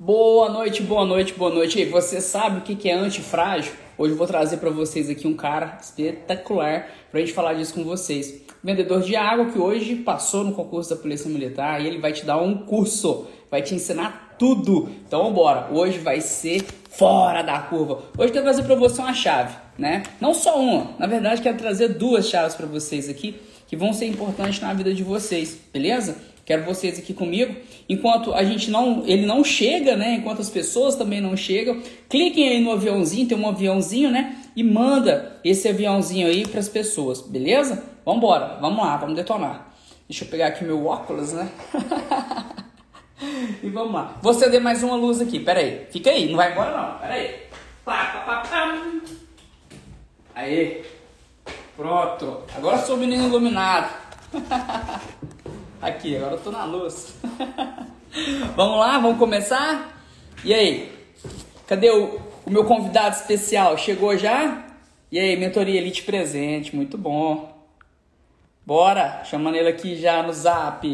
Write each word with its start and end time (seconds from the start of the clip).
Boa 0.00 0.48
noite, 0.48 0.80
boa 0.80 1.04
noite, 1.04 1.34
boa 1.34 1.52
noite. 1.52 1.80
E 1.80 1.84
você 1.84 2.20
sabe 2.20 2.58
o 2.58 2.60
que 2.60 2.88
é 2.88 2.94
antifrágil? 2.94 3.72
Hoje 3.98 4.12
eu 4.12 4.16
vou 4.16 4.28
trazer 4.28 4.58
para 4.58 4.70
vocês 4.70 5.10
aqui 5.10 5.26
um 5.26 5.34
cara 5.34 5.76
espetacular 5.82 6.86
para 7.10 7.18
a 7.18 7.20
gente 7.20 7.34
falar 7.34 7.54
disso 7.54 7.74
com 7.74 7.82
vocês. 7.82 8.42
Vendedor 8.62 9.02
de 9.02 9.16
água 9.16 9.46
que 9.46 9.58
hoje 9.58 9.96
passou 9.96 10.44
no 10.44 10.52
concurso 10.52 10.90
da 10.90 10.94
Polícia 10.94 11.28
Militar 11.28 11.82
e 11.82 11.88
ele 11.88 11.98
vai 11.98 12.12
te 12.12 12.24
dar 12.24 12.40
um 12.40 12.58
curso, 12.58 13.26
vai 13.50 13.60
te 13.60 13.74
ensinar 13.74 14.36
tudo. 14.38 14.88
Então 15.04 15.32
bora, 15.32 15.68
hoje 15.72 15.98
vai 15.98 16.20
ser 16.20 16.64
fora 16.88 17.42
da 17.42 17.58
curva. 17.58 18.04
Hoje 18.16 18.28
eu 18.28 18.32
quero 18.34 18.44
trazer 18.44 18.62
para 18.62 18.76
você 18.76 19.00
uma 19.00 19.12
chave, 19.12 19.56
né? 19.76 20.04
Não 20.20 20.32
só 20.32 20.60
uma, 20.60 20.92
na 20.96 21.08
verdade 21.08 21.42
quero 21.42 21.58
trazer 21.58 21.88
duas 21.88 22.28
chaves 22.28 22.54
para 22.54 22.66
vocês 22.66 23.08
aqui 23.08 23.34
que 23.66 23.76
vão 23.76 23.92
ser 23.92 24.06
importantes 24.06 24.60
na 24.60 24.72
vida 24.72 24.94
de 24.94 25.02
vocês, 25.02 25.58
beleza? 25.72 26.16
Quero 26.48 26.64
vocês 26.64 26.98
aqui 26.98 27.12
comigo. 27.12 27.54
Enquanto 27.86 28.32
a 28.32 28.42
gente 28.42 28.70
não, 28.70 29.02
ele 29.04 29.26
não 29.26 29.44
chega, 29.44 29.94
né? 29.98 30.14
Enquanto 30.14 30.40
as 30.40 30.48
pessoas 30.48 30.96
também 30.96 31.20
não 31.20 31.36
chegam, 31.36 31.82
cliquem 32.08 32.48
aí 32.48 32.58
no 32.58 32.72
aviãozinho, 32.72 33.28
tem 33.28 33.36
um 33.36 33.46
aviãozinho, 33.46 34.10
né? 34.10 34.34
E 34.56 34.64
manda 34.64 35.38
esse 35.44 35.68
aviãozinho 35.68 36.26
aí 36.26 36.48
para 36.48 36.60
as 36.60 36.66
pessoas, 36.70 37.20
beleza? 37.20 37.84
Vamos 38.02 38.22
embora, 38.22 38.56
vamos 38.62 38.78
lá, 38.82 38.96
vamos 38.96 39.14
detonar. 39.14 39.74
Deixa 40.08 40.24
eu 40.24 40.28
pegar 40.30 40.46
aqui 40.46 40.64
meu 40.64 40.86
óculos, 40.86 41.34
né? 41.34 41.50
e 43.62 43.68
vamos 43.68 43.92
lá. 43.92 44.16
Vou 44.22 44.32
acender 44.32 44.58
mais 44.58 44.82
uma 44.82 44.96
luz 44.96 45.20
aqui, 45.20 45.38
pera 45.40 45.60
aí. 45.60 45.86
Fica 45.90 46.08
aí, 46.08 46.30
não 46.30 46.36
vai 46.36 46.52
embora 46.52 46.74
não, 46.74 46.98
pera 46.98 47.12
aí. 47.12 47.40
Pá, 47.84 48.22
pá, 48.24 48.36
pá. 48.40 48.82
Aí. 50.34 50.82
Pronto. 51.76 52.44
Agora 52.56 52.78
sou 52.78 52.96
o 52.96 52.98
menino 52.98 53.26
iluminado. 53.26 53.92
Aqui, 55.80 56.16
agora 56.16 56.34
eu 56.34 56.40
tô 56.40 56.50
na 56.50 56.64
luz. 56.64 57.14
vamos 58.56 58.78
lá, 58.80 58.98
vamos 58.98 59.16
começar? 59.16 60.02
E 60.44 60.52
aí? 60.52 60.92
Cadê 61.68 61.88
o, 61.88 62.20
o 62.44 62.50
meu 62.50 62.64
convidado 62.64 63.14
especial? 63.14 63.78
Chegou 63.78 64.16
já? 64.16 64.66
E 65.10 65.20
aí, 65.20 65.36
mentoria 65.36 65.78
Elite 65.78 66.02
presente, 66.02 66.74
muito 66.74 66.98
bom. 66.98 67.56
Bora, 68.66 69.22
chamando 69.24 69.54
ele 69.54 69.68
aqui 69.68 69.94
já 69.94 70.20
no 70.20 70.32
zap. 70.32 70.84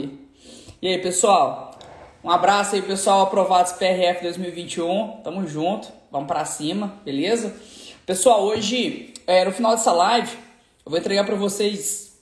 E 0.83 0.87
aí, 0.87 0.99
pessoal? 0.99 1.79
Um 2.23 2.31
abraço 2.31 2.75
aí, 2.75 2.83
pessoal, 2.83 3.23
aprovados 3.23 3.73
PRF 3.73 4.23
2021. 4.23 5.23
Tamo 5.25 5.47
junto, 5.47 5.89
vamos 6.13 6.29
para 6.29 6.45
cima, 6.45 6.93
beleza? 7.03 7.57
Pessoal, 8.05 8.43
hoje, 8.43 9.15
é, 9.27 9.47
no 9.47 9.53
final 9.53 9.71
dessa 9.71 9.93
live, 9.93 10.37
eu 10.85 10.91
vou 10.91 10.99
entregar 10.99 11.25
para 11.25 11.37
vocês 11.37 12.19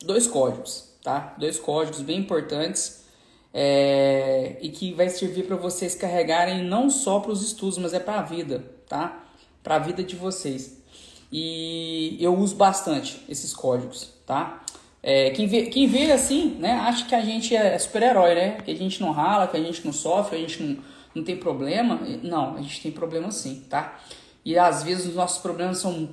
dois 0.00 0.28
códigos 0.28 0.93
tá? 1.04 1.34
Dois 1.38 1.60
códigos 1.60 2.00
bem 2.00 2.18
importantes 2.18 3.04
é, 3.52 4.56
e 4.60 4.70
que 4.70 4.92
vai 4.94 5.08
servir 5.10 5.46
para 5.46 5.54
vocês 5.54 5.94
carregarem 5.94 6.64
não 6.64 6.88
só 6.90 7.20
para 7.20 7.30
os 7.30 7.42
estudos, 7.42 7.78
mas 7.78 7.92
é 7.92 8.00
para 8.00 8.18
a 8.18 8.22
vida, 8.22 8.64
tá? 8.88 9.22
Para 9.62 9.76
a 9.76 9.78
vida 9.78 10.02
de 10.02 10.16
vocês. 10.16 10.82
E 11.30 12.16
eu 12.18 12.34
uso 12.34 12.56
bastante 12.56 13.22
esses 13.28 13.54
códigos, 13.54 14.12
tá? 14.26 14.64
É, 15.02 15.30
quem, 15.30 15.46
vê, 15.46 15.66
quem 15.66 15.86
vê 15.86 16.10
assim, 16.10 16.56
né, 16.58 16.72
acha 16.72 17.04
que 17.04 17.14
a 17.14 17.20
gente 17.20 17.54
é 17.54 17.78
super-herói, 17.78 18.34
né? 18.34 18.60
Que 18.62 18.70
a 18.70 18.76
gente 18.76 19.00
não 19.02 19.12
rala, 19.12 19.46
que 19.46 19.56
a 19.56 19.62
gente 19.62 19.84
não 19.84 19.92
sofre, 19.92 20.36
a 20.36 20.40
gente 20.40 20.62
não, 20.62 20.82
não 21.14 21.22
tem 21.22 21.36
problema. 21.36 22.00
Não, 22.22 22.56
a 22.56 22.62
gente 22.62 22.80
tem 22.80 22.90
problema 22.90 23.30
sim, 23.30 23.62
tá? 23.68 24.00
E 24.42 24.58
às 24.58 24.82
vezes 24.82 25.06
os 25.06 25.14
nossos 25.14 25.38
problemas 25.42 25.78
são 25.78 26.08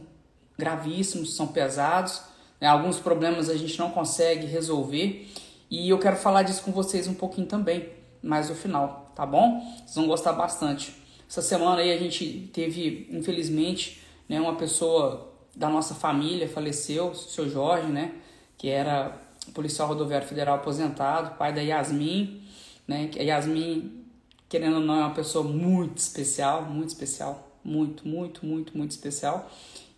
gravíssimos, 0.57 1.35
são 1.35 1.47
pesados, 1.47 2.21
né? 2.61 2.67
Alguns 2.67 2.99
problemas 2.99 3.49
a 3.49 3.57
gente 3.57 3.77
não 3.79 3.89
consegue 3.89 4.45
resolver 4.45 5.27
e 5.69 5.89
eu 5.89 5.97
quero 5.97 6.15
falar 6.15 6.43
disso 6.43 6.61
com 6.63 6.71
vocês 6.71 7.07
um 7.07 7.15
pouquinho 7.15 7.47
também, 7.47 7.89
mais 8.21 8.49
no 8.49 8.55
final, 8.55 9.11
tá 9.15 9.25
bom? 9.25 9.59
Vocês 9.77 9.95
vão 9.95 10.05
gostar 10.05 10.33
bastante. 10.33 10.95
Essa 11.27 11.41
semana 11.41 11.81
aí 11.81 11.91
a 11.91 11.97
gente 11.97 12.49
teve, 12.53 13.07
infelizmente, 13.09 14.03
né, 14.29 14.39
uma 14.39 14.55
pessoa 14.55 15.33
da 15.55 15.69
nossa 15.69 15.95
família 15.95 16.47
faleceu, 16.47 17.07
o 17.07 17.15
seu 17.15 17.49
Jorge, 17.49 17.87
né, 17.87 18.13
que 18.57 18.69
era 18.69 19.17
policial 19.53 19.87
rodoviário 19.87 20.27
federal 20.27 20.55
aposentado, 20.55 21.37
pai 21.37 21.53
da 21.53 21.61
Yasmin, 21.61 22.43
né, 22.87 23.09
a 23.17 23.23
Yasmin, 23.23 24.03
querendo 24.49 24.75
ou 24.75 24.81
não, 24.81 24.95
é 24.95 25.05
uma 25.05 25.13
pessoa 25.13 25.43
muito 25.43 25.97
especial, 25.97 26.63
muito 26.65 26.89
especial, 26.89 27.57
muito, 27.63 28.07
muito, 28.07 28.45
muito, 28.45 28.77
muito 28.77 28.91
especial. 28.91 29.49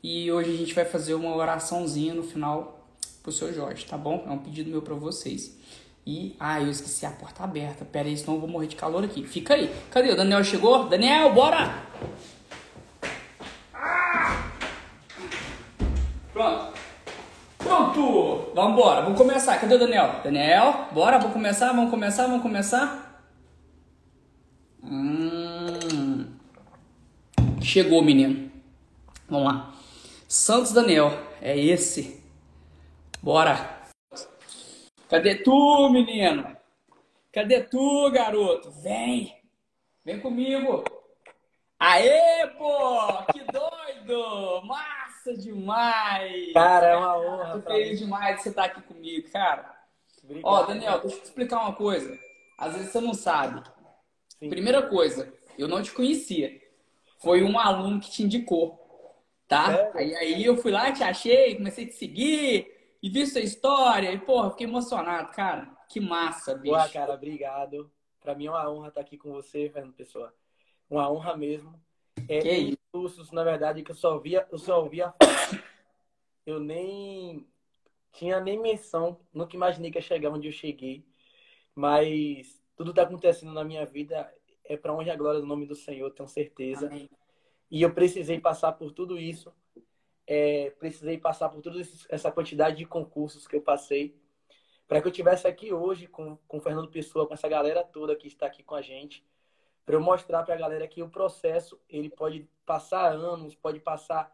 E 0.03 0.29
hoje 0.29 0.53
a 0.53 0.57
gente 0.57 0.73
vai 0.73 0.83
fazer 0.83 1.13
uma 1.13 1.33
oraçãozinha 1.33 2.13
no 2.13 2.23
final 2.23 2.85
pro 3.23 3.31
seu 3.31 3.53
Jorge, 3.53 3.85
tá 3.85 3.97
bom? 3.97 4.25
É 4.27 4.31
um 4.31 4.37
pedido 4.37 4.69
meu 4.69 4.81
para 4.81 4.93
vocês. 4.95 5.57
E, 6.05 6.35
ah, 6.37 6.59
eu 6.59 6.69
esqueci 6.69 7.05
a 7.05 7.11
porta 7.11 7.45
aberta. 7.45 7.85
Pera 7.85 8.09
aí, 8.09 8.17
senão 8.17 8.33
eu 8.33 8.41
vou 8.41 8.49
morrer 8.49 8.67
de 8.67 8.75
calor 8.75 9.05
aqui. 9.05 9.23
Fica 9.25 9.53
aí. 9.53 9.73
Cadê? 9.89 10.11
O 10.11 10.17
Daniel 10.17 10.43
chegou? 10.43 10.89
Daniel, 10.89 11.33
bora! 11.33 11.73
Pronto. 16.33 16.73
Pronto! 17.57 18.51
Vamos 18.53 18.73
embora, 18.73 19.01
vamos 19.03 19.17
começar. 19.17 19.57
Cadê 19.57 19.75
o 19.75 19.79
Daniel? 19.79 20.19
Daniel, 20.21 20.89
bora, 20.91 21.17
vamos 21.17 21.31
começar, 21.31 21.71
vamos 21.71 21.89
começar, 21.89 22.27
vamos 22.27 22.41
começar. 22.41 23.23
Hum. 24.83 26.25
Chegou, 27.61 28.03
menino. 28.03 28.51
Vamos 29.29 29.47
lá. 29.47 29.72
Santos 30.35 30.71
Daniel, 30.71 31.11
é 31.39 31.55
esse. 31.55 32.19
Bora. 33.21 33.83
Cadê 35.07 35.35
tu, 35.35 35.89
menino? 35.91 36.57
Cadê 37.31 37.61
tu, 37.61 38.09
garoto? 38.09 38.71
Vem. 38.81 39.39
Vem 40.03 40.19
comigo. 40.19 40.83
Aê, 41.79 42.47
pô! 42.57 43.23
Que 43.31 43.43
doido! 43.43 44.65
Massa 44.65 45.37
demais! 45.37 46.51
Cara, 46.51 46.87
é 46.87 46.97
uma 46.97 47.15
honra. 47.19 47.61
Tô 47.61 47.71
feliz 47.71 47.99
demais 47.99 48.37
de 48.37 48.41
você 48.41 48.49
estar 48.49 48.63
aqui 48.63 48.81
comigo, 48.81 49.29
cara. 49.29 49.71
Obrigado, 50.23 50.51
Ó, 50.51 50.63
Daniel, 50.63 50.99
deixa 51.01 51.15
eu 51.15 51.21
te 51.21 51.25
explicar 51.25 51.61
uma 51.61 51.75
coisa. 51.75 52.17
Às 52.57 52.73
vezes 52.73 52.91
você 52.91 52.99
não 52.99 53.13
sabe. 53.13 53.61
Sim. 54.39 54.49
Primeira 54.49 54.81
coisa, 54.81 55.31
eu 55.59 55.67
não 55.67 55.83
te 55.83 55.91
conhecia. 55.91 56.59
Foi 57.19 57.43
um 57.43 57.59
aluno 57.59 57.99
que 57.99 58.09
te 58.09 58.23
indicou 58.23 58.82
tá? 59.47 59.91
Aí, 59.93 60.15
aí 60.15 60.43
eu 60.43 60.57
fui 60.57 60.71
lá, 60.71 60.91
te 60.91 61.03
achei, 61.03 61.55
comecei 61.55 61.85
a 61.85 61.87
te 61.87 61.93
seguir 61.93 62.97
e 63.01 63.09
vi 63.09 63.25
sua 63.27 63.41
história 63.41 64.11
e, 64.11 64.19
porra, 64.19 64.51
fiquei 64.51 64.67
emocionado, 64.67 65.31
cara. 65.31 65.75
Que 65.89 65.99
massa, 65.99 66.55
bicho. 66.55 66.73
Boa, 66.73 66.89
cara, 66.89 67.13
obrigado. 67.13 67.91
Pra 68.21 68.33
mim 68.33 68.45
é 68.45 68.49
uma 68.49 68.71
honra 68.71 68.87
estar 68.87 69.01
aqui 69.01 69.17
com 69.17 69.31
você, 69.31 69.69
Fernando 69.69 69.93
Pessoa. 69.93 70.33
Uma 70.89 71.11
honra 71.11 71.35
mesmo. 71.35 71.79
É 72.29 72.39
que 72.39 72.77
discursos, 72.93 73.31
na 73.31 73.43
verdade, 73.43 73.83
que 73.83 73.91
eu 73.91 73.95
só 73.95 74.17
via, 74.17 74.47
eu 74.51 74.57
só 74.57 74.81
ouvia. 74.81 75.13
Eu 76.45 76.59
nem 76.59 77.47
tinha 78.13 78.39
nem 78.39 78.59
menção, 78.59 79.19
nunca 79.33 79.55
imaginei 79.55 79.91
que 79.91 79.97
ia 79.97 80.01
chegar 80.01 80.29
onde 80.29 80.47
eu 80.47 80.51
cheguei. 80.51 81.05
Mas 81.75 82.61
tudo 82.75 82.91
está 82.91 83.03
acontecendo 83.03 83.51
na 83.51 83.63
minha 83.63 83.85
vida 83.85 84.31
é 84.63 84.77
para 84.77 84.93
honra 84.93 85.07
e 85.07 85.09
a 85.09 85.15
glória 85.15 85.41
do 85.41 85.47
nome 85.47 85.65
do 85.65 85.75
Senhor, 85.75 86.09
tenho 86.11 86.29
certeza. 86.29 86.87
Amém. 86.87 87.09
E 87.73 87.81
eu 87.81 87.91
precisei 87.91 88.39
passar 88.39 88.73
por 88.73 88.91
tudo 88.91 89.17
isso, 89.17 89.51
é, 90.27 90.69
precisei 90.77 91.17
passar 91.17 91.49
por 91.49 91.59
toda 91.59 91.81
essa 92.07 92.31
quantidade 92.31 92.77
de 92.77 92.85
concursos 92.85 93.47
que 93.47 93.55
eu 93.55 93.61
passei, 93.63 94.15
para 94.87 95.01
que 95.01 95.07
eu 95.07 95.11
tivesse 95.11 95.47
aqui 95.47 95.73
hoje 95.73 96.05
com, 96.05 96.37
com 96.47 96.57
o 96.57 96.61
Fernando 96.61 96.91
Pessoa, 96.91 97.27
com 97.27 97.33
essa 97.33 97.47
galera 97.47 97.83
toda 97.83 98.15
que 98.15 98.27
está 98.27 98.45
aqui 98.45 98.61
com 98.61 98.75
a 98.75 98.81
gente, 98.83 99.25
para 99.83 99.95
eu 99.95 99.99
mostrar 99.99 100.43
para 100.43 100.53
a 100.53 100.57
galera 100.57 100.87
que 100.87 101.01
o 101.01 101.09
processo 101.09 101.81
ele 101.89 102.11
pode 102.11 102.47
passar 102.63 103.11
anos, 103.11 103.55
pode 103.55 103.79
passar, 103.79 104.31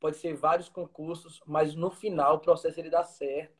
pode 0.00 0.16
ser 0.16 0.34
vários 0.34 0.68
concursos, 0.68 1.40
mas 1.46 1.76
no 1.76 1.92
final 1.92 2.34
o 2.34 2.40
processo 2.40 2.80
ele 2.80 2.90
dá 2.90 3.04
certo. 3.04 3.56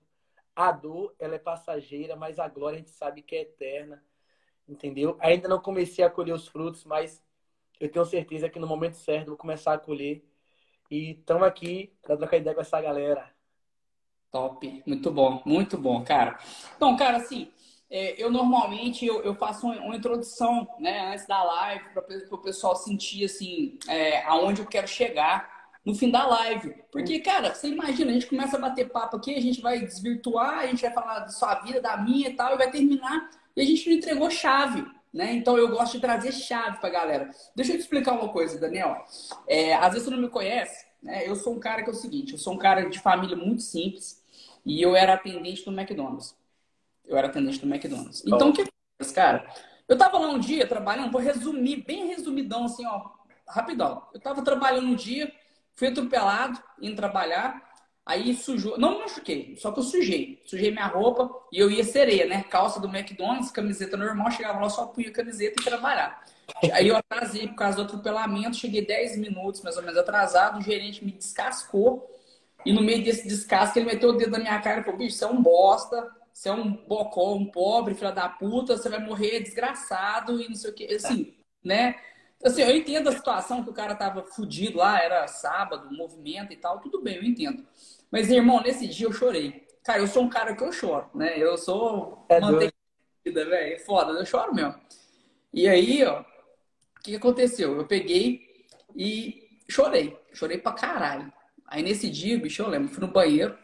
A 0.57 0.73
dor 0.73 1.15
ela 1.21 1.37
é 1.37 1.39
passageira, 1.39 2.17
mas 2.17 2.41
a 2.41 2.49
glória 2.49 2.75
a 2.75 2.79
gente 2.81 2.91
sabe 2.91 3.23
que 3.23 3.37
é 3.37 3.43
eterna, 3.43 4.03
entendeu? 4.67 5.17
Ainda 5.21 5.47
não 5.47 5.61
comecei 5.61 6.05
a 6.05 6.11
colher 6.11 6.35
os 6.35 6.49
frutos, 6.49 6.85
mas 6.85 7.23
eu 7.81 7.91
tenho 7.91 8.05
certeza 8.05 8.49
que 8.49 8.59
no 8.59 8.67
momento 8.67 8.95
certo 8.95 9.29
eu 9.29 9.31
vou 9.31 9.37
começar 9.39 9.73
a 9.73 9.79
colher. 9.79 10.23
E 10.91 11.13
estamos 11.13 11.45
aqui 11.45 11.93
para 12.03 12.17
trocar 12.17 12.37
ideia 12.37 12.55
com 12.55 12.61
essa 12.61 12.81
galera. 12.81 13.31
Top, 14.31 14.83
muito 14.87 15.11
bom, 15.11 15.43
muito 15.45 15.79
bom, 15.79 16.05
cara. 16.05 16.39
Então, 16.77 16.97
cara, 16.97 17.17
assim, 17.17 17.51
é, 17.91 18.23
eu 18.23 18.31
normalmente 18.31 19.05
eu, 19.07 19.35
faço 19.35 19.67
uma, 19.67 19.77
uma, 19.81 19.97
introdução, 19.97 20.69
né, 20.79 21.13
antes 21.13 21.27
da 21.27 21.43
live, 21.43 21.85
para 21.95 22.05
o 22.31 22.39
pessoal 22.39 22.77
sentir, 22.77 23.25
assim, 23.25 23.79
é, 23.89 24.23
aonde 24.25 24.61
eu 24.61 24.67
quero 24.67 24.87
chegar 24.87 25.71
no 25.85 25.95
fim 25.95 26.11
da 26.11 26.27
live. 26.27 26.75
Porque, 26.93 27.19
cara, 27.21 27.53
você 27.55 27.69
imagina, 27.69 28.11
a 28.11 28.15
gente 28.15 28.27
começa 28.27 28.57
a 28.57 28.61
bater 28.61 28.91
papo 28.91 29.17
aqui, 29.17 29.35
a 29.35 29.41
gente 29.41 29.61
vai 29.61 29.81
desvirtuar, 29.81 30.61
a 30.61 30.67
gente 30.67 30.83
vai 30.83 30.93
falar 30.93 31.21
da 31.21 31.29
sua 31.29 31.55
vida, 31.57 31.81
da 31.81 31.97
minha 31.97 32.29
e 32.29 32.35
tal, 32.35 32.55
e 32.55 32.59
vai 32.59 32.71
terminar, 32.71 33.31
e 33.57 33.63
a 33.63 33.65
gente 33.65 33.89
não 33.89 33.97
entregou 33.97 34.31
chave. 34.31 34.85
Né? 35.13 35.33
Então 35.35 35.59
eu 35.59 35.69
gosto 35.69 35.95
de 35.95 36.01
trazer 36.01 36.33
chave 36.33 36.79
para 36.79 36.89
galera. 36.89 37.31
Deixa 37.55 37.73
eu 37.73 37.77
te 37.77 37.83
explicar 37.83 38.13
uma 38.13 38.29
coisa, 38.29 38.61
Daniel. 38.61 39.05
É, 39.47 39.75
às 39.75 39.93
vezes 39.93 40.05
você 40.05 40.11
não 40.11 40.23
me 40.23 40.29
conhece, 40.29 40.87
né? 41.03 41.27
Eu 41.29 41.35
sou 41.35 41.55
um 41.55 41.61
cara 41.61 41.83
que 41.83 41.91
é 41.91 41.93
o 41.93 41.97
seguinte: 41.97 42.33
eu 42.33 42.39
sou 42.39 42.55
um 42.55 42.59
cara 42.59 42.89
de 42.89 42.99
família 43.01 43.37
muito 43.37 43.63
simples 43.63 44.23
e 44.65 44.81
eu 44.81 44.95
era 44.95 45.15
atendente 45.15 45.65
do 45.65 45.73
McDonald's. 45.73 46.37
Eu 47.05 47.17
era 47.17 47.27
atendente 47.27 47.59
do 47.59 47.67
McDonald's. 47.67 48.23
Então 48.25 48.51
o 48.51 48.53
que 48.53 48.63
acontece, 48.63 49.15
cara? 49.15 49.53
Eu 49.89 49.99
tava 49.99 50.19
lá 50.19 50.29
um 50.29 50.39
dia 50.39 50.67
trabalhando, 50.69 51.11
vou 51.11 51.21
resumir, 51.21 51.85
bem 51.85 52.07
resumidão, 52.07 52.67
assim, 52.67 52.87
ó, 52.87 53.11
rapidão. 53.49 54.07
Eu 54.15 54.21
tava 54.21 54.43
trabalhando 54.43 54.87
um 54.87 54.95
dia, 54.95 55.33
fui 55.75 55.89
atropelado, 55.89 56.63
indo 56.81 56.95
trabalhar, 56.95 57.70
aí 58.05 58.35
sujou, 58.35 58.79
não 58.79 58.99
machuquei, 58.99 59.57
só 59.57 59.71
que 59.73 59.79
eu 59.81 59.85
sujei. 59.85 60.43
Sujei 60.45 60.71
minha 60.71 60.87
roupa 60.87 61.31
e 61.53 61.59
eu 61.59 61.71
ia 61.71 61.85
sereia, 61.85 62.27
né? 62.27 62.43
Calça 62.45 62.81
do 62.81 62.89
McDonald's, 62.89 63.51
camiseta 63.51 63.97
normal, 63.97 64.31
chegava 64.31 64.61
lá, 64.61 64.69
só 64.69 64.87
punha 64.87 65.09
a 65.09 65.13
camiseta 65.13 65.61
e 65.61 65.65
trabalhar. 65.65 66.25
Aí 66.73 66.89
eu 66.89 66.97
atrasei 66.97 67.47
por 67.49 67.55
causa 67.55 67.77
do 67.77 67.83
atropelamento, 67.85 68.57
cheguei 68.57 68.85
10 68.85 69.17
minutos 69.19 69.63
mais 69.63 69.77
ou 69.77 69.83
menos 69.83 69.97
atrasado, 69.97 70.59
o 70.59 70.63
gerente 70.63 71.05
me 71.05 71.13
descascou. 71.13 72.09
E 72.65 72.73
no 72.73 72.83
meio 72.83 73.03
desse 73.03 73.27
descasque, 73.27 73.79
ele 73.79 73.87
meteu 73.87 74.11
o 74.11 74.13
dedo 74.13 74.33
na 74.33 74.39
minha 74.39 74.61
cara 74.61 74.81
e 74.81 74.85
falou: 74.85 74.99
bicho, 74.99 75.17
você 75.17 75.25
é 75.25 75.29
um 75.29 75.43
bosta, 75.43 76.11
você 76.33 76.49
é 76.49 76.53
um 76.53 76.73
bocó, 76.73 77.35
um 77.35 77.47
pobre, 77.47 77.95
filho 77.95 78.15
da 78.15 78.29
puta, 78.29 78.77
você 78.77 78.89
vai 78.89 78.99
morrer 78.99 79.41
desgraçado 79.41 80.41
e 80.41 80.49
não 80.49 80.55
sei 80.55 80.71
o 80.71 80.75
quê. 80.75 80.89
Assim, 80.95 81.35
né? 81.65 81.97
Assim, 82.43 82.63
eu 82.63 82.75
entendo 82.75 83.09
a 83.09 83.13
situação 83.13 83.63
que 83.63 83.71
o 83.71 83.75
cara 83.75 83.95
tava 83.95 84.23
fudido 84.23 84.79
lá, 84.79 85.03
era 85.03 85.27
sábado, 85.29 85.95
movimento 85.95 86.53
e 86.53 86.57
tal, 86.57 86.81
tudo 86.81 87.03
bem, 87.03 87.17
eu 87.17 87.25
entendo. 87.25 87.67
Mas, 88.11 88.31
irmão, 88.31 88.63
nesse 88.63 88.89
dia 88.89 89.07
eu 89.07 89.13
chorei. 89.13 89.67
Cara, 89.85 90.01
eu 90.01 90.07
sou 90.07 90.23
um 90.23 90.29
cara 90.31 90.55
que 90.57 90.63
eu 90.63 90.73
choro, 90.73 91.09
né? 91.15 91.39
Eu 91.39 91.59
sou 91.59 92.25
é 92.29 92.41
mantequida, 92.41 93.45
velho. 93.45 93.75
É 93.75 93.79
foda, 93.79 94.13
eu 94.13 94.25
choro 94.25 94.55
mesmo. 94.55 94.75
E 95.53 95.69
aí, 95.69 96.05
ó, 96.05 96.21
o 96.21 97.03
que 97.03 97.17
aconteceu? 97.17 97.77
Eu 97.77 97.87
peguei 97.87 98.67
e 98.97 99.59
chorei. 99.69 100.19
Chorei 100.33 100.59
pra 100.59 100.73
caralho. 100.73 101.33
Aí 101.67 101.83
nesse 101.83 102.11
dia, 102.11 102.39
bicho, 102.39 102.63
eu 102.63 102.69
lembro, 102.69 102.89
fui 102.89 103.01
no 103.01 103.13
banheiro. 103.13 103.57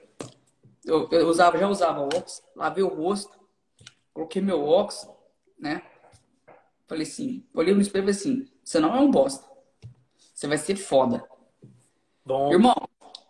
Eu, 0.85 1.09
eu 1.11 1.29
usava, 1.29 1.59
já 1.59 1.67
usava 1.67 2.01
óculos, 2.01 2.43
lavei 2.55 2.85
o 2.85 2.89
rosto, 2.89 3.37
coloquei 4.15 4.41
meu 4.41 4.63
óculos, 4.65 5.09
né? 5.59 5.83
Falei 6.87 7.03
assim, 7.03 7.45
olhei 7.53 7.75
no 7.75 7.81
espelho 7.81 8.09
e 8.09 8.15
falei 8.15 8.21
assim, 8.37 8.56
você 8.67 8.81
não 8.81 8.97
é 8.97 8.99
um 8.99 9.09
bosta. 9.09 9.49
Você 10.35 10.49
vai 10.49 10.59
ser 10.59 10.75
foda. 10.75 11.25
Bom. 12.25 12.53
Irmão, 12.53 12.75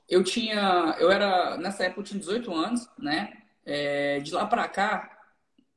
eu 0.08 0.24
tinha. 0.24 0.96
Eu 0.98 1.10
era. 1.10 1.58
Nessa 1.58 1.84
época 1.84 2.00
eu 2.00 2.04
tinha 2.04 2.18
18 2.18 2.54
anos, 2.54 2.88
né? 2.98 3.42
É, 3.62 4.18
de 4.20 4.32
lá 4.32 4.46
pra 4.46 4.66
cá, 4.66 5.10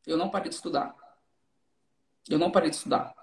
eu 0.08 0.16
não 0.16 0.30
parei 0.30 0.48
de 0.48 0.56
estudar. 0.56 0.96
Eu 2.30 2.40
não 2.40 2.50
parei 2.50 2.70
de 2.70 2.78
estudar. 2.78 3.14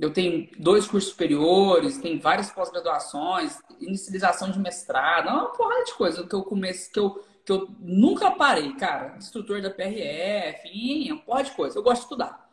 Eu 0.00 0.10
tenho 0.10 0.48
dois 0.58 0.86
cursos 0.86 1.10
superiores, 1.10 1.98
tem 1.98 2.18
várias 2.18 2.50
pós-graduações, 2.50 3.58
inicialização 3.78 4.50
de 4.50 4.58
mestrado, 4.58 5.28
uma 5.28 5.52
porrada 5.52 5.84
de 5.84 5.94
coisa 5.94 6.26
que 6.26 6.34
eu 6.34 6.44
comecei, 6.44 6.90
que 6.92 6.98
eu, 6.98 7.22
que 7.44 7.52
eu 7.52 7.68
nunca 7.78 8.30
parei, 8.30 8.72
cara. 8.74 9.18
Instrutor 9.18 9.60
da 9.60 9.70
PRF, 9.70 10.66
enfim, 10.68 11.12
uma 11.12 11.22
porra 11.22 11.44
de 11.44 11.50
coisa. 11.50 11.78
Eu 11.78 11.82
gosto 11.82 11.98
de 11.98 12.04
estudar. 12.04 12.47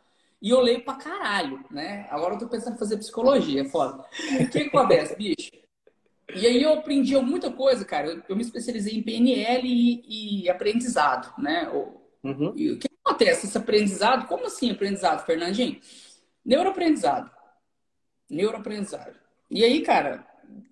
E 0.46 0.50
eu 0.50 0.60
leio 0.60 0.84
pra 0.84 0.94
caralho, 0.94 1.64
né? 1.72 2.06
Agora 2.08 2.34
eu 2.34 2.38
tô 2.38 2.46
pensando 2.46 2.76
em 2.76 2.78
fazer 2.78 2.98
psicologia, 2.98 3.64
foda. 3.64 4.04
O 4.40 4.48
que 4.48 4.58
acontece, 4.60 5.16
bicho? 5.18 5.50
E 6.32 6.46
aí 6.46 6.62
eu 6.62 6.74
aprendi 6.74 7.16
muita 7.16 7.50
coisa, 7.50 7.84
cara. 7.84 8.06
Eu, 8.06 8.22
eu 8.28 8.36
me 8.36 8.42
especializei 8.42 8.96
em 8.96 9.02
PNL 9.02 9.66
e, 9.66 10.44
e 10.44 10.48
aprendizado, 10.48 11.34
né? 11.36 11.68
Uhum. 12.22 12.52
E 12.54 12.70
o 12.70 12.78
que 12.78 12.88
acontece? 13.04 13.46
Esse 13.48 13.58
aprendizado, 13.58 14.28
como 14.28 14.46
assim 14.46 14.70
aprendizado, 14.70 15.26
Fernandinho? 15.26 15.80
Neuroaprendizado 16.44 17.28
neuroaprendizagem. 18.30 19.20
E 19.50 19.64
aí, 19.64 19.82
cara, 19.82 20.24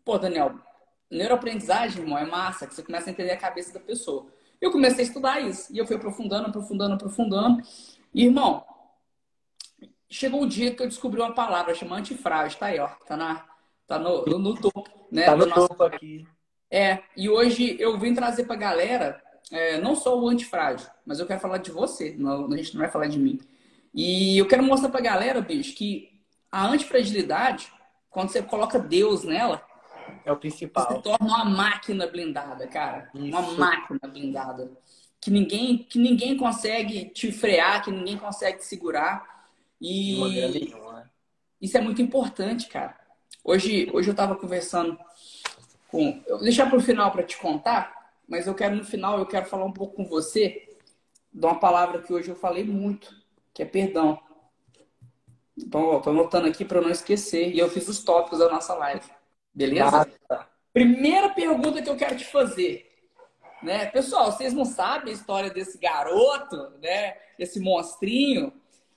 pô, 0.05 0.19
Daniel, 0.19 0.55
neuroaprendizagem, 1.11 2.03
irmão, 2.03 2.17
é 2.17 2.25
massa, 2.25 2.65
que 2.65 2.77
você 2.77 2.83
começa 2.85 3.11
a 3.11 3.13
entender 3.13 3.33
a 3.33 3.37
cabeça 3.37 3.75
da 3.75 3.81
pessoa. 3.81 4.27
Eu 4.61 4.71
comecei 4.71 5.01
a 5.01 5.09
estudar 5.09 5.41
isso. 5.41 5.73
E 5.75 5.79
eu 5.79 5.87
fui 5.87 5.97
aprofundando, 5.97 6.47
aprofundando, 6.47 6.95
aprofundando. 6.95 7.61
E, 8.15 8.25
irmão, 8.25 8.65
chegou 10.15 10.43
o 10.43 10.49
dia 10.49 10.73
que 10.73 10.83
eu 10.83 10.89
descobri 10.89 11.21
uma 11.21 11.35
palavra 11.35 11.75
chamada 11.75 12.01
antifrágil. 12.01 12.59
Tá 12.59 12.67
aí, 12.67 12.79
ó. 12.79 12.89
Tá, 13.07 13.17
na, 13.17 13.45
tá 13.87 13.99
no, 13.99 14.25
no, 14.25 14.39
no 14.39 14.55
topo, 14.55 14.89
né? 15.11 15.25
Tá 15.25 15.37
no 15.37 15.51
topo 15.51 15.83
aqui. 15.83 16.27
É, 16.71 17.01
e 17.17 17.29
hoje 17.29 17.77
eu 17.81 17.99
vim 17.99 18.15
trazer 18.15 18.45
pra 18.45 18.57
galera 18.57 19.21
é, 19.51 19.81
não 19.81 19.95
só 19.95 20.19
o 20.19 20.29
antifrágil, 20.29 20.89
mas 21.05 21.19
eu 21.19 21.27
quero 21.27 21.41
falar 21.41 21.59
de 21.59 21.71
você. 21.71 22.15
Não, 22.17 22.47
a 22.53 22.57
gente 22.57 22.75
não 22.75 22.81
vai 22.81 22.91
falar 22.91 23.09
de 23.09 23.19
mim. 23.19 23.41
E 23.93 24.39
eu 24.39 24.47
quero 24.47 24.63
mostrar 24.63 24.89
pra 24.89 25.01
galera, 25.01 25.41
bicho, 25.41 25.75
que 25.75 26.09
a 26.51 26.67
antifragilidade, 26.67 27.73
quando 28.09 28.31
você 28.31 28.43
coloca 28.43 28.79
Deus 28.79 29.25
nela, 29.25 29.65
é 30.25 30.33
o 30.33 30.37
principal. 30.37 30.87
Você 30.87 31.03
torna 31.03 31.27
uma 31.27 31.45
máquina 31.45 32.07
blindada, 32.07 32.67
cara. 32.69 33.11
Isso. 33.15 33.25
Uma 33.25 33.43
máquina 33.43 34.01
blindada. 34.09 34.71
Que 35.21 35.31
ninguém, 35.31 35.79
que 35.79 35.99
ninguém 35.99 36.37
consegue 36.37 37.07
te 37.07 37.33
frear, 37.33 37.83
que 37.83 37.91
ninguém 37.91 38.17
consegue 38.17 38.59
te 38.59 38.65
segurar. 38.65 39.34
E 39.81 40.21
né? 40.21 41.11
isso 41.61 41.77
é 41.77 41.81
muito 41.81 42.01
importante, 42.01 42.69
cara. 42.69 42.99
Hoje, 43.43 43.91
hoje 43.93 44.09
eu 44.09 44.13
estava 44.13 44.37
conversando 44.37 44.99
com. 45.89 46.23
Eu 46.27 46.37
vou 46.37 46.45
deixar 46.45 46.69
para 46.69 46.79
o 46.79 46.83
final 46.83 47.11
para 47.11 47.23
te 47.23 47.37
contar, 47.37 48.13
mas 48.27 48.47
eu 48.47 48.55
quero 48.55 48.77
no 48.77 48.85
final 48.85 49.19
eu 49.19 49.27
quero 49.27 49.47
falar 49.47 49.65
um 49.65 49.73
pouco 49.73 49.97
com 49.97 50.07
você 50.07 50.69
de 51.33 51.45
uma 51.45 51.59
palavra 51.59 52.01
que 52.01 52.13
hoje 52.13 52.29
eu 52.29 52.37
falei 52.37 52.65
muito, 52.65 53.15
que 53.53 53.63
é 53.63 53.67
perdão. 53.67 54.19
Então, 55.57 56.01
tô 56.01 56.11
anotando 56.11 56.49
aqui 56.49 56.65
para 56.65 56.81
não 56.81 56.91
esquecer. 56.91 57.53
E 57.55 57.59
eu 57.59 57.69
fiz 57.69 57.89
os 57.89 58.03
tópicos 58.03 58.39
da 58.39 58.49
nossa 58.49 58.75
live. 58.75 59.09
Beleza? 59.53 60.09
Primeira 60.73 61.31
pergunta 61.31 61.81
que 61.81 61.89
eu 61.89 61.97
quero 61.97 62.17
te 62.17 62.25
fazer. 62.25 62.91
Né? 63.63 63.87
Pessoal, 63.87 64.33
vocês 64.33 64.53
não 64.53 64.65
sabem 64.65 65.13
a 65.13 65.17
história 65.17 65.51
desse 65.51 65.79
garoto, 65.79 66.71
né? 66.83 67.17
Esse 67.39 67.61
monstrinho. 67.61 68.53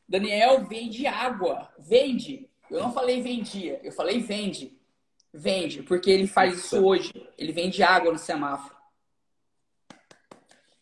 Daniel 0.08 0.66
vende 0.66 1.06
água. 1.06 1.70
Vende. 1.78 2.50
Eu 2.70 2.82
não 2.82 2.92
falei 2.92 3.22
vendia, 3.22 3.80
eu 3.84 3.92
falei 3.92 4.20
vende. 4.20 4.78
Vende, 5.34 5.84
porque 5.84 6.10
ele 6.10 6.28
faz 6.28 6.58
isso 6.58 6.84
hoje. 6.84 7.14
Ele 7.38 7.52
vende 7.52 7.84
água 7.84 8.12
no 8.12 8.18
semáforo. 8.18 8.76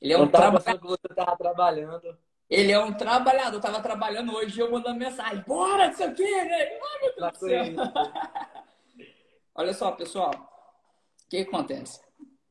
Ele 0.02 0.14
é 0.14 0.18
um 0.18 0.28
trabalhador. 0.28 0.88
Você 0.88 1.08
estava 1.10 1.36
trabalhando. 1.36 2.18
Ele 2.50 2.72
é 2.72 2.80
um 2.80 2.94
trabalhador, 2.94 3.60
tava 3.60 3.82
trabalhando 3.82 4.34
hoje 4.36 4.60
e 4.60 4.62
eu 4.62 4.72
mandando 4.72 5.00
mensagem, 5.00 5.44
bora, 5.48 5.90
isso 5.90 6.04
aqui, 6.04 6.24
né? 6.24 6.80
Ai, 6.80 7.02
meu 7.02 7.16
Deus 7.16 7.32
do 7.32 7.40
céu. 7.40 7.66
Olha 9.56 9.74
só, 9.74 9.92
pessoal, 9.94 10.32
o 10.32 11.30
que 11.30 11.38
acontece? 11.38 12.02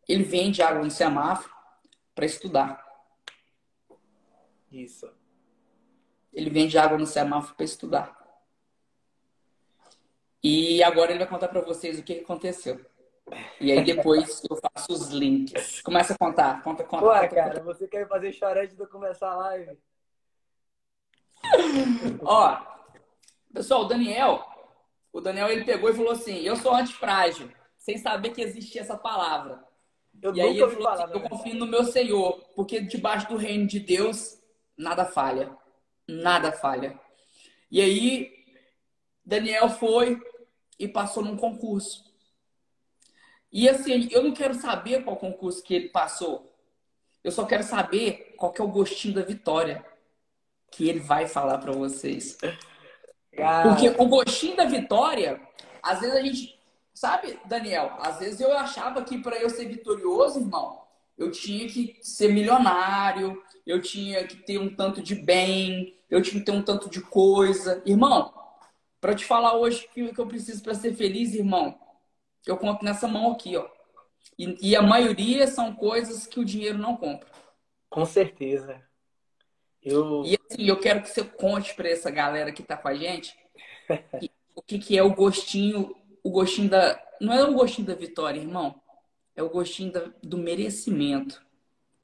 Ele 0.09 0.25
vende 0.25 0.63
água 0.63 0.83
no 0.83 0.91
semáforo 0.91 1.55
para 2.13 2.27
estudar. 2.27 2.85
Isso. 4.73 5.09
Ele 6.35 6.51
vende 6.51 6.77
água 6.77 6.99
no 6.99 7.07
semáforo 7.07 7.55
para 7.55 7.65
estudar. 7.65 8.25
E 10.43 10.83
agora 10.83 11.11
ele 11.11 11.21
vai 11.21 11.29
contar 11.29 11.49
para 11.49 11.63
vocês 11.63 11.99
o 11.99 12.03
que 12.03 12.21
aconteceu. 12.21 12.85
E 13.59 13.73
aí 13.73 13.83
depois 13.83 14.43
eu 14.51 14.57
faço 14.57 14.93
os 14.93 15.09
links. 15.09 15.81
Começa 15.81 16.13
a 16.13 16.19
contar. 16.19 16.63
Conta, 16.63 16.85
conta. 16.85 17.07
Ué, 17.07 17.21
conta, 17.21 17.35
cara, 17.35 17.61
conta. 17.61 17.65
você 17.65 17.89
quer 17.89 18.07
fazer 18.07 18.33
chorar 18.33 18.65
antes 18.65 18.77
de 18.77 18.83
eu 18.83 18.89
começar 18.89 19.31
a 19.31 19.37
live? 19.37 19.79
Ó, 22.23 22.61
pessoal, 23.53 23.83
o 23.83 23.89
Daniel, 23.89 24.45
o 25.13 25.21
Daniel 25.21 25.49
ele 25.49 25.65
pegou 25.65 25.89
e 25.89 25.95
falou 25.95 26.13
assim: 26.13 26.41
Eu 26.41 26.57
sou 26.57 26.75
antifrágil, 26.75 27.51
sem 27.79 27.97
saber 27.97 28.31
que 28.31 28.43
existia 28.43 28.83
essa 28.83 28.97
palavra. 28.97 29.65
Eu 30.21 30.35
e 30.35 30.41
aí 30.41 30.59
ele 30.59 30.71
falou 30.71 30.89
assim, 30.89 31.13
Eu 31.13 31.21
confio 31.23 31.55
no 31.55 31.67
meu 31.67 31.85
Senhor, 31.85 32.41
porque 32.55 32.81
debaixo 32.81 33.29
do 33.29 33.37
reino 33.37 33.67
de 33.67 33.81
Deus 33.81 34.39
nada 34.77 35.07
falha. 35.07 35.57
Nada 36.07 36.53
falha. 36.53 36.99
E 37.71 37.81
aí, 37.81 38.33
Daniel 39.25 39.69
foi 39.69 40.21
e 40.79 40.87
passou 40.87 41.25
num 41.25 41.37
concurso. 41.37 42.05
E 43.51 43.69
assim, 43.69 44.09
eu 44.11 44.23
não 44.23 44.33
quero 44.33 44.55
saber 44.55 45.05
qual 45.05 45.17
concurso 45.17 45.63
que 45.63 45.75
ele 45.75 45.89
passou. 45.89 46.53
Eu 47.23 47.31
só 47.31 47.47
quero 47.47 47.63
saber 47.63 48.35
qual 48.37 48.53
que 48.53 48.61
é 48.61 48.65
o 48.65 48.69
gostinho 48.69 49.15
da 49.15 49.23
vitória 49.23 49.85
que 50.71 50.89
ele 50.89 50.99
vai 50.99 51.29
falar 51.29 51.59
para 51.59 51.73
vocês. 51.73 52.37
Cara. 53.37 53.69
Porque 53.69 53.89
o 53.97 54.07
gostinho 54.07 54.57
da 54.57 54.65
vitória, 54.65 55.41
às 55.83 56.01
vezes 56.01 56.17
a 56.17 56.23
gente, 56.23 56.61
sabe, 56.93 57.39
Daniel, 57.47 57.97
às 58.01 58.19
vezes 58.19 58.41
eu 58.41 58.53
achava 58.57 59.05
que 59.05 59.19
para 59.19 59.37
eu 59.37 59.49
ser 59.49 59.67
vitorioso, 59.67 60.41
irmão, 60.41 60.83
eu 61.17 61.31
tinha 61.31 61.69
que 61.69 61.97
ser 62.03 62.33
milionário, 62.33 63.41
eu 63.67 63.81
tinha 63.81 64.27
que 64.27 64.37
ter 64.37 64.59
um 64.59 64.75
tanto 64.75 65.03
de 65.03 65.15
bem, 65.15 65.99
eu 66.11 66.23
tinha 66.23 66.41
que 66.41 66.47
ter 66.47 66.53
um 66.53 66.63
tanto 66.63 66.89
de 66.91 67.01
coisa. 67.01 67.83
Irmão, 67.87 68.33
para 69.01 69.15
te 69.15 69.25
falar 69.25 69.57
hoje 69.57 69.89
que 69.93 70.13
eu 70.17 70.27
preciso 70.27 70.63
para 70.63 70.75
ser 70.75 70.95
feliz, 70.95 71.35
irmão, 71.35 71.79
eu 72.47 72.57
conto 72.57 72.85
nessa 72.85 73.09
mão 73.09 73.33
aqui, 73.33 73.57
ó. 73.57 73.69
E, 74.39 74.71
e, 74.71 74.77
a 74.77 74.83
maioria 74.83 75.47
são 75.47 75.75
coisas 75.75 76.27
que 76.27 76.41
o 76.41 76.45
dinheiro 76.45 76.79
não 76.79 76.97
compra. 76.97 77.29
Com 77.89 78.05
certeza. 78.05 78.83
Eu... 79.83 80.25
E 80.25 80.37
assim, 80.51 80.67
eu 80.67 80.81
quero 80.81 81.03
que 81.03 81.11
você 81.11 81.23
conte 81.23 81.75
para 81.75 81.89
essa 81.89 82.11
galera 82.11 82.51
que 82.51 82.63
tá 82.63 82.77
com 82.77 82.89
a 82.89 82.95
gente 82.95 83.37
que, 84.19 84.31
o 84.55 84.63
que, 84.63 84.79
que 84.79 84.99
é 84.99 85.03
o 85.03 85.15
gostinho, 85.15 85.95
o 86.23 86.31
gostinho 86.31 86.71
da. 86.71 87.01
Não 87.21 87.33
é 87.33 87.45
o 87.45 87.55
gostinho 87.55 87.87
da 87.87 87.95
vitória, 87.95 88.41
irmão. 88.41 88.81
É 89.37 89.43
o 89.43 89.51
gostinho 89.51 89.93
da, 89.93 90.11
do 90.23 90.39
merecimento. 90.39 91.44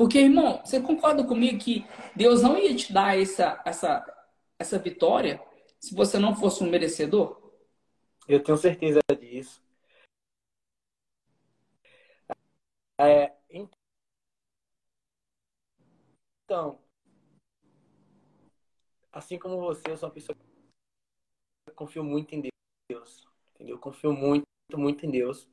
Porque, 0.00 0.19
irmão, 0.19 0.64
você 0.64 0.80
concorda 0.80 1.23
comigo 1.23 1.59
que 1.59 1.85
Deus 2.16 2.40
não 2.40 2.57
ia 2.57 2.75
te 2.75 2.90
dar 2.90 3.21
essa, 3.21 3.62
essa, 3.66 4.26
essa 4.59 4.78
vitória 4.78 5.38
se 5.78 5.95
você 5.95 6.19
não 6.19 6.35
fosse 6.35 6.64
um 6.64 6.71
merecedor? 6.71 7.52
Eu 8.26 8.42
tenho 8.42 8.57
certeza 8.57 9.00
disso. 9.21 9.62
É, 12.99 13.37
então, 16.47 16.80
assim 19.12 19.38
como 19.38 19.61
você, 19.61 19.83
eu 19.87 19.99
sou 19.99 20.09
uma 20.09 20.14
pessoa 20.14 20.35
que 20.35 21.75
confio 21.75 22.02
muito 22.02 22.35
em 22.35 22.49
Deus. 22.88 23.28
Entendeu? 23.54 23.76
Eu 23.76 23.78
confio 23.78 24.14
muito, 24.14 24.47
muito 24.73 25.04
em 25.04 25.11
Deus. 25.11 25.47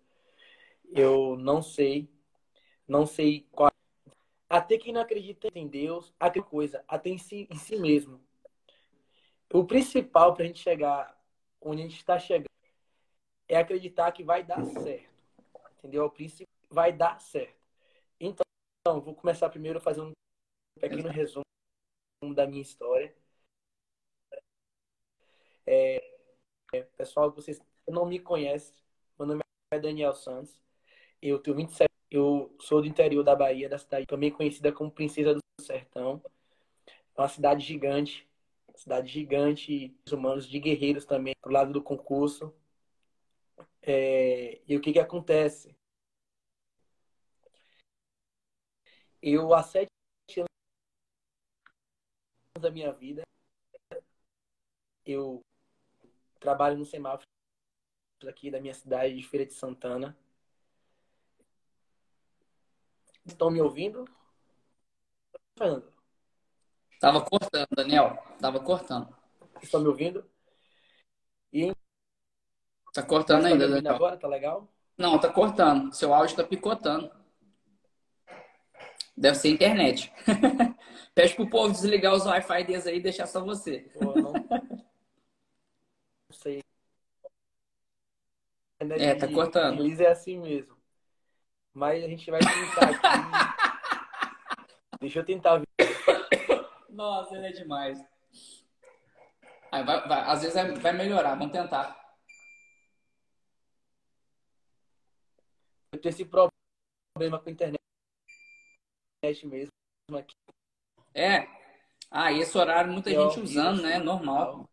Eu 0.89 1.35
não 1.35 1.61
sei, 1.61 2.09
não 2.87 3.05
sei 3.05 3.45
qual. 3.51 3.73
Até 4.49 4.77
quem 4.77 4.93
não 4.93 5.01
acredita 5.01 5.49
em 5.53 5.67
Deus, 5.67 6.13
aquela 6.19 6.45
coisa, 6.45 6.83
até 6.87 7.09
em 7.09 7.17
si, 7.17 7.47
em 7.51 7.57
si 7.57 7.75
mesmo. 7.77 8.21
O 9.53 9.65
principal 9.65 10.33
para 10.33 10.43
a 10.43 10.47
gente 10.47 10.59
chegar 10.59 11.17
onde 11.61 11.81
a 11.81 11.85
gente 11.85 11.97
está 11.97 12.17
chegando 12.17 12.47
é 13.47 13.57
acreditar 13.57 14.11
que 14.11 14.23
vai 14.23 14.43
dar 14.43 14.63
certo. 14.65 15.09
Entendeu? 15.77 16.05
O 16.05 16.11
princípio 16.11 16.47
vai 16.69 16.91
dar 16.91 17.19
certo. 17.19 17.57
Então, 18.19 18.43
vou 19.01 19.15
começar 19.15 19.49
primeiro 19.49 19.79
fazendo 19.79 20.09
um 20.09 20.79
pequeno 20.79 21.09
resumo 21.09 21.43
da 22.33 22.47
minha 22.47 22.61
história. 22.61 23.13
É, 25.65 26.17
é, 26.73 26.83
pessoal, 26.83 27.31
vocês 27.31 27.61
não 27.87 28.05
me 28.05 28.19
conhecem, 28.19 28.75
meu 29.17 29.27
nome 29.27 29.41
é 29.71 29.79
Daniel 29.79 30.13
Santos. 30.13 30.59
Eu 31.21 31.39
tenho 31.39 31.57
27, 31.57 31.86
eu 32.09 32.55
sou 32.59 32.81
do 32.81 32.87
interior 32.87 33.23
da 33.23 33.35
Bahia, 33.35 33.69
da 33.69 33.77
cidade 33.77 34.05
também 34.05 34.31
conhecida 34.31 34.71
como 34.71 34.91
Princesa 34.91 35.33
do 35.33 35.41
Sertão. 35.61 36.21
É 37.15 37.21
uma 37.21 37.27
cidade 37.27 37.65
gigante, 37.65 38.27
cidade 38.75 39.07
gigante, 39.09 39.95
humanos 40.11 40.47
de 40.47 40.59
guerreiros 40.59 41.05
também, 41.05 41.33
pro 41.41 41.51
lado 41.51 41.73
do 41.73 41.81
concurso. 41.81 42.53
É, 43.81 44.61
e 44.67 44.75
o 44.75 44.81
que 44.81 44.93
que 44.93 44.99
acontece? 44.99 45.75
Eu, 49.21 49.53
há 49.53 49.63
sete 49.63 49.87
anos 50.37 50.47
da 52.59 52.71
minha 52.71 52.91
vida, 52.91 53.23
eu 55.05 55.41
trabalho 56.39 56.77
no 56.77 56.85
semáforo 56.85 57.25
aqui 58.27 58.51
da 58.51 58.59
minha 58.59 58.73
cidade 58.73 59.15
de 59.15 59.23
Feira 59.23 59.45
de 59.45 59.53
Santana. 59.53 60.17
Estão 63.27 63.51
me 63.51 63.61
ouvindo? 63.61 64.05
Fernando? 65.57 65.91
Tava 66.99 67.21
cortando, 67.21 67.67
Daniel. 67.75 68.17
Tava 68.39 68.59
cortando. 68.59 69.15
Estão 69.61 69.81
me 69.81 69.87
ouvindo? 69.87 70.25
E... 71.51 71.73
Tá 72.93 73.03
cortando 73.03 73.43
tá 73.43 73.49
ainda, 73.49 73.67
Daniel. 73.67 73.93
agora? 73.93 74.17
Tá 74.17 74.27
legal? 74.27 74.67
Não, 74.97 75.19
tá 75.19 75.31
cortando. 75.31 75.93
Seu 75.93 76.13
áudio 76.13 76.37
tá 76.37 76.43
picotando. 76.43 77.11
Deve 79.15 79.35
ser 79.35 79.49
internet. 79.49 80.11
Pede 81.13 81.35
pro 81.35 81.49
povo 81.49 81.71
desligar 81.71 82.13
os 82.13 82.25
Wi-Fi 82.25 82.63
deles 82.63 82.87
aí 82.87 82.97
e 82.97 83.01
deixar 83.01 83.27
só 83.27 83.43
você. 83.43 83.91
Pô, 83.99 84.13
não... 84.15 84.33
não 84.33 84.43
sei. 86.31 86.63
É, 88.79 89.15
tá 89.15 89.27
cortando. 89.27 89.79
Luiz 89.79 89.99
é 89.99 90.07
assim 90.07 90.39
mesmo. 90.39 90.76
Mas 91.77 92.03
a 92.03 92.07
gente 92.07 92.31
vai 92.31 92.39
tentar 92.39 92.89
aqui. 92.89 92.97
Deixa 94.99 95.19
eu 95.19 95.25
tentar 95.25 95.59
ver. 95.59 95.67
Nossa, 96.89 97.35
ele 97.35 97.45
é 97.45 97.51
demais. 97.51 98.03
Vai, 99.69 99.85
vai, 99.85 100.21
às 100.21 100.41
vezes 100.41 100.55
vai 100.81 100.93
melhorar, 100.93 101.35
vamos 101.35 101.51
tentar. 101.51 101.95
Eu 105.91 106.01
tenho 106.01 106.09
esse 106.09 106.25
problema 106.25 107.39
com 107.39 107.47
a 107.47 107.51
internet 107.51 107.77
mesmo 109.43 109.69
aqui. 110.17 110.33
É. 111.13 111.47
Ah, 112.09 112.31
e 112.31 112.39
esse 112.39 112.57
horário 112.57 112.91
muita 112.91 113.11
eu 113.11 113.29
gente 113.29 113.39
usando, 113.39 113.83
né? 113.83 113.99
Normal. 113.99 114.67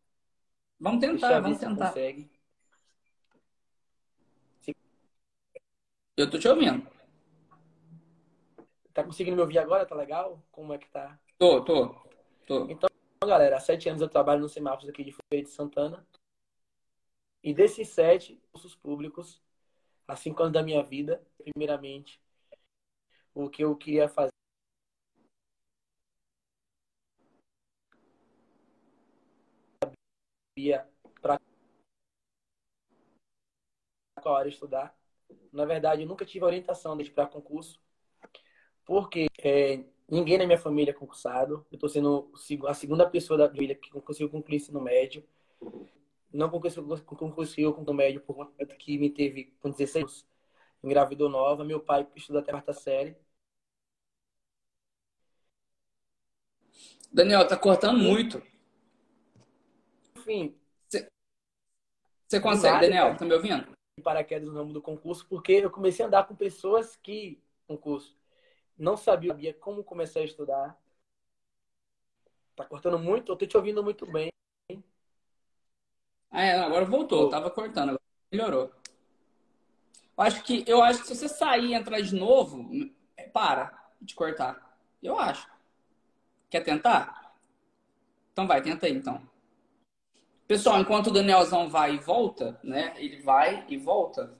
Vamos 0.80 1.00
tentar, 1.00 1.40
vamos 1.40 1.58
tentar. 1.58 1.88
Consegue. 1.88 2.32
Eu 6.16 6.30
tô 6.30 6.38
te 6.38 6.48
ouvindo. 6.48 6.93
Tá 8.94 9.02
conseguindo 9.02 9.34
me 9.34 9.42
ouvir 9.42 9.58
agora? 9.58 9.84
Tá 9.84 9.94
legal? 9.96 10.40
Como 10.52 10.72
é 10.72 10.78
que 10.78 10.88
tá? 10.88 11.18
Tô, 11.36 11.62
tô. 11.64 11.88
tô. 12.46 12.66
Então, 12.70 12.88
galera, 13.26 13.56
há 13.56 13.60
sete 13.60 13.88
anos 13.88 14.00
eu 14.00 14.08
trabalho 14.08 14.40
no 14.40 14.48
semáforos 14.48 14.88
aqui 14.88 15.02
de 15.02 15.12
Feira 15.28 15.44
de 15.44 15.50
Santana. 15.50 16.06
E 17.42 17.52
desses 17.52 17.88
sete 17.88 18.40
cursos 18.52 18.76
públicos, 18.76 19.42
há 20.06 20.14
cinco 20.14 20.42
anos 20.42 20.52
da 20.52 20.62
minha 20.62 20.82
vida, 20.82 21.20
primeiramente, 21.36 22.22
o 23.34 23.50
que 23.50 23.64
eu 23.64 23.74
queria 23.74 24.08
fazer 24.08 24.30
sabia 30.56 30.88
para 31.20 31.36
qual 34.22 34.36
área 34.36 34.48
estudar. 34.48 34.96
Na 35.52 35.64
verdade, 35.64 36.02
eu 36.02 36.08
nunca 36.08 36.24
tive 36.24 36.44
orientação 36.44 36.96
de 36.96 37.10
para 37.10 37.26
concurso, 37.26 37.80
porque 38.84 39.26
é, 39.38 39.80
ninguém 40.08 40.38
na 40.38 40.46
minha 40.46 40.58
família 40.58 40.90
é 40.90 40.94
concursado. 40.94 41.66
Eu 41.70 41.76
estou 41.76 41.88
sendo 41.88 42.30
a 42.66 42.74
segunda 42.74 43.08
pessoa 43.08 43.38
da 43.38 43.48
família 43.48 43.74
que 43.74 43.90
conseguiu 43.90 44.30
concluir 44.30 44.56
ensino 44.56 44.80
médio. 44.80 45.24
Não 46.32 46.50
conseguiu 46.50 46.98
concluir 47.04 47.46
o 47.46 47.70
ensino 47.70 47.94
médio 47.94 48.20
por 48.20 48.34
conta 48.34 48.66
que 48.66 48.98
me 48.98 49.10
teve 49.10 49.52
com 49.60 49.70
16 49.70 50.02
anos, 50.02 50.26
engravidou 50.82 51.28
nova. 51.28 51.64
Meu 51.64 51.80
pai 51.80 52.06
estuda 52.16 52.40
até 52.40 52.50
a 52.50 52.54
quarta 52.54 52.72
série. 52.72 53.16
Daniel, 57.12 57.46
tá 57.46 57.56
cortando 57.56 57.98
muito 57.98 58.42
enfim. 60.24 60.56
Você 62.26 62.40
consegue, 62.40 62.80
Daniel? 62.80 63.16
Tá 63.16 63.24
me 63.24 63.34
ouvindo? 63.34 63.66
Paraquedas 64.02 64.48
no 64.48 64.54
ramo 64.54 64.72
do 64.72 64.82
concurso, 64.82 65.26
porque 65.28 65.52
eu 65.52 65.70
comecei 65.70 66.04
a 66.04 66.08
andar 66.08 66.26
com 66.26 66.34
pessoas 66.34 66.96
que, 66.96 67.40
concurso, 67.66 68.16
não 68.76 68.96
sabia 68.96 69.54
como 69.54 69.84
começar 69.84 70.20
a 70.20 70.24
estudar. 70.24 70.78
Tá 72.56 72.64
cortando 72.64 72.98
muito? 72.98 73.32
Eu 73.32 73.36
tô 73.36 73.46
te 73.46 73.56
ouvindo 73.56 73.82
muito 73.82 74.06
bem. 74.06 74.30
Ah, 76.30 76.42
é, 76.42 76.58
agora 76.58 76.84
voltou, 76.84 77.26
oh. 77.26 77.28
tava 77.28 77.50
cortando, 77.50 77.90
agora 77.90 78.02
melhorou. 78.30 78.72
Eu 80.16 80.24
acho 80.24 80.42
que 80.42 80.64
eu 80.66 80.82
acho 80.82 81.00
que 81.00 81.08
se 81.08 81.16
você 81.16 81.28
sair 81.28 81.66
e 81.66 81.74
entrar 81.74 82.00
de 82.00 82.14
novo, 82.14 82.68
é, 83.16 83.24
para 83.28 83.72
de 84.00 84.14
cortar. 84.14 84.76
Eu 85.02 85.18
acho. 85.18 85.48
Quer 86.50 86.62
tentar? 86.62 87.34
Então 88.32 88.46
vai, 88.46 88.62
tenta 88.62 88.86
aí 88.86 88.92
então. 88.92 89.22
Pessoal, 90.46 90.80
enquanto 90.80 91.06
o 91.06 91.12
Danielzão 91.12 91.68
vai 91.68 91.94
e 91.94 91.98
volta, 91.98 92.58
né? 92.62 92.94
Ele 92.96 93.22
vai 93.22 93.64
e 93.68 93.76
volta. 93.76 94.36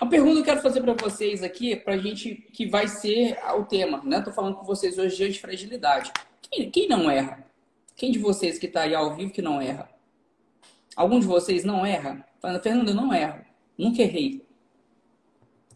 A 0.00 0.06
pergunta 0.06 0.32
que 0.32 0.40
eu 0.40 0.44
quero 0.44 0.62
fazer 0.62 0.80
para 0.80 0.94
vocês 0.94 1.42
aqui, 1.42 1.76
para 1.76 1.92
a 1.92 1.98
gente, 1.98 2.34
que 2.34 2.66
vai 2.66 2.88
ser 2.88 3.38
o 3.54 3.64
tema, 3.64 4.00
né? 4.02 4.22
Tô 4.22 4.32
falando 4.32 4.56
com 4.56 4.64
vocês 4.64 4.98
hoje 4.98 5.28
de 5.30 5.38
fragilidade. 5.38 6.10
Quem, 6.40 6.70
quem 6.70 6.88
não 6.88 7.10
erra? 7.10 7.44
Quem 7.94 8.10
de 8.10 8.18
vocês 8.18 8.58
que 8.58 8.64
está 8.64 8.80
aí 8.80 8.94
ao 8.94 9.14
vivo 9.14 9.30
que 9.30 9.42
não 9.42 9.60
erra? 9.60 9.90
Algum 10.96 11.20
de 11.20 11.26
vocês 11.26 11.64
não 11.64 11.84
erra? 11.84 12.26
Fernando, 12.62 12.88
eu 12.88 12.94
não 12.94 13.12
erro. 13.12 13.44
Nunca 13.76 14.00
errei. 14.00 14.42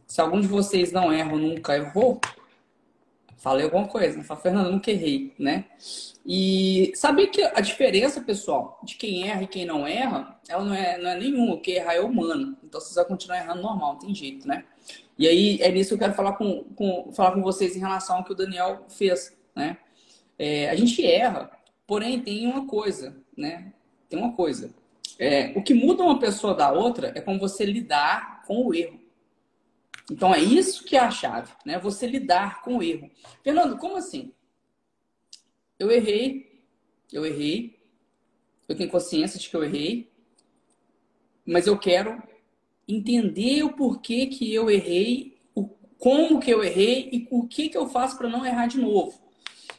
Se 0.06 0.22
algum 0.22 0.40
de 0.40 0.46
vocês 0.46 0.90
não 0.90 1.12
erra 1.12 1.36
nunca 1.36 1.76
errou, 1.76 2.18
falei 3.36 3.64
alguma 3.64 3.86
coisa. 3.86 4.22
Fala, 4.22 4.40
Fernando, 4.40 4.70
nunca 4.70 4.90
errei, 4.90 5.34
né? 5.38 5.64
E 6.26 6.92
saber 6.94 7.26
que 7.28 7.42
a 7.42 7.60
diferença, 7.60 8.20
pessoal, 8.20 8.80
de 8.82 8.96
quem 8.96 9.28
erra 9.28 9.42
e 9.42 9.46
quem 9.46 9.66
não 9.66 9.86
erra, 9.86 10.40
ela 10.48 10.64
não 10.64 10.74
é, 10.74 10.98
não 10.98 11.10
é 11.10 11.18
nenhuma. 11.18 11.54
O 11.54 11.60
que 11.60 11.72
errar 11.72 11.94
é 11.94 12.00
humano. 12.00 12.56
Então 12.64 12.80
você 12.80 12.94
vai 12.94 13.04
continuar 13.04 13.38
errando 13.38 13.62
normal, 13.62 13.92
não 13.92 13.98
tem 13.98 14.14
jeito, 14.14 14.46
né? 14.48 14.64
E 15.18 15.28
aí 15.28 15.60
é 15.60 15.70
nisso 15.70 15.90
que 15.90 15.94
eu 15.94 15.98
quero 15.98 16.14
falar 16.14 16.32
com, 16.32 16.64
com, 16.74 17.12
falar 17.12 17.32
com 17.32 17.42
vocês 17.42 17.76
em 17.76 17.80
relação 17.80 18.16
ao 18.16 18.24
que 18.24 18.32
o 18.32 18.36
Daniel 18.36 18.84
fez, 18.88 19.36
né? 19.54 19.76
É, 20.38 20.68
a 20.70 20.74
gente 20.74 21.04
erra, 21.04 21.50
porém 21.86 22.20
tem 22.20 22.46
uma 22.46 22.66
coisa, 22.66 23.16
né? 23.36 23.72
Tem 24.08 24.18
uma 24.18 24.32
coisa. 24.32 24.74
É, 25.18 25.52
o 25.56 25.62
que 25.62 25.74
muda 25.74 26.02
uma 26.02 26.18
pessoa 26.18 26.54
da 26.54 26.72
outra 26.72 27.12
é 27.14 27.20
como 27.20 27.38
você 27.38 27.64
lidar 27.64 28.42
com 28.46 28.66
o 28.66 28.74
erro. 28.74 28.98
Então 30.10 30.34
é 30.34 30.40
isso 30.40 30.84
que 30.84 30.96
é 30.96 31.00
a 31.00 31.10
chave, 31.10 31.52
né? 31.64 31.78
Você 31.78 32.06
lidar 32.06 32.62
com 32.62 32.76
o 32.76 32.82
erro. 32.82 33.10
Fernando, 33.42 33.78
como 33.78 33.96
assim? 33.96 34.32
Eu 35.78 35.90
errei, 35.90 36.62
eu 37.12 37.24
errei, 37.24 37.80
eu 38.68 38.76
tenho 38.76 38.90
consciência 38.90 39.38
de 39.38 39.48
que 39.48 39.56
eu 39.56 39.64
errei, 39.64 40.10
mas 41.44 41.66
eu 41.66 41.78
quero 41.78 42.22
entender 42.86 43.62
o 43.62 43.72
porquê 43.72 44.26
que 44.26 44.52
eu 44.52 44.70
errei, 44.70 45.38
o 45.54 45.66
como 45.98 46.40
que 46.40 46.50
eu 46.50 46.62
errei 46.62 47.08
e 47.10 47.28
o 47.30 47.46
que 47.46 47.68
que 47.68 47.76
eu 47.76 47.88
faço 47.88 48.16
para 48.16 48.28
não 48.28 48.44
errar 48.44 48.66
de 48.66 48.78
novo. 48.78 49.18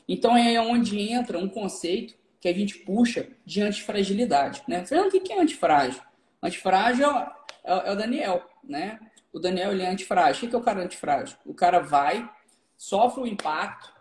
Então 0.08 0.36
é 0.36 0.60
onde 0.60 1.00
entra 1.00 1.38
um 1.38 1.48
conceito 1.48 2.16
que 2.40 2.48
a 2.48 2.54
gente 2.54 2.80
puxa 2.80 3.28
de 3.46 3.62
antifragilidade, 3.62 4.64
né? 4.68 4.86
Fernando, 4.86 5.14
o 5.14 5.22
que 5.22 5.34
é 5.34 5.42
antifrágil? 5.42 6.02
Antifrágil 6.42 7.10
é, 7.10 7.32
é, 7.64 7.90
é 7.90 7.92
o 7.92 7.96
Daniel, 7.96 8.50
né? 8.64 9.00
O 9.36 9.40
Daniel 9.40 9.74
ele 9.74 9.84
é 9.84 9.90
antifrágil. 9.90 10.48
O 10.48 10.50
que 10.50 10.56
é 10.56 10.58
o 10.58 10.62
cara 10.62 10.82
antifrágil? 10.82 11.38
O 11.46 11.54
cara 11.54 11.80
vai, 11.80 12.32
sofre 12.78 13.22
o 13.22 13.28
impacto 13.28 13.94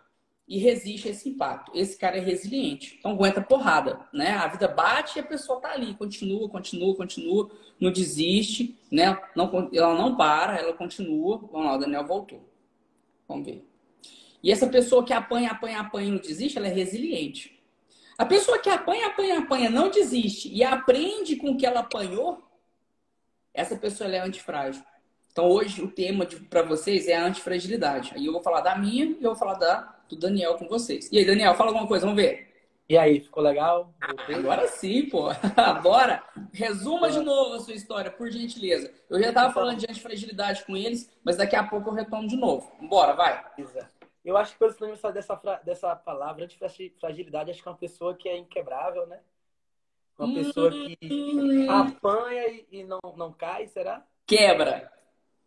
e 0.47 0.57
resiste 0.57 1.09
a 1.09 1.11
esse 1.11 1.27
impacto. 1.27 1.73
Esse 1.75 1.97
cara 1.97 2.15
é 2.15 2.21
resiliente. 2.21 2.95
Então 2.97 3.11
aguenta 3.11 3.41
porrada, 3.41 3.99
né? 4.13 4.31
A 4.31 4.47
vida 4.47 4.65
bate 4.65 5.19
e 5.19 5.19
a 5.19 5.25
pessoa 5.25 5.59
tá 5.59 5.73
ali, 5.73 5.93
continua, 5.95 6.47
continua, 6.47 6.95
continua, 6.95 7.51
não 7.77 7.91
desiste, 7.91 8.79
né? 8.89 9.21
Não, 9.35 9.69
ela 9.73 9.95
não 9.95 10.15
para, 10.15 10.57
ela 10.57 10.71
continua. 10.71 11.39
Vamos 11.51 11.65
lá, 11.65 11.75
o 11.75 11.79
Daniel 11.79 12.07
voltou. 12.07 12.49
Vamos 13.27 13.45
ver. 13.45 13.67
E 14.41 14.49
essa 14.53 14.67
pessoa 14.67 15.03
que 15.03 15.11
apanha, 15.11 15.51
apanha, 15.51 15.81
apanha 15.81 16.07
e 16.07 16.11
não 16.11 16.19
desiste, 16.19 16.57
ela 16.57 16.67
é 16.67 16.73
resiliente. 16.73 17.61
A 18.17 18.25
pessoa 18.25 18.57
que 18.57 18.69
apanha, 18.69 19.07
apanha, 19.07 19.39
apanha, 19.39 19.69
não 19.69 19.89
desiste 19.89 20.47
e 20.47 20.63
aprende 20.63 21.35
com 21.35 21.49
o 21.49 21.57
que 21.57 21.65
ela 21.65 21.81
apanhou, 21.81 22.41
essa 23.53 23.75
pessoa 23.75 24.09
é 24.09 24.19
antifrágil. 24.19 24.81
Então 25.35 25.49
hoje 25.49 25.81
o 25.81 25.91
tema 25.91 26.25
para 26.49 26.61
vocês 26.61 27.09
é 27.09 27.13
a 27.13 27.25
antifragilidade. 27.25 28.13
Aí 28.15 28.25
eu 28.25 28.31
vou 28.31 28.41
falar 28.41 28.61
da 28.61 28.77
minha 28.77 29.03
e 29.03 29.17
eu 29.21 29.31
vou 29.31 29.35
falar 29.35 29.55
da 29.55 29.93
do 30.07 30.15
Daniel 30.15 30.55
com 30.55 30.65
vocês. 30.65 31.11
E 31.11 31.17
aí, 31.17 31.25
Daniel, 31.25 31.53
fala 31.55 31.71
alguma 31.71 31.85
coisa, 31.85 32.05
vamos 32.05 32.21
ver. 32.21 32.71
E 32.87 32.97
aí, 32.97 33.19
ficou 33.19 33.43
legal? 33.43 33.93
Agora 34.33 34.65
sim, 34.69 35.09
pô. 35.09 35.27
Bora. 35.83 36.23
Resuma 36.53 37.11
de 37.11 37.19
novo 37.19 37.55
a 37.55 37.59
sua 37.59 37.73
história, 37.73 38.09
por 38.09 38.31
gentileza. 38.31 38.93
Eu 39.09 39.19
já 39.21 39.27
estava 39.27 39.53
falando 39.53 39.79
de 39.79 39.85
antifragilidade 39.89 40.63
com 40.63 40.77
eles, 40.77 41.11
mas 41.21 41.35
daqui 41.35 41.57
a 41.57 41.63
pouco 41.63 41.89
eu 41.89 41.93
retomo 41.93 42.29
de 42.29 42.37
novo. 42.37 42.71
Bora, 42.87 43.11
vai. 43.11 43.43
Eu 44.23 44.37
acho 44.37 44.53
que 44.53 44.59
pelo 44.59 44.71
sinônimo 44.71 45.11
dessa, 45.11 45.35
dessa 45.65 45.95
palavra, 45.97 46.45
antifragilidade, 46.45 47.51
acho 47.51 47.61
que 47.61 47.67
é 47.67 47.71
uma 47.71 47.77
pessoa 47.77 48.15
que 48.15 48.29
é 48.29 48.37
inquebrável, 48.37 49.05
né? 49.05 49.19
Uma 50.17 50.33
pessoa 50.33 50.71
que 50.71 50.97
hum. 51.03 51.69
apanha 51.69 52.47
e, 52.47 52.67
e, 52.71 52.83
não, 52.85 53.01
não 53.17 53.33
cai, 53.33 53.67
será? 53.67 54.01
Quebra. 54.25 54.95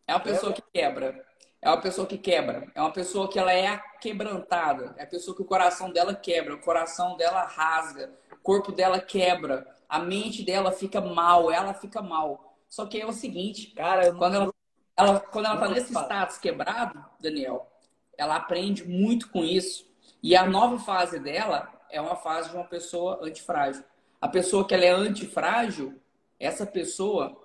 É 0.09 0.15
uma 0.15 0.21
pessoa 0.21 0.55
que 0.55 0.63
quebra. 0.73 1.23
É 1.61 1.69
uma 1.69 1.81
pessoa 1.83 2.07
que 2.07 2.17
quebra. 2.17 2.73
É 2.75 2.81
uma 2.81 2.91
pessoa 2.91 3.29
que 3.29 3.39
ela 3.39 3.53
é 3.53 3.79
quebrantada. 4.01 4.95
É 4.97 5.03
a 5.03 5.07
pessoa 5.07 5.37
que 5.37 5.43
o 5.43 5.45
coração 5.45 5.93
dela 5.93 6.15
quebra, 6.15 6.55
o 6.55 6.61
coração 6.61 7.15
dela 7.19 7.45
rasga, 7.45 8.11
o 8.33 8.37
corpo 8.37 8.73
dela 8.73 8.99
quebra, 8.99 9.67
a 9.87 9.99
mente 9.99 10.43
dela 10.43 10.73
fica 10.73 10.99
mal, 10.99 11.51
ela 11.51 11.75
fica 11.75 12.01
mal. 12.01 12.57
Só 12.71 12.87
que 12.87 12.99
é 12.99 13.05
o 13.05 13.13
seguinte, 13.13 13.67
cara, 13.73 14.15
quando 14.15 14.35
ela, 14.35 14.55
ela 14.97 15.21
quando 15.21 15.45
ela 15.45 15.59
tá 15.59 15.69
nesse 15.69 15.93
status 15.93 16.39
quebrado, 16.39 17.05
Daniel, 17.21 17.71
ela 18.17 18.37
aprende 18.37 18.89
muito 18.89 19.29
com 19.31 19.45
isso. 19.45 19.87
E 20.23 20.35
a 20.35 20.47
nova 20.47 20.79
fase 20.79 21.19
dela 21.19 21.71
é 21.91 22.01
uma 22.01 22.17
fase 22.17 22.49
de 22.49 22.57
uma 22.57 22.65
pessoa 22.65 23.21
antifrágil. 23.23 23.85
A 24.21 24.29
pessoa 24.29 24.67
que 24.67 24.75
ela 24.75 24.85
é 24.87 24.91
antifrágil, 24.91 26.01
essa 26.41 26.65
pessoa, 26.65 27.37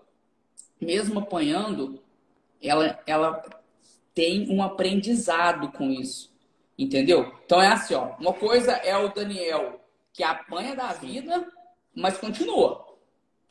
mesmo 0.79 1.20
apanhando, 1.20 2.03
ela, 2.63 3.00
ela 3.05 3.43
tem 4.13 4.50
um 4.50 4.63
aprendizado 4.63 5.72
com 5.72 5.91
isso. 5.91 6.34
Entendeu? 6.77 7.34
Então 7.46 7.62
é 7.62 7.67
assim, 7.67 7.93
ó. 7.93 8.15
Uma 8.20 8.34
coisa 8.34 8.72
é 8.74 8.98
o 8.98 9.13
Daniel 9.13 9.79
que 10.12 10.24
apanha 10.24 10.75
da 10.75 10.93
vida, 10.93 11.48
mas 11.93 12.17
continua. 12.17 12.86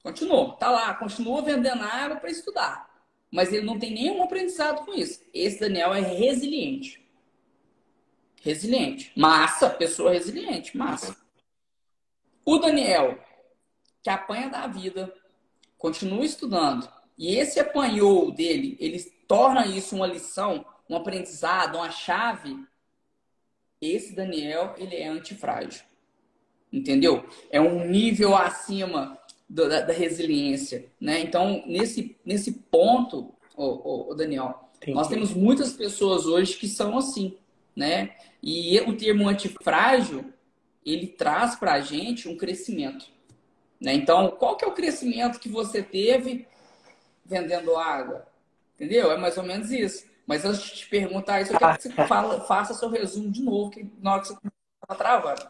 Continua. 0.02 0.56
Tá 0.56 0.70
lá, 0.70 0.94
continua 0.94 1.42
vendendo 1.42 1.82
água 1.82 2.16
para 2.16 2.30
estudar. 2.30 2.90
Mas 3.30 3.52
ele 3.52 3.64
não 3.64 3.78
tem 3.78 3.92
nenhum 3.92 4.22
aprendizado 4.22 4.84
com 4.84 4.92
isso. 4.92 5.22
Esse 5.32 5.60
Daniel 5.60 5.94
é 5.94 6.00
resiliente. 6.00 7.02
Resiliente. 8.42 9.12
Massa, 9.16 9.70
pessoa 9.70 10.12
resiliente, 10.12 10.76
massa. 10.76 11.16
O 12.44 12.58
Daniel, 12.58 13.18
que 14.02 14.10
apanha 14.10 14.50
da 14.50 14.66
vida, 14.66 15.14
continua 15.78 16.24
estudando, 16.24 16.88
e 17.22 17.36
esse 17.36 17.60
apanhou 17.60 18.32
dele, 18.32 18.76
ele 18.80 18.98
torna 19.28 19.64
isso 19.64 19.94
uma 19.94 20.08
lição, 20.08 20.66
um 20.90 20.96
aprendizado, 20.96 21.76
uma 21.76 21.88
chave, 21.88 22.56
esse 23.80 24.12
Daniel, 24.12 24.74
ele 24.76 24.96
é 24.96 25.06
antifrágil. 25.06 25.84
Entendeu? 26.72 27.24
É 27.48 27.60
um 27.60 27.86
nível 27.86 28.34
acima 28.34 29.16
do, 29.48 29.68
da, 29.68 29.82
da, 29.82 29.92
resiliência, 29.92 30.90
né? 31.00 31.20
Então, 31.20 31.62
nesse, 31.64 32.16
nesse 32.24 32.50
ponto, 32.50 33.32
ô, 33.56 34.10
ô, 34.10 34.14
Daniel, 34.16 34.68
Entendi. 34.78 34.92
nós 34.92 35.06
temos 35.06 35.32
muitas 35.32 35.72
pessoas 35.74 36.26
hoje 36.26 36.56
que 36.56 36.66
são 36.66 36.98
assim, 36.98 37.38
né? 37.76 38.16
E 38.42 38.80
o 38.80 38.96
termo 38.96 39.28
antifrágil, 39.28 40.24
ele 40.84 41.06
traz 41.06 41.54
para 41.54 41.74
a 41.74 41.80
gente 41.80 42.28
um 42.28 42.36
crescimento. 42.36 43.06
Né? 43.80 43.94
Então, 43.94 44.32
qual 44.32 44.56
que 44.56 44.64
é 44.64 44.68
o 44.68 44.74
crescimento 44.74 45.38
que 45.38 45.48
você 45.48 45.84
teve 45.84 46.50
vendendo 47.32 47.76
água? 47.76 48.26
Entendeu? 48.74 49.10
É 49.10 49.16
mais 49.16 49.36
ou 49.38 49.44
menos 49.44 49.70
isso. 49.70 50.06
Mas 50.26 50.44
antes 50.44 50.62
de 50.62 50.76
te 50.76 50.88
perguntar 50.88 51.40
isso, 51.40 51.52
eu 51.52 51.58
quero 51.58 51.76
que 51.76 51.82
você 51.82 52.06
fala, 52.06 52.40
faça 52.42 52.74
seu 52.74 52.88
resumo 52.88 53.30
de 53.30 53.42
novo, 53.42 53.70
que 53.70 53.90
na 53.98 54.12
hora 54.12 54.22
que 54.22 54.28
você 54.28 54.34
está 54.82 54.94
travando. 54.94 55.48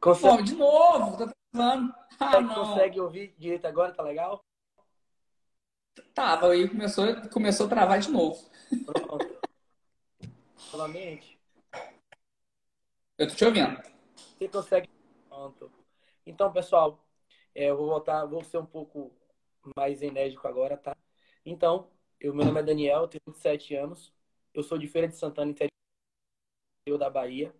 Consegue... 0.00 0.36
Pô, 0.36 0.42
de 0.42 0.54
novo, 0.54 1.16
tá 1.16 1.34
travando. 1.52 1.94
Ah, 2.18 2.40
não. 2.40 2.54
Consegue 2.54 3.00
ouvir 3.00 3.34
direito 3.38 3.66
agora? 3.66 3.92
Tá 3.92 4.02
legal? 4.02 4.44
Tava, 6.12 6.48
aí 6.48 6.68
começou, 6.68 7.06
começou 7.30 7.66
a 7.66 7.68
travar 7.68 7.98
de 8.00 8.10
novo. 8.10 8.38
Pronto. 8.84 9.38
Novamente. 10.72 11.38
Eu 13.16 13.28
tô 13.28 13.34
te 13.34 13.44
ouvindo. 13.44 13.80
Você 14.16 14.48
consegue. 14.48 14.90
Pronto. 15.28 15.70
Então, 16.26 16.52
pessoal, 16.52 17.03
é, 17.54 17.70
eu 17.70 17.76
vou 17.76 17.86
voltar, 17.86 18.24
vou 18.26 18.42
ser 18.42 18.58
um 18.58 18.66
pouco 18.66 19.12
mais 19.76 20.02
enérgico 20.02 20.46
agora, 20.48 20.76
tá? 20.76 20.96
Então, 21.46 21.90
eu, 22.20 22.34
meu 22.34 22.44
nome 22.44 22.60
é 22.60 22.62
Daniel, 22.62 23.08
tenho 23.08 23.22
27 23.26 23.74
anos. 23.74 24.12
Eu 24.52 24.62
sou 24.62 24.78
de 24.78 24.86
Feira 24.86 25.08
de 25.08 25.16
Santana, 25.16 25.50
interior 25.50 26.98
da 26.98 27.08
Bahia. 27.10 27.54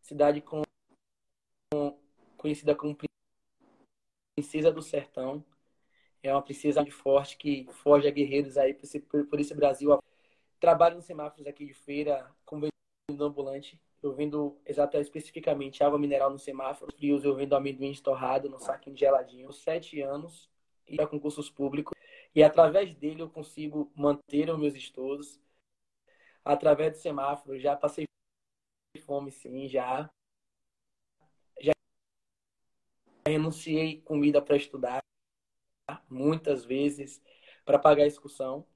Cidade 0.00 0.40
com, 0.40 0.62
com, 1.72 1.98
conhecida 2.36 2.74
como 2.74 2.96
Princesa 4.36 4.72
do 4.72 4.82
Sertão. 4.82 5.44
É 6.22 6.32
uma 6.32 6.42
princesa 6.42 6.84
de 6.84 6.90
forte 6.90 7.36
que 7.36 7.66
forja 7.72 8.10
guerreiros 8.10 8.56
aí 8.56 8.74
por 8.74 8.84
esse, 8.84 9.00
por 9.00 9.40
esse 9.40 9.54
Brasil. 9.54 9.98
Trabalho 10.58 10.96
nos 10.96 11.04
semáforos 11.04 11.46
aqui 11.46 11.66
de 11.66 11.74
feira, 11.74 12.34
como 12.44 12.68
vendedor 13.08 13.30
ambulante. 13.30 13.80
Eu 14.02 14.14
vendo 14.14 14.56
exatamente 14.64 15.06
especificamente 15.06 15.82
água 15.82 15.98
mineral 15.98 16.30
no 16.30 16.38
semáforo, 16.38 16.92
frios 16.96 17.24
eu 17.24 17.34
vendo 17.34 17.56
amendoim 17.56 17.94
torrado 17.94 18.48
no 18.48 18.58
saquinho 18.58 18.96
geladinho. 18.96 19.52
Sete 19.52 20.00
anos 20.00 20.50
e 20.86 21.00
a 21.00 21.06
concursos 21.06 21.50
públicos 21.50 21.96
e 22.36 22.42
através 22.42 22.94
dele 22.94 23.22
eu 23.22 23.30
consigo 23.30 23.90
manter 23.96 24.50
os 24.50 24.58
meus 24.58 24.74
estudos. 24.74 25.40
Através 26.44 26.92
do 26.92 26.98
semáforo 26.98 27.58
já 27.58 27.74
passei 27.74 28.04
fome, 29.06 29.32
sim, 29.32 29.66
já 29.68 30.10
já 31.60 31.72
renunciei 33.26 34.02
comida 34.02 34.42
para 34.42 34.56
estudar 34.56 35.00
muitas 36.10 36.64
vezes 36.64 37.22
para 37.64 37.78
pagar 37.78 38.04
a 38.04 38.06
excursão. 38.06 38.66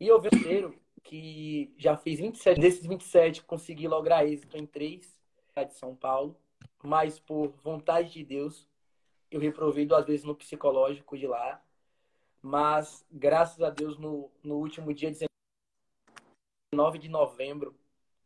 E 0.00 0.08
eu 0.08 0.20
vejo 0.20 0.78
que 1.02 1.74
já 1.78 1.96
fiz 1.96 2.18
27, 2.18 2.60
desses 2.60 2.86
27 2.86 3.42
consegui 3.44 3.88
lograr 3.88 4.26
êxito 4.26 4.56
em 4.56 4.66
três 4.66 5.18
de 5.64 5.74
São 5.74 5.94
Paulo, 5.94 6.36
mas 6.82 7.18
por 7.18 7.48
vontade 7.62 8.12
de 8.12 8.24
Deus, 8.24 8.68
eu 9.30 9.40
reprovei 9.40 9.84
duas 9.84 10.06
vezes 10.06 10.24
no 10.24 10.34
psicológico 10.34 11.18
de 11.18 11.26
lá, 11.26 11.62
mas 12.40 13.04
graças 13.10 13.60
a 13.60 13.70
Deus 13.70 13.98
no, 13.98 14.30
no 14.42 14.56
último 14.56 14.94
dia 14.94 15.12
19 16.72 16.98
de 16.98 17.08
novembro, 17.08 17.76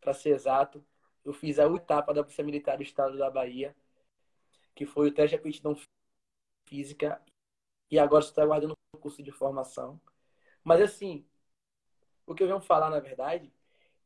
para 0.01 0.13
ser 0.13 0.31
exato, 0.31 0.85
eu 1.25 1.33
fiz 1.33 1.59
a 1.59 1.67
etapa 1.67 2.13
da 2.13 2.23
Polícia 2.23 2.45
Militar 2.45 2.77
do 2.77 2.83
Estado 2.83 3.17
da 3.17 3.31
Bahia, 3.31 3.75
que 4.75 4.85
foi 4.85 5.09
o 5.09 5.15
teste 5.15 5.37
de 5.37 5.41
aptidão 5.41 5.77
física, 6.69 7.23
e 7.91 7.99
agora 7.99 8.25
estou 8.25 8.43
aguardando 8.43 8.75
o 8.95 8.99
curso 8.99 9.23
de 9.23 9.31
formação. 9.31 10.01
Mas 10.65 10.81
assim, 10.81 11.27
o 12.27 12.35
que 12.35 12.43
eu 12.43 12.47
venho 12.47 12.61
falar, 12.61 12.91
na 12.91 13.01
verdade, 13.01 13.53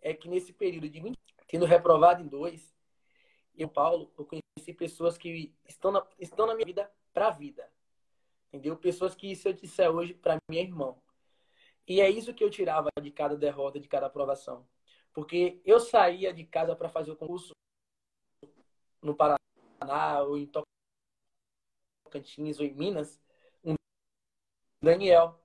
é 0.01 0.15
que 0.15 0.29
nesse 0.29 0.53
período 0.53 0.89
de 0.89 1.01
20, 1.01 1.19
tendo 1.49 1.65
reprovado 1.65 2.23
em 2.23 2.27
dois, 2.27 2.75
eu, 3.57 3.69
Paulo, 3.69 4.13
eu 4.19 4.25
conheci 4.25 4.73
pessoas 4.75 5.17
que 5.17 5.55
estão 5.67 5.91
na, 5.91 6.07
estão 6.19 6.47
na 6.47 6.55
minha 6.55 6.67
vida 6.67 6.91
para 7.13 7.29
a 7.29 7.31
vida. 7.31 7.71
Entendeu? 8.49 8.77
Pessoas 8.77 9.15
que, 9.15 9.35
se 9.35 9.49
eu 9.49 9.53
disser 9.53 9.91
hoje, 9.91 10.15
para 10.15 10.39
mim 10.49 10.59
é 10.59 10.63
irmão. 10.63 11.03
E 11.87 12.01
é 12.01 12.11
isso 12.11 12.35
que 12.35 12.43
eu 12.43 12.51
tirava 12.51 12.89
de 13.01 13.11
cada 13.11 13.37
derrota, 13.37 13.79
de 13.81 13.89
cada 13.89 14.07
aprovação. 14.07 14.69
Porque 15.13 15.61
eu 15.65 15.81
saía 15.81 16.33
de 16.33 16.45
casa 16.45 16.77
para 16.77 16.89
fazer 16.89 17.11
o 17.11 17.17
concurso 17.17 17.53
no 19.01 19.15
Paraná, 19.15 20.23
ou 20.23 20.37
em 20.37 20.51
Tocantins, 22.05 22.59
ou 22.59 22.67
em 22.67 22.75
Minas, 22.75 23.21
um 23.65 23.75
Daniel, 24.83 25.41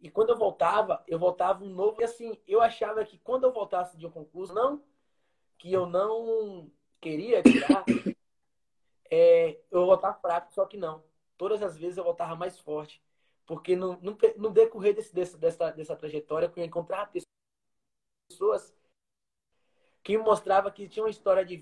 E 0.00 0.10
quando 0.10 0.30
eu 0.30 0.36
voltava, 0.36 1.02
eu 1.06 1.18
voltava 1.18 1.64
um 1.64 1.68
novo. 1.68 2.00
E 2.00 2.04
assim, 2.04 2.38
eu 2.46 2.60
achava 2.60 3.04
que 3.04 3.18
quando 3.18 3.44
eu 3.44 3.52
voltasse 3.52 3.96
de 3.96 4.06
um 4.06 4.10
concurso, 4.10 4.54
não 4.54 4.82
que 5.58 5.72
eu 5.72 5.86
não 5.86 6.70
queria 7.00 7.42
tirar, 7.42 7.84
é, 9.10 9.58
eu 9.70 9.86
voltava 9.86 10.18
fraco, 10.20 10.52
só 10.52 10.66
que 10.66 10.76
não. 10.76 11.02
Todas 11.36 11.62
as 11.62 11.76
vezes 11.76 11.96
eu 11.96 12.04
voltava 12.04 12.34
mais 12.36 12.58
forte. 12.58 13.02
Porque 13.46 13.76
no, 13.76 13.96
no, 14.00 14.18
no 14.36 14.50
decorrer 14.50 14.94
desse, 14.94 15.14
desse, 15.14 15.36
dessa, 15.36 15.70
dessa 15.70 15.96
trajetória, 15.96 16.52
eu 16.54 16.64
encontrava 16.64 17.10
pessoas 18.28 18.76
que 20.02 20.16
me 20.16 20.22
mostravam 20.22 20.70
que 20.70 20.88
tinha 20.88 21.04
uma 21.04 21.10
história 21.10 21.44
de 21.44 21.56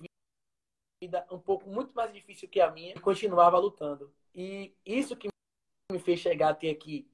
vida 1.01 1.27
um 1.31 1.39
pouco 1.39 1.69
muito 1.69 1.93
mais 1.95 2.13
difícil 2.13 2.49
que 2.49 2.61
a 2.61 2.71
minha 2.71 2.95
e 2.95 3.01
continuava 3.01 3.59
lutando. 3.59 4.13
E 4.35 4.75
isso 4.85 5.17
que 5.17 5.29
me 5.93 5.99
fez 5.99 6.21
chegar 6.21 6.51
até 6.51 6.71
aqui, 6.71 7.09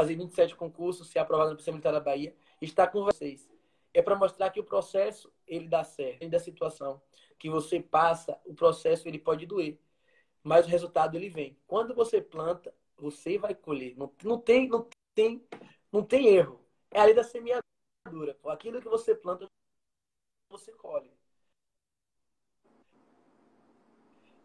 fazer 0.00 0.14
27 0.14 0.54
concursos, 0.54 1.08
ser 1.08 1.18
aprovado 1.18 1.50
no 1.50 1.56
Polícia 1.56 1.72
Militar 1.72 1.92
da 1.92 2.00
Bahia, 2.00 2.34
estar 2.60 2.86
com 2.86 3.02
vocês. 3.02 3.50
É 3.92 4.00
para 4.00 4.14
mostrar 4.14 4.50
que 4.50 4.60
o 4.60 4.64
processo, 4.64 5.32
ele 5.46 5.66
dá 5.66 5.82
certo. 5.82 6.20
Dentro 6.20 6.38
da 6.38 6.38
situação 6.38 7.02
que 7.36 7.50
você 7.50 7.80
passa, 7.80 8.40
o 8.44 8.54
processo 8.54 9.08
ele 9.08 9.18
pode 9.18 9.44
doer, 9.44 9.76
mas 10.42 10.66
o 10.66 10.68
resultado 10.68 11.16
ele 11.16 11.28
vem. 11.28 11.58
Quando 11.66 11.94
você 11.94 12.20
planta, 12.20 12.72
você 12.96 13.38
vai 13.38 13.54
colher. 13.54 13.96
Não, 13.96 14.12
não, 14.22 14.38
tem, 14.38 14.68
não, 14.68 14.88
tem, 15.14 15.44
não 15.90 16.04
tem 16.04 16.28
erro. 16.28 16.60
É 16.92 17.00
a 17.00 17.04
lei 17.04 17.14
da 17.14 17.24
semeadura. 17.24 18.38
Aquilo 18.46 18.80
que 18.80 18.88
você 18.88 19.16
planta, 19.16 19.46
você 20.48 20.72
colhe. 20.72 21.10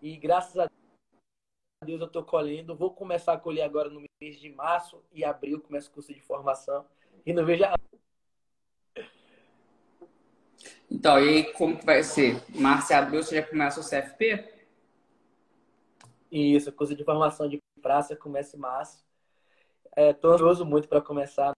E 0.02 0.18
graças 0.18 0.58
a 0.58 0.66
Deus 0.66 0.83
eu 1.92 2.06
estou 2.06 2.24
colhendo. 2.24 2.76
Vou 2.76 2.92
começar 2.92 3.34
a 3.34 3.40
colher 3.40 3.64
agora 3.64 3.90
no 3.90 4.04
mês 4.22 4.40
de 4.40 4.50
março 4.50 5.04
e 5.12 5.24
abril, 5.24 5.62
começo 5.62 5.90
o 5.90 5.94
curso 5.94 6.14
de 6.14 6.22
formação. 6.22 6.86
E 7.26 7.34
não 7.34 7.46
vejo 7.46 7.64
a... 7.64 7.74
Então, 10.90 11.20
e 11.20 11.30
aí 11.30 11.54
como 11.54 11.78
que 11.78 11.86
vai 11.86 12.04
ser? 12.04 12.42
Março 12.50 12.92
e 12.92 12.96
abril 12.96 13.24
você 13.24 13.36
já 13.36 13.48
começa 13.48 13.80
o 13.80 13.84
CFP? 13.84 14.54
Isso, 16.32 16.72
curso 16.72 16.96
de 16.96 17.04
formação 17.04 17.48
de 17.48 17.60
praça 17.82 18.16
começa 18.16 18.56
em 18.56 18.60
março. 18.60 19.06
Estou 19.96 20.32
é, 20.32 20.34
ansioso 20.34 20.66
muito 20.66 20.88
para 20.88 21.02
começar. 21.02 21.52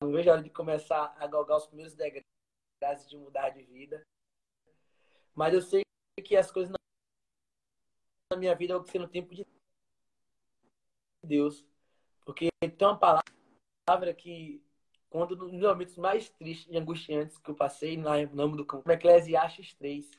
Não 0.00 0.12
vejo 0.12 0.30
a 0.30 0.34
hora 0.34 0.42
de 0.42 0.50
começar 0.50 1.16
a 1.18 1.26
galgar 1.26 1.56
os 1.56 1.66
primeiros 1.66 1.94
degraus 1.94 2.24
de 3.08 3.16
mudar 3.16 3.50
de 3.50 3.62
vida. 3.62 4.00
Mas 5.34 5.54
eu 5.54 5.60
sei 5.60 5.82
que 6.24 6.36
as 6.36 6.50
coisas 6.50 6.77
na 8.30 8.36
minha 8.36 8.54
vida 8.54 8.82
ser 8.84 8.98
no 8.98 9.08
tempo 9.08 9.34
de 9.34 9.46
Deus. 11.24 11.64
Porque 12.24 12.48
tem 12.60 12.86
uma 12.86 12.96
palavra 12.98 14.12
que, 14.12 14.62
quando 15.08 15.34
nos 15.34 15.52
momentos 15.52 15.96
mais 15.96 16.28
tristes 16.28 16.68
e 16.70 16.76
angustiantes 16.76 17.38
que 17.38 17.50
eu 17.50 17.54
passei 17.54 17.96
no 17.96 18.10
nome 18.34 18.56
do 18.56 18.66
campo, 18.66 18.90
Eclesiastes 18.90 19.74
3, 19.74 20.10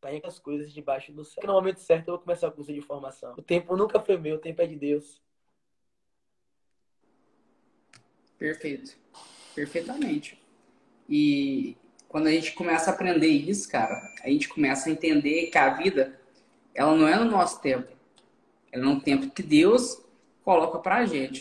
Taem 0.00 0.20
as 0.24 0.38
coisas 0.38 0.72
debaixo 0.72 1.10
do 1.10 1.24
céu. 1.24 1.42
No 1.44 1.54
momento 1.54 1.80
certo 1.80 2.08
eu 2.08 2.14
vou 2.14 2.22
começar 2.22 2.48
o 2.48 2.52
curso 2.52 2.72
de 2.72 2.82
formação. 2.82 3.34
O 3.36 3.42
tempo 3.42 3.76
nunca 3.76 3.98
foi 3.98 4.16
meu, 4.18 4.36
o 4.36 4.38
tempo 4.38 4.60
é 4.62 4.66
de 4.66 4.76
Deus. 4.76 5.20
Perfeito. 8.38 8.96
Perfeitamente. 9.54 10.40
E 11.08 11.76
quando 12.08 12.26
a 12.26 12.30
gente 12.30 12.52
começa 12.52 12.90
a 12.90 12.94
aprender 12.94 13.28
isso, 13.28 13.68
cara, 13.70 14.14
a 14.22 14.28
gente 14.28 14.48
começa 14.48 14.88
a 14.88 14.92
entender 14.92 15.46
que 15.46 15.56
a 15.56 15.74
vida, 15.74 16.20
ela 16.76 16.94
não 16.94 17.08
é 17.08 17.16
no 17.16 17.24
nosso 17.24 17.60
tempo. 17.60 17.88
Ela 18.70 18.84
é 18.84 18.86
no 18.86 19.00
tempo 19.00 19.30
que 19.30 19.42
Deus 19.42 20.00
coloca 20.44 20.78
pra 20.78 21.06
gente. 21.06 21.40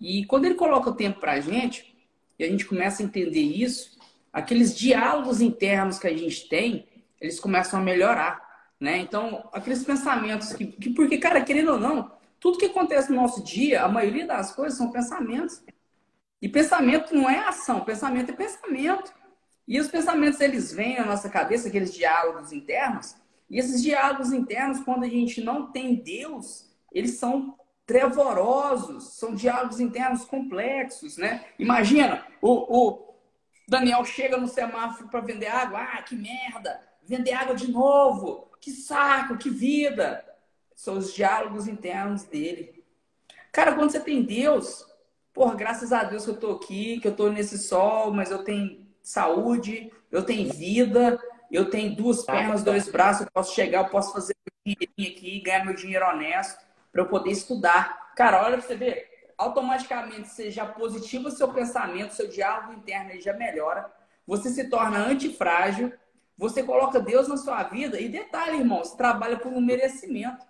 E 0.00 0.26
quando 0.26 0.46
ele 0.46 0.56
coloca 0.56 0.90
o 0.90 0.94
tempo 0.94 1.20
pra 1.20 1.40
gente, 1.40 1.96
e 2.38 2.44
a 2.44 2.48
gente 2.48 2.66
começa 2.66 3.02
a 3.02 3.06
entender 3.06 3.40
isso, 3.40 3.96
aqueles 4.32 4.76
diálogos 4.76 5.40
internos 5.40 5.98
que 5.98 6.08
a 6.08 6.16
gente 6.16 6.48
tem, 6.48 6.88
eles 7.20 7.38
começam 7.38 7.78
a 7.78 7.82
melhorar, 7.82 8.42
né? 8.80 8.98
Então, 8.98 9.48
aqueles 9.52 9.84
pensamentos 9.84 10.52
que, 10.52 10.66
que 10.66 10.90
porque, 10.90 11.18
cara, 11.18 11.40
querendo 11.42 11.72
ou 11.72 11.78
não, 11.78 12.10
tudo 12.40 12.58
que 12.58 12.66
acontece 12.66 13.10
no 13.10 13.22
nosso 13.22 13.44
dia, 13.44 13.84
a 13.84 13.88
maioria 13.88 14.26
das 14.26 14.52
coisas 14.52 14.76
são 14.76 14.90
pensamentos. 14.90 15.62
E 16.40 16.48
pensamento 16.48 17.14
não 17.14 17.30
é 17.30 17.38
ação, 17.46 17.84
pensamento 17.84 18.30
é 18.30 18.34
pensamento. 18.34 19.12
E 19.68 19.78
os 19.78 19.86
pensamentos, 19.86 20.40
eles 20.40 20.72
vêm 20.72 20.98
na 20.98 21.06
nossa 21.06 21.30
cabeça, 21.30 21.68
aqueles 21.68 21.94
diálogos 21.94 22.50
internos. 22.50 23.14
E 23.52 23.58
esses 23.58 23.80
diálogos 23.80 24.32
internos, 24.32 24.80
quando 24.80 25.04
a 25.04 25.08
gente 25.08 25.40
não 25.40 25.70
tem 25.70 25.94
Deus, 25.94 26.68
eles 26.90 27.18
são 27.18 27.56
trevorosos, 27.86 29.12
são 29.14 29.32
diálogos 29.34 29.78
internos 29.78 30.24
complexos, 30.24 31.16
né? 31.16 31.44
Imagina, 31.56 32.26
o, 32.40 32.50
o 32.76 33.14
Daniel 33.68 34.04
chega 34.04 34.36
no 34.36 34.48
semáforo 34.48 35.08
para 35.08 35.20
vender 35.20 35.46
água, 35.46 35.80
ah, 35.80 36.02
que 36.02 36.16
merda! 36.16 36.90
vender 37.04 37.32
água 37.32 37.54
de 37.54 37.70
novo. 37.70 38.50
Que 38.60 38.70
saco, 38.70 39.36
que 39.36 39.50
vida. 39.50 40.24
São 40.74 40.98
os 40.98 41.12
diálogos 41.12 41.68
internos 41.68 42.24
dele. 42.24 42.82
Cara, 43.50 43.74
quando 43.74 43.90
você 43.90 44.00
tem 44.00 44.22
Deus, 44.22 44.86
porra, 45.32 45.54
graças 45.54 45.92
a 45.92 46.04
Deus 46.04 46.24
que 46.24 46.30
eu 46.30 46.40
tô 46.40 46.52
aqui, 46.52 46.98
que 47.00 47.08
eu 47.08 47.14
tô 47.14 47.28
nesse 47.28 47.58
sol, 47.58 48.12
mas 48.12 48.30
eu 48.30 48.42
tenho 48.42 48.86
saúde, 49.02 49.92
eu 50.10 50.24
tenho 50.24 50.52
vida, 50.52 51.20
eu 51.56 51.68
tenho 51.68 51.94
duas 51.94 52.24
pernas, 52.24 52.62
dois 52.62 52.88
braços, 52.88 53.26
eu 53.26 53.32
posso 53.32 53.54
chegar, 53.54 53.80
eu 53.80 53.88
posso 53.88 54.12
fazer 54.12 54.34
meu 54.44 54.74
dinheirinho 54.74 55.16
aqui, 55.16 55.40
ganhar 55.40 55.64
meu 55.64 55.74
dinheiro 55.74 56.06
honesto 56.06 56.64
para 56.90 57.02
eu 57.02 57.06
poder 57.06 57.30
estudar. 57.30 58.12
Cara, 58.16 58.44
olha 58.44 58.58
pra 58.58 58.66
você 58.66 58.74
ver, 58.74 59.32
automaticamente 59.36 60.28
você 60.28 60.50
já 60.50 60.66
positiva 60.66 61.28
o 61.28 61.32
seu 61.32 61.48
pensamento, 61.52 62.14
seu 62.14 62.28
diálogo 62.28 62.72
interno 62.72 63.20
já 63.20 63.32
melhora, 63.32 63.90
você 64.26 64.50
se 64.50 64.68
torna 64.68 64.98
antifrágil, 64.98 65.92
você 66.36 66.62
coloca 66.62 67.00
Deus 67.00 67.28
na 67.28 67.36
sua 67.36 67.62
vida 67.64 68.00
e 68.00 68.08
detalhe, 68.08 68.58
irmão, 68.58 68.78
você 68.78 68.96
trabalha 68.96 69.36
por 69.36 69.52
um 69.52 69.60
merecimento. 69.60 70.44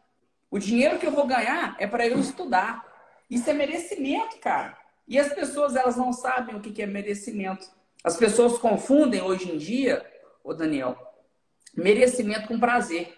O 0.50 0.58
dinheiro 0.58 0.98
que 0.98 1.06
eu 1.06 1.12
vou 1.12 1.26
ganhar 1.26 1.74
é 1.78 1.86
para 1.86 2.06
eu 2.06 2.18
estudar. 2.18 2.84
Isso 3.28 3.48
é 3.48 3.54
merecimento, 3.54 4.38
cara. 4.38 4.76
E 5.08 5.18
as 5.18 5.32
pessoas, 5.32 5.74
elas 5.74 5.96
não 5.96 6.12
sabem 6.12 6.54
o 6.54 6.60
que 6.60 6.82
é 6.82 6.86
merecimento. 6.86 7.66
As 8.04 8.16
pessoas 8.16 8.58
confundem 8.58 9.22
hoje 9.22 9.50
em 9.50 9.56
dia, 9.56 10.04
ô 10.42 10.54
Daniel, 10.54 10.96
merecimento 11.74 12.48
com 12.48 12.58
prazer. 12.58 13.14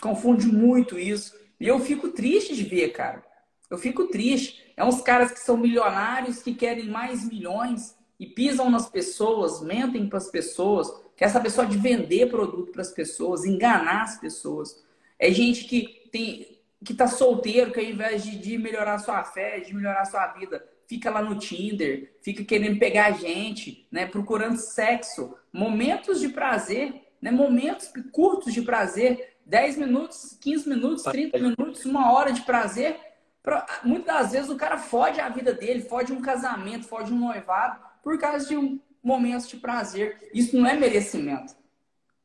Confunde 0.00 0.46
muito 0.46 0.98
isso. 0.98 1.34
E 1.58 1.66
eu 1.66 1.78
fico 1.80 2.10
triste 2.10 2.54
de 2.54 2.64
ver, 2.64 2.90
cara. 2.90 3.24
Eu 3.68 3.78
fico 3.78 4.06
triste. 4.06 4.72
É 4.76 4.84
uns 4.84 5.00
caras 5.00 5.32
que 5.32 5.40
são 5.40 5.56
milionários, 5.56 6.42
que 6.42 6.54
querem 6.54 6.88
mais 6.88 7.28
milhões 7.28 7.96
e 8.18 8.26
pisam 8.26 8.70
nas 8.70 8.88
pessoas, 8.88 9.62
mentem 9.62 10.08
para 10.08 10.18
as 10.18 10.30
pessoas, 10.30 10.92
que 11.16 11.24
essa 11.24 11.40
pessoa 11.40 11.66
de 11.66 11.78
vender 11.78 12.30
produto 12.30 12.70
para 12.70 12.82
as 12.82 12.90
pessoas, 12.90 13.44
enganar 13.44 14.02
as 14.02 14.20
pessoas. 14.20 14.84
É 15.18 15.30
gente 15.30 15.64
que 15.64 16.08
tem 16.12 16.60
que 16.82 16.94
tá 16.94 17.06
solteiro, 17.06 17.72
que 17.72 17.78
ao 17.78 17.84
invés 17.84 18.24
de, 18.24 18.38
de 18.38 18.56
melhorar 18.56 18.98
sua 18.98 19.22
fé, 19.22 19.60
de 19.60 19.74
melhorar 19.74 20.06
sua 20.06 20.26
vida, 20.28 20.66
fica 20.86 21.10
lá 21.10 21.22
no 21.22 21.38
Tinder, 21.38 22.14
fica 22.22 22.42
querendo 22.42 22.78
pegar 22.78 23.12
gente, 23.12 23.86
né, 23.92 24.06
procurando 24.06 24.56
sexo, 24.56 25.34
momentos 25.52 26.20
de 26.20 26.28
prazer, 26.28 27.06
né, 27.20 27.30
momentos 27.30 27.92
curtos 28.12 28.52
de 28.52 28.62
prazer, 28.62 29.36
10 29.44 29.76
minutos, 29.76 30.38
15 30.40 30.68
minutos, 30.68 31.02
30 31.02 31.38
minutos, 31.38 31.84
uma 31.84 32.12
hora 32.12 32.32
de 32.32 32.42
prazer. 32.42 32.98
Pra, 33.42 33.66
muitas 33.84 34.14
das 34.14 34.32
vezes 34.32 34.50
o 34.50 34.56
cara 34.56 34.78
fode 34.78 35.20
a 35.20 35.28
vida 35.28 35.52
dele, 35.52 35.82
fode 35.82 36.12
um 36.12 36.20
casamento, 36.20 36.86
fode 36.86 37.12
um 37.12 37.18
noivado, 37.18 37.82
por 38.02 38.18
causa 38.18 38.46
de 38.46 38.56
um 38.56 38.80
momentos 39.02 39.48
de 39.48 39.56
prazer. 39.56 40.30
Isso 40.32 40.56
não 40.56 40.66
é 40.66 40.74
merecimento. 40.74 41.56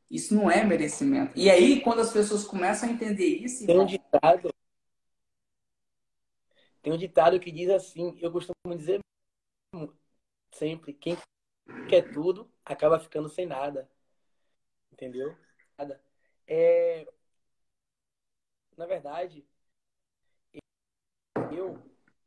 Isso 0.09 0.35
não 0.35 0.51
é 0.51 0.63
merecimento. 0.63 1.33
E 1.35 1.49
aí, 1.49 1.81
quando 1.81 2.01
as 2.01 2.11
pessoas 2.11 2.43
começam 2.43 2.87
a 2.87 2.91
entender 2.91 3.25
isso. 3.25 3.65
Tem 3.65 3.79
um 3.79 3.85
ditado. 3.85 4.53
Tem 6.81 6.93
um 6.93 6.97
ditado 6.97 7.39
que 7.39 7.51
diz 7.51 7.69
assim: 7.69 8.15
eu 8.21 8.31
costumo 8.31 8.75
dizer 8.75 8.99
sempre: 10.51 10.93
quem 10.93 11.17
quer 11.89 12.11
tudo 12.13 12.49
acaba 12.65 12.99
ficando 12.99 13.29
sem 13.29 13.45
nada. 13.45 13.89
Entendeu? 14.91 15.37
Nada. 15.77 16.01
É... 16.47 17.07
Na 18.77 18.85
verdade, 18.85 19.45
eu, 21.51 21.81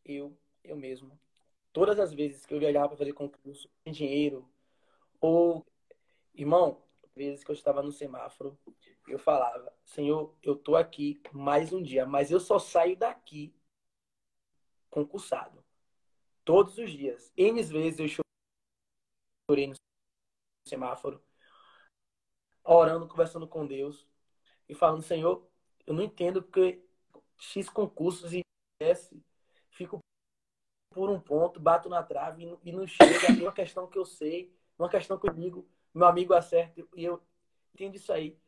eu, 0.04 0.38
eu 0.64 0.76
mesmo, 0.76 1.18
todas 1.72 1.98
as 1.98 2.12
vezes 2.14 2.46
que 2.46 2.54
eu 2.54 2.58
viajava 2.58 2.88
para 2.88 2.96
fazer 2.96 3.12
concurso, 3.12 3.68
sem 3.84 3.92
dinheiro, 3.92 4.48
ou, 5.20 5.66
irmão, 6.34 6.82
vezes 7.14 7.44
que 7.44 7.50
eu 7.50 7.54
estava 7.54 7.82
no 7.82 7.92
semáforo, 7.92 8.58
eu 9.06 9.18
falava, 9.18 9.74
Senhor, 9.84 10.34
eu 10.42 10.56
tô 10.56 10.76
aqui 10.76 11.20
mais 11.32 11.72
um 11.72 11.82
dia, 11.82 12.06
mas 12.06 12.30
eu 12.30 12.40
só 12.40 12.58
saio 12.58 12.96
daqui 12.96 13.54
concursado. 14.88 15.64
Todos 16.44 16.78
os 16.78 16.90
dias. 16.90 17.32
N 17.36 17.62
vezes 17.62 18.00
eu 18.00 18.24
chorei 19.50 19.66
no 19.66 19.74
semáforo, 20.68 21.22
orando, 22.64 23.08
conversando 23.08 23.46
com 23.46 23.66
Deus 23.66 24.06
e 24.68 24.74
falando, 24.74 25.02
Senhor, 25.02 25.48
eu 25.86 25.94
não 25.94 26.02
entendo 26.02 26.42
porque 26.42 26.84
X 27.38 27.68
concursos 27.68 28.32
e 28.32 28.42
fico 29.70 29.98
por 30.90 31.10
um 31.10 31.20
ponto, 31.20 31.60
bato 31.60 31.88
na 31.88 32.02
trave 32.02 32.58
e 32.62 32.72
não 32.72 32.86
chega. 32.86 33.28
É 33.38 33.42
uma 33.42 33.52
questão 33.52 33.86
que 33.86 33.98
eu 33.98 34.04
sei, 34.04 34.54
uma 34.78 34.88
questão 34.88 35.18
que 35.18 35.28
eu 35.28 35.34
digo, 35.34 35.68
meu 35.94 36.06
amigo 36.06 36.34
acerta 36.34 36.84
e 36.94 37.04
eu 37.04 37.22
entendo 37.74 37.94
isso 37.94 38.12
aí. 38.12 38.38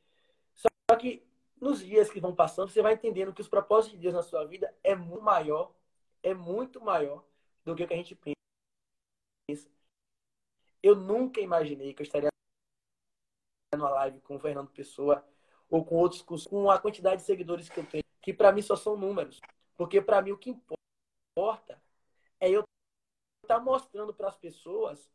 Só 0.54 0.68
que 0.96 1.26
nos 1.60 1.80
dias 1.80 2.10
que 2.10 2.20
vão 2.20 2.34
passando, 2.34 2.70
você 2.70 2.82
vai 2.82 2.94
entendendo 2.94 3.32
que 3.32 3.40
os 3.40 3.48
propósitos 3.48 3.96
de 3.96 4.02
Deus 4.02 4.14
na 4.14 4.22
sua 4.22 4.44
vida 4.44 4.74
é 4.82 4.94
muito 4.94 5.22
maior, 5.22 5.74
é 6.22 6.34
muito 6.34 6.80
maior 6.80 7.24
do 7.64 7.74
que 7.74 7.84
o 7.84 7.88
que 7.88 7.94
a 7.94 7.96
gente 7.96 8.14
pensa. 8.14 8.36
Eu 10.82 10.94
nunca 10.94 11.40
imaginei 11.40 11.94
que 11.94 12.02
eu 12.02 12.04
estaria 12.04 12.28
numa 13.74 13.90
live 13.90 14.20
com 14.20 14.36
o 14.36 14.38
Fernando 14.38 14.70
Pessoa 14.70 15.24
ou 15.68 15.84
com 15.84 15.96
outros 15.96 16.22
cursos, 16.22 16.48
com 16.48 16.70
a 16.70 16.78
quantidade 16.78 17.20
de 17.20 17.26
seguidores 17.26 17.68
que 17.68 17.78
eu 17.78 17.86
tenho, 17.86 18.04
que 18.20 18.32
para 18.32 18.52
mim 18.52 18.62
só 18.62 18.74
são 18.74 18.96
números. 18.96 19.40
Porque 19.76 20.00
para 20.00 20.20
mim 20.20 20.32
o 20.32 20.38
que 20.38 20.50
importa 20.50 21.80
é 22.40 22.50
eu 22.50 22.64
estar 23.42 23.58
tá 23.58 23.60
mostrando 23.60 24.12
para 24.12 24.28
as 24.28 24.36
pessoas, 24.36 25.10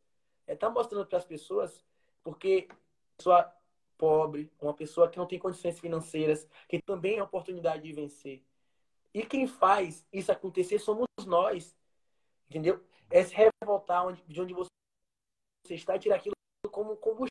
é 0.46 0.54
estar 0.54 0.68
tá 0.68 0.72
mostrando 0.72 1.06
para 1.06 1.18
as 1.18 1.24
pessoas, 1.24 1.84
porque 2.22 2.68
pessoa 3.16 3.52
pobre, 3.98 4.50
uma 4.60 4.74
pessoa 4.74 5.08
que 5.08 5.18
não 5.18 5.26
tem 5.26 5.38
condições 5.38 5.78
financeiras, 5.78 6.48
que 6.68 6.80
também 6.80 7.18
é 7.18 7.22
oportunidade 7.22 7.82
de 7.82 7.92
vencer. 7.92 8.44
E 9.12 9.24
quem 9.24 9.46
faz 9.46 10.06
isso 10.12 10.30
acontecer 10.30 10.78
somos 10.78 11.06
nós. 11.26 11.76
Entendeu? 12.48 12.84
É 13.10 13.24
se 13.24 13.34
revoltar 13.34 14.12
de 14.26 14.40
onde 14.40 14.52
você 14.52 14.68
está 15.74 15.96
e 15.96 15.98
tirar 15.98 16.16
aquilo 16.16 16.34
como 16.70 16.96
combustível, 16.96 17.30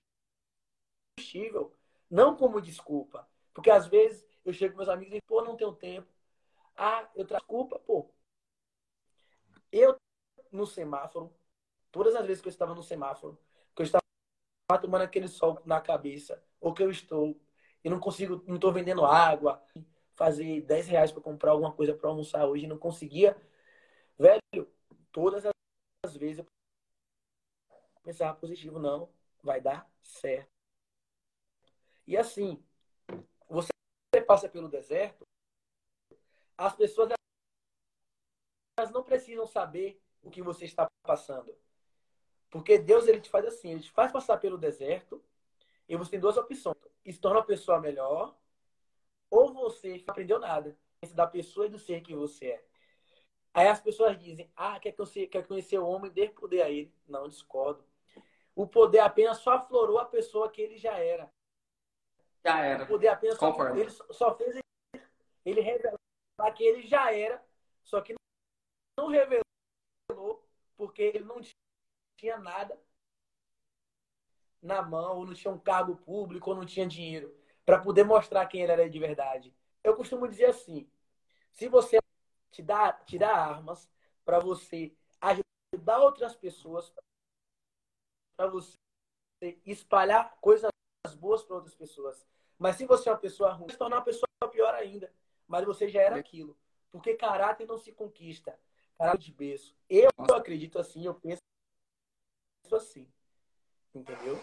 não 2.10 2.36
como 2.36 2.62
desculpa. 2.62 3.28
Porque 3.54 3.69
às 3.69 3.88
vezes 3.88 4.26
eu 4.43 4.54
chego 4.54 4.74
com 4.74 4.78
meus 4.78 4.89
amigos 4.89 5.15
e 5.15 5.21
pô, 5.21 5.41
não 5.41 5.56
tenho 5.56 5.74
tempo. 5.74 6.12
Ah, 6.76 7.10
eu 7.15 7.26
trago 7.26 7.45
desculpa, 7.45 7.80
pô. 7.80 8.12
Eu 9.71 9.95
no 10.52 10.65
semáforo, 10.65 11.34
todas 11.91 12.15
as 12.15 12.26
vezes 12.26 12.41
que 12.41 12.48
eu 12.48 12.52
estava 12.52 12.74
no 12.74 12.84
semáforo, 12.84 13.39
que 13.76 13.82
eu 13.82 13.86
estava 13.86 14.02
tomando 14.82 15.04
aquele 15.04 15.28
sol 15.28 15.62
na 15.65 15.82
cabeça, 15.82 16.43
ou 16.60 16.74
que 16.74 16.84
eu 16.84 16.89
estou 16.89 17.39
e 17.84 17.89
não 17.89 18.00
consigo, 18.00 18.43
não 18.48 18.56
estou 18.56 18.74
vendendo 18.74 19.06
água, 19.06 19.63
fazer 20.15 20.62
10 20.62 20.88
reais 20.88 21.12
para 21.12 21.21
comprar 21.21 21.52
alguma 21.52 21.71
coisa 21.71 21.93
para 21.93 22.10
almoçar 22.10 22.48
hoje, 22.48 22.65
não 22.65 22.80
conseguia. 22.80 23.38
Velho, 24.17 24.67
todas 25.12 25.45
as 25.45 26.17
vezes 26.17 26.39
eu 26.39 26.45
pensava 28.05 28.37
positivo, 28.37 28.77
não, 28.77 29.09
vai 29.43 29.59
dar 29.59 29.89
certo. 30.01 30.47
E 32.07 32.15
assim, 32.15 32.63
você 33.49 33.71
passa 34.27 34.47
pelo 34.47 34.69
deserto, 34.69 35.25
as 36.55 36.75
pessoas 36.75 37.09
elas 38.77 38.91
não 38.91 39.03
precisam 39.03 39.47
saber 39.47 39.99
o 40.21 40.29
que 40.29 40.41
você 40.41 40.65
está 40.65 40.87
passando. 41.03 41.57
Porque 42.49 42.77
Deus 42.77 43.07
ele 43.07 43.19
te 43.19 43.29
faz 43.29 43.45
assim, 43.45 43.71
ele 43.71 43.81
te 43.81 43.91
faz 43.91 44.11
passar 44.11 44.37
pelo 44.37 44.57
deserto 44.57 45.23
e 45.89 45.97
você 45.97 46.11
tem 46.11 46.19
duas 46.19 46.37
opções. 46.37 46.77
Se 47.03 47.19
torna 47.19 47.39
uma 47.39 47.45
pessoa 47.45 47.79
melhor 47.79 48.37
ou 49.29 49.53
você 49.53 49.97
não 49.97 50.03
aprendeu 50.07 50.39
nada 50.39 50.77
da 51.13 51.27
pessoa 51.27 51.65
e 51.65 51.69
do 51.69 51.79
ser 51.79 52.01
que 52.01 52.15
você 52.15 52.47
é. 52.47 52.65
Aí 53.53 53.67
as 53.67 53.79
pessoas 53.79 54.17
dizem, 54.21 54.51
ah, 54.55 54.79
quer, 54.79 54.91
conhecer, 54.91 55.27
quer 55.27 55.47
conhecer 55.47 55.77
o 55.79 55.87
homem, 55.87 56.11
dê 56.11 56.27
poder 56.27 56.61
a 56.61 56.69
ele. 56.69 56.93
Não, 57.07 57.29
discordo. 57.29 57.83
O 58.55 58.65
poder 58.65 58.99
apenas 58.99 59.39
só 59.39 59.53
aflorou 59.53 59.99
a 59.99 60.05
pessoa 60.05 60.49
que 60.49 60.61
ele 60.61 60.77
já 60.77 60.97
era. 60.97 61.29
Já 62.43 62.63
era. 62.63 62.83
O 62.85 62.87
poder 62.87 63.09
apenas 63.09 63.37
só, 63.37 63.75
ele 63.75 63.89
só 63.89 64.35
fez 64.35 64.57
ele 65.43 65.61
revelar 65.61 65.97
que 66.55 66.63
ele 66.63 66.81
já 66.87 67.13
era, 67.13 67.43
só 67.83 68.01
que 68.01 68.15
não 68.97 69.07
revelou 69.07 69.43
porque 70.77 71.01
ele 71.01 71.25
não 71.25 71.41
tinha 72.17 72.37
nada 72.37 72.79
na 74.61 74.81
mão, 74.81 75.17
ou 75.17 75.25
não 75.25 75.33
tinha 75.33 75.53
um 75.53 75.59
cargo 75.59 75.95
público, 75.97 76.49
ou 76.49 76.55
não 76.55 76.65
tinha 76.65 76.87
dinheiro 76.87 77.35
para 77.65 77.79
poder 77.79 78.03
mostrar 78.03 78.45
quem 78.47 78.61
ele 78.61 78.71
era 78.71 78.89
de 78.89 78.99
verdade. 78.99 79.53
Eu 79.83 79.95
costumo 79.95 80.27
dizer 80.27 80.45
assim: 80.45 80.89
se 81.51 81.67
você 81.67 81.97
te 82.51 82.61
dá, 82.61 82.93
te 82.93 83.17
dá 83.17 83.35
armas 83.35 83.89
para 84.23 84.39
você 84.39 84.95
ajudar 85.21 85.99
outras 85.99 86.35
pessoas, 86.35 86.91
para 88.36 88.48
você 88.48 88.76
espalhar 89.65 90.36
coisas 90.41 90.69
boas 91.19 91.43
para 91.43 91.58
outras 91.58 91.76
pessoas. 91.76 92.26
Mas 92.58 92.78
se 92.78 92.86
você 92.86 93.10
é 93.10 93.12
uma 93.12 93.17
pessoa 93.17 93.52
ruim, 93.52 93.69
se 93.69 93.78
tornar 93.78 93.98
uma 93.98 94.04
pessoa 94.04 94.28
pior 94.52 94.74
ainda. 94.74 95.12
Mas 95.48 95.65
você 95.65 95.88
já 95.88 96.02
era 96.02 96.15
aquilo. 96.15 96.58
Porque 96.91 97.13
caráter 97.13 97.67
não 97.67 97.78
se 97.78 97.91
conquista. 97.91 98.58
Caráter 98.98 99.19
de 99.19 99.32
berço. 99.32 99.76
Eu 99.89 100.10
acredito 100.34 100.80
assim, 100.80 101.06
eu 101.06 101.13
penso 101.13 101.41
assim. 102.71 103.08
Entendeu? 103.93 104.41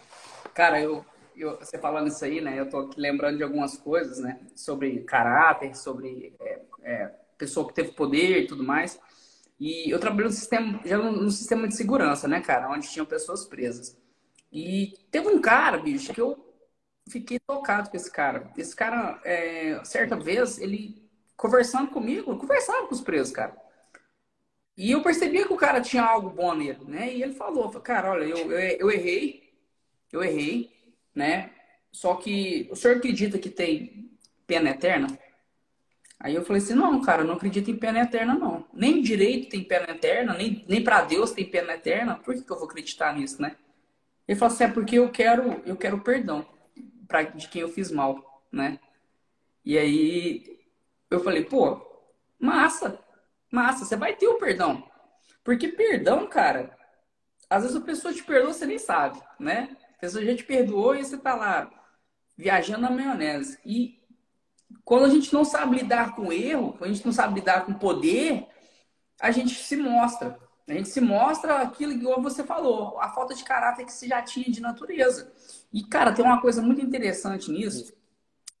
Cara, 0.53 0.79
eu, 0.81 1.05
eu, 1.35 1.57
você 1.57 1.77
falando 1.77 2.07
isso 2.07 2.23
aí, 2.23 2.39
né? 2.41 2.59
Eu 2.59 2.69
tô 2.69 2.77
aqui 2.79 2.99
lembrando 2.99 3.37
de 3.37 3.43
algumas 3.43 3.77
coisas, 3.77 4.19
né? 4.19 4.45
Sobre 4.55 5.03
caráter, 5.03 5.75
sobre 5.75 6.35
é, 6.39 6.61
é, 6.81 7.07
pessoa 7.37 7.67
que 7.67 7.73
teve 7.73 7.91
poder 7.91 8.43
e 8.43 8.47
tudo 8.47 8.63
mais. 8.63 8.99
E 9.59 9.89
eu 9.89 9.99
trabalhei 9.99 10.25
no 10.25 10.31
sistema, 10.31 10.81
já 10.85 10.97
no, 10.97 11.31
sistema 11.31 11.67
de 11.67 11.75
segurança, 11.75 12.27
né, 12.27 12.41
cara? 12.41 12.69
Onde 12.69 12.89
tinham 12.89 13.05
pessoas 13.05 13.45
presas. 13.45 13.97
E 14.51 14.93
teve 15.11 15.27
um 15.29 15.41
cara, 15.41 15.77
bicho, 15.77 16.13
que 16.13 16.21
eu 16.21 16.37
fiquei 17.09 17.39
tocado 17.39 17.89
com 17.89 17.97
esse 17.97 18.11
cara. 18.11 18.51
Esse 18.57 18.75
cara, 18.75 19.21
é, 19.23 19.83
certa 19.85 20.15
vez, 20.15 20.57
ele 20.59 21.09
conversando 21.37 21.89
comigo, 21.91 22.37
conversava 22.37 22.87
com 22.87 22.93
os 22.93 23.01
presos, 23.01 23.33
cara. 23.33 23.55
E 24.75 24.91
eu 24.91 25.03
percebia 25.03 25.45
que 25.45 25.53
o 25.53 25.57
cara 25.57 25.81
tinha 25.81 26.03
algo 26.03 26.29
bom 26.29 26.53
nele, 26.55 26.83
né? 26.85 27.13
E 27.13 27.21
ele 27.21 27.33
falou, 27.33 27.69
cara, 27.81 28.11
olha, 28.11 28.23
eu, 28.25 28.51
eu, 28.51 28.59
eu 28.59 28.91
errei, 28.91 29.53
eu 30.11 30.23
errei, 30.23 30.71
né? 31.13 31.51
Só 31.91 32.15
que 32.15 32.67
o 32.71 32.75
senhor 32.75 32.97
acredita 32.97 33.37
que 33.37 33.49
tem 33.49 34.17
pena 34.47 34.71
eterna? 34.71 35.07
Aí 36.23 36.35
eu 36.35 36.45
falei 36.45 36.61
assim, 36.61 36.73
não, 36.73 37.01
cara, 37.01 37.21
eu 37.21 37.27
não 37.27 37.33
acredito 37.33 37.69
em 37.69 37.75
pena 37.75 37.99
eterna, 37.99 38.33
não. 38.33 38.65
Nem 38.73 39.01
direito 39.01 39.49
tem 39.49 39.61
pena 39.61 39.91
eterna, 39.91 40.33
nem, 40.33 40.63
nem 40.69 40.81
para 40.81 41.01
Deus 41.01 41.31
tem 41.31 41.43
pena 41.43 41.73
eterna. 41.73 42.15
Por 42.15 42.33
que, 42.33 42.43
que 42.43 42.49
eu 42.49 42.55
vou 42.55 42.65
acreditar 42.65 43.13
nisso, 43.13 43.41
né? 43.41 43.57
Ele 44.25 44.39
falou 44.39 44.53
assim, 44.53 44.63
é 44.63 44.67
porque 44.69 44.97
eu 44.97 45.11
quero, 45.11 45.61
eu 45.65 45.75
quero 45.75 45.99
perdão 45.99 46.47
pra, 47.09 47.23
de 47.23 47.49
quem 47.49 47.61
eu 47.61 47.67
fiz 47.67 47.91
mal, 47.91 48.41
né? 48.49 48.79
E 49.65 49.77
aí 49.77 50.61
eu 51.11 51.19
falei, 51.19 51.43
pô, 51.43 51.85
massa, 52.39 52.97
massa, 53.51 53.83
você 53.83 53.97
vai 53.97 54.15
ter 54.15 54.27
o 54.27 54.39
perdão. 54.39 54.81
Porque 55.43 55.67
perdão, 55.67 56.25
cara, 56.25 56.73
às 57.49 57.63
vezes 57.63 57.75
a 57.75 57.81
pessoa 57.81 58.13
te 58.13 58.23
perdoa, 58.23 58.53
você 58.53 58.65
nem 58.65 58.79
sabe, 58.79 59.21
né? 59.37 59.75
A 59.97 59.99
pessoa 59.99 60.23
já 60.23 60.33
te 60.33 60.45
perdoou 60.45 60.95
e 60.95 61.03
você 61.03 61.17
tá 61.17 61.35
lá 61.35 61.69
viajando 62.37 62.83
na 62.83 62.89
maionese. 62.89 63.59
E 63.65 64.01
quando 64.83 65.05
a 65.05 65.09
gente 65.09 65.33
não 65.33 65.45
sabe 65.45 65.77
lidar 65.77 66.15
com 66.15 66.31
erro, 66.31 66.73
quando 66.77 66.91
a 66.91 66.93
gente 66.93 67.05
não 67.05 67.13
sabe 67.13 67.39
lidar 67.39 67.65
com 67.65 67.73
poder, 67.73 68.47
a 69.19 69.31
gente 69.31 69.55
se 69.55 69.77
mostra. 69.77 70.37
A 70.67 70.73
gente 70.73 70.89
se 70.89 71.01
mostra 71.01 71.61
aquilo 71.61 71.91
igual 71.91 72.21
você 72.21 72.43
falou, 72.43 72.99
a 72.99 73.09
falta 73.09 73.35
de 73.35 73.43
caráter 73.43 73.85
que 73.85 73.91
você 73.91 74.07
já 74.07 74.21
tinha 74.21 74.49
de 74.49 74.61
natureza. 74.61 75.31
E, 75.73 75.83
cara, 75.83 76.13
tem 76.13 76.23
uma 76.23 76.39
coisa 76.39 76.61
muito 76.61 76.81
interessante 76.81 77.51
nisso, 77.51 77.93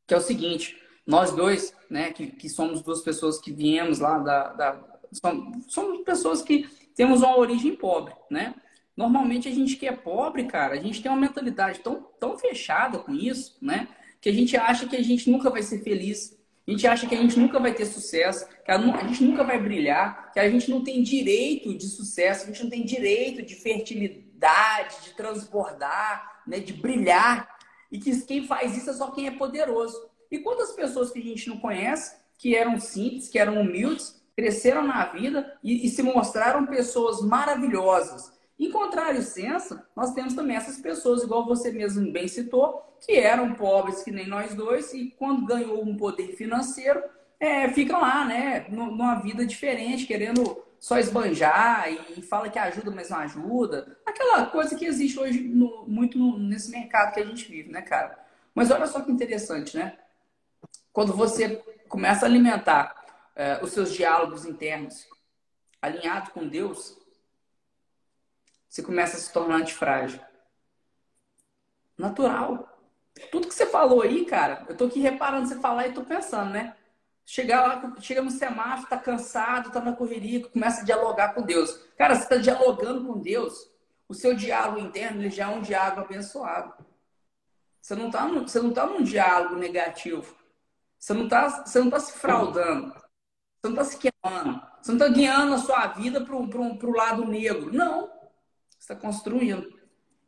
que 0.05 0.13
é 0.13 0.17
o 0.17 0.21
seguinte: 0.21 0.77
nós 1.07 1.31
dois, 1.31 1.73
né, 1.89 2.11
que, 2.11 2.27
que 2.27 2.49
somos 2.49 2.81
duas 2.81 3.01
pessoas 3.01 3.39
que 3.39 3.51
viemos 3.51 3.99
lá 3.99 4.19
da. 4.19 4.53
da 4.53 4.83
somos, 5.13 5.73
somos 5.73 6.03
pessoas 6.03 6.41
que 6.41 6.67
temos 6.95 7.21
uma 7.21 7.37
origem 7.37 7.75
pobre, 7.75 8.13
né? 8.29 8.53
Normalmente 8.95 9.47
a 9.47 9.51
gente 9.51 9.75
que 9.75 9.87
é 9.87 9.91
pobre, 9.91 10.45
cara, 10.45 10.75
a 10.75 10.81
gente 10.81 11.01
tem 11.01 11.11
uma 11.11 11.19
mentalidade 11.19 11.79
tão, 11.79 12.01
tão 12.19 12.37
fechada 12.37 12.99
com 12.99 13.13
isso, 13.13 13.57
né? 13.61 13.87
Que 14.23 14.29
a 14.29 14.33
gente 14.33 14.55
acha 14.55 14.87
que 14.87 14.95
a 14.95 15.03
gente 15.03 15.29
nunca 15.29 15.49
vai 15.49 15.61
ser 15.61 15.83
feliz, 15.83 16.39
a 16.65 16.71
gente 16.71 16.87
acha 16.87 17.05
que 17.05 17.13
a 17.13 17.17
gente 17.17 17.37
nunca 17.37 17.59
vai 17.59 17.73
ter 17.73 17.85
sucesso, 17.85 18.47
que 18.63 18.71
a 18.71 18.77
gente 19.05 19.21
nunca 19.21 19.43
vai 19.43 19.61
brilhar, 19.61 20.31
que 20.31 20.39
a 20.39 20.49
gente 20.49 20.71
não 20.71 20.81
tem 20.81 21.03
direito 21.03 21.77
de 21.77 21.85
sucesso, 21.85 22.45
a 22.45 22.47
gente 22.47 22.63
não 22.63 22.69
tem 22.69 22.85
direito 22.85 23.41
de 23.41 23.53
fertilidade, 23.53 24.95
de 25.03 25.13
transbordar, 25.13 26.41
né, 26.47 26.59
de 26.59 26.71
brilhar. 26.71 27.49
E 27.91 27.99
que 27.99 28.17
quem 28.21 28.47
faz 28.47 28.77
isso 28.77 28.91
é 28.91 28.93
só 28.93 29.11
quem 29.11 29.27
é 29.27 29.31
poderoso. 29.31 30.09
E 30.31 30.39
quantas 30.39 30.71
pessoas 30.71 31.11
que 31.11 31.19
a 31.19 31.21
gente 31.21 31.49
não 31.49 31.59
conhece, 31.59 32.15
que 32.37 32.55
eram 32.55 32.79
simples, 32.79 33.27
que 33.27 33.37
eram 33.37 33.59
humildes, 33.59 34.23
cresceram 34.33 34.87
na 34.87 35.03
vida 35.07 35.59
e, 35.61 35.85
e 35.85 35.89
se 35.89 36.01
mostraram 36.01 36.65
pessoas 36.65 37.21
maravilhosas, 37.21 38.31
em 38.59 38.71
contrário 38.71 39.21
senso, 39.21 39.79
nós 39.95 40.13
temos 40.13 40.33
também 40.33 40.55
essas 40.55 40.77
pessoas, 40.79 41.23
igual 41.23 41.45
você 41.45 41.71
mesmo 41.71 42.11
bem 42.11 42.27
citou, 42.27 42.81
que 43.01 43.13
eram 43.13 43.53
pobres 43.55 44.03
que 44.03 44.11
nem 44.11 44.27
nós 44.27 44.53
dois 44.53 44.93
e 44.93 45.13
quando 45.17 45.45
ganhou 45.45 45.83
um 45.83 45.97
poder 45.97 46.35
financeiro, 46.35 47.03
é, 47.39 47.67
ficam 47.69 47.99
lá, 47.99 48.23
né, 48.25 48.65
numa 48.69 49.15
vida 49.15 49.45
diferente, 49.45 50.05
querendo 50.05 50.63
só 50.79 50.97
esbanjar 50.97 51.91
e 51.91 52.21
fala 52.21 52.49
que 52.49 52.59
ajuda, 52.59 52.91
mas 52.91 53.09
não 53.09 53.17
ajuda. 53.19 53.97
Aquela 54.05 54.45
coisa 54.45 54.75
que 54.75 54.85
existe 54.85 55.19
hoje 55.19 55.41
no, 55.41 55.85
muito 55.87 56.17
no, 56.17 56.37
nesse 56.37 56.71
mercado 56.71 57.13
que 57.13 57.19
a 57.19 57.25
gente 57.25 57.49
vive, 57.49 57.69
né, 57.69 57.81
cara? 57.81 58.17
Mas 58.53 58.69
olha 58.69 58.85
só 58.87 59.01
que 59.01 59.11
interessante, 59.11 59.75
né? 59.75 59.97
Quando 60.91 61.13
você 61.13 61.63
começa 61.89 62.25
a 62.25 62.29
alimentar 62.29 62.95
é, 63.35 63.59
os 63.63 63.71
seus 63.71 63.93
diálogos 63.93 64.45
internos 64.45 65.07
alinhado 65.81 66.31
com 66.31 66.47
Deus, 66.47 66.97
você 68.73 68.81
começa 68.81 69.17
a 69.17 69.19
se 69.19 69.31
tornar 69.31 69.57
antifrágil. 69.57 70.19
Natural. 71.95 72.67
Tudo 73.31 73.47
que 73.47 73.53
você 73.53 73.67
falou 73.67 74.01
aí, 74.01 74.25
cara, 74.25 74.65
eu 74.67 74.75
tô 74.75 74.85
aqui 74.85 74.99
reparando 74.99 75.47
você 75.47 75.59
falar 75.59 75.87
e 75.87 75.93
tô 75.93 76.03
pensando, 76.03 76.49
né? 76.49 76.75
Chegar 77.23 77.67
lá, 77.67 77.95
chega 78.01 78.23
no 78.23 78.31
semáforo, 78.31 78.89
tá 78.89 78.97
cansado, 78.97 79.71
tá 79.71 79.79
na 79.79 79.95
correria, 79.95 80.49
começa 80.49 80.81
a 80.81 80.83
dialogar 80.83 81.35
com 81.35 81.43
Deus. 81.43 81.71
Cara, 81.95 82.15
você 82.15 82.27
tá 82.27 82.37
dialogando 82.37 83.05
com 83.05 83.21
Deus, 83.21 83.69
o 84.09 84.13
seu 84.15 84.35
diálogo 84.35 84.79
interno 84.79 85.21
ele 85.21 85.29
já 85.29 85.51
é 85.51 85.55
um 85.55 85.61
diálogo 85.61 86.01
abençoado. 86.01 86.73
Você 87.79 87.93
não 87.93 88.09
tá, 88.09 88.25
você 88.25 88.59
não 88.59 88.73
tá 88.73 88.87
num 88.87 89.03
diálogo 89.03 89.55
negativo. 89.55 90.35
Você 90.97 91.13
não 91.13 91.29
tá, 91.29 91.63
você 91.63 91.79
não 91.79 91.91
tá 91.91 91.99
se 91.99 92.13
fraudando. 92.13 92.91
Você 92.91 93.69
não 93.69 93.75
tá 93.75 93.83
se 93.83 93.97
queimando. 93.99 94.63
Você 94.81 94.91
não 94.91 94.97
tá 94.97 95.09
guiando 95.09 95.53
a 95.53 95.59
sua 95.59 95.85
vida 95.89 96.25
pro, 96.25 96.47
pro 96.47 96.91
lado 96.91 97.23
negro. 97.27 97.71
Não. 97.71 98.12
Está 98.83 98.97
construindo. 98.97 99.79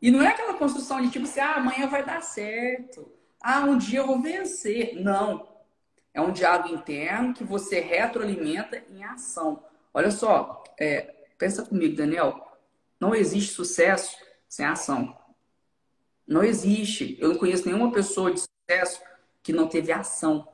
E 0.02 0.10
não 0.10 0.22
é 0.22 0.30
aquela 0.30 0.54
construção 0.54 1.02
de 1.02 1.10
tipo 1.10 1.26
assim, 1.26 1.42
ah, 1.42 1.56
amanhã 1.56 1.88
vai 1.88 2.06
dar 2.06 2.22
certo. 2.22 3.12
Ah, 3.42 3.66
um 3.66 3.78
dia 3.78 4.00
eu 4.00 4.08
vou 4.08 4.22
vencer. 4.22 4.96
Não. 4.96 5.46
É 6.14 6.22
um 6.22 6.32
diálogo 6.32 6.74
interno 6.74 7.34
que 7.34 7.44
você 7.44 7.82
retroalimenta 7.82 8.82
em 8.90 9.04
ação. 9.04 9.62
Olha 9.94 10.10
só, 10.10 10.64
é, 10.80 11.26
pensa 11.38 11.66
comigo, 11.66 11.98
Daniel. 11.98 12.58
Não 12.98 13.14
existe 13.14 13.52
sucesso 13.52 14.18
sem 14.48 14.66
ação. 14.66 15.18
Não 16.26 16.42
existe. 16.42 17.18
Eu 17.20 17.28
não 17.28 17.38
conheço 17.38 17.68
nenhuma 17.68 17.92
pessoa 17.92 18.32
de 18.32 18.40
sucesso 18.40 19.02
que 19.44 19.52
não 19.52 19.68
teve 19.68 19.92
ação. 19.92 20.48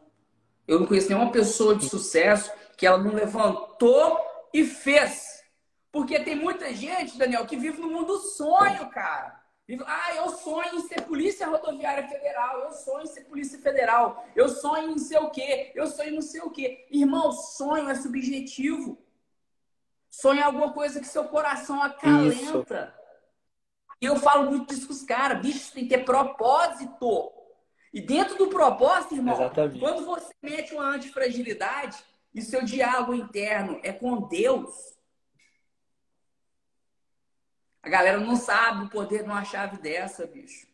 Eu 0.67 0.79
não 0.79 0.87
conheço 0.87 1.09
nenhuma 1.09 1.31
pessoa 1.31 1.75
de 1.75 1.87
sucesso 1.87 2.51
que 2.75 2.87
ela 2.87 2.97
não 2.97 3.13
levantou 3.13 4.19
e 4.51 4.65
fez. 4.65 5.30
Porque 5.91 6.19
tem 6.19 6.35
muita 6.35 6.73
gente, 6.73 7.17
Daniel, 7.17 7.45
que 7.45 7.57
vive 7.57 7.81
no 7.81 7.89
mundo 7.89 8.13
do 8.13 8.19
sonho, 8.19 8.89
cara. 8.89 9.41
Ah, 9.85 10.15
eu 10.15 10.29
sonho 10.29 10.75
em 10.75 10.81
ser 10.81 11.01
polícia 11.03 11.47
rodoviária 11.47 12.07
federal, 12.07 12.59
eu 12.59 12.71
sonho 12.71 13.03
em 13.03 13.07
ser 13.07 13.21
polícia 13.21 13.59
federal, 13.59 14.25
eu 14.35 14.49
sonho 14.49 14.91
em 14.91 14.97
ser 14.97 15.17
o 15.19 15.29
quê, 15.29 15.71
eu 15.73 15.87
sonho 15.87 16.09
em 16.09 16.15
não 16.15 16.21
sei 16.21 16.41
o 16.41 16.49
quê. 16.49 16.87
Irmão, 16.91 17.31
sonho 17.31 17.89
é 17.89 17.95
subjetivo. 17.95 18.97
Sonho 20.09 20.41
é 20.41 20.43
alguma 20.43 20.73
coisa 20.73 20.99
que 20.99 21.07
seu 21.07 21.25
coração 21.25 21.81
acalenta. 21.81 22.93
E 24.01 24.05
eu 24.05 24.17
falo 24.17 24.49
muito 24.49 24.73
disso 24.73 24.87
com 24.87 24.93
os 24.93 25.03
caras, 25.03 25.41
bicho, 25.41 25.71
tem 25.73 25.83
que 25.83 25.95
ter 25.95 26.03
propósito. 26.03 27.31
E 27.93 28.01
dentro 28.01 28.37
do 28.37 28.47
propósito, 28.47 29.15
irmão, 29.15 29.35
Exatamente. 29.35 29.79
quando 29.79 30.05
você 30.05 30.33
mete 30.41 30.73
uma 30.73 30.95
antifragilidade 30.95 31.97
e 32.33 32.41
seu 32.41 32.63
diálogo 32.63 33.13
interno 33.13 33.79
é 33.83 33.93
com 33.93 34.27
Deus, 34.27 34.73
a 37.83 37.89
galera 37.89 38.19
não 38.19 38.35
sabe 38.35 38.85
o 38.85 38.89
poder 38.89 39.23
de 39.23 39.29
uma 39.29 39.43
chave 39.43 39.77
dessa, 39.77 40.27
bicho. 40.27 40.67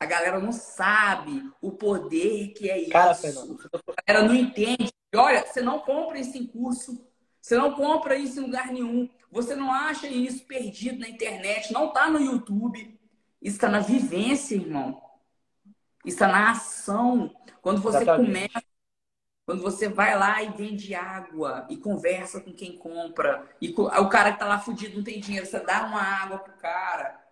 A 0.00 0.06
galera 0.06 0.38
não 0.38 0.52
sabe 0.52 1.50
o 1.60 1.72
poder 1.72 2.52
que 2.54 2.70
é 2.70 2.78
isso. 2.78 2.90
Cara, 2.90 3.12
a 3.12 4.02
galera 4.06 4.28
não 4.28 4.34
entende. 4.34 4.92
E 5.12 5.16
olha, 5.16 5.44
você 5.44 5.60
não 5.60 5.80
compra 5.80 6.18
isso 6.18 6.36
em 6.36 6.46
curso, 6.46 7.04
você 7.40 7.56
não 7.56 7.72
compra 7.72 8.16
isso 8.16 8.38
em 8.38 8.42
lugar 8.42 8.68
nenhum. 8.68 9.08
Você 9.30 9.54
não 9.54 9.72
acha 9.72 10.06
isso 10.06 10.44
perdido 10.44 11.00
na 11.00 11.08
internet, 11.08 11.72
não 11.72 11.92
tá 11.92 12.08
no 12.08 12.20
YouTube. 12.20 12.98
Isso 13.40 13.56
está 13.56 13.68
na 13.68 13.80
vivência, 13.80 14.54
irmão. 14.54 15.02
Está 16.04 16.28
na 16.28 16.50
ação. 16.52 17.34
Quando 17.60 17.80
você 17.80 18.02
Exatamente. 18.02 18.26
começa 18.26 18.67
quando 19.48 19.62
você 19.62 19.88
vai 19.88 20.14
lá 20.14 20.42
e 20.42 20.50
vende 20.50 20.94
água 20.94 21.66
e 21.70 21.76
conversa 21.78 22.38
com 22.38 22.52
quem 22.52 22.76
compra, 22.76 23.48
e 23.62 23.70
o 23.70 24.08
cara 24.10 24.30
que 24.30 24.38
tá 24.38 24.46
lá 24.46 24.60
fudido 24.60 24.98
não 24.98 25.02
tem 25.02 25.20
dinheiro, 25.20 25.46
você 25.46 25.58
dá 25.58 25.86
uma 25.86 26.02
água 26.02 26.38
pro 26.40 26.52
cara. 26.58 27.26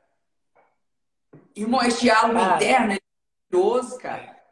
Irmão, 1.54 1.82
esse 1.82 2.00
diálogo 2.00 2.38
ah. 2.38 2.56
interno 2.56 2.94
é 2.94 2.98
maravilhoso, 3.52 3.98
cara. 3.98 4.42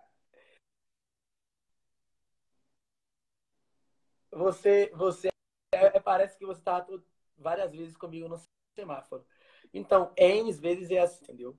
Você, 4.31 4.93
você 4.95 5.31
é, 5.73 5.99
parece 6.01 6.37
que 6.37 6.45
você 6.45 6.61
tá 6.61 6.87
várias 7.35 7.73
vezes 7.73 7.97
comigo 7.97 8.29
no 8.29 8.39
semáforo. 8.75 9.25
Então, 9.73 10.13
N 10.19 10.53
vezes 10.53 10.91
é 10.91 10.99
assim, 10.99 11.25
entendeu? 11.25 11.59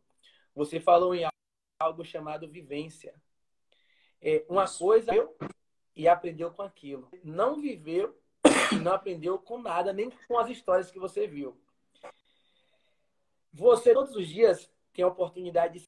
Você 0.54 0.80
falou 0.80 1.16
em 1.16 1.28
algo 1.80 2.06
chamado 2.06 2.48
vivência. 2.48 3.12
É, 4.22 4.46
uma 4.48 4.68
coisa 4.68 5.12
eu 5.12 5.36
e 5.96 6.08
aprendeu 6.08 6.52
com 6.52 6.62
aquilo. 6.62 7.10
Não 7.24 7.62
viveu 7.62 8.16
não 8.84 8.94
aprendeu 8.94 9.40
com 9.40 9.60
nada, 9.60 9.94
nem 9.94 10.10
com 10.10 10.38
as 10.38 10.50
histórias 10.50 10.92
que 10.92 11.00
você 11.00 11.28
viu. 11.28 11.58
Você, 13.54 13.94
todos 13.94 14.16
os 14.16 14.28
dias, 14.28 14.70
tem 14.94 15.04
a 15.04 15.08
oportunidade 15.08 15.80
de 15.80 15.86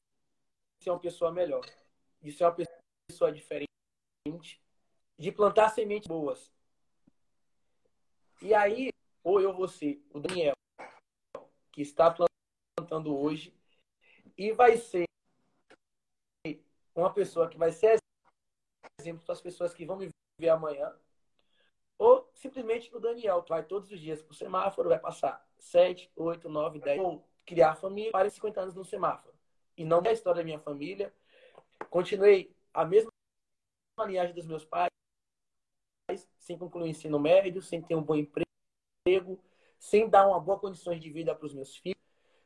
ser 0.82 0.90
uma 0.90 0.98
pessoa 0.98 1.30
melhor, 1.30 1.64
de 2.20 2.32
ser 2.32 2.44
uma 2.44 2.56
pessoa 3.08 3.32
diferente, 3.32 3.68
de 5.18 5.32
plantar 5.32 5.70
sementes 5.70 6.06
boas. 6.06 6.50
E 8.40 8.54
aí, 8.54 8.90
ou 9.22 9.40
eu, 9.40 9.52
você, 9.52 10.00
o 10.10 10.20
Daniel, 10.20 10.54
que 11.72 11.82
está 11.82 12.14
plantando 12.76 13.16
hoje, 13.16 13.54
e 14.36 14.52
vai 14.52 14.76
ser 14.76 15.04
uma 16.94 17.12
pessoa 17.12 17.48
que 17.48 17.58
vai 17.58 17.70
ser 17.70 17.98
exemplo 19.08 19.24
para 19.24 19.32
as 19.32 19.40
pessoas 19.40 19.74
que 19.74 19.84
vão 19.84 19.96
me 19.96 20.08
ver 20.38 20.48
amanhã. 20.50 20.92
Ou 21.98 22.30
simplesmente 22.34 22.94
o 22.94 23.00
Daniel, 23.00 23.44
vai 23.48 23.64
todos 23.64 23.90
os 23.90 24.00
dias 24.00 24.22
para 24.22 24.32
o 24.32 24.34
semáforo, 24.34 24.88
vai 24.88 24.98
passar 24.98 25.44
7, 25.58 26.10
8, 26.14 26.48
9, 26.48 26.78
10, 26.78 27.00
ou 27.00 27.28
criar 27.44 27.74
família 27.74 28.12
para 28.12 28.30
50 28.30 28.60
anos 28.60 28.74
no 28.74 28.84
semáforo. 28.84 29.34
E 29.76 29.84
não 29.84 30.00
é 30.02 30.10
a 30.10 30.12
história 30.12 30.40
da 30.40 30.44
minha 30.44 30.60
família. 30.60 31.12
Continuei 31.90 32.54
a 32.72 32.84
mesma 32.84 33.10
linhagem 34.06 34.34
dos 34.34 34.46
meus 34.46 34.64
pais, 34.64 34.90
sem 36.38 36.56
concluir 36.56 36.84
o 36.84 36.86
ensino 36.86 37.18
médio, 37.18 37.60
sem 37.60 37.82
ter 37.82 37.96
um 37.96 38.02
bom 38.02 38.14
emprego, 38.14 39.42
sem 39.78 40.08
dar 40.08 40.28
uma 40.28 40.38
boa 40.38 40.58
condições 40.58 41.00
de 41.00 41.10
vida 41.10 41.34
para 41.34 41.46
os 41.46 41.54
meus 41.54 41.76
filhos, 41.76 41.98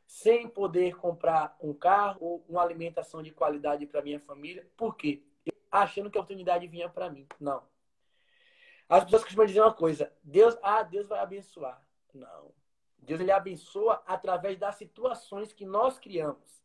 sem 0.07 0.47
poder 0.47 0.95
comprar 0.97 1.55
um 1.61 1.73
carro 1.73 2.17
ou 2.21 2.45
uma 2.49 2.61
alimentação 2.61 3.21
de 3.21 3.31
qualidade 3.31 3.85
para 3.85 4.01
minha 4.01 4.19
família. 4.19 4.67
Por 4.75 4.95
quê? 4.95 5.23
Achando 5.81 6.11
que 6.11 6.17
a 6.17 6.21
oportunidade 6.21 6.67
vinha 6.67 6.87
para 6.87 7.09
mim. 7.09 7.27
Não. 7.39 7.67
As 8.87 9.03
pessoas 9.03 9.23
costumam 9.23 9.47
dizer 9.47 9.61
uma 9.61 9.73
coisa: 9.73 10.13
Deus, 10.23 10.55
ah, 10.61 10.83
Deus 10.83 11.07
vai 11.07 11.19
abençoar. 11.19 11.83
Não. 12.13 12.53
Deus 12.99 13.19
ele 13.19 13.31
abençoa 13.31 14.03
através 14.05 14.57
das 14.57 14.75
situações 14.75 15.51
que 15.51 15.65
nós 15.65 15.97
criamos. 15.97 16.63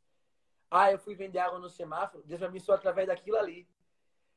Ah, 0.70 0.92
eu 0.92 0.98
fui 0.98 1.14
vender 1.14 1.38
água 1.38 1.58
no 1.58 1.70
semáforo, 1.70 2.22
Deus 2.24 2.40
me 2.40 2.46
abençoou 2.46 2.76
através 2.76 3.08
daquilo 3.08 3.38
ali. 3.38 3.66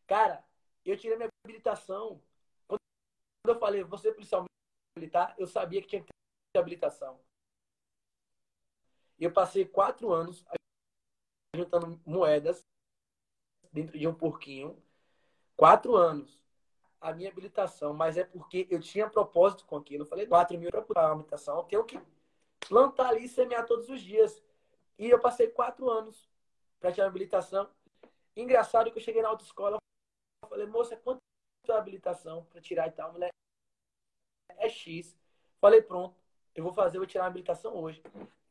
Cara, 0.07 0.43
eu 0.85 0.97
tirei 0.97 1.17
minha 1.17 1.29
habilitação. 1.43 2.21
Quando 2.67 2.79
eu 3.55 3.59
falei, 3.59 3.83
você 3.83 4.09
é 4.09 4.13
policial 4.13 4.45
militar, 4.97 5.35
eu 5.37 5.45
sabia 5.45 5.81
que 5.81 5.87
tinha 5.87 6.01
que 6.01 6.11
ter 6.53 6.59
habilitação. 6.59 7.19
Eu 9.19 9.31
passei 9.31 9.65
quatro 9.65 10.11
anos 10.11 10.43
juntando 11.53 12.01
moedas 12.05 12.65
dentro 13.71 13.97
de 13.97 14.07
um 14.07 14.13
porquinho, 14.13 14.77
quatro 15.55 15.95
anos, 15.95 16.41
a 16.99 17.13
minha 17.13 17.29
habilitação, 17.29 17.93
mas 17.93 18.17
é 18.17 18.23
porque 18.23 18.67
eu 18.69 18.79
tinha 18.79 19.09
propósito 19.09 19.65
com 19.65 19.75
aquilo. 19.75 20.03
Eu 20.03 20.07
falei, 20.07 20.27
quatro 20.27 20.57
mil 20.57 20.69
para 20.69 21.01
a 21.01 21.11
habilitação, 21.11 21.57
eu 21.57 21.63
tenho 21.63 21.83
que 21.83 21.99
plantar 22.67 23.09
ali 23.09 23.25
e 23.25 23.29
semear 23.29 23.65
todos 23.65 23.89
os 23.89 24.01
dias. 24.01 24.41
E 24.99 25.09
eu 25.09 25.19
passei 25.19 25.47
quatro 25.47 25.89
anos 25.89 26.29
para 26.79 26.91
tirar 26.91 27.05
a 27.05 27.09
habilitação. 27.09 27.69
Engraçado 28.35 28.91
que 28.91 28.99
eu 28.99 29.03
cheguei 29.03 29.21
na 29.21 29.29
autoescola, 29.29 29.77
eu 30.43 30.49
falei, 30.49 30.67
moça, 30.67 30.95
quanto 30.95 31.19
é 31.67 31.71
a 31.71 31.77
habilitação 31.77 32.45
para 32.45 32.61
tirar 32.61 32.87
e 32.87 32.91
tal? 32.91 33.11
Mulher, 33.11 33.29
é 34.57 34.69
X. 34.69 35.17
Falei, 35.59 35.81
pronto, 35.81 36.15
eu 36.53 36.63
vou 36.63 36.73
fazer, 36.73 36.97
vou 36.97 37.07
tirar 37.07 37.25
a 37.25 37.27
habilitação 37.27 37.75
hoje. 37.75 38.01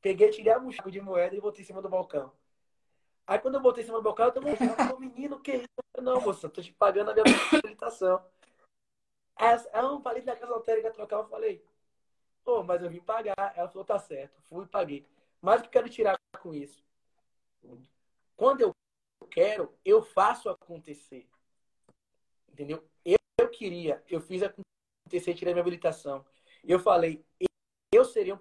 Peguei, 0.00 0.30
tirei 0.30 0.52
a 0.52 0.58
mochila 0.58 0.90
de 0.90 1.00
moeda 1.00 1.34
e 1.36 1.40
botei 1.40 1.62
em 1.62 1.66
cima 1.66 1.82
do 1.82 1.88
balcão. 1.88 2.32
Aí 3.30 3.38
quando 3.38 3.54
eu 3.54 3.60
botei 3.60 3.84
em 3.84 3.86
cima 3.86 4.02
do 4.02 4.02
meu 4.02 4.12
eu 4.12 4.74
falei, 4.74 4.98
menino, 4.98 5.38
que 5.38 5.52
isso? 5.52 5.68
Não, 6.02 6.20
moça, 6.20 6.48
tô 6.48 6.60
te 6.60 6.72
pagando 6.72 7.12
a 7.12 7.14
minha 7.14 7.24
habilitação. 7.52 8.20
Ela 9.36 9.82
não 9.82 10.02
falei 10.02 10.20
da 10.20 10.34
casa 10.34 10.52
lotérica 10.52 10.90
trocar, 10.90 11.18
eu 11.18 11.28
falei, 11.28 11.64
pô, 12.42 12.64
mas 12.64 12.82
eu 12.82 12.90
vim 12.90 12.98
pagar. 12.98 13.52
Ela 13.54 13.68
falou, 13.68 13.84
tá 13.84 14.00
certo, 14.00 14.42
fui 14.48 14.64
e 14.64 14.68
paguei. 14.68 15.06
Mas 15.40 15.60
o 15.60 15.62
que 15.62 15.68
eu 15.68 15.70
quero 15.70 15.88
tirar 15.88 16.18
com 16.42 16.52
isso? 16.52 16.84
Quando 18.36 18.62
eu 18.62 18.74
quero, 19.30 19.72
eu 19.84 20.02
faço 20.02 20.48
acontecer. 20.48 21.30
Entendeu? 22.48 22.84
Eu, 23.04 23.18
eu 23.38 23.48
queria, 23.48 24.02
eu 24.08 24.20
fiz 24.20 24.42
acontecer, 24.42 25.34
tirei 25.34 25.54
minha 25.54 25.62
habilitação. 25.62 26.26
Eu 26.64 26.80
falei, 26.80 27.24
eu 27.94 28.04
seria 28.04 28.34
um 28.34 28.40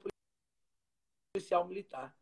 policial 1.32 1.68
militar. 1.68 2.18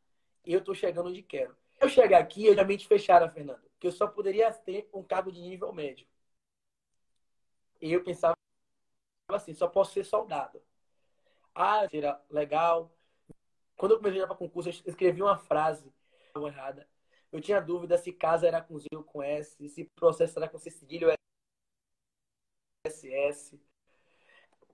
Eu 0.45 0.61
tô 0.61 0.75
chegando 0.75 1.07
onde 1.07 1.23
quero 1.23 1.55
eu 1.79 1.89
chegar 1.89 2.19
aqui, 2.19 2.45
eu 2.45 2.55
já 2.55 2.63
mente 2.63 2.87
fechada, 2.87 3.29
Fernando, 3.29 3.61
que 3.79 3.87
eu 3.87 3.91
só 3.91 4.07
poderia 4.07 4.51
ter 4.51 4.89
um 4.93 5.03
cargo 5.03 5.31
de 5.31 5.41
nível 5.41 5.73
médio. 5.73 6.07
E 7.81 7.91
eu 7.91 8.03
pensava 8.03 8.35
assim, 9.29 9.53
só 9.53 9.67
posso 9.67 9.93
ser 9.93 10.03
soldado. 10.05 10.61
Ah, 11.55 11.87
era 11.91 12.21
legal. 12.29 12.91
Quando 13.77 13.93
eu 13.93 13.97
comecei 13.97 14.21
a 14.21 14.27
para 14.27 14.35
concurso, 14.35 14.69
eu 14.69 14.73
escrevi 14.87 15.21
uma 15.21 15.37
frase 15.37 15.93
errada. 16.35 16.87
Eu 17.31 17.41
tinha 17.41 17.61
dúvida 17.61 17.97
se 17.97 18.13
casa 18.13 18.47
era 18.47 18.61
com 18.61 18.77
Z 18.79 18.87
ou 18.95 19.03
com 19.03 19.23
S, 19.23 19.69
se 19.69 19.85
processo 19.95 20.39
era 20.39 20.49
com 20.49 20.57
C 20.57 20.69
cedilha 20.71 21.07
ou 21.07 21.13
SS. 22.85 23.59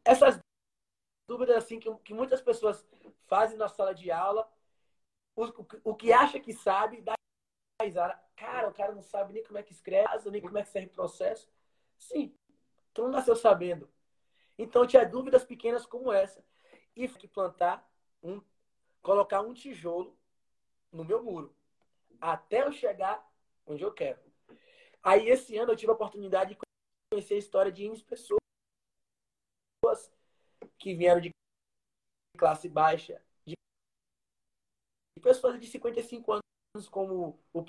Essas 0.05 0.39
dúvidas 1.27 1.57
assim 1.57 1.79
que, 1.79 1.93
que 1.97 2.13
muitas 2.13 2.41
pessoas 2.41 2.85
fazem 3.27 3.57
na 3.57 3.67
sala 3.67 3.93
de 3.93 4.11
aula, 4.11 4.49
o, 5.35 5.91
o, 5.91 5.95
que 5.95 6.11
acha 6.11 6.39
que 6.39 6.53
sabe, 6.53 7.01
dá 7.01 7.13
risada. 7.81 8.19
Cara, 8.35 8.69
o 8.69 8.73
cara 8.73 8.93
não 8.93 9.01
sabe 9.01 9.33
nem 9.33 9.43
como 9.43 9.57
é 9.57 9.63
que 9.63 9.73
escreve, 9.73 10.29
nem 10.29 10.41
como 10.41 10.57
é 10.57 10.63
que 10.63 10.69
serve 10.69 10.89
processo. 10.89 11.49
Sim, 11.97 12.35
tu 12.93 13.03
não 13.03 13.09
nasceu 13.09 13.35
sabendo. 13.35 13.89
Então, 14.57 14.85
tinha 14.85 15.05
dúvidas 15.05 15.43
pequenas 15.43 15.85
como 15.85 16.11
essa. 16.11 16.43
E 16.95 17.07
que 17.07 17.27
plantar 17.27 17.87
um, 18.21 18.41
colocar 19.01 19.41
um 19.41 19.53
tijolo 19.53 20.15
no 20.91 21.03
meu 21.03 21.23
muro. 21.23 21.55
Até 22.21 22.61
eu 22.61 22.71
chegar 22.71 23.27
onde 23.65 23.83
eu 23.83 23.91
quero. 23.91 24.19
Aí, 25.01 25.27
esse 25.27 25.57
ano, 25.57 25.71
eu 25.71 25.75
tive 25.75 25.91
a 25.91 25.95
oportunidade 25.95 26.53
de 26.53 26.59
conhecer 27.11 27.35
a 27.35 27.39
história 27.39 27.71
de 27.71 27.89
pessoas 28.03 28.39
que 30.77 30.93
vieram 30.93 31.19
de 31.19 31.29
classe 32.37 32.69
baixa, 32.69 33.21
pessoas 35.23 35.59
de 35.59 35.65
55 35.65 36.33
anos, 36.33 36.89
como 36.89 37.39
o 37.53 37.63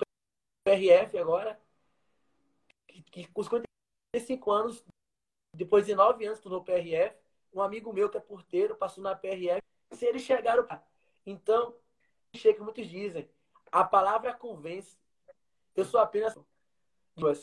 PRF 0.63 1.17
agora, 1.17 1.59
que, 2.85 3.01
que 3.01 3.27
com 3.27 3.41
55 3.41 4.51
anos, 4.51 4.85
depois 5.55 5.85
de 5.85 5.95
9 5.95 6.25
anos, 6.25 6.39
tornou 6.41 6.63
PRF. 6.63 7.17
Um 7.53 7.61
amigo 7.61 7.93
meu 7.93 8.09
que 8.09 8.17
é 8.17 8.19
porteiro 8.19 8.75
passou 8.75 9.01
na 9.01 9.15
PRF. 9.15 9.61
Se 9.93 10.05
eles 10.05 10.21
chegaram. 10.21 10.67
Então, 11.25 11.73
chega 12.35 12.61
muitos 12.61 12.87
dizem, 12.87 13.29
a 13.71 13.83
palavra 13.83 14.33
convence. 14.33 14.97
Eu 15.73 15.85
sou 15.85 15.99
apenas 15.99 16.37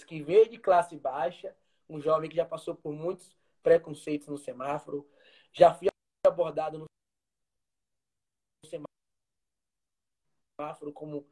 que 0.06 0.22
veio 0.22 0.48
de 0.48 0.58
classe 0.58 0.96
baixa, 0.96 1.56
um 1.88 1.98
jovem 2.00 2.28
que 2.28 2.36
já 2.36 2.44
passou 2.44 2.74
por 2.74 2.92
muitos 2.92 3.34
preconceitos 3.62 4.28
no 4.28 4.36
semáforo, 4.36 5.08
já 5.52 5.72
fui 5.72 5.88
abordado 6.26 6.78
no 6.78 6.91
semáforo 10.62 10.92
como 10.92 11.26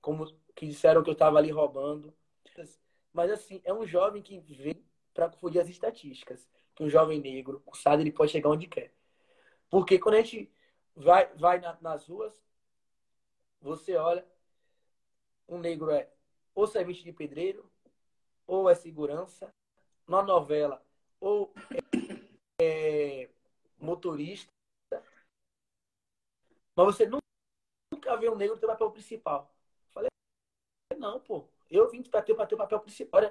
como 0.00 0.26
que 0.54 0.66
disseram 0.66 1.02
que 1.02 1.10
eu 1.10 1.14
estava 1.14 1.38
ali 1.38 1.50
roubando. 1.50 2.14
Mas 3.12 3.30
assim, 3.30 3.60
é 3.64 3.72
um 3.72 3.86
jovem 3.86 4.22
que 4.22 4.40
vem 4.40 4.82
para 5.12 5.28
confundir 5.28 5.60
as 5.60 5.68
estatísticas. 5.68 6.48
Que 6.74 6.82
um 6.82 6.88
jovem 6.88 7.20
negro, 7.20 7.60
cursado, 7.60 8.00
ele 8.00 8.12
pode 8.12 8.32
chegar 8.32 8.48
onde 8.48 8.66
quer. 8.66 8.94
Porque 9.68 9.98
quando 9.98 10.14
a 10.14 10.22
gente 10.22 10.50
vai, 10.96 11.26
vai 11.34 11.60
na, 11.60 11.76
nas 11.82 12.06
ruas, 12.06 12.42
você 13.60 13.94
olha, 13.96 14.26
um 15.46 15.58
negro 15.58 15.90
é 15.90 16.10
ou 16.54 16.66
servente 16.66 17.04
de 17.04 17.12
pedreiro, 17.12 17.70
ou 18.46 18.70
é 18.70 18.74
segurança. 18.74 19.52
Na 20.08 20.22
novela, 20.22 20.82
ou 21.20 21.52
é, 22.58 23.24
é 23.24 23.30
motorista. 23.78 24.50
Mas 26.74 26.86
você 26.86 27.06
nunca 27.06 27.19
um 28.28 28.36
negro 28.36 28.56
ter 28.56 28.66
papel 28.66 28.90
principal. 28.90 29.54
Falei, 29.90 30.08
não, 30.98 31.20
pô. 31.20 31.48
Eu 31.70 31.88
vim 31.88 32.02
para 32.02 32.22
ter, 32.22 32.34
ter 32.34 32.54
o 32.54 32.58
papel 32.58 32.80
principal. 32.80 33.22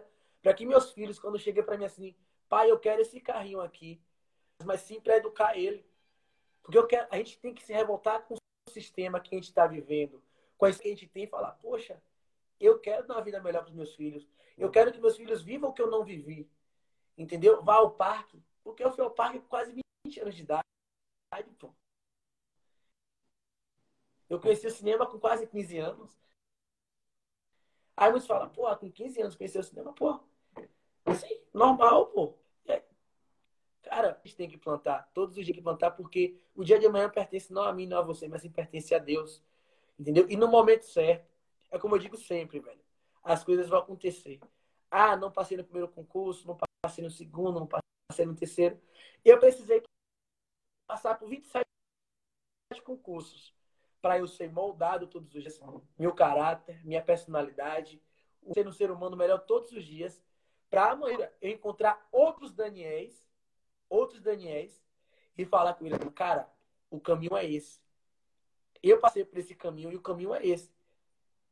Para 0.42 0.54
que 0.54 0.66
meus 0.66 0.92
filhos, 0.92 1.20
quando 1.20 1.38
cheguei 1.38 1.62
para 1.62 1.78
mim 1.78 1.86
assim, 1.86 2.16
pai, 2.48 2.72
eu 2.72 2.80
quero 2.80 3.02
esse 3.02 3.20
carrinho 3.20 3.62
aqui, 3.62 4.02
mas 4.64 4.82
sim 4.82 5.00
para 5.00 5.18
educar 5.18 5.58
ele. 5.58 5.86
Porque 6.64 6.78
eu 6.78 6.88
quero, 6.88 7.08
a 7.12 7.18
gente 7.18 7.38
tem 7.40 7.54
que 7.54 7.64
se 7.64 7.74
revoltar 7.74 8.26
com 8.26 8.36
o 8.36 8.72
sistema 8.72 9.20
que 9.20 9.36
a 9.36 9.38
gente 9.38 9.50
está 9.50 9.68
vivendo, 9.68 10.22
com 10.58 10.68
isso 10.68 10.82
que 10.82 10.88
a 10.88 10.92
gente 10.92 11.08
tem 11.08 11.24
e 11.24 11.28
falar, 11.28 11.52
poxa, 11.54 12.02
eu 12.60 12.80
quero 12.80 13.08
dar 13.08 13.16
uma 13.16 13.24
vida 13.24 13.42
melhor 13.42 13.62
para 13.62 13.70
os 13.70 13.76
meus 13.76 13.96
filhos. 13.96 14.28
Eu 14.58 14.70
quero 14.70 14.92
que 14.92 15.00
meus 15.00 15.16
filhos 15.16 15.42
vivam 15.42 15.70
o 15.70 15.74
que 15.74 15.82
eu 15.82 15.90
não 15.90 16.04
vivi. 16.04 16.50
Entendeu? 17.18 17.64
Vá 17.64 17.76
ao 17.76 17.92
parque. 17.92 18.44
Porque 18.64 18.84
eu 18.84 18.92
fui 18.92 19.04
ao 19.04 19.12
parque 19.12 19.40
com 19.40 19.48
quase 19.48 19.74
20 20.06 20.20
anos 20.20 20.36
de 20.36 20.44
idade. 20.44 20.64
Pô. 21.58 21.74
Eu 24.30 24.40
conheci 24.40 24.68
o 24.68 24.72
cinema 24.72 25.06
com 25.08 25.20
quase 25.20 25.48
15 25.48 25.78
anos. 25.80 26.18
Aí 27.98 28.12
muitos 28.12 28.28
falam, 28.28 28.50
pô, 28.50 28.74
com 28.78 28.92
15 28.92 29.22
anos 29.22 29.36
conheceu 29.36 29.62
o 29.62 29.64
cinema, 29.64 29.92
pô. 29.94 30.20
Assim, 31.06 31.42
normal, 31.54 32.08
pô. 32.08 32.38
É. 32.68 32.84
Cara, 33.82 34.12
a 34.12 34.28
gente 34.28 34.38
tem 34.38 34.50
que 34.50 34.58
plantar. 34.58 35.10
Todos 35.14 35.38
os 35.38 35.46
dias 35.46 35.58
que 35.58 35.64
plantar, 35.64 35.92
porque 35.92 36.40
o 36.56 36.64
dia 36.64 36.80
de 36.80 36.86
amanhã 36.86 37.10
pertence 37.10 37.52
não 37.52 37.64
a 37.64 37.74
mim, 37.74 37.88
não 37.88 37.98
a 37.98 38.02
você, 38.02 38.28
mas 38.28 38.42
sim 38.44 38.52
pertence 38.52 38.94
a 38.94 39.00
Deus. 39.00 39.44
Entendeu? 40.00 40.30
E 40.30 40.38
no 40.38 40.48
momento 40.48 40.84
certo. 40.86 41.28
É 41.72 41.78
como 41.78 41.96
eu 41.96 42.00
digo 42.00 42.18
sempre, 42.18 42.60
velho. 42.60 42.82
As 43.24 43.44
coisas 43.44 43.68
vão 43.68 43.80
acontecer. 43.80 44.40
Ah, 44.90 45.16
não 45.16 45.32
passei 45.32 45.58
no 45.58 45.64
primeiro 45.64 45.90
concurso, 45.90 46.48
não 46.48 46.58
passei 46.84 47.04
no 47.04 47.12
segundo, 47.12 47.60
não 47.60 47.68
passei 47.68 48.26
no 48.26 48.36
terceiro. 48.36 48.80
Eu 49.26 49.40
precisei 49.40 49.84
passar 50.88 51.16
por 51.16 51.30
27 51.30 51.66
concursos 52.84 53.59
para 54.02 54.18
eu 54.20 54.28
ser 54.28 54.52
moldado 54.52 55.08
todos 55.08 55.34
os 55.34 55.42
dias, 55.42 55.60
meu 55.98 56.14
caráter, 56.14 56.86
minha 56.86 57.02
personalidade, 57.02 58.02
ser 58.54 58.68
um 58.68 58.72
ser 58.72 58.92
humano 58.92 59.18
melhor 59.18 59.40
todos 59.40 59.72
os 59.72 59.84
dias, 59.84 60.24
para 60.70 60.92
amanhã 60.92 61.30
eu 61.42 61.52
encontrar 61.52 62.08
outros 62.12 62.54
Daniels, 62.54 63.28
outros 63.90 64.22
Daniels 64.22 64.82
e 65.38 65.46
falar 65.46 65.74
com 65.74 65.86
ele, 65.86 65.98
cara, 66.12 66.50
o 66.90 67.00
caminho 67.00 67.36
é 67.36 67.46
esse. 67.46 67.80
Eu 68.82 69.00
passei 69.00 69.26
por 69.26 69.38
esse 69.38 69.56
caminho 69.56 69.92
e 69.92 69.96
o 69.96 70.02
caminho 70.02 70.34
é 70.34 70.46
esse. 70.46 70.72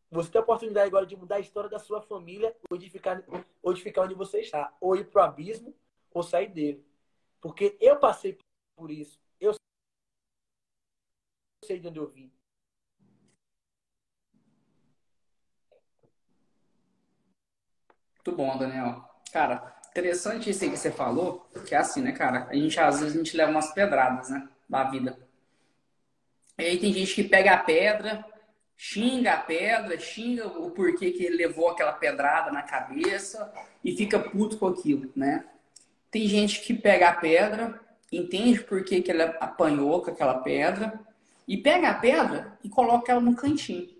Você 0.10 0.32
tem 0.32 0.40
a 0.40 0.44
oportunidade 0.44 0.88
agora 0.88 1.06
de 1.06 1.16
mudar 1.16 1.36
a 1.36 1.40
história 1.40 1.70
da 1.70 1.80
sua 1.80 2.02
família 2.02 2.56
ou 2.70 2.78
de 2.78 2.90
ficar, 2.90 3.24
ou 3.62 3.74
de 3.74 3.82
ficar 3.82 4.04
onde 4.04 4.14
você 4.14 4.40
está. 4.40 4.74
Ou 4.80 4.96
ir 4.96 5.10
para 5.10 5.24
o 5.24 5.26
abismo 5.26 5.76
ou 6.14 6.24
sair 6.24 6.48
dele. 6.48 6.86
Porque 7.42 7.78
eu 7.82 7.98
passei 7.98 8.38
por 8.76 8.90
isso. 8.90 9.20
Sei 11.68 11.82
de 11.82 11.88
onde 11.90 12.00
eu 12.00 12.08
vim. 12.08 12.32
Muito 18.16 18.38
bom, 18.38 18.58
Daniel. 18.58 19.04
Cara, 19.34 19.76
interessante 19.90 20.50
isso 20.50 20.64
aí 20.64 20.70
que 20.70 20.78
você 20.78 20.90
falou, 20.90 21.46
que 21.68 21.76
é 21.76 21.80
assim, 21.80 22.02
né, 22.02 22.14
cara? 22.14 22.48
A 22.50 22.56
gente, 22.56 22.80
às 22.80 23.02
vezes, 23.02 23.16
a 23.16 23.18
gente 23.18 23.36
leva 23.36 23.52
umas 23.52 23.74
pedradas, 23.74 24.30
né, 24.30 24.48
da 24.70 24.86
vida. 24.86 25.20
E 26.58 26.64
aí 26.64 26.80
tem 26.80 26.94
gente 26.94 27.14
que 27.14 27.26
pega 27.26 27.56
a 27.56 27.58
pedra, 27.58 28.26
xinga 28.78 29.34
a 29.34 29.42
pedra, 29.42 30.00
xinga 30.00 30.48
o 30.48 30.72
porquê 30.72 31.12
que 31.12 31.26
ele 31.26 31.36
levou 31.36 31.68
aquela 31.68 31.92
pedrada 31.92 32.50
na 32.50 32.64
cabeça 32.64 33.54
e 33.84 33.94
fica 33.94 34.18
puto 34.18 34.58
com 34.58 34.68
aquilo, 34.68 35.12
né? 35.14 35.46
Tem 36.10 36.30
gente 36.30 36.62
que 36.62 36.74
pega 36.74 37.10
a 37.10 37.16
pedra, 37.16 37.78
entende 38.10 38.64
por 38.64 38.86
que, 38.86 39.02
que 39.02 39.12
ele 39.12 39.24
apanhou 39.24 40.02
com 40.02 40.12
aquela 40.12 40.40
pedra 40.40 41.06
e 41.48 41.58
pega 41.58 41.90
a 41.90 41.94
pedra 41.94 42.58
e 42.64 42.70
coloca 42.70 43.12
ela 43.12 43.22
no 43.22 43.36
cantinho. 43.36 43.96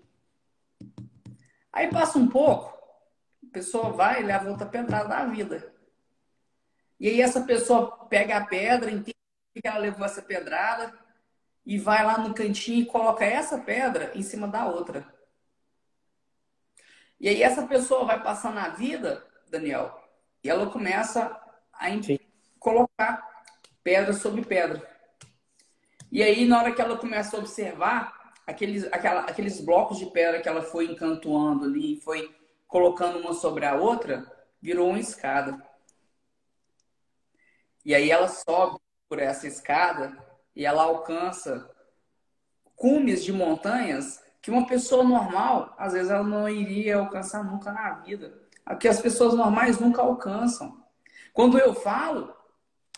Aí 1.72 1.88
passa 1.88 2.18
um 2.18 2.28
pouco, 2.28 2.76
a 3.42 3.52
pessoa 3.52 3.90
vai 3.90 4.20
e 4.20 4.26
leva 4.26 4.50
outra 4.50 4.66
pedrada 4.66 5.08
da 5.08 5.24
vida. 5.24 5.72
E 7.00 7.08
aí 7.08 7.20
essa 7.20 7.42
pessoa 7.42 8.04
pega 8.06 8.36
a 8.36 8.46
pedra, 8.46 8.90
entende 8.90 9.16
que 9.54 9.66
ela 9.66 9.78
levou 9.78 10.04
essa 10.04 10.20
pedrada, 10.20 10.92
e 11.64 11.78
vai 11.78 12.04
lá 12.04 12.18
no 12.18 12.34
cantinho 12.34 12.82
e 12.82 12.86
coloca 12.86 13.24
essa 13.24 13.58
pedra 13.58 14.10
em 14.14 14.22
cima 14.22 14.48
da 14.48 14.66
outra. 14.66 15.06
E 17.20 17.28
aí 17.28 17.42
essa 17.42 17.66
pessoa 17.66 18.06
vai 18.06 18.22
passar 18.22 18.52
na 18.54 18.70
vida, 18.70 19.26
Daniel, 19.50 20.02
e 20.42 20.48
ela 20.48 20.70
começa 20.70 21.38
a 21.72 21.90
Sim. 22.02 22.18
colocar 22.58 23.44
pedra 23.82 24.12
sobre 24.12 24.44
pedra. 24.44 24.97
E 26.10 26.22
aí, 26.22 26.46
na 26.46 26.58
hora 26.58 26.72
que 26.72 26.80
ela 26.80 26.96
começa 26.96 27.36
a 27.36 27.40
observar 27.40 28.32
aqueles, 28.46 28.84
aquela, 28.92 29.20
aqueles 29.22 29.60
blocos 29.60 29.98
de 29.98 30.06
pedra 30.06 30.40
que 30.40 30.48
ela 30.48 30.62
foi 30.62 30.86
encantoando 30.86 31.64
ali, 31.64 32.00
foi 32.00 32.34
colocando 32.66 33.18
uma 33.18 33.34
sobre 33.34 33.66
a 33.66 33.74
outra, 33.74 34.24
virou 34.60 34.88
uma 34.88 34.98
escada. 34.98 35.62
E 37.84 37.94
aí 37.94 38.10
ela 38.10 38.28
sobe 38.28 38.78
por 39.08 39.18
essa 39.18 39.46
escada 39.46 40.16
e 40.54 40.64
ela 40.64 40.82
alcança 40.82 41.70
cumes 42.74 43.24
de 43.24 43.32
montanhas 43.32 44.22
que 44.40 44.50
uma 44.50 44.66
pessoa 44.66 45.04
normal, 45.04 45.74
às 45.76 45.92
vezes, 45.92 46.10
ela 46.10 46.24
não 46.24 46.48
iria 46.48 46.96
alcançar 46.96 47.44
nunca 47.44 47.72
na 47.72 47.90
vida. 48.00 48.40
Que 48.80 48.88
as 48.88 49.00
pessoas 49.00 49.34
normais 49.34 49.78
nunca 49.78 50.00
alcançam. 50.00 50.82
Quando 51.32 51.58
eu 51.58 51.74
falo, 51.74 52.34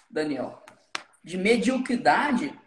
Daniel, 0.08 0.62
de 1.24 1.36
mediocridade, 1.38 2.58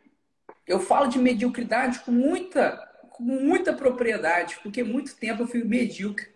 eu 0.66 0.80
falo 0.80 1.08
de 1.08 1.20
mediocridade 1.20 2.00
com 2.00 2.12
muita, 2.12 2.78
com 3.10 3.24
muita 3.24 3.74
propriedade, 3.74 4.60
porque 4.64 4.84
muito 4.84 5.16
tempo 5.16 5.44
eu 5.44 5.48
fui 5.48 5.64
medíocre. 5.64 6.34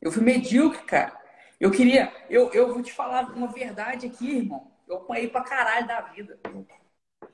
Eu 0.00 0.10
fui 0.10 0.22
medíocre, 0.22 0.82
cara. 0.84 1.18
Eu 1.58 1.70
queria, 1.70 2.10
eu, 2.30 2.50
eu 2.52 2.72
vou 2.72 2.82
te 2.82 2.92
falar 2.92 3.30
uma 3.36 3.48
verdade 3.48 4.06
aqui, 4.06 4.38
irmão. 4.38 4.70
Eu 4.88 4.96
apanhei 4.96 5.28
pra 5.28 5.42
caralho 5.42 5.86
da 5.86 6.00
vida. 6.00 6.38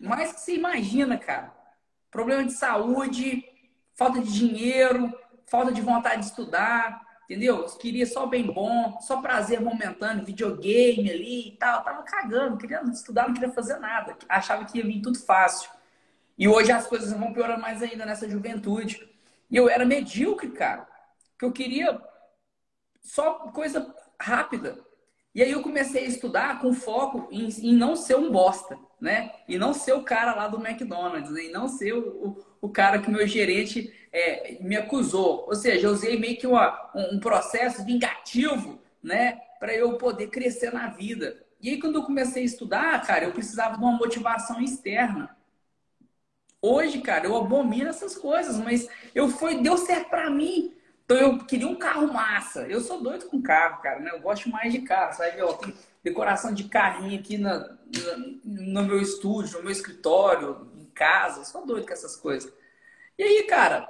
mais 0.00 0.32
que 0.32 0.40
você 0.40 0.54
imagina, 0.56 1.16
cara. 1.16 1.54
Problema 2.10 2.44
de 2.44 2.52
saúde, 2.52 3.44
falta 3.94 4.20
de 4.20 4.32
dinheiro, 4.32 5.16
falta 5.46 5.70
de 5.70 5.80
vontade 5.80 6.22
de 6.22 6.26
estudar, 6.26 7.00
entendeu? 7.24 7.64
Queria 7.78 8.04
só 8.04 8.26
bem 8.26 8.46
bom, 8.46 8.98
só 9.00 9.22
prazer 9.22 9.60
momentâneo, 9.60 10.24
videogame 10.24 11.10
ali 11.10 11.48
e 11.48 11.56
tal. 11.56 11.84
tava 11.84 12.02
cagando, 12.02 12.58
queria 12.58 12.82
estudar, 12.92 13.28
não 13.28 13.34
queria 13.34 13.52
fazer 13.52 13.78
nada. 13.78 14.16
Achava 14.28 14.64
que 14.64 14.78
ia 14.78 14.84
vir 14.84 15.00
tudo 15.00 15.18
fácil. 15.18 15.70
E 16.38 16.46
hoje 16.48 16.70
as 16.70 16.86
coisas 16.86 17.12
vão 17.12 17.32
piorando 17.32 17.60
mais 17.60 17.82
ainda 17.82 18.04
nessa 18.04 18.28
juventude. 18.28 19.08
E 19.50 19.56
eu 19.56 19.68
era 19.68 19.84
medíocre, 19.84 20.50
cara. 20.50 20.86
Que 21.38 21.44
eu 21.44 21.52
queria 21.52 22.00
só 23.00 23.50
coisa 23.52 23.94
rápida. 24.20 24.84
E 25.34 25.42
aí 25.42 25.52
eu 25.52 25.62
comecei 25.62 26.04
a 26.04 26.08
estudar 26.08 26.60
com 26.60 26.72
foco 26.72 27.28
em, 27.30 27.48
em, 27.48 27.74
não 27.74 27.94
ser 27.94 28.16
um 28.16 28.30
bosta, 28.30 28.78
né? 28.98 29.32
E 29.46 29.58
não 29.58 29.74
ser 29.74 29.92
o 29.92 30.02
cara 30.02 30.34
lá 30.34 30.48
do 30.48 30.66
McDonald's, 30.66 31.30
e 31.36 31.50
não 31.50 31.68
ser 31.68 31.92
o, 31.92 32.08
o, 32.08 32.44
o 32.62 32.68
cara 32.70 32.98
que 33.00 33.10
meu 33.10 33.26
gerente 33.26 33.92
é, 34.10 34.56
me 34.62 34.76
acusou. 34.76 35.44
Ou 35.46 35.54
seja, 35.54 35.88
eu 35.88 35.92
usei 35.92 36.18
meio 36.18 36.38
que 36.38 36.46
uma, 36.46 36.90
um 36.94 37.20
processo 37.20 37.84
vingativo, 37.84 38.80
né? 39.02 39.38
Para 39.60 39.74
eu 39.74 39.98
poder 39.98 40.28
crescer 40.28 40.72
na 40.72 40.88
vida. 40.88 41.36
E 41.60 41.68
aí, 41.68 41.80
quando 41.80 41.96
eu 41.96 42.04
comecei 42.04 42.42
a 42.42 42.46
estudar, 42.46 43.06
cara, 43.06 43.26
eu 43.26 43.32
precisava 43.32 43.76
de 43.76 43.82
uma 43.82 43.92
motivação 43.92 44.58
externa. 44.60 45.35
Hoje, 46.66 47.00
cara, 47.00 47.26
eu 47.26 47.36
abomino 47.36 47.88
essas 47.88 48.16
coisas, 48.16 48.56
mas 48.58 48.88
eu 49.14 49.28
foi 49.28 49.62
deu 49.62 49.76
certo 49.76 50.10
para 50.10 50.30
mim 50.30 50.76
então 51.06 51.16
eu 51.16 51.46
queria 51.46 51.68
um 51.68 51.76
carro 51.76 52.12
massa. 52.12 52.66
Eu 52.66 52.80
sou 52.80 53.00
doido 53.00 53.26
com 53.28 53.40
carro, 53.40 53.80
cara, 53.80 54.00
né? 54.00 54.10
Eu 54.10 54.20
gosto 54.20 54.50
mais 54.50 54.72
de 54.72 54.80
carro, 54.82 55.12
sabe? 55.12 55.40
Ó, 55.40 55.52
tem 55.54 55.72
decoração 56.02 56.52
de 56.52 56.64
carrinho 56.64 57.18
aqui 57.18 57.38
na, 57.38 57.60
na, 57.60 58.16
no 58.44 58.82
meu 58.82 59.00
estúdio, 59.00 59.58
no 59.58 59.62
meu 59.62 59.72
escritório, 59.72 60.68
em 60.76 60.86
casa. 60.86 61.40
Eu 61.40 61.44
sou 61.44 61.64
doido 61.64 61.86
com 61.86 61.92
essas 61.92 62.16
coisas. 62.16 62.52
E 63.16 63.22
aí, 63.22 63.44
cara, 63.44 63.88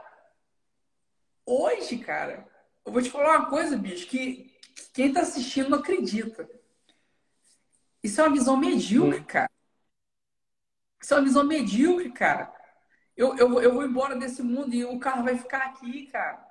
hoje, 1.46 1.96
cara, 1.98 2.46
eu 2.84 2.92
vou 2.92 3.00
te 3.00 3.10
falar 3.10 3.38
uma 3.38 3.48
coisa, 3.48 3.78
bicho, 3.78 4.06
que 4.08 4.54
quem 4.92 5.10
tá 5.10 5.22
assistindo 5.22 5.70
não 5.70 5.78
acredita. 5.78 6.46
Isso 8.02 8.20
é 8.20 8.24
uma 8.24 8.36
visão 8.36 8.58
medíocre, 8.58 9.24
cara. 9.24 9.50
Isso 11.00 11.14
é 11.14 11.16
uma 11.16 11.24
visão 11.24 11.44
medíocre, 11.44 12.12
cara. 12.12 12.55
Eu, 13.16 13.36
eu, 13.36 13.60
eu 13.60 13.72
vou 13.72 13.84
embora 13.84 14.14
desse 14.16 14.42
mundo 14.42 14.74
e 14.74 14.84
o 14.84 14.98
carro 14.98 15.24
vai 15.24 15.36
ficar 15.36 15.58
aqui, 15.58 16.06
cara 16.06 16.46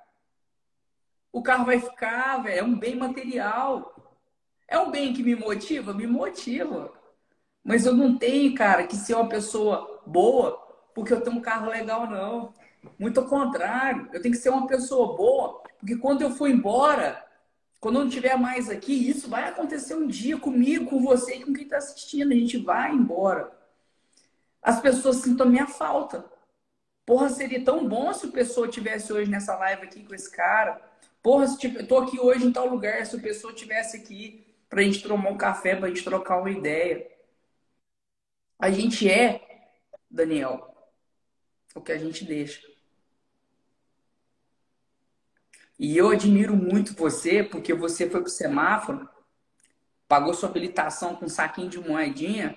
o 1.36 1.42
carro 1.42 1.66
vai 1.66 1.78
ficar, 1.78 2.38
velho. 2.38 2.58
É 2.58 2.62
um 2.62 2.78
bem 2.78 2.96
material. 2.96 3.94
É 4.66 4.78
um 4.78 4.90
bem 4.90 5.12
que 5.12 5.22
me 5.22 5.36
motiva? 5.36 5.92
Me 5.92 6.06
motiva. 6.06 6.90
Mas 7.62 7.84
eu 7.84 7.94
não 7.94 8.16
tenho, 8.16 8.54
cara, 8.54 8.86
que 8.86 8.96
ser 8.96 9.14
uma 9.14 9.28
pessoa 9.28 10.00
boa 10.06 10.64
porque 10.94 11.12
eu 11.12 11.20
tenho 11.20 11.36
um 11.36 11.42
carro 11.42 11.68
legal, 11.68 12.08
não. 12.08 12.54
Muito 12.98 13.20
ao 13.20 13.26
contrário. 13.26 14.08
Eu 14.14 14.22
tenho 14.22 14.34
que 14.34 14.40
ser 14.40 14.48
uma 14.48 14.66
pessoa 14.66 15.14
boa 15.14 15.62
porque 15.78 15.96
quando 15.96 16.22
eu 16.22 16.30
for 16.30 16.48
embora, 16.48 17.22
quando 17.80 17.96
eu 17.96 18.00
não 18.00 18.08
estiver 18.08 18.38
mais 18.38 18.70
aqui, 18.70 18.94
isso 18.94 19.28
vai 19.28 19.46
acontecer 19.46 19.94
um 19.94 20.06
dia 20.06 20.38
comigo, 20.38 20.86
com 20.86 21.02
você 21.02 21.34
e 21.34 21.44
com 21.44 21.52
quem 21.52 21.64
está 21.64 21.76
assistindo. 21.76 22.32
A 22.32 22.34
gente 22.34 22.56
vai 22.56 22.92
embora. 22.92 23.52
As 24.62 24.80
pessoas 24.80 25.16
sintam 25.16 25.46
a 25.46 25.50
minha 25.50 25.66
falta. 25.66 26.24
Porra, 27.06 27.30
seria 27.30 27.64
tão 27.64 27.88
bom 27.88 28.12
se 28.12 28.26
o 28.26 28.32
pessoa 28.32 28.68
tivesse 28.68 29.12
hoje 29.12 29.30
nessa 29.30 29.56
live 29.56 29.84
aqui 29.84 30.04
com 30.04 30.14
esse 30.14 30.30
cara 30.30 30.84
Porra, 31.26 31.48
se 31.48 31.58
tipo, 31.58 31.80
eu 31.80 31.88
tô 31.88 31.98
aqui 31.98 32.20
hoje 32.20 32.46
em 32.46 32.52
tal 32.52 32.68
lugar, 32.68 33.04
se 33.04 33.16
a 33.16 33.20
pessoa 33.20 33.52
tivesse 33.52 33.96
aqui 33.96 34.46
pra 34.68 34.80
gente 34.80 35.02
tomar 35.02 35.28
um 35.28 35.36
café, 35.36 35.74
pra 35.74 35.88
gente 35.88 36.04
trocar 36.04 36.38
uma 36.38 36.52
ideia. 36.52 37.04
A 38.56 38.70
gente 38.70 39.10
é, 39.10 39.40
Daniel, 40.08 40.72
o 41.74 41.80
que 41.80 41.90
a 41.90 41.98
gente 41.98 42.24
deixa. 42.24 42.64
E 45.76 45.96
eu 45.96 46.10
admiro 46.10 46.54
muito 46.54 46.94
você, 46.94 47.42
porque 47.42 47.74
você 47.74 48.08
foi 48.08 48.20
pro 48.20 48.30
semáforo, 48.30 49.10
pagou 50.06 50.32
sua 50.32 50.48
habilitação 50.48 51.16
com 51.16 51.24
um 51.24 51.28
saquinho 51.28 51.68
de 51.68 51.80
moedinha 51.80 52.56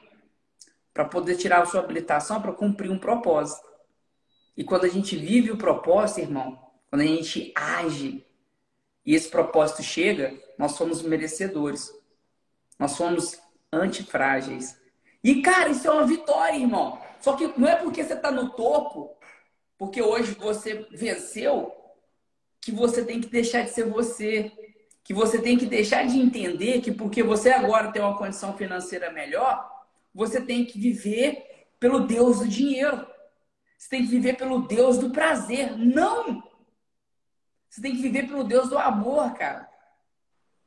para 0.94 1.06
poder 1.06 1.38
tirar 1.38 1.64
a 1.64 1.66
sua 1.66 1.80
habilitação 1.80 2.40
para 2.40 2.54
cumprir 2.54 2.92
um 2.92 3.00
propósito. 3.00 3.68
E 4.60 4.64
quando 4.66 4.84
a 4.84 4.90
gente 4.90 5.16
vive 5.16 5.52
o 5.52 5.58
propósito, 5.58 6.20
irmão, 6.20 6.60
quando 6.90 7.04
a 7.04 7.06
gente 7.06 7.54
age 7.56 8.26
e 9.06 9.16
esse 9.16 9.30
propósito 9.30 9.82
chega, 9.82 10.38
nós 10.58 10.74
somos 10.74 11.02
merecedores. 11.02 11.90
Nós 12.78 12.92
somos 12.92 13.40
antifrágeis. 13.72 14.78
E, 15.24 15.42
cara, 15.42 15.70
isso 15.70 15.88
é 15.88 15.92
uma 15.92 16.06
vitória, 16.06 16.58
irmão. 16.58 17.00
Só 17.22 17.38
que 17.38 17.48
não 17.58 17.70
é 17.70 17.78
porque 17.78 18.04
você 18.04 18.16
está 18.16 18.32
no 18.32 18.50
topo, 18.50 19.16
porque 19.78 20.02
hoje 20.02 20.34
você 20.34 20.86
venceu, 20.92 21.74
que 22.60 22.74
você 22.74 23.06
tem 23.06 23.22
que 23.22 23.30
deixar 23.30 23.62
de 23.62 23.70
ser 23.70 23.86
você. 23.86 24.52
Que 25.06 25.14
você 25.14 25.42
tem 25.42 25.58
que 25.58 25.68
deixar 25.68 26.06
de 26.06 26.20
entender 26.20 26.82
que 26.82 26.92
porque 26.92 27.24
você 27.24 27.50
agora 27.50 27.94
tem 27.94 28.02
uma 28.02 28.18
condição 28.18 28.58
financeira 28.58 29.10
melhor, 29.10 29.66
você 30.14 30.42
tem 30.42 30.66
que 30.66 30.78
viver 30.78 31.66
pelo 31.80 32.02
Deus 32.02 32.40
do 32.40 32.48
dinheiro. 32.48 33.08
Você 33.80 33.92
tem 33.92 34.02
que 34.02 34.10
viver 34.10 34.36
pelo 34.36 34.68
Deus 34.68 34.98
do 34.98 35.10
prazer. 35.10 35.78
Não! 35.78 36.44
Você 37.70 37.82
tem 37.82 37.96
que 37.96 38.02
viver 38.02 38.28
pelo 38.28 38.44
Deus 38.44 38.68
do 38.68 38.78
amor, 38.78 39.34
cara. 39.36 39.70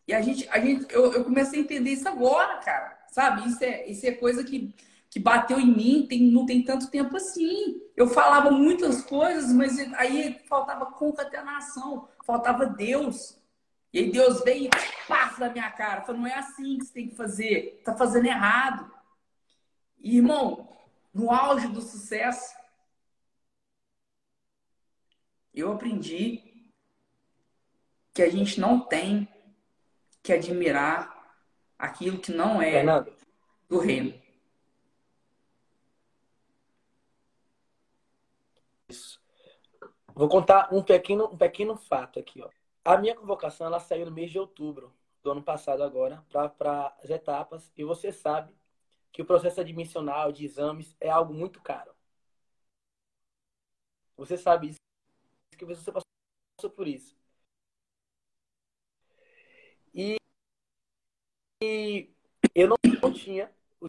E 0.08 0.14
a 0.14 0.22
gente, 0.22 0.48
a 0.48 0.58
gente 0.58 0.90
eu, 0.92 1.12
eu 1.12 1.22
comecei 1.22 1.60
a 1.60 1.62
entender 1.62 1.90
isso 1.90 2.08
agora, 2.08 2.56
cara. 2.60 2.98
Sabe? 3.08 3.46
Isso 3.46 3.62
é, 3.62 3.86
isso 3.86 4.06
é 4.06 4.12
coisa 4.12 4.42
que, 4.42 4.74
que 5.10 5.20
bateu 5.20 5.60
em 5.60 5.76
mim 5.76 6.06
tem, 6.08 6.22
não 6.22 6.46
tem 6.46 6.64
tanto 6.64 6.90
tempo 6.90 7.14
assim. 7.14 7.82
Eu 7.94 8.08
falava 8.08 8.50
muitas 8.50 9.02
coisas, 9.02 9.52
mas 9.52 9.78
aí 9.96 10.40
faltava 10.48 10.86
concatenação, 10.86 12.08
faltava 12.24 12.64
Deus. 12.64 13.36
E 13.92 13.98
aí 13.98 14.10
Deus 14.10 14.42
veio 14.42 14.64
e 14.68 14.70
passa 15.06 15.38
na 15.38 15.52
minha 15.52 15.70
cara. 15.70 16.00
Falou, 16.00 16.22
não 16.22 16.28
é 16.28 16.38
assim 16.38 16.78
que 16.78 16.86
você 16.86 16.94
tem 16.94 17.08
que 17.10 17.14
fazer. 17.14 17.82
Tá 17.84 17.94
fazendo 17.94 18.24
errado. 18.24 18.90
E, 20.00 20.16
irmão, 20.16 20.66
no 21.12 21.30
auge 21.30 21.68
do 21.68 21.82
sucesso, 21.82 22.61
eu 25.54 25.72
aprendi 25.72 26.70
que 28.14 28.22
a 28.22 28.30
gente 28.30 28.60
não 28.60 28.80
tem 28.80 29.28
que 30.22 30.32
admirar 30.32 31.36
aquilo 31.78 32.20
que 32.20 32.32
não 32.32 32.62
é 32.62 32.72
Fernando. 32.72 33.16
do 33.68 33.78
reino. 33.78 34.20
Isso. 38.88 39.20
Vou 40.14 40.28
contar 40.28 40.72
um 40.72 40.82
pequeno, 40.82 41.26
um 41.26 41.36
pequeno 41.36 41.76
fato 41.76 42.18
aqui. 42.18 42.42
Ó. 42.42 42.50
A 42.84 42.98
minha 42.98 43.14
convocação 43.14 43.66
ela 43.66 43.80
saiu 43.80 44.06
no 44.06 44.12
mês 44.12 44.30
de 44.30 44.38
outubro 44.38 44.94
do 45.22 45.30
ano 45.30 45.42
passado 45.42 45.82
agora 45.82 46.24
para 46.30 46.94
as 47.02 47.10
etapas 47.10 47.72
e 47.76 47.84
você 47.84 48.12
sabe 48.12 48.54
que 49.12 49.22
o 49.22 49.24
processo 49.24 49.60
admissional 49.60 50.32
de 50.32 50.44
exames 50.44 50.96
é 51.00 51.08
algo 51.08 51.32
muito 51.32 51.60
caro. 51.62 51.94
Você 54.16 54.36
sabe 54.36 54.68
isso, 54.68 54.81
que 55.62 55.74
você 55.74 55.92
passou 55.92 56.70
por 56.70 56.88
isso. 56.88 57.16
E, 59.94 60.16
e 61.62 62.10
eu 62.54 62.68
não, 62.68 62.76
não 63.00 63.12
tinha 63.12 63.52
o 63.80 63.86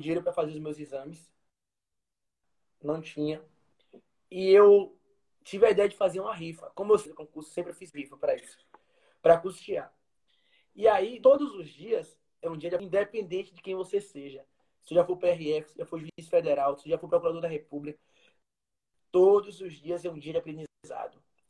dinheiro 0.00 0.22
para 0.22 0.32
fazer 0.32 0.52
os 0.52 0.58
meus 0.58 0.78
exames. 0.78 1.30
Não 2.82 3.00
tinha. 3.00 3.42
E 4.30 4.50
eu 4.50 4.98
tive 5.42 5.66
a 5.66 5.70
ideia 5.70 5.88
de 5.88 5.96
fazer 5.96 6.20
uma 6.20 6.34
rifa. 6.34 6.70
Como 6.74 6.92
eu 6.92 6.98
sei 6.98 7.12
concurso, 7.14 7.50
sempre 7.50 7.72
fiz 7.72 7.92
rifa 7.92 8.16
para 8.16 8.34
isso. 8.34 8.58
Para 9.22 9.38
custear. 9.38 9.94
E 10.74 10.86
aí, 10.88 11.20
todos 11.20 11.54
os 11.54 11.68
dias, 11.68 12.18
é 12.42 12.50
um 12.50 12.56
dia 12.56 12.70
de... 12.70 12.84
independente 12.84 13.54
de 13.54 13.62
quem 13.62 13.74
você 13.74 14.00
seja. 14.00 14.44
Se 14.82 14.94
já 14.94 15.04
for 15.04 15.16
PRF, 15.16 15.70
se 15.70 15.78
já 15.78 15.86
for 15.86 15.98
juiz 15.98 16.28
federal, 16.28 16.76
se 16.76 16.88
já 16.88 16.98
for 16.98 17.08
procurador 17.08 17.40
da 17.40 17.48
República, 17.48 17.98
todos 19.10 19.60
os 19.62 19.72
dias 19.72 20.04
é 20.04 20.10
um 20.10 20.18
dia 20.18 20.32
de 20.32 20.38
aprendizado. 20.38 20.73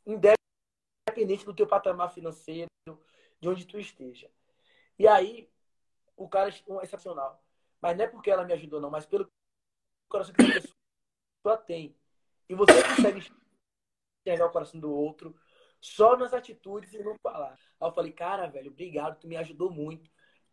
Independente 0.05 1.45
do 1.45 1.55
teu 1.55 1.67
patamar 1.67 2.13
financeiro, 2.13 2.69
de 3.39 3.49
onde 3.49 3.65
tu 3.65 3.79
esteja. 3.79 4.29
E 4.97 5.07
aí, 5.07 5.49
o 6.15 6.27
cara 6.27 6.49
é 6.49 6.83
excepcional. 6.83 7.43
Mas 7.81 7.97
não 7.97 8.05
é 8.05 8.07
porque 8.07 8.31
ela 8.31 8.45
me 8.45 8.53
ajudou, 8.53 8.79
não, 8.79 8.89
mas 8.89 9.05
pelo 9.05 9.27
coração 10.09 10.33
que 10.33 10.41
a 10.41 10.45
pessoa 10.45 11.57
tem. 11.65 11.95
E 12.47 12.55
você 12.55 12.73
consegue 12.83 13.27
enxergar 14.25 14.47
o 14.47 14.51
coração 14.51 14.79
do 14.79 14.91
outro 14.91 15.35
só 15.81 16.17
nas 16.17 16.33
atitudes 16.33 16.93
e 16.93 17.03
não 17.03 17.15
falar. 17.21 17.53
Aí 17.79 17.87
eu 17.87 17.93
falei, 17.93 18.11
cara, 18.11 18.47
velho, 18.47 18.71
obrigado, 18.71 19.19
tu 19.19 19.27
me 19.27 19.37
ajudou 19.37 19.69
muito. 19.69 20.09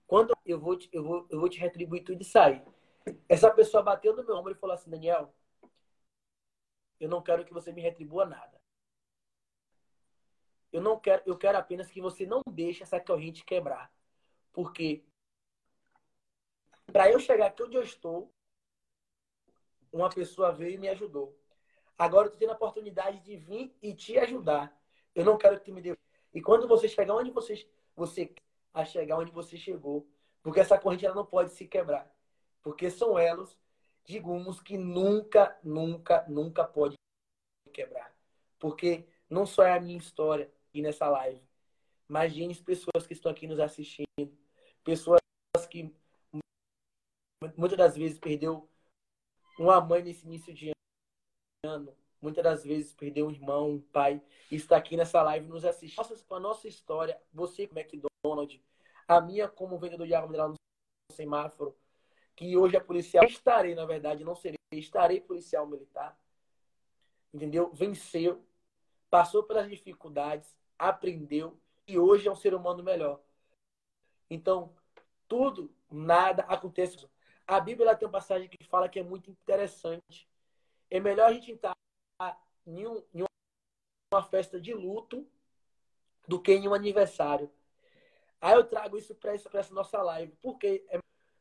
Quando 0.07 0.37
eu 0.45 0.61
vou 0.61 0.77
te, 0.77 0.89
eu 0.93 1.03
vou, 1.03 1.27
eu 1.31 1.41
vou 1.41 1.49
te 1.49 1.59
retribuir 1.59 2.05
tudo 2.05 2.21
isso 2.21 2.39
aí. 2.39 2.63
Essa 3.29 3.51
pessoa 3.51 3.83
bateu 3.83 4.15
no 4.15 4.25
meu 4.25 4.37
ombro 4.37 4.53
e 4.53 4.57
falou 4.57 4.75
assim, 4.75 4.91
Daniel, 4.91 5.35
eu 7.01 7.09
não 7.09 7.23
quero 7.23 7.45
que 7.45 7.53
você 7.53 7.73
me 7.73 7.81
retribua 7.81 8.27
nada. 8.27 8.62
Eu 10.73 10.81
não 10.81 10.99
quero, 10.99 11.23
eu 11.27 11.37
quero 11.37 11.59
apenas 11.59 11.91
que 11.91 12.01
você 12.01 12.25
não 12.25 12.43
deixe 12.51 12.83
essa 12.83 12.99
corrente 12.99 13.45
quebrar. 13.45 13.93
Porque 14.53 15.05
para 16.87 17.11
eu 17.11 17.19
chegar 17.21 17.47
aqui 17.47 17.63
onde 17.63 17.77
eu 17.77 17.83
estou, 17.83 18.33
uma 19.93 20.09
pessoa 20.09 20.51
veio 20.53 20.75
e 20.75 20.79
me 20.79 20.89
ajudou. 20.89 21.39
Agora 21.99 22.27
eu 22.27 22.33
tô 22.33 22.39
tendo 22.39 22.51
a 22.51 22.55
oportunidade 22.55 23.21
de 23.21 23.37
vir 23.37 23.77
e 23.83 23.95
te 23.95 24.19
ajudar. 24.19 24.77
Eu 25.15 25.25
não 25.25 25.37
quero 25.37 25.59
que 25.59 25.67
tu 25.67 25.73
me 25.73 25.83
dê. 25.83 25.97
E 26.33 26.41
quando 26.41 26.67
você 26.67 26.89
chegar 26.89 27.15
onde 27.15 27.31
você, 27.31 27.69
você 27.95 28.35
a 28.73 28.85
chegar 28.85 29.19
onde 29.19 29.31
você 29.31 29.57
chegou, 29.57 30.09
porque 30.43 30.61
essa 30.61 30.79
corrente 30.79 31.05
ela 31.05 31.15
não 31.15 31.27
pode 31.27 31.53
se 31.53 31.67
quebrar, 31.67 32.11
porque 32.63 32.91
são 32.91 33.19
elos 33.19 33.59
de 34.05 34.19
gumos 34.19 34.61
que 34.61 34.79
nunca, 34.79 35.57
nunca, 35.63 36.25
nunca 36.27 36.65
pode 36.65 36.97
quebrar, 37.73 38.17
porque 38.59 39.07
não 39.29 39.45
só 39.45 39.63
é 39.63 39.75
a 39.75 39.81
minha 39.81 39.99
história 39.99 40.51
nessa 40.81 41.09
live, 41.09 41.43
mas 42.09 42.33
de 42.33 42.43
pessoas 42.61 43.07
que 43.07 43.13
estão 43.13 43.31
aqui 43.31 43.47
nos 43.47 43.61
assistindo, 43.61 44.07
pessoas 44.85 45.21
que 45.69 45.95
muitas 47.57 47.77
das 47.77 47.97
vezes 47.97 48.19
perdeu 48.19 48.69
uma 49.59 49.81
mãe 49.81 50.03
nesse 50.03 50.27
início 50.27 50.55
de 50.55 50.73
ano, 51.65 51.95
muitas 52.21 52.43
das 52.43 52.65
vezes 52.65 52.95
perdeu 52.95 53.27
um 53.27 53.31
irmão, 53.31 53.71
um 53.73 53.81
pai, 53.81 54.23
e 54.51 54.57
está 54.57 54.77
aqui 54.77 54.97
nessa 54.97 55.23
live 55.23 55.47
nos 55.47 55.65
assistindo. 55.65 55.99
Nossa, 55.99 56.35
a 56.35 56.41
nossa 56.41 56.69
história, 56.69 57.21
você 57.33 57.67
como 57.67 57.81
McDonald's, 57.81 58.61
a 59.07 59.21
minha 59.21 59.49
como 59.49 59.79
vendedor 59.79 60.07
de 60.07 60.15
água 60.15 60.29
mineral 60.29 60.51
no 60.51 60.57
semáforo, 61.13 61.77
que 62.35 62.57
hoje 62.57 62.77
é 62.77 62.81
policial, 62.81 63.25
estarei, 63.25 63.75
na 63.75 63.85
verdade, 63.85 64.25
não 64.25 64.35
serei, 64.35 64.59
estarei 64.73 65.21
policial 65.21 65.67
militar, 65.67 66.19
entendeu? 67.33 67.73
Venceu, 67.73 68.45
passou 69.11 69.43
pelas 69.43 69.69
dificuldades, 69.69 70.57
aprendeu 70.89 71.59
e 71.87 71.99
hoje 71.99 72.27
é 72.27 72.33
um 72.33 72.37
ser 72.37 72.55
humano 72.55 72.83
melhor. 72.83 73.23
Então, 74.29 74.75
tudo, 75.29 75.73
nada 75.91 76.43
acontece. 76.45 77.09
A 77.47 77.61
Bíblia 77.61 77.95
tem 77.97 78.07
uma 78.07 78.13
passagem 78.13 78.49
que 78.49 78.65
fala 78.65 78.89
que 78.89 78.99
é 78.99 79.03
muito 79.03 79.31
interessante. 79.31 80.29
É 80.91 80.99
melhor 80.99 81.31
a 81.31 81.33
gente 81.33 81.53
estar 81.53 81.73
em, 82.67 82.87
um, 82.87 83.05
em 83.15 83.25
uma 84.13 84.23
festa 84.25 84.61
de 84.61 84.75
luto 84.75 85.27
do 86.27 86.41
que 86.41 86.53
em 86.53 86.67
um 86.69 86.75
aniversário. 86.75 87.51
Aí 88.41 88.55
eu 88.55 88.65
trago 88.65 88.99
isso 88.99 89.15
para 89.15 89.35
essa, 89.35 89.73
nossa 89.73 90.03
live. 90.03 90.35
Por 90.37 90.59
quê? 90.59 90.85
É, 90.89 90.99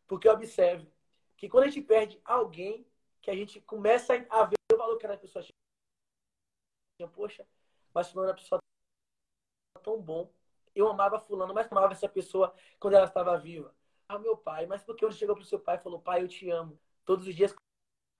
porque 0.08 0.30
observe 0.30 0.88
que 1.36 1.50
quando 1.50 1.64
a 1.64 1.68
gente 1.68 1.82
perde 1.82 2.22
alguém, 2.24 2.86
que 3.22 3.32
a 3.32 3.36
gente 3.36 3.60
começa 3.62 4.14
a 4.30 4.46
ver 4.46 4.56
o 4.72 4.78
valor 4.78 4.98
que 4.98 5.08
a 5.08 5.18
pessoa 5.18 5.44
tinha. 5.44 7.10
Poxa, 7.10 7.48
mas 7.94 8.10
fulano 8.10 8.30
uma 8.30 8.36
pessoa 8.36 8.62
tão 9.82 10.02
bom. 10.02 10.32
Eu 10.74 10.88
amava 10.88 11.20
fulano, 11.20 11.54
mas 11.54 11.70
amava 11.72 11.94
essa 11.94 12.08
pessoa 12.08 12.54
quando 12.80 12.96
ela 12.96 13.06
estava 13.06 13.38
viva. 13.38 13.76
Ah, 14.08 14.20
meu 14.20 14.38
pai, 14.38 14.66
mas 14.66 14.84
porque 14.84 15.04
ele 15.06 15.14
chegou 15.14 15.36
para 15.36 15.44
o 15.44 15.46
seu 15.46 15.60
pai 15.60 15.78
e 15.78 15.82
falou, 15.82 16.00
pai, 16.00 16.22
eu 16.22 16.28
te 16.28 16.50
amo. 16.50 16.80
Todos 17.06 17.28
os 17.28 17.36
dias, 17.36 17.54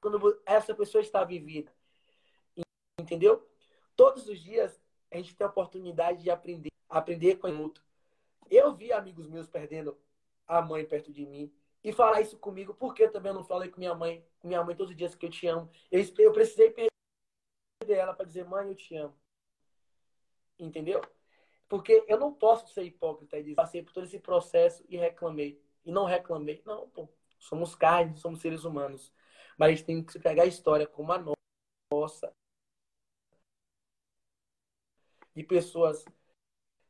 quando 0.02 0.42
essa 0.46 0.74
pessoa 0.74 1.02
está 1.02 1.24
vivida. 1.24 1.74
Entendeu? 3.00 3.48
Todos 3.96 4.28
os 4.28 4.40
dias 4.40 4.82
a 5.12 5.18
gente 5.18 5.36
tem 5.36 5.46
a 5.46 5.50
oportunidade 5.50 6.24
de 6.24 6.30
aprender, 6.30 6.72
aprender 6.90 7.36
com 7.38 7.50
o 7.50 7.62
outro. 7.62 7.84
Eu 8.50 8.74
vi 8.74 8.92
amigos 8.92 9.28
meus 9.28 9.48
perdendo 9.48 9.98
a 10.48 10.62
mãe 10.62 10.86
perto 10.86 11.12
de 11.12 11.26
mim 11.26 11.54
e 11.84 11.92
falar 11.92 12.22
isso 12.22 12.38
comigo, 12.38 12.74
porque 12.74 13.04
eu 13.04 13.12
também 13.12 13.34
não 13.34 13.44
falei 13.44 13.70
com 13.70 13.80
minha 13.80 13.96
mãe, 13.96 14.26
com 14.40 14.48
minha 14.48 14.64
mãe 14.64 14.76
todos 14.76 14.92
os 14.92 14.98
dias 14.98 15.16
que 15.16 15.26
eu 15.26 15.30
te 15.30 15.48
amo. 15.48 15.70
Eu, 15.90 16.02
eu 16.20 16.32
precisei 16.32 16.70
perder 16.70 16.92
ela 17.90 18.14
para 18.14 18.26
dizer, 18.26 18.46
mãe, 18.46 18.68
eu 18.70 18.76
te 18.76 18.96
amo. 18.96 19.16
Entendeu? 20.60 21.02
Porque 21.72 22.04
eu 22.06 22.20
não 22.20 22.34
posso 22.34 22.68
ser 22.74 22.84
hipócrita 22.84 23.38
e 23.38 23.44
dizer, 23.44 23.56
passei 23.56 23.82
por 23.82 23.94
todo 23.94 24.04
esse 24.04 24.20
processo 24.20 24.84
e 24.90 24.98
reclamei. 24.98 25.58
E 25.86 25.90
não 25.90 26.04
reclamei. 26.04 26.62
Não, 26.66 26.90
pô. 26.90 27.08
Somos 27.40 27.74
carne, 27.76 28.18
somos 28.18 28.42
seres 28.42 28.66
humanos. 28.66 29.10
Mas 29.58 29.82
tem 29.82 30.04
que 30.04 30.20
pegar 30.20 30.44
a 30.44 30.48
história 30.48 30.86
como 30.86 31.14
a 31.14 31.38
nossa 31.94 32.36
de 35.34 35.44
pessoas 35.46 36.04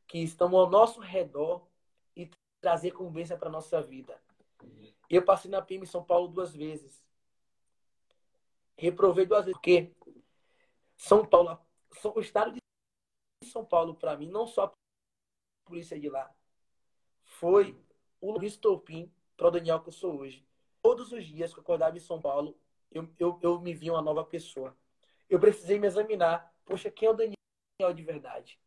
que 0.08 0.18
estão 0.18 0.56
ao 0.56 0.68
nosso 0.68 0.98
redor 0.98 1.64
e 2.16 2.28
trazer 2.60 2.90
convivência 2.90 3.38
para 3.38 3.48
nossa 3.48 3.80
vida. 3.80 4.20
Eu 5.08 5.24
passei 5.24 5.48
na 5.48 5.62
PIM 5.62 5.76
em 5.76 5.86
São 5.86 6.02
Paulo 6.02 6.26
duas 6.26 6.56
vezes. 6.56 7.00
Reprovei 8.76 9.26
duas 9.26 9.44
vezes, 9.44 9.56
porque 9.60 9.92
São 10.96 11.24
Paulo, 11.24 11.56
o 12.16 12.20
estado 12.20 12.52
de 12.52 12.62
São 13.42 13.64
Paulo, 13.64 13.94
para 13.94 14.16
mim, 14.16 14.28
não 14.28 14.46
só 14.46 14.64
a 14.64 14.72
polícia 15.64 15.98
de 15.98 16.08
lá, 16.08 16.34
foi 17.24 17.78
o 18.20 18.42
estopim 18.42 19.12
para 19.36 19.48
o 19.48 19.50
Daniel 19.50 19.80
que 19.80 19.88
eu 19.88 19.92
sou 19.92 20.18
hoje. 20.18 20.46
Todos 20.82 21.12
os 21.12 21.24
dias 21.24 21.52
que 21.52 21.58
eu 21.58 21.62
acordava 21.62 21.96
em 21.96 22.00
São 22.00 22.20
Paulo, 22.20 22.58
eu, 22.90 23.08
eu, 23.18 23.38
eu 23.42 23.60
me 23.60 23.74
vi 23.74 23.90
uma 23.90 24.02
nova 24.02 24.24
pessoa. 24.24 24.76
Eu 25.28 25.40
precisei 25.40 25.78
me 25.78 25.86
examinar. 25.86 26.52
Poxa, 26.64 26.90
quem 26.90 27.08
é 27.08 27.10
o 27.10 27.14
Daniel? 27.14 27.36
de 27.90 28.02
verdade. 28.02 28.60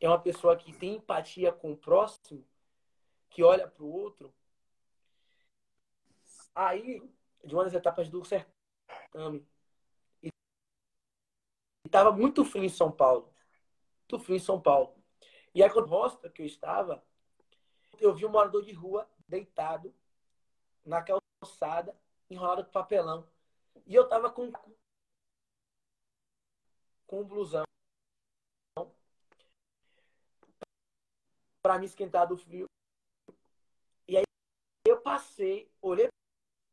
É 0.00 0.08
uma 0.08 0.20
pessoa 0.20 0.56
que 0.56 0.72
tem 0.72 0.96
empatia 0.96 1.52
com 1.52 1.72
o 1.72 1.76
próximo, 1.76 2.44
que 3.30 3.42
olha 3.42 3.68
para 3.68 3.84
o 3.84 3.90
outro. 3.90 4.34
Aí, 6.54 7.02
de 7.44 7.54
uma 7.54 7.64
das 7.64 7.74
etapas 7.74 8.08
do 8.08 8.24
certame, 8.24 9.46
estava 11.96 12.12
muito 12.12 12.44
frio 12.44 12.64
em 12.64 12.68
São 12.68 12.92
Paulo. 12.92 13.32
Muito 14.00 14.24
frio 14.24 14.36
em 14.36 14.40
São 14.40 14.60
Paulo. 14.60 14.94
E 15.54 15.62
aí, 15.62 15.70
quando 15.70 15.88
rosta 15.88 16.28
que 16.28 16.42
eu 16.42 16.46
estava, 16.46 17.02
eu 17.98 18.14
vi 18.14 18.26
um 18.26 18.30
morador 18.30 18.62
de 18.62 18.72
rua 18.72 19.08
deitado 19.26 19.94
na 20.84 21.02
calçada, 21.02 21.98
enrolado 22.28 22.64
com 22.64 22.70
papelão. 22.70 23.26
E 23.86 23.94
eu 23.94 24.06
tava 24.06 24.30
com 24.30 24.52
com 27.06 27.24
blusão 27.24 27.64
para 31.62 31.78
me 31.78 31.86
esquentar 31.86 32.28
do 32.28 32.36
frio. 32.36 32.66
E 34.06 34.16
aí 34.18 34.24
eu 34.86 35.00
passei, 35.00 35.70
olhei 35.80 36.08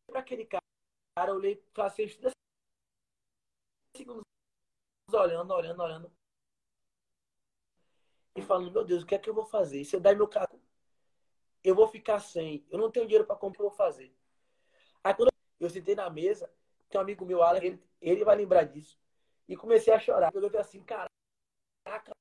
para 0.07 0.19
aquele 0.19 0.45
cara, 0.45 1.33
olhei, 1.33 1.55
passei 1.73 2.09
segundos 3.95 4.22
olhando, 5.17 5.53
olhando, 5.53 5.81
olhando. 5.81 6.11
E 8.35 8.41
falando, 8.41 8.71
meu 8.71 8.83
Deus, 8.83 9.03
o 9.03 9.05
que 9.05 9.15
é 9.15 9.19
que 9.19 9.29
eu 9.29 9.33
vou 9.33 9.45
fazer? 9.45 9.83
Se 9.85 9.95
eu 9.95 9.99
der 9.99 10.15
meu 10.15 10.27
carro, 10.27 10.59
eu 11.63 11.75
vou 11.75 11.87
ficar 11.87 12.19
sem. 12.19 12.65
Eu 12.69 12.79
não 12.79 12.91
tenho 12.91 13.05
dinheiro 13.05 13.25
para 13.25 13.35
comprar, 13.35 13.63
eu 13.63 13.69
vou 13.69 13.77
fazer. 13.77 14.13
Aí 15.03 15.13
quando 15.13 15.29
eu 15.59 15.69
sentei 15.69 15.95
na 15.95 16.09
mesa, 16.09 16.51
tem 16.89 16.99
um 16.99 17.03
amigo 17.03 17.25
meu, 17.25 17.43
Alan, 17.43 17.59
ele, 17.59 17.81
ele 18.01 18.25
vai 18.25 18.35
lembrar 18.35 18.63
disso. 18.63 18.99
E 19.47 19.55
comecei 19.55 19.93
a 19.93 19.99
chorar. 19.99 20.31
Eu 20.33 20.41
falei 20.41 20.59
assim, 20.59 20.83
caraca, 20.83 22.11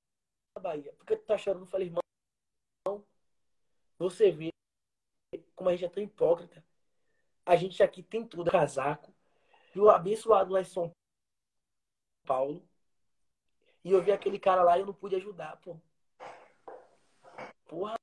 Bahia, 0.60 0.92
por 0.94 1.06
que 1.06 1.16
tu 1.16 1.24
tá 1.24 1.38
chorando? 1.38 1.62
Eu 1.62 1.66
falei, 1.66 1.88
irmão, 1.88 3.04
você 3.98 4.30
vê 4.30 4.50
como 5.54 5.70
a 5.70 5.72
gente 5.72 5.84
é 5.84 5.88
tão 5.88 6.02
hipócrita. 6.02 6.64
A 7.44 7.56
gente 7.56 7.82
aqui 7.82 8.02
tem 8.02 8.26
tudo, 8.26 8.50
casaco. 8.50 9.12
E 9.74 9.80
o 9.80 9.90
abençoado 9.90 10.52
lá 10.52 10.60
em 10.60 10.64
São 10.64 10.92
Paulo. 12.26 12.68
E 13.84 13.90
eu 13.90 14.02
vi 14.02 14.12
aquele 14.12 14.38
cara 14.38 14.62
lá 14.62 14.76
e 14.76 14.80
eu 14.80 14.86
não 14.86 14.94
pude 14.94 15.16
ajudar, 15.16 15.56
pô. 15.56 15.76
Porra. 17.66 17.94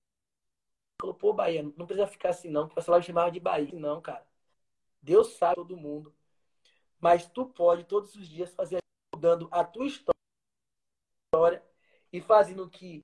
Falou, 1.01 1.15
pô, 1.15 1.33
Bahia, 1.33 1.63
não 1.63 1.85
precisa 1.85 2.07
ficar 2.07 2.29
assim 2.29 2.49
não, 2.49 2.67
que 2.67 2.73
o 2.73 2.75
pessoal 2.75 3.01
chamava 3.01 3.31
de 3.31 3.39
Bahia. 3.39 3.69
Não, 3.73 4.01
cara. 4.01 4.25
Deus 5.01 5.37
sabe 5.37 5.55
todo 5.55 5.77
mundo. 5.77 6.13
Mas 6.99 7.25
tu 7.27 7.45
pode 7.45 7.85
todos 7.85 8.15
os 8.15 8.27
dias 8.27 8.53
fazer 8.53 8.79
mudando 9.15 9.47
a 9.51 9.63
tua 9.63 9.87
história 9.87 10.13
e 12.11 12.19
fazendo 12.19 12.69
que 12.69 13.01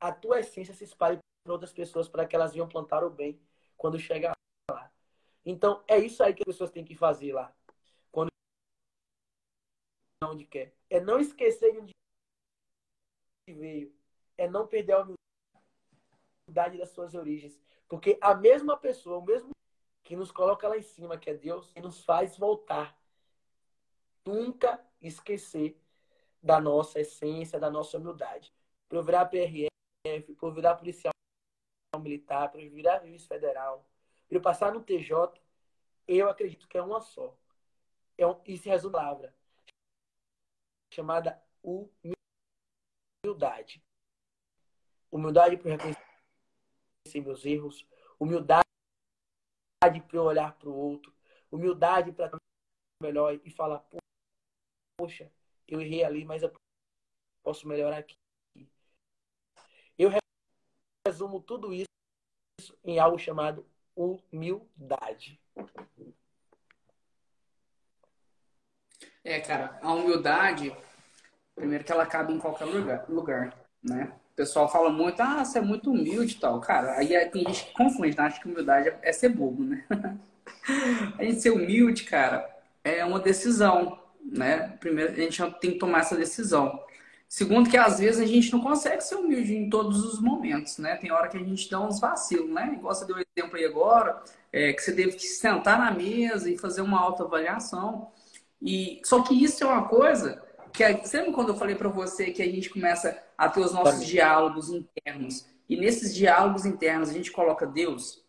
a 0.00 0.12
tua 0.12 0.40
essência 0.40 0.74
se 0.74 0.84
espalhe 0.84 1.18
para 1.44 1.52
outras 1.52 1.72
pessoas 1.72 2.08
para 2.08 2.26
que 2.26 2.34
elas 2.34 2.52
venham 2.52 2.68
plantar 2.68 3.04
o 3.04 3.10
bem 3.10 3.40
quando 3.76 3.98
chegar 3.98 4.36
lá. 4.70 4.90
Então, 5.44 5.84
é 5.86 5.98
isso 5.98 6.22
aí 6.22 6.34
que 6.34 6.42
as 6.42 6.46
pessoas 6.46 6.70
têm 6.70 6.84
que 6.84 6.94
fazer 6.94 7.32
lá. 7.32 7.54
Onde 10.30 10.44
quer. 10.44 10.74
É 10.88 11.00
não 11.00 11.18
esquecer 11.18 11.72
de 11.72 11.78
onde 11.78 11.92
veio. 13.48 13.94
É 14.36 14.48
não 14.48 14.66
perder 14.66 14.92
a 14.92 15.06
humildade 16.48 16.78
das 16.78 16.90
suas 16.90 17.14
origens. 17.14 17.58
Porque 17.88 18.18
a 18.20 18.34
mesma 18.34 18.76
pessoa, 18.76 19.18
o 19.18 19.24
mesmo 19.24 19.50
que 20.02 20.16
nos 20.16 20.30
coloca 20.30 20.68
lá 20.68 20.76
em 20.76 20.82
cima, 20.82 21.18
que 21.18 21.30
é 21.30 21.34
Deus, 21.34 21.72
que 21.72 21.80
nos 21.80 22.04
faz 22.04 22.36
voltar. 22.36 22.98
Nunca 24.26 24.84
esquecer 25.00 25.80
da 26.42 26.60
nossa 26.60 27.00
essência, 27.00 27.58
da 27.58 27.70
nossa 27.70 27.98
humildade. 27.98 28.52
Para 28.88 28.98
eu 28.98 29.02
virar 29.02 29.26
PRF, 29.26 29.68
para 30.36 30.48
eu 30.48 30.52
virar 30.52 30.76
policial 30.76 31.12
militar, 31.98 32.50
para 32.50 32.60
eu 32.60 32.70
virar 32.70 33.00
juiz 33.00 33.26
federal, 33.26 33.86
para 34.28 34.36
eu 34.36 34.42
passar 34.42 34.72
no 34.72 34.82
TJ, 34.82 35.40
eu 36.06 36.28
acredito 36.28 36.68
que 36.68 36.76
é 36.76 36.82
uma 36.82 37.00
só. 37.00 37.34
É 38.18 38.26
um, 38.26 38.38
e 38.46 38.58
se 38.58 38.68
resume 38.68 38.92
palavra 38.92 39.34
chamada 40.94 41.42
humildade. 43.24 43.82
Humildade 45.10 45.56
para 45.56 45.72
reconhecer 45.72 47.20
meus 47.20 47.44
erros, 47.44 47.86
humildade 48.18 48.64
para 50.08 50.22
olhar 50.22 50.56
para 50.56 50.68
o 50.68 50.74
outro, 50.74 51.12
humildade 51.50 52.12
para 52.12 52.30
melhor 53.02 53.40
e 53.44 53.50
falar, 53.50 53.84
poxa, 54.96 55.32
eu 55.66 55.80
errei 55.80 56.04
ali, 56.04 56.24
mas 56.24 56.42
eu 56.42 56.52
posso 57.42 57.66
melhorar 57.68 57.98
aqui. 57.98 58.16
Eu 59.98 60.10
resumo 61.06 61.40
tudo 61.40 61.72
isso 61.72 61.86
em 62.82 62.98
algo 62.98 63.18
chamado 63.18 63.68
humildade. 63.94 65.40
É, 69.24 69.40
cara, 69.40 69.78
a 69.82 69.92
humildade, 69.92 70.76
primeiro 71.56 71.82
que 71.82 71.90
ela 71.90 72.06
cabe 72.06 72.32
em 72.32 72.38
qualquer 72.38 72.66
lugar, 72.66 73.04
lugar 73.08 73.64
né? 73.84 74.12
O 74.32 74.36
pessoal 74.36 74.68
fala 74.68 74.90
muito, 74.90 75.20
ah, 75.20 75.44
você 75.44 75.58
é 75.58 75.60
muito 75.60 75.92
humilde 75.92 76.34
e 76.34 76.40
tal. 76.40 76.60
Cara, 76.60 76.96
aí 76.98 77.08
tem 77.28 77.44
gente 77.44 77.66
que 77.66 77.72
confunde, 77.74 78.16
né? 78.16 78.24
acha 78.24 78.40
que 78.40 78.48
humildade 78.48 78.92
é 79.02 79.12
ser 79.12 79.28
bobo, 79.28 79.62
né? 79.62 79.84
a 81.18 81.22
gente 81.22 81.40
ser 81.40 81.50
humilde, 81.50 82.04
cara, 82.04 82.48
é 82.82 83.04
uma 83.04 83.20
decisão, 83.20 83.98
né? 84.24 84.76
Primeiro, 84.80 85.12
a 85.12 85.16
gente 85.16 85.40
tem 85.60 85.72
que 85.72 85.78
tomar 85.78 86.00
essa 86.00 86.16
decisão. 86.16 86.82
Segundo, 87.28 87.70
que 87.70 87.76
às 87.76 87.98
vezes 87.98 88.20
a 88.20 88.26
gente 88.26 88.52
não 88.52 88.60
consegue 88.60 89.02
ser 89.02 89.16
humilde 89.16 89.54
em 89.56 89.70
todos 89.70 90.04
os 90.04 90.20
momentos, 90.20 90.78
né? 90.78 90.96
Tem 90.96 91.12
hora 91.12 91.28
que 91.28 91.36
a 91.36 91.40
gente 91.40 91.70
dá 91.70 91.80
uns 91.80 92.00
vacilos, 92.00 92.50
né? 92.50 92.72
Igual 92.74 92.94
você 92.94 93.04
deu 93.04 93.16
exemplo 93.16 93.56
aí 93.56 93.64
agora, 93.64 94.22
é, 94.52 94.72
que 94.72 94.82
você 94.82 94.92
teve 94.94 95.12
que 95.12 95.26
sentar 95.26 95.78
na 95.78 95.90
mesa 95.90 96.50
e 96.50 96.58
fazer 96.58 96.82
uma 96.82 97.00
autoavaliação. 97.00 98.10
E 98.64 99.02
só 99.04 99.22
que 99.22 99.34
isso 99.34 99.62
é 99.62 99.66
uma 99.66 99.86
coisa 99.86 100.42
que 100.72 100.82
você 100.94 101.18
lembra 101.18 101.34
quando 101.34 101.50
eu 101.50 101.54
falei 101.54 101.76
para 101.76 101.90
você 101.90 102.30
que 102.30 102.42
a 102.42 102.46
gente 102.46 102.70
começa 102.70 103.22
a 103.36 103.48
ter 103.48 103.60
os 103.60 103.72
nossos 103.72 104.04
diálogos 104.06 104.70
internos 104.70 105.46
e 105.68 105.76
nesses 105.76 106.14
diálogos 106.14 106.64
internos 106.64 107.10
a 107.10 107.12
gente 107.12 107.30
coloca 107.30 107.66
Deus? 107.66 108.24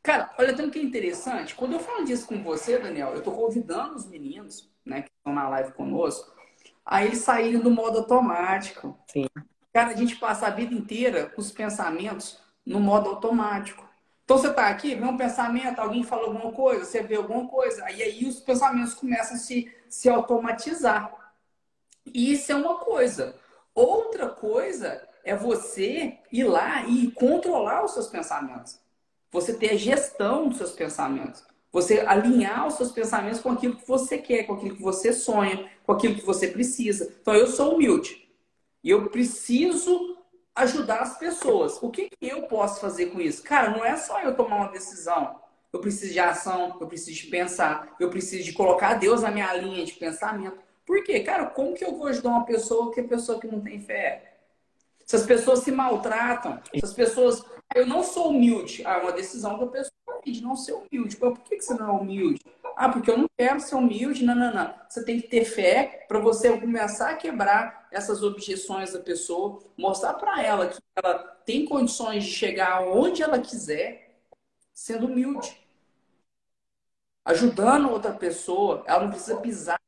Cara, 0.00 0.32
olha 0.38 0.54
tanto 0.54 0.70
que 0.70 0.78
é 0.78 0.82
interessante. 0.82 1.54
Quando 1.56 1.72
eu 1.72 1.80
falo 1.80 2.04
disso 2.04 2.26
com 2.26 2.40
você, 2.42 2.78
Daniel, 2.78 3.10
eu 3.10 3.18
estou 3.18 3.34
convidando 3.34 3.96
os 3.96 4.06
meninos, 4.06 4.70
né, 4.84 5.02
que 5.02 5.10
estão 5.10 5.34
na 5.34 5.48
live 5.48 5.72
conosco, 5.72 6.32
a 6.86 7.04
eles 7.04 7.18
saírem 7.18 7.58
do 7.58 7.70
modo 7.70 7.98
automático. 7.98 8.96
Sim. 9.10 9.26
Cara, 9.72 9.90
a 9.90 9.96
gente 9.96 10.16
passa 10.16 10.46
a 10.46 10.50
vida 10.50 10.72
inteira 10.72 11.26
com 11.26 11.40
os 11.40 11.50
pensamentos 11.50 12.38
no 12.64 12.78
modo 12.78 13.10
automático. 13.10 13.83
Então 14.24 14.38
você 14.38 14.48
está 14.48 14.68
aqui, 14.68 14.94
vê 14.94 15.04
um 15.04 15.16
pensamento, 15.16 15.78
alguém 15.78 16.02
falou 16.02 16.26
alguma 16.26 16.50
coisa, 16.50 16.84
você 16.84 17.02
vê 17.02 17.16
alguma 17.16 17.46
coisa, 17.46 17.90
e 17.90 18.02
aí 18.02 18.26
os 18.26 18.40
pensamentos 18.40 18.94
começam 18.94 19.36
a 19.36 19.38
se, 19.38 19.70
se 19.88 20.08
automatizar. 20.08 21.12
E 22.06 22.32
isso 22.32 22.50
é 22.50 22.54
uma 22.54 22.76
coisa. 22.76 23.36
Outra 23.74 24.28
coisa 24.28 25.06
é 25.24 25.36
você 25.36 26.18
ir 26.32 26.44
lá 26.44 26.86
e 26.86 27.10
controlar 27.10 27.84
os 27.84 27.92
seus 27.92 28.06
pensamentos. 28.06 28.78
Você 29.30 29.54
ter 29.54 29.72
a 29.72 29.76
gestão 29.76 30.48
dos 30.48 30.58
seus 30.58 30.72
pensamentos. 30.72 31.44
Você 31.72 32.00
alinhar 32.00 32.66
os 32.66 32.74
seus 32.74 32.92
pensamentos 32.92 33.40
com 33.40 33.50
aquilo 33.50 33.76
que 33.76 33.86
você 33.86 34.16
quer, 34.16 34.44
com 34.44 34.54
aquilo 34.54 34.76
que 34.76 34.82
você 34.82 35.12
sonha, 35.12 35.68
com 35.84 35.92
aquilo 35.92 36.14
que 36.14 36.24
você 36.24 36.48
precisa. 36.48 37.12
Então 37.20 37.34
eu 37.34 37.48
sou 37.48 37.74
humilde. 37.74 38.28
E 38.82 38.90
eu 38.90 39.08
preciso 39.10 40.13
ajudar 40.54 41.00
as 41.00 41.18
pessoas. 41.18 41.82
O 41.82 41.90
que, 41.90 42.08
que 42.08 42.28
eu 42.28 42.42
posso 42.42 42.80
fazer 42.80 43.06
com 43.06 43.20
isso? 43.20 43.42
Cara, 43.42 43.70
não 43.70 43.84
é 43.84 43.96
só 43.96 44.20
eu 44.20 44.36
tomar 44.36 44.56
uma 44.56 44.70
decisão. 44.70 45.40
Eu 45.72 45.80
preciso 45.80 46.12
de 46.12 46.20
ação, 46.20 46.76
eu 46.80 46.86
preciso 46.86 47.20
de 47.20 47.26
pensar, 47.26 47.96
eu 47.98 48.08
preciso 48.08 48.44
de 48.44 48.52
colocar 48.52 48.94
Deus 48.94 49.22
na 49.22 49.30
minha 49.30 49.52
linha 49.54 49.84
de 49.84 49.92
pensamento. 49.94 50.56
Por 50.86 51.02
quê? 51.02 51.20
Cara, 51.20 51.46
como 51.46 51.74
que 51.74 51.84
eu 51.84 51.96
vou 51.96 52.06
ajudar 52.06 52.28
uma 52.28 52.44
pessoa 52.44 52.92
que 52.92 53.00
é 53.00 53.02
pessoa 53.02 53.40
que 53.40 53.48
não 53.48 53.60
tem 53.60 53.80
fé? 53.80 54.34
Se 55.04 55.16
as 55.16 55.24
pessoas 55.24 55.60
se 55.60 55.72
maltratam, 55.72 56.60
se 56.72 56.84
as 56.84 56.92
pessoas. 56.92 57.44
Eu 57.74 57.86
não 57.86 58.04
sou 58.04 58.30
humilde. 58.30 58.82
Ah, 58.86 58.98
é 58.98 59.02
uma 59.02 59.12
decisão 59.12 59.58
da 59.58 59.66
pessoa 59.66 59.92
de 60.24 60.40
não 60.40 60.54
ser 60.54 60.74
humilde. 60.74 61.16
Por 61.16 61.36
que, 61.40 61.56
que 61.56 61.64
você 61.64 61.74
não 61.74 61.88
é 61.88 61.92
humilde? 62.00 62.40
Ah, 62.76 62.88
porque 62.88 63.10
eu 63.10 63.18
não 63.18 63.28
quero 63.36 63.60
ser 63.60 63.74
humilde. 63.76 64.24
Não, 64.24 64.34
não, 64.34 64.52
não. 64.52 64.74
Você 64.88 65.04
tem 65.04 65.20
que 65.20 65.28
ter 65.28 65.44
fé 65.44 66.04
para 66.08 66.18
você 66.18 66.58
começar 66.58 67.10
a 67.10 67.16
quebrar 67.16 67.88
essas 67.90 68.22
objeções 68.22 68.92
da 68.92 68.98
pessoa, 69.00 69.62
mostrar 69.76 70.14
para 70.14 70.42
ela 70.42 70.68
que 70.68 70.78
ela 70.96 71.18
tem 71.46 71.64
condições 71.64 72.24
de 72.24 72.30
chegar 72.32 72.82
onde 72.82 73.22
ela 73.22 73.38
quiser, 73.38 74.18
sendo 74.72 75.06
humilde. 75.06 75.56
Ajudando 77.24 77.90
outra 77.90 78.12
pessoa, 78.12 78.82
ela 78.86 79.04
não 79.04 79.10
precisa 79.10 79.36
pisar 79.40 79.80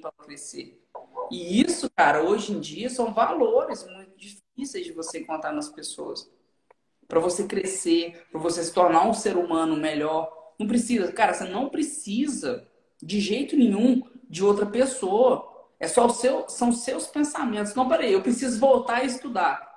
para 0.00 0.12
crescer. 0.12 0.82
E 1.30 1.60
isso, 1.60 1.90
cara, 1.90 2.22
hoje 2.22 2.52
em 2.52 2.60
dia 2.60 2.90
são 2.90 3.12
valores 3.12 3.84
muito 3.84 4.16
difíceis 4.16 4.84
de 4.84 4.92
você 4.92 5.24
contar 5.24 5.52
nas 5.52 5.68
pessoas. 5.68 6.30
Para 7.08 7.20
você 7.20 7.46
crescer, 7.46 8.26
para 8.30 8.40
você 8.40 8.62
se 8.62 8.72
tornar 8.72 9.06
um 9.06 9.14
ser 9.14 9.36
humano 9.36 9.76
melhor, 9.76 10.43
não 10.58 10.66
precisa, 10.66 11.12
cara, 11.12 11.34
você 11.34 11.44
não 11.44 11.68
precisa 11.68 12.66
de 13.02 13.20
jeito 13.20 13.56
nenhum 13.56 14.02
de 14.28 14.44
outra 14.44 14.66
pessoa. 14.66 15.50
É 15.78 15.88
só 15.88 16.06
o 16.06 16.10
seu, 16.10 16.48
são 16.48 16.72
seus 16.72 17.06
pensamentos. 17.06 17.74
Não, 17.74 17.88
peraí, 17.88 18.12
eu 18.12 18.22
preciso 18.22 18.58
voltar 18.58 18.98
a 18.98 19.04
estudar. 19.04 19.74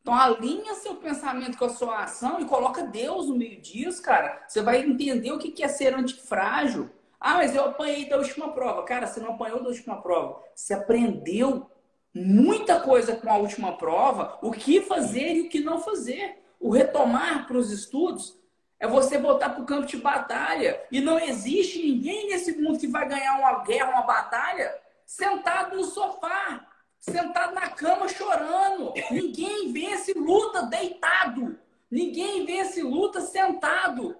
Então 0.00 0.14
alinha 0.14 0.74
seu 0.74 0.96
pensamento 0.96 1.56
com 1.56 1.64
a 1.64 1.70
sua 1.70 2.04
ação 2.04 2.38
e 2.38 2.44
coloca 2.44 2.82
Deus 2.82 3.26
no 3.26 3.36
meio 3.36 3.60
disso, 3.60 4.02
cara. 4.02 4.44
Você 4.46 4.60
vai 4.60 4.82
entender 4.82 5.32
o 5.32 5.38
que 5.38 5.62
é 5.62 5.68
ser 5.68 5.94
antifrágil. 5.94 6.90
Ah, 7.18 7.36
mas 7.36 7.54
eu 7.54 7.64
apanhei 7.64 8.06
da 8.06 8.18
última 8.18 8.52
prova. 8.52 8.82
Cara, 8.82 9.06
você 9.06 9.18
não 9.18 9.30
apanhou 9.30 9.62
da 9.62 9.70
última 9.70 9.96
prova. 10.02 10.42
Você 10.54 10.74
aprendeu 10.74 11.70
muita 12.14 12.80
coisa 12.80 13.16
com 13.16 13.30
a 13.30 13.38
última 13.38 13.78
prova, 13.78 14.38
o 14.42 14.50
que 14.50 14.82
fazer 14.82 15.36
e 15.36 15.40
o 15.42 15.48
que 15.48 15.60
não 15.60 15.80
fazer. 15.80 16.38
O 16.60 16.70
retomar 16.70 17.46
para 17.46 17.56
os 17.56 17.70
estudos 17.70 18.38
é 18.78 18.86
você 18.86 19.18
voltar 19.18 19.50
para 19.50 19.62
o 19.62 19.66
campo 19.66 19.86
de 19.86 19.96
batalha. 19.96 20.82
E 20.90 21.00
não 21.00 21.18
existe 21.18 21.78
ninguém 21.78 22.28
nesse 22.28 22.58
mundo 22.58 22.78
que 22.78 22.86
vai 22.86 23.08
ganhar 23.08 23.38
uma 23.38 23.64
guerra, 23.64 23.90
uma 23.90 24.02
batalha, 24.02 24.74
sentado 25.06 25.76
no 25.76 25.84
sofá, 25.84 26.66
sentado 26.98 27.54
na 27.54 27.68
cama 27.68 28.08
chorando. 28.08 28.92
Ninguém 29.10 29.72
vence 29.72 30.12
luta 30.14 30.62
deitado. 30.62 31.58
Ninguém 31.90 32.44
vence 32.44 32.82
luta 32.82 33.20
sentado. 33.20 34.16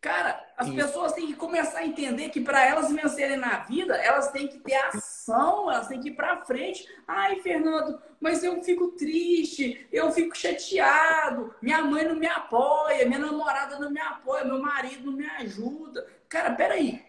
Cara, 0.00 0.40
as 0.56 0.68
Isso. 0.68 0.76
pessoas 0.76 1.12
têm 1.12 1.26
que 1.26 1.34
começar 1.34 1.80
a 1.80 1.86
entender 1.86 2.28
que 2.28 2.40
para 2.40 2.64
elas 2.64 2.92
vencerem 2.92 3.36
na 3.36 3.58
vida, 3.60 3.96
elas 3.96 4.30
têm 4.30 4.46
que 4.46 4.58
ter 4.58 4.74
ação, 4.74 5.70
elas 5.70 5.88
têm 5.88 6.00
que 6.00 6.08
ir 6.08 6.14
para 6.14 6.44
frente. 6.44 6.86
Ai, 7.08 7.40
Fernando, 7.40 8.00
mas 8.20 8.44
eu 8.44 8.62
fico 8.62 8.88
triste, 8.88 9.86
eu 9.90 10.12
fico 10.12 10.36
chateado, 10.36 11.54
minha 11.60 11.82
mãe 11.82 12.04
não 12.04 12.14
me 12.14 12.26
apoia, 12.26 13.06
minha 13.06 13.18
namorada 13.18 13.78
não 13.78 13.90
me 13.90 14.00
apoia, 14.00 14.44
meu 14.44 14.60
marido 14.60 15.10
não 15.10 15.16
me 15.16 15.26
ajuda. 15.26 16.06
Cara, 16.28 16.54
peraí. 16.54 17.04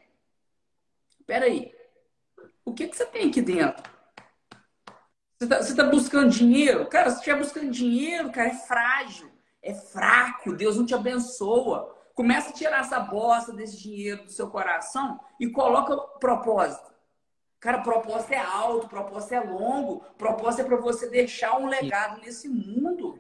Peraí. 1.26 1.76
O 2.66 2.74
que, 2.74 2.88
que 2.88 2.96
você 2.96 3.06
tem 3.06 3.30
aqui 3.30 3.42
dentro? 3.42 3.84
Você 5.40 5.46
está 5.46 5.84
tá 5.84 5.90
buscando 5.90 6.32
dinheiro? 6.32 6.88
Cara, 6.88 7.12
se 7.12 7.18
estiver 7.18 7.38
buscando 7.38 7.70
dinheiro, 7.70 8.32
cara, 8.32 8.50
é 8.50 8.56
frágil, 8.56 9.30
é 9.62 9.74
fraco, 9.74 10.54
Deus 10.54 10.78
não 10.78 10.86
te 10.86 10.96
abençoa. 10.96 11.97
Começa 12.18 12.50
a 12.50 12.54
tirar 12.54 12.80
essa 12.80 13.00
bosta 13.00 13.54
desse 13.54 13.78
dinheiro 13.78 14.24
do 14.24 14.32
seu 14.32 14.50
coração 14.50 15.20
e 15.40 15.52
coloca 15.52 15.96
propósito. 16.20 16.92
Cara, 17.60 17.84
propósito 17.84 18.32
é 18.32 18.40
alto, 18.40 18.90
propósito 18.90 19.36
é 19.36 19.40
longo, 19.40 20.04
propósito 20.18 20.64
é 20.64 20.66
para 20.66 20.78
você 20.78 21.08
deixar 21.12 21.60
um 21.60 21.68
legado 21.68 22.20
nesse 22.22 22.50
mundo. 22.50 23.20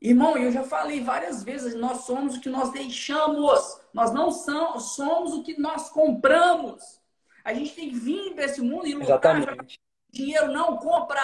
Irmão, 0.00 0.38
eu 0.38 0.52
já 0.52 0.62
falei 0.62 1.02
várias 1.02 1.42
vezes, 1.42 1.74
nós 1.74 2.02
somos 2.02 2.36
o 2.36 2.40
que 2.40 2.48
nós 2.48 2.70
deixamos. 2.70 3.80
Nós 3.92 4.12
não 4.12 4.30
somos 4.30 5.34
o 5.34 5.42
que 5.42 5.58
nós 5.58 5.90
compramos. 5.90 7.00
A 7.44 7.52
gente 7.52 7.74
tem 7.74 7.88
que 7.88 7.96
vir 7.96 8.32
para 8.36 8.44
esse 8.44 8.60
mundo 8.60 8.86
e 8.86 8.94
lutar. 8.94 9.40
Exatamente. 9.40 9.80
Dinheiro 10.08 10.52
não 10.52 10.76
compra. 10.76 11.20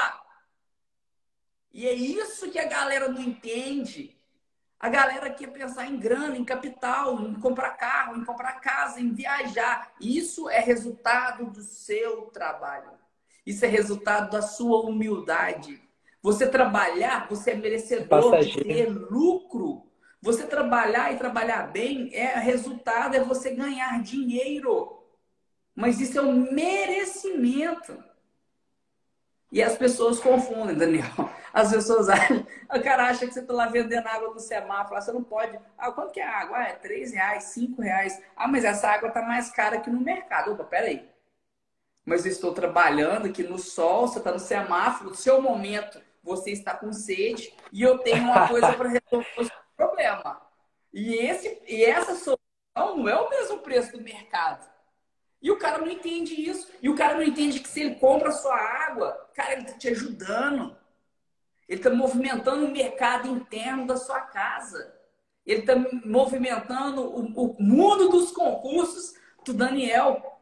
E 1.73 1.87
é 1.87 1.95
isso 1.95 2.51
que 2.51 2.59
a 2.59 2.67
galera 2.67 3.09
não 3.09 3.23
entende. 3.23 4.16
A 4.79 4.89
galera 4.89 5.31
quer 5.31 5.49
pensar 5.49 5.87
em 5.87 5.99
grana, 5.99 6.37
em 6.37 6.45
capital, 6.45 7.21
em 7.23 7.35
comprar 7.35 7.71
carro, 7.71 8.17
em 8.17 8.25
comprar 8.25 8.61
casa, 8.61 9.01
em 9.01 9.13
viajar. 9.13 9.93
Isso 10.01 10.51
é 10.51 10.61
resultado 10.61 11.47
do 11.51 11.63
seu 11.63 12.23
trabalho. 12.27 12.91
Isso 13.45 13.65
é 13.65 13.69
resultado 13.69 14.31
da 14.31 14.43
sua 14.43 14.83
humildade. 14.83 15.81
Você 16.23 16.47
trabalhar, 16.47 17.27
você 17.29 17.53
é 17.53 17.55
merecedor 17.55 18.33
Passageiro. 18.33 18.59
de 18.59 18.65
ter 18.65 18.89
lucro. 18.89 19.87
Você 20.21 20.45
trabalhar 20.45 21.13
e 21.13 21.17
trabalhar 21.17 21.71
bem 21.71 22.11
é 22.13 22.39
resultado 22.39 23.15
é 23.15 23.23
você 23.23 23.55
ganhar 23.55 24.03
dinheiro. 24.03 25.03
Mas 25.75 26.01
isso 26.01 26.19
é 26.19 26.23
um 26.23 26.53
merecimento. 26.53 28.03
E 29.51 29.63
as 29.63 29.77
pessoas 29.77 30.19
confundem, 30.19 30.77
Daniel. 30.77 31.07
As 31.53 31.73
pessoas 31.73 32.09
acham, 32.09 32.47
o 32.69 32.83
cara 32.83 33.07
acha 33.07 33.27
que 33.27 33.33
você 33.33 33.41
está 33.41 33.55
lá 33.55 33.67
vendendo 33.67 34.07
água 34.07 34.35
no 34.35 34.41
semáforo, 34.41 35.01
você 35.01 35.13
não 35.13 35.23
pode. 35.23 35.59
Ah, 35.79 35.91
quanto 35.91 36.13
que 36.13 36.21
é 36.21 36.27
a 36.27 36.41
água? 36.41 36.59
Ah, 36.59 36.69
é 36.69 36.73
3 36.75 37.13
reais, 37.13 37.45
5 37.45 37.81
reais. 37.81 38.21
Ah, 38.37 38.47
mas 38.47 38.65
essa 38.65 38.89
água 38.89 39.09
está 39.09 39.23
mais 39.23 39.51
cara 39.51 39.81
que 39.81 39.89
no 39.89 40.01
mercado. 40.01 40.53
Opa, 40.53 40.65
peraí. 40.65 41.09
Mas 42.05 42.27
eu 42.27 42.33
estou 42.33 42.53
trabalhando 42.53 43.27
aqui 43.27 43.43
no 43.43 43.59
sol, 43.59 44.07
você 44.07 44.19
está 44.19 44.31
no 44.33 44.39
semáforo, 44.39 45.11
no 45.11 45.17
seu 45.17 45.41
momento 45.41 46.01
você 46.23 46.51
está 46.51 46.75
com 46.75 46.93
sede 46.93 47.55
e 47.73 47.83
eu 47.83 47.99
tenho 47.99 48.25
uma 48.25 48.49
coisa 48.49 48.73
para 48.75 48.89
resolver 48.89 49.27
o 49.39 49.45
seu 49.45 49.57
problema. 49.77 50.43
E, 50.93 51.15
esse, 51.15 51.63
e 51.67 51.85
essa 51.85 52.15
solução 52.15 52.39
Não, 52.77 53.09
é 53.09 53.17
o 53.17 53.31
mesmo 53.31 53.59
preço 53.59 53.93
do 53.93 54.03
mercado. 54.03 54.67
E 55.47 55.51
o 55.53 55.57
cara 55.57 55.79
não 55.79 55.89
entende 55.89 56.35
isso. 56.35 56.69
E 56.83 56.91
o 56.91 56.97
cara 56.97 57.15
não 57.15 57.23
entende 57.23 57.61
que 57.61 57.69
se 57.69 57.81
ele 57.81 57.95
compra 57.95 58.31
a 58.31 58.33
sua 58.33 58.57
água, 58.57 59.13
cara, 59.33 59.53
ele 59.53 59.63
está 59.63 59.79
te 59.79 59.89
ajudando. 59.91 60.77
Ele 61.69 61.79
está 61.79 61.89
movimentando 61.89 62.67
o 62.67 62.73
mercado 62.73 63.29
interno 63.29 63.87
da 63.87 63.97
sua 63.97 64.23
casa. 64.23 64.93
Ele 65.47 65.61
está 65.61 65.77
movimentando 66.05 67.01
o, 67.03 67.53
o 67.53 67.63
mundo 67.63 68.09
dos 68.09 68.33
concursos 68.33 69.15
do 69.45 69.55
Daniel. 69.55 70.37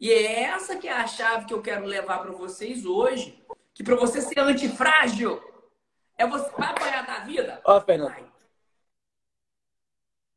E 0.00 0.10
é 0.10 0.42
essa 0.42 0.74
que 0.74 0.88
é 0.88 0.92
a 0.92 1.06
chave 1.06 1.46
que 1.46 1.54
eu 1.54 1.62
quero 1.62 1.86
levar 1.86 2.18
para 2.18 2.32
vocês 2.32 2.84
hoje. 2.84 3.46
Que 3.72 3.84
para 3.84 3.94
você 3.94 4.20
ser 4.20 4.40
antifrágil, 4.40 5.40
é 6.18 6.26
você 6.26 6.50
vai 6.50 6.70
apanhar 6.70 7.06
da 7.06 7.20
vida? 7.20 7.60
Ó, 7.64 7.80
Fernando. 7.80 8.10
Vai. 8.10 8.32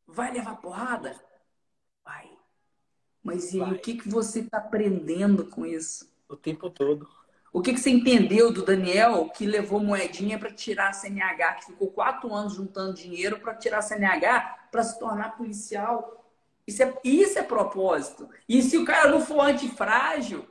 vai 0.05 0.31
levar 0.31 0.57
porrada? 0.57 1.28
Mas 3.29 3.53
e 3.53 3.61
aí, 3.61 3.71
o 3.71 3.79
que, 3.79 3.95
que 3.95 4.09
você 4.09 4.39
está 4.39 4.57
aprendendo 4.57 5.45
com 5.45 5.65
isso? 5.65 6.11
O 6.27 6.35
tempo 6.35 6.69
todo. 6.69 7.07
O 7.53 7.61
que, 7.61 7.73
que 7.73 7.79
você 7.79 7.89
entendeu 7.89 8.51
do 8.51 8.63
Daniel 8.63 9.29
que 9.29 9.45
levou 9.45 9.79
moedinha 9.79 10.37
para 10.37 10.51
tirar 10.51 10.89
a 10.89 10.93
CNH, 10.93 11.53
que 11.53 11.65
ficou 11.67 11.91
quatro 11.91 12.33
anos 12.33 12.53
juntando 12.53 12.93
dinheiro 12.93 13.39
para 13.39 13.55
tirar 13.55 13.79
a 13.79 13.81
CNH 13.81 14.67
para 14.71 14.83
se 14.83 14.99
tornar 14.99 15.37
policial? 15.37 16.25
Isso 16.65 16.83
é, 16.83 16.93
isso 17.03 17.39
é 17.39 17.43
propósito. 17.43 18.29
E 18.47 18.61
se 18.61 18.77
o 18.77 18.85
cara 18.85 19.09
não 19.09 19.21
for 19.21 19.41
antifrágil, 19.41 20.45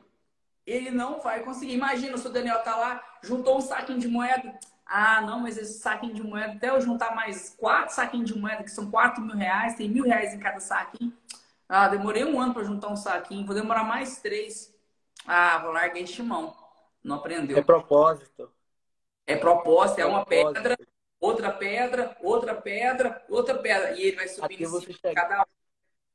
ele 0.67 0.91
não 0.91 1.21
vai 1.21 1.41
conseguir. 1.41 1.75
Imagina 1.75 2.17
se 2.17 2.27
o 2.27 2.31
Daniel 2.31 2.63
tá 2.63 2.77
lá, 2.77 3.03
juntou 3.23 3.59
um 3.59 3.61
saquinho 3.61 3.99
de 3.99 4.09
moeda. 4.09 4.59
Ah, 4.85 5.21
não, 5.21 5.41
mas 5.41 5.57
esse 5.57 5.79
saquinho 5.81 6.15
de 6.15 6.23
moeda, 6.23 6.55
até 6.55 6.71
eu 6.71 6.81
juntar 6.81 7.15
mais 7.15 7.51
quatro 7.57 7.95
saquinhos 7.95 8.31
de 8.31 8.39
moeda, 8.39 8.65
que 8.65 8.71
são 8.71 8.91
quatro 8.91 9.23
mil 9.23 9.37
reais, 9.37 9.77
tem 9.77 9.89
mil 9.89 10.05
reais 10.05 10.33
em 10.33 10.39
cada 10.39 10.61
saquinho. 10.61 11.13
Ah, 11.69 11.89
demorei 11.89 12.25
um 12.25 12.41
ano 12.41 12.55
para 12.55 12.65
juntar 12.65 12.89
um 12.89 12.97
saquinho, 12.97 13.45
vou 13.45 13.55
demorar 13.55 13.85
mais 13.85 14.21
três. 14.21 14.75
Ah, 15.27 15.59
vou 15.59 15.73
largar 15.73 16.01
este 16.01 16.23
mão. 16.23 16.57
Não 17.05 17.17
aprendeu. 17.17 17.59
É 17.59 17.63
propósito. 17.63 18.51
É 19.27 19.37
propósito, 19.37 20.01
é, 20.01 20.07
uma 20.07 20.25
propósito. 20.25 20.55
pedra, 20.55 20.79
outra 21.21 21.53
pedra, 21.53 22.17
outra 22.23 22.55
pedra, 22.55 23.25
outra 23.29 23.59
pedra. 23.59 23.93
E 23.93 24.03
ele 24.03 24.17
vai 24.17 24.29
subindo 24.29 24.79
em 24.79 25.15
cada 25.15 25.47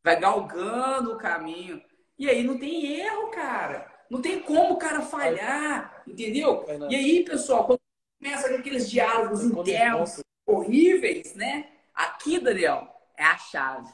vai 0.03 0.19
galgando 0.19 1.13
o 1.13 1.17
caminho. 1.17 1.81
E 2.17 2.29
aí 2.29 2.43
não 2.43 2.57
tem 2.57 2.99
erro, 2.99 3.29
cara. 3.29 3.91
Não 4.09 4.21
tem 4.21 4.39
como 4.39 4.73
o 4.73 4.77
cara 4.77 5.01
falhar, 5.01 6.03
entendeu? 6.07 6.65
E 6.89 6.95
aí, 6.95 7.23
pessoal, 7.23 7.65
quando 7.65 7.79
começa 8.21 8.49
com 8.49 8.55
aqueles 8.55 8.89
diálogos 8.89 9.43
internos 9.43 10.19
horríveis, 10.45 11.33
né? 11.35 11.71
Aqui, 11.93 12.39
Daniel, 12.39 12.87
é 13.17 13.23
a 13.23 13.37
chave. 13.37 13.91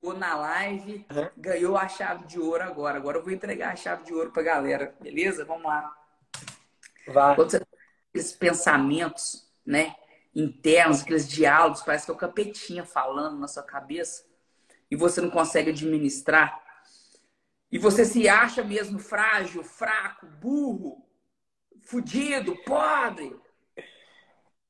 Ficou 0.00 0.16
na 0.16 0.36
live 0.36 1.06
uhum. 1.10 1.28
ganhou 1.36 1.76
a 1.76 1.88
chave 1.88 2.24
de 2.26 2.38
ouro 2.38 2.62
agora. 2.62 2.96
Agora 2.96 3.18
eu 3.18 3.22
vou 3.22 3.32
entregar 3.32 3.72
a 3.72 3.76
chave 3.76 4.04
de 4.04 4.14
ouro 4.14 4.30
pra 4.30 4.42
galera, 4.42 4.94
beleza? 5.00 5.44
Vamos 5.44 5.64
lá. 5.64 5.92
Vai. 7.08 7.34
Quando 7.34 7.50
você 7.50 7.58
tem 7.58 7.68
aqueles 8.10 8.32
pensamentos, 8.32 9.50
né? 9.66 9.94
Internos, 10.34 11.02
aqueles 11.02 11.28
diálogos, 11.28 11.82
parece 11.82 12.04
que 12.04 12.12
é 12.12 12.14
o 12.14 12.18
capetinha 12.18 12.84
falando 12.84 13.38
na 13.38 13.48
sua 13.48 13.62
cabeça 13.62 14.24
e 14.90 14.96
você 14.96 15.20
não 15.20 15.30
consegue 15.30 15.70
administrar, 15.70 16.62
e 17.70 17.78
você 17.78 18.04
se 18.04 18.28
acha 18.28 18.64
mesmo 18.64 18.98
frágil, 18.98 19.62
fraco, 19.62 20.26
burro, 20.26 21.06
fudido, 21.82 22.56
pobre, 22.64 23.38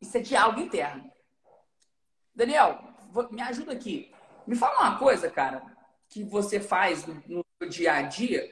isso 0.01 0.17
é 0.17 0.21
diálogo 0.21 0.61
interno. 0.61 1.11
Daniel, 2.35 2.83
me 3.31 3.41
ajuda 3.43 3.73
aqui. 3.73 4.13
Me 4.49 4.57
fala 4.57 4.81
uma 4.81 4.99
coisa, 4.99 5.29
cara, 5.29 5.63
que 6.09 6.25
você 6.25 6.59
faz 6.59 7.07
no, 7.07 7.45
no 7.61 7.69
dia 7.69 7.93
a 7.93 8.03
dia, 8.03 8.49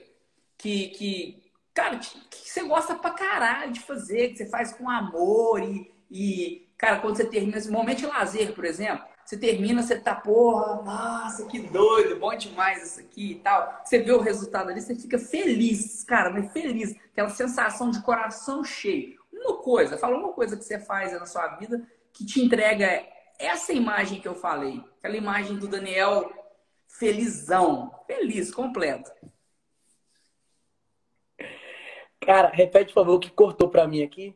que, 0.59 0.89
que 0.89 1.51
cara, 1.73 1.97
que, 1.97 2.21
que, 2.29 2.51
você 2.51 2.63
gosta 2.65 2.95
pra 2.95 3.13
caralho 3.13 3.73
de 3.73 3.81
fazer, 3.81 4.29
que 4.29 4.37
você 4.37 4.47
faz 4.47 4.75
com 4.75 4.91
amor 4.91 5.63
e, 5.63 5.91
e 6.11 6.69
cara, 6.77 7.01
quando 7.01 7.17
você 7.17 7.25
termina 7.25 7.57
esse 7.57 7.71
momento 7.71 8.01
de 8.01 8.07
lazer, 8.07 8.55
por 8.55 8.67
exemplo, 8.67 9.07
você 9.25 9.39
termina, 9.39 9.83
você 9.83 9.99
tá, 9.99 10.15
porra, 10.15 10.83
nossa, 10.83 11.47
que 11.47 11.61
doido, 11.61 12.21
bom 12.21 12.37
demais 12.37 12.83
isso 12.83 13.01
aqui 13.01 13.33
e 13.33 13.35
tal. 13.37 13.81
Você 13.83 13.99
vê 13.99 14.13
o 14.13 14.21
resultado 14.21 14.69
ali, 14.69 14.83
você 14.83 14.95
fica 14.95 15.19
feliz, 15.19 16.05
cara, 16.05 16.29
mas 16.31 16.53
feliz. 16.53 16.95
Aquela 17.11 17.31
sensação 17.31 17.91
de 17.91 18.03
coração 18.03 18.63
cheio. 18.63 19.19
Uma 19.33 19.57
coisa, 19.63 19.97
fala 19.97 20.19
uma 20.19 20.35
coisa 20.35 20.59
que 20.59 20.65
você 20.65 20.79
faz 20.79 21.13
na 21.13 21.25
sua 21.25 21.57
vida 21.57 21.83
que 22.13 22.25
te 22.25 22.41
entrega 22.41 23.03
essa 23.39 23.73
imagem 23.73 24.21
que 24.21 24.29
eu 24.29 24.35
falei. 24.35 24.83
Aquela 24.99 25.17
imagem 25.17 25.59
do 25.59 25.69
Daniel 25.69 26.33
felizão, 26.89 27.93
feliz, 28.07 28.53
completo. 28.53 29.11
Cara, 32.21 32.49
repete, 32.49 32.93
por 32.93 33.01
favor, 33.01 33.15
o 33.15 33.21
que 33.21 33.31
cortou 33.31 33.69
para 33.69 33.87
mim 33.87 34.03
aqui. 34.03 34.35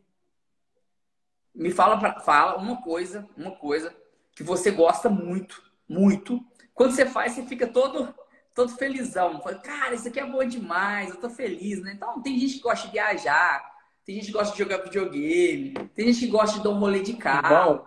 Me 1.53 1.71
fala, 1.71 1.97
pra, 1.97 2.19
fala 2.21 2.57
uma 2.57 2.81
coisa, 2.81 3.27
uma 3.35 3.51
coisa 3.51 3.95
que 4.35 4.43
você 4.43 4.71
gosta 4.71 5.09
muito, 5.09 5.61
muito. 5.87 6.39
Quando 6.73 6.91
você 6.91 7.05
faz, 7.05 7.33
você 7.33 7.43
fica 7.43 7.67
todo 7.67 8.13
todo 8.53 8.75
felizão. 8.75 9.41
Fala, 9.41 9.55
cara, 9.55 9.95
isso 9.95 10.07
aqui 10.07 10.19
é 10.19 10.25
bom 10.25 10.43
demais, 10.43 11.09
eu 11.09 11.17
tô 11.17 11.29
feliz, 11.29 11.81
né? 11.81 11.93
Então, 11.95 12.21
tem 12.21 12.37
gente 12.37 12.55
que 12.55 12.61
gosta 12.61 12.85
de 12.85 12.93
viajar, 12.93 13.63
tem 14.05 14.15
gente 14.15 14.27
que 14.27 14.33
gosta 14.33 14.53
de 14.53 14.59
jogar 14.59 14.83
videogame, 14.83 15.73
tem 15.95 16.07
gente 16.07 16.19
que 16.19 16.31
gosta 16.31 16.57
de 16.57 16.63
dar 16.63 16.69
um 16.69 16.79
rolê 16.79 17.01
de 17.01 17.13
carro? 17.13 17.85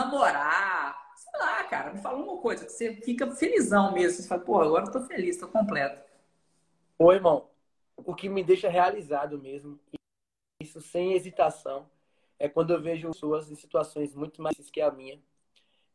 Namorar, 0.00 1.12
sei 1.16 1.40
lá, 1.40 1.64
cara, 1.64 1.92
me 1.92 2.00
fala 2.00 2.18
uma 2.18 2.40
coisa, 2.40 2.64
que 2.64 2.72
você 2.72 2.96
fica 2.96 3.30
felizão 3.34 3.92
mesmo. 3.92 4.22
Você 4.22 4.28
fala, 4.28 4.42
pô, 4.42 4.60
agora 4.60 4.86
eu 4.86 4.92
tô 4.92 5.02
feliz, 5.02 5.36
tô 5.36 5.48
completo. 5.48 6.08
Oi, 6.98 7.14
irmão, 7.14 7.50
o 7.96 8.14
que 8.14 8.28
me 8.28 8.42
deixa 8.42 8.68
realizado 8.68 9.38
mesmo, 9.38 9.78
isso 10.60 10.80
sem 10.80 11.12
hesitação, 11.12 11.90
é 12.38 12.48
quando 12.48 12.72
eu 12.72 12.80
vejo 12.80 13.08
pessoas 13.08 13.50
em 13.50 13.54
situações 13.54 14.14
muito 14.14 14.40
mais 14.40 14.70
que 14.70 14.80
a 14.80 14.90
minha, 14.90 15.22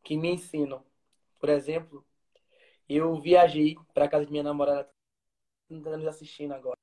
que 0.03 0.15
me 0.17 0.29
ensinam. 0.31 0.83
Por 1.39 1.49
exemplo, 1.49 2.05
eu 2.87 3.19
viajei 3.19 3.75
para 3.93 4.07
casa 4.07 4.25
de 4.25 4.31
minha 4.31 4.43
namorada, 4.43 4.89
está 5.69 5.97
nos 5.97 6.07
assistindo 6.07 6.53
agora, 6.53 6.77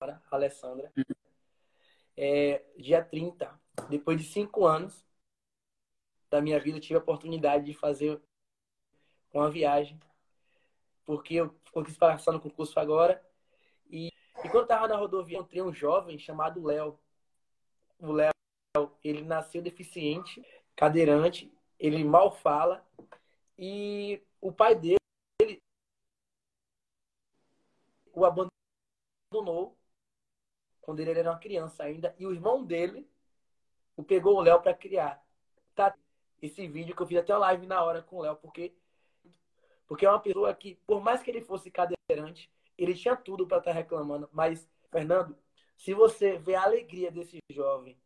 a 0.00 0.20
Alessandra. 0.30 0.92
É, 2.16 2.62
dia 2.76 3.02
30, 3.02 3.58
depois 3.88 4.18
de 4.18 4.24
cinco 4.24 4.66
anos 4.66 5.04
da 6.30 6.40
minha 6.40 6.58
vida, 6.58 6.80
tive 6.80 6.94
a 6.94 6.98
oportunidade 6.98 7.64
de 7.64 7.74
fazer 7.74 8.20
uma 9.32 9.50
viagem, 9.50 9.98
porque 11.04 11.34
eu 11.34 11.54
quis 11.84 11.96
passar 11.96 12.32
no 12.32 12.40
concurso 12.40 12.78
agora. 12.78 13.22
E, 13.90 14.08
e 14.44 14.48
quando 14.48 14.64
estava 14.64 14.88
na 14.88 14.96
rodovia, 14.96 15.38
encontrei 15.38 15.62
um 15.62 15.72
jovem 15.72 16.18
chamado 16.18 16.62
Léo. 16.62 16.98
O 17.98 18.12
Léo, 18.12 18.32
ele 19.04 19.22
nasceu 19.22 19.62
deficiente 19.62 20.44
cadeirante, 20.74 21.52
ele 21.78 22.02
mal 22.02 22.32
fala 22.32 22.86
e 23.58 24.22
o 24.40 24.50
pai 24.50 24.74
dele 24.74 24.98
o 28.12 28.24
abandonou 28.24 29.78
quando 30.80 31.00
ele 31.00 31.10
era 31.10 31.30
uma 31.30 31.38
criança 31.38 31.84
ainda 31.84 32.14
e 32.18 32.26
o 32.26 32.32
irmão 32.32 32.64
dele 32.64 33.08
o 33.96 34.02
pegou 34.02 34.36
o 34.36 34.40
Léo 34.40 34.60
para 34.60 34.74
criar. 34.74 35.22
Tá 35.74 35.94
esse 36.40 36.66
vídeo 36.66 36.94
que 36.94 37.02
eu 37.02 37.06
fiz 37.06 37.18
até 37.18 37.36
live 37.36 37.66
na 37.66 37.82
hora 37.82 38.02
com 38.02 38.16
o 38.16 38.22
Léo 38.22 38.36
porque 38.36 38.74
porque 39.86 40.06
é 40.06 40.10
uma 40.10 40.20
pessoa 40.20 40.54
que 40.54 40.76
por 40.86 41.02
mais 41.02 41.22
que 41.22 41.30
ele 41.30 41.42
fosse 41.42 41.70
cadeirante, 41.70 42.50
ele 42.78 42.94
tinha 42.94 43.14
tudo 43.14 43.46
para 43.46 43.58
estar 43.58 43.72
tá 43.72 43.76
reclamando, 43.76 44.28
mas 44.32 44.68
Fernando, 44.90 45.36
se 45.76 45.92
você 45.94 46.38
vê 46.38 46.54
a 46.54 46.64
alegria 46.64 47.10
desse 47.10 47.38
jovem 47.50 47.98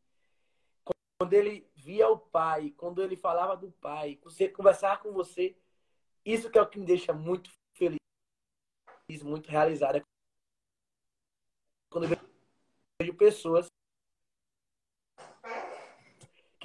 quando 1.19 1.33
ele 1.33 1.69
via 1.75 2.09
o 2.09 2.19
pai, 2.19 2.71
quando 2.77 3.03
ele 3.03 3.17
falava 3.17 3.57
do 3.57 3.71
pai, 3.73 4.19
você 4.23 4.49
conversar 4.49 5.01
com 5.03 5.13
você, 5.13 5.57
isso 6.25 6.51
que 6.51 6.59
é 6.59 6.63
o 6.63 6.69
que 6.69 6.79
me 6.79 6.85
deixa 6.85 7.13
muito 7.13 7.51
feliz, 7.75 7.99
muito 9.23 9.49
realizada. 9.49 10.03
Quando 11.91 12.05
eu 12.05 12.17
vejo 13.01 13.15
pessoas 13.15 13.67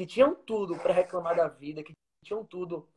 que 0.01 0.07
tinham 0.07 0.33
tudo 0.33 0.75
para 0.79 0.93
reclamar 0.93 1.35
da 1.35 1.47
vida, 1.47 1.83
que 1.83 1.93
tinham 2.25 2.43
tudo 2.43 2.89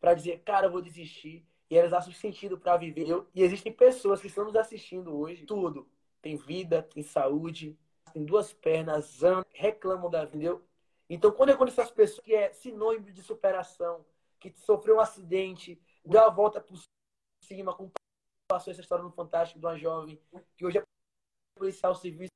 para 0.00 0.14
dizer, 0.14 0.42
cara, 0.42 0.66
eu 0.66 0.70
vou 0.70 0.80
desistir, 0.80 1.46
e 1.68 1.76
elas 1.76 1.92
acham 1.92 2.14
sentido 2.14 2.58
para 2.58 2.78
viver. 2.78 3.06
Eu, 3.06 3.28
e 3.34 3.42
existem 3.42 3.70
pessoas 3.70 4.22
que 4.22 4.28
estão 4.28 4.46
nos 4.46 4.56
assistindo 4.56 5.14
hoje, 5.14 5.44
tudo. 5.44 5.86
Tem 6.22 6.34
vida, 6.34 6.82
tem 6.82 7.02
saúde, 7.02 7.78
tem 8.14 8.24
duas 8.24 8.54
pernas, 8.54 9.22
andam, 9.22 9.44
reclamam 9.52 10.10
da 10.10 10.24
vida. 10.24 10.36
Entendeu? 10.36 10.66
Então, 11.10 11.30
quando 11.30 11.50
eu 11.50 11.58
conheço 11.58 11.78
essas 11.78 11.92
pessoas 11.92 12.24
que 12.24 12.34
é 12.34 12.54
sinônimo 12.54 13.12
de 13.12 13.22
superação, 13.22 14.02
que 14.40 14.50
sofreu 14.56 14.96
um 14.96 15.00
acidente, 15.00 15.78
deu 16.02 16.22
a 16.22 16.30
volta 16.30 16.58
por 16.58 16.78
cima, 17.42 17.74
como 17.74 17.92
passou 18.48 18.70
essa 18.70 18.80
história 18.80 19.04
no 19.04 19.12
Fantástico 19.12 19.60
de 19.60 19.66
uma 19.66 19.76
jovem, 19.76 20.18
que 20.56 20.64
hoje 20.64 20.78
é 20.78 20.82
policial 21.54 21.94
civil 21.94 22.28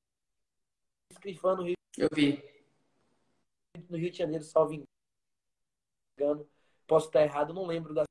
escrivando 1.11 1.62
no 1.62 1.68
Rio. 1.68 1.74
Eu 1.97 2.09
vi. 2.14 2.58
No 3.89 3.97
Rio 3.97 4.11
de 4.11 4.19
Janeiro, 4.19 4.45
salvo 4.45 4.75
engano. 6.19 6.49
posso 6.87 7.07
estar 7.07 7.23
errado, 7.23 7.55
não 7.55 7.66
lembro 7.66 7.95
da, 7.95 8.05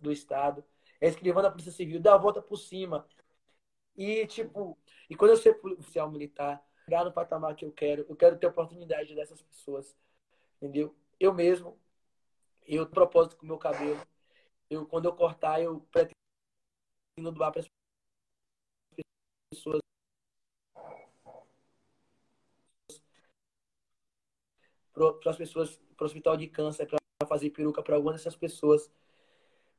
do 0.00 0.12
estado. 0.12 0.64
É 1.00 1.08
escrivão 1.08 1.42
da 1.42 1.50
Polícia 1.50 1.72
Civil, 1.72 2.00
dá 2.00 2.14
a 2.14 2.18
volta 2.18 2.40
por 2.40 2.56
cima. 2.56 3.06
E, 3.96 4.26
tipo, 4.26 4.78
e 5.08 5.16
quando 5.16 5.32
eu 5.32 5.36
ser 5.36 5.54
policial 5.54 6.10
militar, 6.10 6.64
chegar 6.84 7.04
no 7.04 7.12
patamar 7.12 7.54
que 7.54 7.64
eu 7.64 7.72
quero, 7.72 8.06
eu 8.08 8.16
quero 8.16 8.38
ter 8.38 8.46
oportunidade 8.46 9.14
dessas 9.14 9.42
pessoas. 9.42 9.96
Entendeu? 10.56 10.94
Eu 11.20 11.34
mesmo, 11.34 11.78
eu 12.66 12.88
propósito 12.88 13.36
com 13.36 13.44
o 13.44 13.48
meu 13.48 13.58
cabelo. 13.58 14.00
Eu, 14.70 14.86
quando 14.86 15.06
eu 15.06 15.14
cortar, 15.14 15.62
eu 15.62 15.80
pretendo 15.92 16.12
doar 17.32 17.52
para 17.52 17.60
as 17.60 17.68
pessoas 19.50 19.81
para 24.92 25.30
as 25.30 25.36
pessoas 25.36 25.80
para 25.96 26.04
o 26.04 26.06
hospital 26.06 26.36
de 26.36 26.48
câncer 26.48 26.86
para 26.86 26.98
fazer 27.26 27.50
peruca 27.50 27.82
para 27.82 27.96
algumas 27.96 28.16
dessas 28.16 28.36
pessoas. 28.36 28.90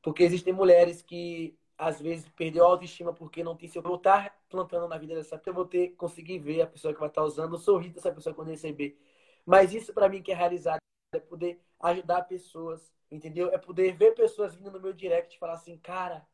Porque 0.02 0.22
existem 0.22 0.52
mulheres 0.52 1.02
que 1.02 1.56
às 1.76 2.00
vezes 2.00 2.28
perdeu 2.30 2.64
a 2.64 2.68
autoestima 2.68 3.12
porque 3.12 3.42
não 3.42 3.56
tem 3.56 3.68
seu 3.68 3.82
eu 3.82 3.88
vou 3.88 3.96
estar 3.96 4.38
plantando 4.48 4.86
na 4.88 4.96
vida 4.98 5.14
dessa 5.14 5.36
pessoa 5.36 5.52
eu 5.52 5.54
vou 5.54 5.64
ter 5.66 5.88
conseguir 5.96 6.38
ver 6.38 6.62
a 6.62 6.66
pessoa 6.66 6.94
que 6.94 7.00
vai 7.00 7.08
estar 7.08 7.24
usando 7.24 7.54
o 7.54 7.58
sorriso 7.58 7.94
dessa 7.94 8.12
pessoa 8.12 8.34
quando 8.34 8.48
receber. 8.48 8.98
Mas 9.44 9.74
isso 9.74 9.92
para 9.92 10.08
mim 10.08 10.22
que 10.22 10.32
é 10.32 10.34
realizado 10.34 10.78
é 11.12 11.18
poder 11.20 11.60
ajudar 11.80 12.22
pessoas 12.24 12.92
entendeu? 13.10 13.50
É 13.52 13.58
poder 13.58 13.96
ver 13.96 14.14
pessoas 14.14 14.54
vindo 14.54 14.70
no 14.70 14.80
meu 14.80 14.92
direct 14.92 15.36
e 15.36 15.38
falar 15.38 15.54
assim 15.54 15.78
cara 15.78 16.26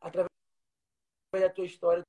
através 0.00 0.28
da 1.32 1.50
tua 1.50 1.66
história 1.66 2.02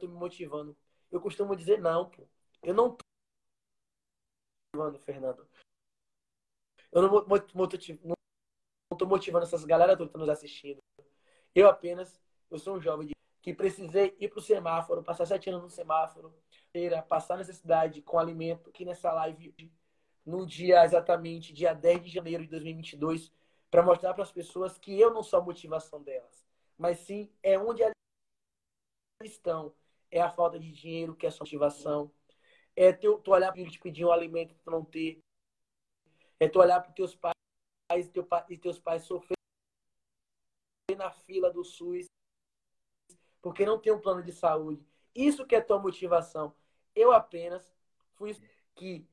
eu 0.00 0.08
me 0.08 0.14
motivando. 0.14 0.76
Eu 1.10 1.20
costumo 1.20 1.56
dizer 1.56 1.80
não 1.80 2.10
pô. 2.10 2.26
Eu 2.62 2.74
não 2.74 2.96
tô 2.96 3.04
Fernando 5.04 5.48
eu 6.92 7.02
não, 7.02 7.36
estou 8.92 9.08
motivando 9.08 9.44
essas 9.44 9.64
galera 9.64 9.96
toda 9.96 10.08
que 10.08 10.16
estão 10.16 10.20
nos 10.20 10.30
assistindo. 10.30 10.78
Eu 11.54 11.68
apenas, 11.68 12.20
eu 12.50 12.58
sou 12.58 12.76
um 12.76 12.80
jovem 12.80 13.10
que 13.42 13.54
precisei 13.54 14.16
ir 14.18 14.28
para 14.28 14.40
o 14.40 14.42
semáforo, 14.42 15.02
passar 15.02 15.26
sete 15.26 15.48
anos 15.48 15.62
no 15.62 15.70
semáforo, 15.70 16.34
passar 17.08 17.38
necessidade 17.38 18.02
com 18.02 18.18
alimento, 18.18 18.72
que 18.72 18.84
nessa 18.84 19.12
live, 19.12 19.54
no 20.24 20.44
dia 20.44 20.84
exatamente, 20.84 21.52
dia 21.52 21.72
10 21.72 22.04
de 22.04 22.10
janeiro 22.10 22.42
de 22.42 22.50
2022, 22.50 23.32
para 23.70 23.82
mostrar 23.82 24.14
para 24.14 24.24
as 24.24 24.32
pessoas 24.32 24.78
que 24.78 24.98
eu 24.98 25.12
não 25.12 25.22
sou 25.22 25.38
a 25.38 25.42
motivação 25.42 26.02
delas, 26.02 26.44
mas 26.76 26.98
sim 27.00 27.30
é 27.42 27.58
onde 27.58 27.82
elas 27.82 27.94
estão. 29.22 29.72
É 30.10 30.20
a 30.20 30.30
falta 30.30 30.58
de 30.58 30.70
dinheiro 30.72 31.14
que 31.14 31.26
é 31.26 31.28
a 31.28 31.32
sua 31.32 31.44
motivação. 31.44 32.10
É 32.74 32.92
tu, 32.92 33.18
tu 33.18 33.30
olhar 33.30 33.52
para 33.52 33.64
te 33.64 33.78
pedir 33.78 34.04
um 34.04 34.12
alimento 34.12 34.54
tu 34.64 34.70
não 34.70 34.84
ter. 34.84 35.20
É 36.38 36.48
tu 36.48 36.58
olhar 36.58 36.80
para 36.80 36.90
os 36.90 36.94
teus 36.94 37.14
pais 37.14 37.34
e, 37.94 38.08
teu, 38.08 38.26
e 38.50 38.58
teus 38.58 38.78
pais 38.78 39.04
sofrerem 39.04 39.36
na 40.96 41.10
fila 41.10 41.50
do 41.50 41.64
SUS 41.64 42.06
porque 43.46 43.64
não 43.64 43.78
tem 43.78 43.92
um 43.92 44.00
plano 44.00 44.24
de 44.24 44.32
saúde. 44.32 44.84
Isso 45.14 45.46
que 45.46 45.54
é 45.54 45.60
tua 45.60 45.78
motivação. 45.78 46.52
Eu 46.92 47.12
apenas 47.12 47.72
fui 48.16 48.36
que 48.74 49.06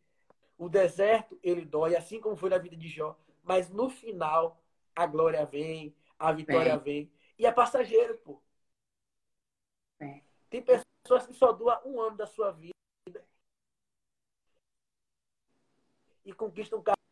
o 0.58 0.68
deserto 0.68 1.40
ele 1.44 1.64
dói, 1.64 1.96
assim 1.96 2.20
como 2.20 2.36
foi 2.36 2.50
na 2.50 2.58
vida 2.58 2.76
de 2.76 2.88
Jó, 2.88 3.16
mas 3.44 3.70
no 3.70 3.92
final 3.92 4.60
a 4.96 5.06
glória 5.06 5.46
vem, 5.46 5.96
a 6.18 6.32
vitória 6.32 6.76
vem. 6.78 7.12
E 7.38 7.46
é 7.46 7.52
passageiro, 7.52 8.18
pô. 8.18 8.42
É. 10.00 10.22
Tem 10.50 10.64
pessoas 10.64 11.28
que 11.28 11.34
só 11.36 11.52
duram 11.52 11.80
um 11.86 12.02
ano 12.02 12.18
da 12.18 12.26
sua 12.26 12.50
vida 12.52 12.74
e 16.26 16.34
conquistam 16.34 16.80
um 16.80 16.82
carro 16.82 17.03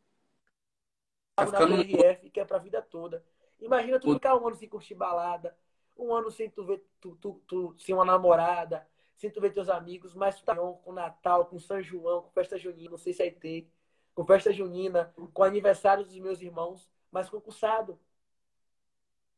tá 1.46 1.52
ficando... 1.52 1.78
na 1.78 1.84
PRF, 1.84 2.30
que 2.30 2.40
é 2.40 2.46
pra 2.46 2.58
vida 2.58 2.82
toda. 2.82 3.24
Imagina 3.60 4.00
tu 4.00 4.14
ficar 4.14 4.36
um 4.36 4.48
ano 4.48 4.56
sem 4.56 4.68
curtir 4.68 4.96
balada, 4.96 5.56
um 5.98 6.14
ano 6.14 6.32
sem 6.32 6.50
tu 6.50 6.66
ver 6.66 6.84
tu, 7.00 7.16
tu, 7.18 7.42
tu, 7.48 7.76
sem 7.78 7.94
uma 7.94 8.04
namorada, 8.06 8.88
sem 9.16 9.30
tu 9.30 9.40
ver 9.40 9.54
teus 9.54 9.70
amigos, 9.70 10.16
mas 10.16 10.40
tu 10.40 10.44
tá 10.44 10.56
com 10.56 10.92
Natal, 10.92 11.46
com 11.46 11.60
São 11.60 11.82
João, 11.82 12.24
com 12.24 12.32
festa 12.32 12.58
junina, 12.58 12.90
não 12.90 12.98
sei 12.98 13.14
se 13.14 13.22
aí 13.22 13.32
tem, 13.32 13.72
com 14.16 14.26
festa 14.26 14.52
junina, 14.52 15.14
com 15.34 15.44
aniversário 15.44 16.04
dos 16.04 16.18
meus 16.18 16.42
irmãos, 16.42 16.90
mas 17.12 17.30
concursado. 17.30 18.00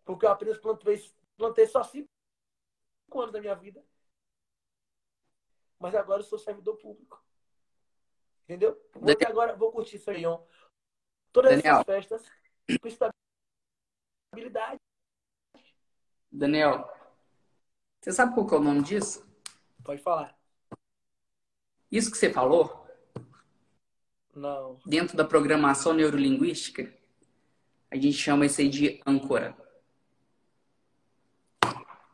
Porque 0.05 0.25
eu 0.25 0.29
apenas 0.29 0.57
plantei, 0.57 1.01
plantei 1.37 1.67
só 1.67 1.83
cinco 1.83 2.07
anos 3.15 3.33
da 3.33 3.41
minha 3.41 3.55
vida. 3.55 3.83
Mas 5.79 5.95
agora 5.95 6.21
eu 6.21 6.25
sou 6.25 6.39
servidor 6.39 6.77
público. 6.77 7.21
Entendeu? 8.43 8.81
Vou 8.93 9.15
agora 9.27 9.55
vou 9.55 9.71
curtir 9.71 9.99
São 9.99 10.13
João. 10.13 10.45
Todas 11.33 11.51
Daniel. 11.51 11.81
essas 11.81 11.85
festas 11.85 12.31
com 12.79 12.87
estabilidade. 14.31 14.79
Daniel, 16.31 16.87
você 17.99 18.11
sabe 18.11 18.35
qual 18.35 18.47
é 18.49 18.55
o 18.55 18.63
nome 18.63 18.83
disso? 18.83 19.27
Pode 19.83 20.01
falar. 20.01 20.37
Isso 21.91 22.11
que 22.11 22.17
você 22.17 22.31
falou? 22.31 22.87
Não. 24.35 24.79
Dentro 24.85 25.17
da 25.17 25.25
programação 25.25 25.93
neurolinguística, 25.93 26.93
a 27.89 27.95
gente 27.95 28.13
chama 28.13 28.45
isso 28.45 28.61
aí 28.61 28.69
de 28.69 29.01
âncora. 29.05 29.57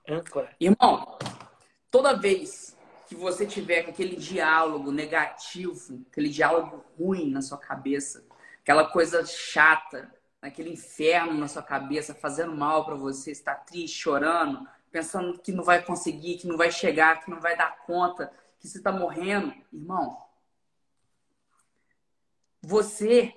Âncora. 0.08 0.56
Irmão, 0.60 1.18
toda 1.92 2.18
vez 2.18 2.78
que 3.08 3.16
você 3.16 3.46
tiver 3.46 3.82
aquele 3.82 4.16
diálogo 4.16 4.92
negativo, 4.92 6.06
aquele 6.12 6.30
diálogo 6.30 6.86
ruim 6.98 7.32
na 7.32 7.42
sua 7.42 7.58
cabeça, 7.58 8.29
aquela 8.70 8.88
coisa 8.88 9.26
chata, 9.26 10.14
aquele 10.40 10.70
inferno 10.70 11.34
na 11.34 11.48
sua 11.48 11.64
cabeça, 11.64 12.14
fazendo 12.14 12.56
mal 12.56 12.86
para 12.86 12.94
você, 12.94 13.32
está 13.32 13.56
triste, 13.56 13.98
chorando, 13.98 14.68
pensando 14.92 15.40
que 15.40 15.52
não 15.52 15.64
vai 15.64 15.82
conseguir, 15.82 16.38
que 16.38 16.46
não 16.46 16.56
vai 16.56 16.72
chegar, 16.72 17.20
que 17.20 17.32
não 17.32 17.40
vai 17.40 17.58
dar 17.58 17.80
conta, 17.80 18.32
que 18.60 18.68
você 18.68 18.78
está 18.78 18.92
morrendo, 18.92 19.52
irmão. 19.74 20.24
Você 22.62 23.34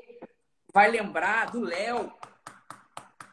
vai 0.71 0.91
lembrar 0.91 1.51
do 1.51 1.61
Léo 1.61 2.13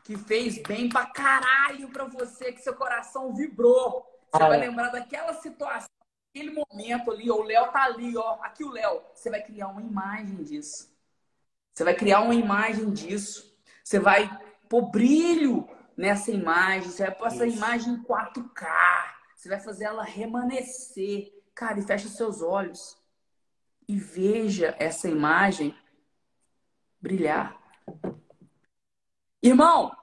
que 0.06 0.16
fez 0.16 0.58
bem 0.64 0.88
pra 0.88 1.06
caralho 1.06 1.90
pra 1.90 2.06
você, 2.06 2.54
que 2.54 2.62
seu 2.62 2.76
coração 2.78 3.36
vibrou. 3.36 4.06
Você 4.32 4.42
ah, 4.42 4.48
vai 4.48 4.58
é. 4.58 4.62
lembrar 4.62 4.88
daquela 4.88 5.34
situação, 5.34 5.90
aquele 6.34 6.52
momento 6.52 7.12
ali, 7.12 7.30
ó, 7.30 7.36
o 7.36 7.44
Léo 7.44 7.70
tá 7.74 7.84
ali, 7.84 8.16
ó, 8.16 8.42
aqui 8.42 8.64
o 8.64 8.72
Léo. 8.72 9.02
Você 9.14 9.30
vai 9.30 9.44
criar 9.44 9.68
uma 9.68 9.82
imagem 9.82 10.42
disso. 10.46 10.98
Você 11.80 11.86
vai 11.86 11.96
criar 11.96 12.20
uma 12.20 12.36
imagem 12.36 12.92
disso. 12.92 13.58
Você 13.82 14.02
vai 14.02 14.30
pôr 14.68 14.92
brilho 14.92 15.66
nessa 15.96 16.30
imagem. 16.30 16.92
Você 16.92 17.04
vai 17.04 17.16
pôr 17.16 17.28
essa 17.28 17.48
imagem 17.48 17.94
em 17.94 18.04
4K. 18.04 18.68
Você 19.34 19.48
vai 19.48 19.62
fazer 19.62 19.86
ela 19.86 20.04
remanescer. 20.04 21.32
Cara, 21.56 21.80
e 21.80 21.82
fecha 21.82 22.10
seus 22.10 22.42
olhos. 22.42 22.98
E 23.88 23.96
veja 23.96 24.76
essa 24.78 25.08
imagem 25.08 25.74
brilhar. 27.00 27.58
Irmão, 29.42 29.96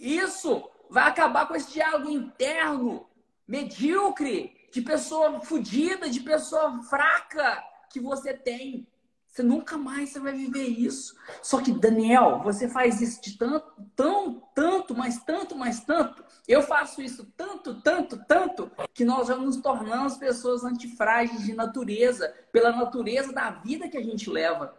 isso 0.00 0.66
vai 0.88 1.06
acabar 1.08 1.46
com 1.46 1.54
esse 1.54 1.74
diálogo 1.74 2.08
interno, 2.08 3.06
medíocre, 3.46 4.66
de 4.72 4.80
pessoa 4.80 5.42
fodida, 5.42 6.08
de 6.08 6.20
pessoa 6.20 6.82
fraca 6.84 7.62
que 7.90 8.00
você 8.00 8.32
tem. 8.32 8.88
Você 9.36 9.42
nunca 9.42 9.76
mais 9.76 10.08
você 10.08 10.18
vai 10.18 10.32
viver 10.32 10.64
isso. 10.64 11.14
Só 11.42 11.60
que, 11.60 11.70
Daniel, 11.70 12.40
você 12.42 12.70
faz 12.70 13.02
isso 13.02 13.20
de 13.20 13.36
tanto, 13.36 13.70
tão, 13.94 14.40
tanto, 14.54 14.94
mas 14.96 15.22
tanto, 15.24 15.54
mas 15.54 15.80
tanto. 15.80 16.24
Eu 16.48 16.62
faço 16.62 17.02
isso 17.02 17.30
tanto, 17.36 17.82
tanto, 17.82 18.16
tanto, 18.24 18.72
que 18.94 19.04
nós 19.04 19.28
já 19.28 19.36
nos 19.36 19.58
tornamos 19.58 20.16
pessoas 20.16 20.64
antifrágeis 20.64 21.44
de 21.44 21.52
natureza, 21.52 22.34
pela 22.50 22.72
natureza 22.72 23.30
da 23.30 23.50
vida 23.50 23.90
que 23.90 23.98
a 23.98 24.02
gente 24.02 24.30
leva. 24.30 24.74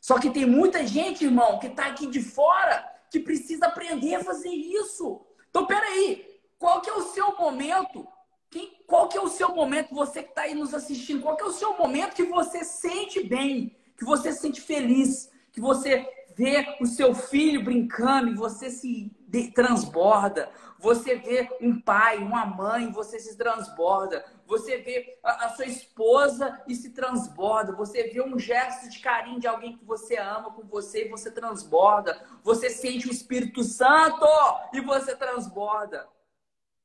Só 0.00 0.18
que 0.18 0.30
tem 0.30 0.46
muita 0.46 0.86
gente, 0.86 1.26
irmão, 1.26 1.58
que 1.58 1.66
está 1.66 1.88
aqui 1.88 2.06
de 2.06 2.22
fora, 2.22 2.90
que 3.10 3.20
precisa 3.20 3.66
aprender 3.66 4.14
a 4.14 4.24
fazer 4.24 4.48
isso. 4.48 5.26
Então, 5.50 5.66
peraí, 5.66 6.40
qual 6.58 6.80
que 6.80 6.88
é 6.88 6.94
o 6.94 7.12
seu 7.12 7.36
momento 7.36 8.08
quem, 8.56 8.72
qual 8.86 9.06
que 9.06 9.18
é 9.18 9.20
o 9.20 9.28
seu 9.28 9.54
momento, 9.54 9.94
você 9.94 10.22
que 10.22 10.30
está 10.30 10.42
aí 10.42 10.54
nos 10.54 10.72
assistindo, 10.72 11.20
qual 11.20 11.36
que 11.36 11.42
é 11.42 11.46
o 11.46 11.52
seu 11.52 11.76
momento 11.76 12.14
que 12.14 12.24
você 12.24 12.64
sente 12.64 13.22
bem, 13.22 13.76
que 13.98 14.04
você 14.04 14.32
sente 14.32 14.62
feliz, 14.62 15.30
que 15.52 15.60
você 15.60 16.08
vê 16.34 16.76
o 16.80 16.86
seu 16.86 17.14
filho 17.14 17.62
brincando 17.62 18.30
e 18.30 18.34
você 18.34 18.70
se 18.70 19.12
transborda, 19.54 20.50
você 20.78 21.16
vê 21.16 21.50
um 21.60 21.78
pai, 21.78 22.16
uma 22.16 22.46
mãe, 22.46 22.90
você 22.90 23.18
se 23.18 23.36
transborda, 23.36 24.24
você 24.46 24.78
vê 24.78 25.18
a, 25.22 25.46
a, 25.46 25.48
sua 25.50 25.66
esposa 25.66 26.62
e 26.66 26.74
se 26.74 26.90
transborda, 26.90 27.72
você 27.72 28.04
vê 28.04 28.22
um 28.22 28.38
gesto 28.38 28.88
de 28.88 29.00
carinho 29.00 29.40
de 29.40 29.46
alguém 29.46 29.76
que 29.76 29.84
você 29.84 30.16
ama 30.16 30.50
com 30.50 30.62
você 30.66 31.04
e 31.04 31.10
você 31.10 31.30
transborda, 31.30 32.22
você 32.42 32.70
sente 32.70 33.06
o 33.06 33.12
Espírito 33.12 33.62
Santo 33.62 34.26
e 34.72 34.80
você 34.80 35.14
transborda. 35.14 36.08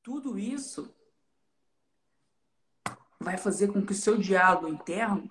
Tudo 0.04 0.38
isso 0.38 0.94
vai 3.22 3.38
fazer 3.38 3.68
com 3.72 3.86
que 3.86 3.92
o 3.92 3.96
seu 3.96 4.18
diálogo 4.18 4.68
interno 4.68 5.30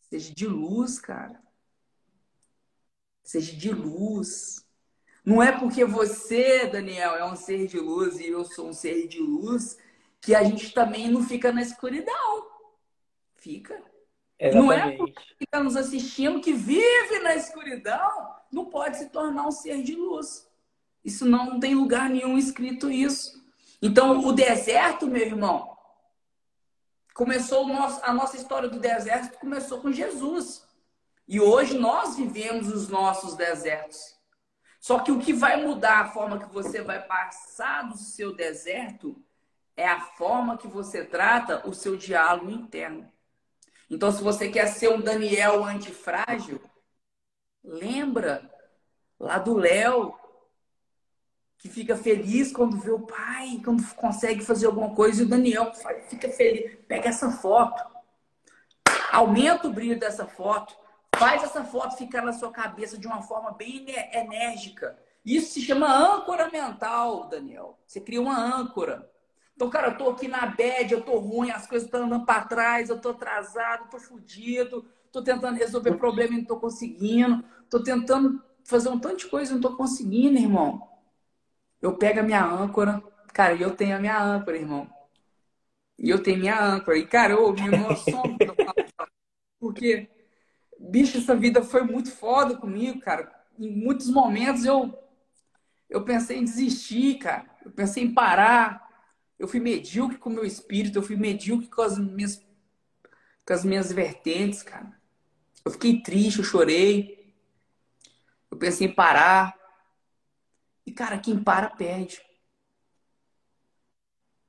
seja 0.00 0.32
de 0.34 0.46
luz, 0.46 0.98
cara. 0.98 1.40
Seja 3.22 3.56
de 3.56 3.70
luz. 3.70 4.64
Não 5.24 5.42
é 5.42 5.52
porque 5.52 5.84
você, 5.84 6.66
Daniel, 6.66 7.14
é 7.14 7.24
um 7.24 7.36
ser 7.36 7.66
de 7.66 7.78
luz 7.78 8.18
e 8.20 8.28
eu 8.28 8.44
sou 8.44 8.68
um 8.68 8.72
ser 8.72 9.08
de 9.08 9.18
luz 9.18 9.78
que 10.20 10.34
a 10.34 10.42
gente 10.42 10.72
também 10.72 11.10
não 11.10 11.22
fica 11.22 11.52
na 11.52 11.62
escuridão. 11.62 12.46
Fica. 13.36 13.82
Exatamente. 14.38 14.54
Não 14.54 14.72
é 14.72 14.96
porque 14.96 15.22
está 15.40 15.62
nos 15.62 15.76
assistindo 15.76 16.40
que 16.40 16.52
vive 16.52 17.18
na 17.22 17.34
escuridão, 17.34 18.34
não 18.52 18.66
pode 18.66 18.98
se 18.98 19.10
tornar 19.10 19.46
um 19.46 19.50
ser 19.50 19.82
de 19.82 19.94
luz. 19.94 20.46
Isso 21.04 21.24
não, 21.24 21.46
não 21.46 21.60
tem 21.60 21.74
lugar 21.74 22.08
nenhum 22.08 22.38
escrito 22.38 22.90
isso. 22.90 23.42
Então, 23.80 24.24
o 24.24 24.32
deserto, 24.32 25.06
meu 25.06 25.22
irmão, 25.22 25.77
começou 27.18 27.66
a 28.04 28.12
nossa 28.12 28.36
história 28.36 28.68
do 28.68 28.78
deserto 28.78 29.40
começou 29.40 29.80
com 29.80 29.90
Jesus. 29.90 30.64
E 31.26 31.40
hoje 31.40 31.76
nós 31.76 32.16
vivemos 32.16 32.68
os 32.68 32.88
nossos 32.88 33.34
desertos. 33.34 34.16
Só 34.78 35.00
que 35.00 35.10
o 35.10 35.18
que 35.18 35.32
vai 35.32 35.60
mudar 35.60 35.98
a 35.98 36.10
forma 36.10 36.38
que 36.38 36.54
você 36.54 36.80
vai 36.80 37.04
passar 37.04 37.88
do 37.88 37.98
seu 37.98 38.32
deserto 38.32 39.20
é 39.76 39.84
a 39.84 40.00
forma 40.00 40.56
que 40.56 40.68
você 40.68 41.04
trata 41.04 41.68
o 41.68 41.74
seu 41.74 41.96
diálogo 41.96 42.52
interno. 42.52 43.10
Então, 43.90 44.12
se 44.12 44.22
você 44.22 44.48
quer 44.48 44.68
ser 44.68 44.88
um 44.90 45.00
Daniel 45.00 45.64
antifrágil, 45.64 46.62
lembra 47.64 48.48
lá 49.18 49.38
do 49.38 49.54
Léo, 49.54 50.16
que 51.58 51.68
fica 51.68 51.96
feliz 51.96 52.52
quando 52.52 52.78
vê 52.78 52.90
o 52.90 53.00
pai, 53.00 53.60
quando 53.64 53.84
consegue 53.94 54.44
fazer 54.44 54.66
alguma 54.66 54.94
coisa, 54.94 55.22
e 55.22 55.26
o 55.26 55.28
Daniel 55.28 55.72
fica 56.08 56.28
feliz. 56.30 56.78
Pega 56.86 57.08
essa 57.08 57.32
foto, 57.32 57.82
aumenta 59.10 59.66
o 59.66 59.72
brilho 59.72 59.98
dessa 59.98 60.24
foto, 60.24 60.74
faz 61.16 61.42
essa 61.42 61.64
foto 61.64 61.96
ficar 61.96 62.22
na 62.22 62.32
sua 62.32 62.52
cabeça 62.52 62.96
de 62.96 63.08
uma 63.08 63.22
forma 63.22 63.50
bem 63.50 63.84
enérgica. 64.12 64.96
Isso 65.24 65.54
se 65.54 65.60
chama 65.60 65.92
âncora 65.92 66.48
mental, 66.48 67.28
Daniel. 67.28 67.76
Você 67.84 68.00
cria 68.00 68.20
uma 68.20 68.38
âncora. 68.38 69.10
Então, 69.56 69.68
cara, 69.68 69.88
eu 69.88 69.98
tô 69.98 70.10
aqui 70.10 70.28
na 70.28 70.46
bad, 70.46 70.92
eu 70.92 71.02
tô 71.02 71.18
ruim, 71.18 71.50
as 71.50 71.66
coisas 71.66 71.86
estão 71.86 72.04
andando 72.04 72.24
para 72.24 72.44
trás, 72.44 72.88
eu 72.88 73.00
tô 73.00 73.10
atrasado, 73.10 73.90
tô 73.90 73.98
fudido, 73.98 74.86
tô 75.10 75.20
tentando 75.20 75.58
resolver 75.58 75.96
problema 75.96 76.34
e 76.34 76.38
não 76.38 76.44
tô 76.44 76.60
conseguindo, 76.60 77.44
tô 77.68 77.82
tentando 77.82 78.40
fazer 78.62 78.88
um 78.88 78.98
tanto 79.00 79.16
de 79.16 79.26
coisa 79.26 79.50
e 79.50 79.54
não 79.54 79.60
tô 79.60 79.76
conseguindo, 79.76 80.38
irmão. 80.38 80.88
Eu 81.80 81.96
pego 81.96 82.20
a 82.20 82.22
minha 82.22 82.44
âncora, 82.44 83.02
cara, 83.32 83.54
e 83.54 83.62
eu 83.62 83.74
tenho 83.74 83.96
a 83.96 84.00
minha 84.00 84.20
âncora, 84.20 84.56
irmão. 84.56 84.88
E 85.98 86.10
eu 86.10 86.22
tenho 86.22 86.38
minha 86.38 86.60
âncora. 86.60 86.96
E, 86.96 87.06
cara, 87.06 87.34
eu 87.34 87.52
me 87.52 87.66
emociono 87.66 88.38
porque, 89.58 90.08
bicho, 90.78 91.18
essa 91.18 91.34
vida 91.34 91.62
foi 91.62 91.82
muito 91.82 92.10
foda 92.10 92.56
comigo, 92.56 93.00
cara. 93.00 93.32
Em 93.58 93.70
muitos 93.70 94.08
momentos 94.08 94.64
eu, 94.64 94.96
eu 95.90 96.04
pensei 96.04 96.38
em 96.38 96.44
desistir, 96.44 97.18
cara. 97.18 97.44
Eu 97.64 97.72
pensei 97.72 98.04
em 98.04 98.14
parar. 98.14 98.86
Eu 99.38 99.48
fui 99.48 99.60
medíocre 99.60 100.18
com 100.18 100.30
o 100.30 100.32
meu 100.32 100.44
espírito, 100.44 100.98
eu 100.98 101.02
fui 101.02 101.16
medíocre 101.16 101.68
com 101.68 101.82
as 101.82 101.98
minhas, 101.98 102.44
com 103.46 103.52
as 103.52 103.64
minhas 103.64 103.92
vertentes, 103.92 104.62
cara. 104.62 104.96
Eu 105.64 105.72
fiquei 105.72 106.00
triste, 106.00 106.38
eu 106.38 106.44
chorei. 106.44 107.34
Eu 108.50 108.56
pensei 108.56 108.86
em 108.86 108.94
parar. 108.94 109.57
E, 110.88 110.90
cara, 110.90 111.18
quem 111.18 111.38
para, 111.38 111.68
perde. 111.68 112.18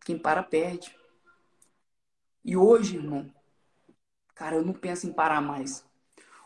Quem 0.05 0.17
para, 0.17 0.41
perde. 0.41 0.95
E 2.45 2.55
hoje, 2.55 2.95
irmão, 2.95 3.29
cara, 4.33 4.55
eu 4.55 4.63
não 4.63 4.71
penso 4.71 5.05
em 5.05 5.11
parar 5.11 5.41
mais. 5.41 5.83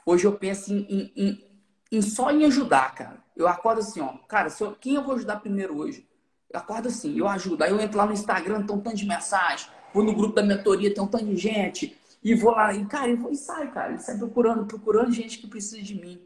Hoje 0.03 0.25
eu 0.25 0.35
penso 0.35 0.73
em, 0.73 0.81
em, 0.89 1.13
em, 1.15 1.47
em 1.91 2.01
só 2.01 2.31
em 2.31 2.43
ajudar, 2.45 2.95
cara. 2.95 3.23
Eu 3.35 3.47
acordo 3.47 3.81
assim, 3.81 4.01
ó. 4.01 4.17
Cara, 4.27 4.51
eu, 4.59 4.75
quem 4.77 4.95
eu 4.95 5.03
vou 5.03 5.13
ajudar 5.13 5.41
primeiro 5.41 5.77
hoje? 5.77 6.09
Eu 6.49 6.59
acordo 6.59 6.87
assim, 6.87 7.15
eu 7.15 7.27
ajudo. 7.27 7.63
Aí 7.63 7.69
eu 7.69 7.79
entro 7.79 7.99
lá 7.99 8.07
no 8.07 8.13
Instagram, 8.13 8.65
tem 8.65 8.75
um 8.75 8.81
tanto 8.81 8.97
de 8.97 9.05
mensagem. 9.05 9.69
Vou 9.93 10.03
no 10.03 10.15
grupo 10.15 10.33
da 10.33 10.41
mentoria, 10.41 10.91
tem 10.91 11.03
um 11.03 11.07
tanto 11.07 11.25
de 11.25 11.37
gente. 11.37 11.95
E 12.23 12.33
vou 12.33 12.49
lá, 12.49 12.73
e, 12.73 12.83
cara, 12.87 13.11
eu 13.11 13.17
vou 13.17 13.31
e 13.31 13.35
saio, 13.35 13.71
cara. 13.71 13.93
E 13.93 13.99
sai 13.99 14.17
procurando, 14.17 14.65
procurando 14.65 15.11
gente 15.11 15.37
que 15.37 15.45
precisa 15.45 15.83
de 15.83 15.93
mim. 15.93 16.19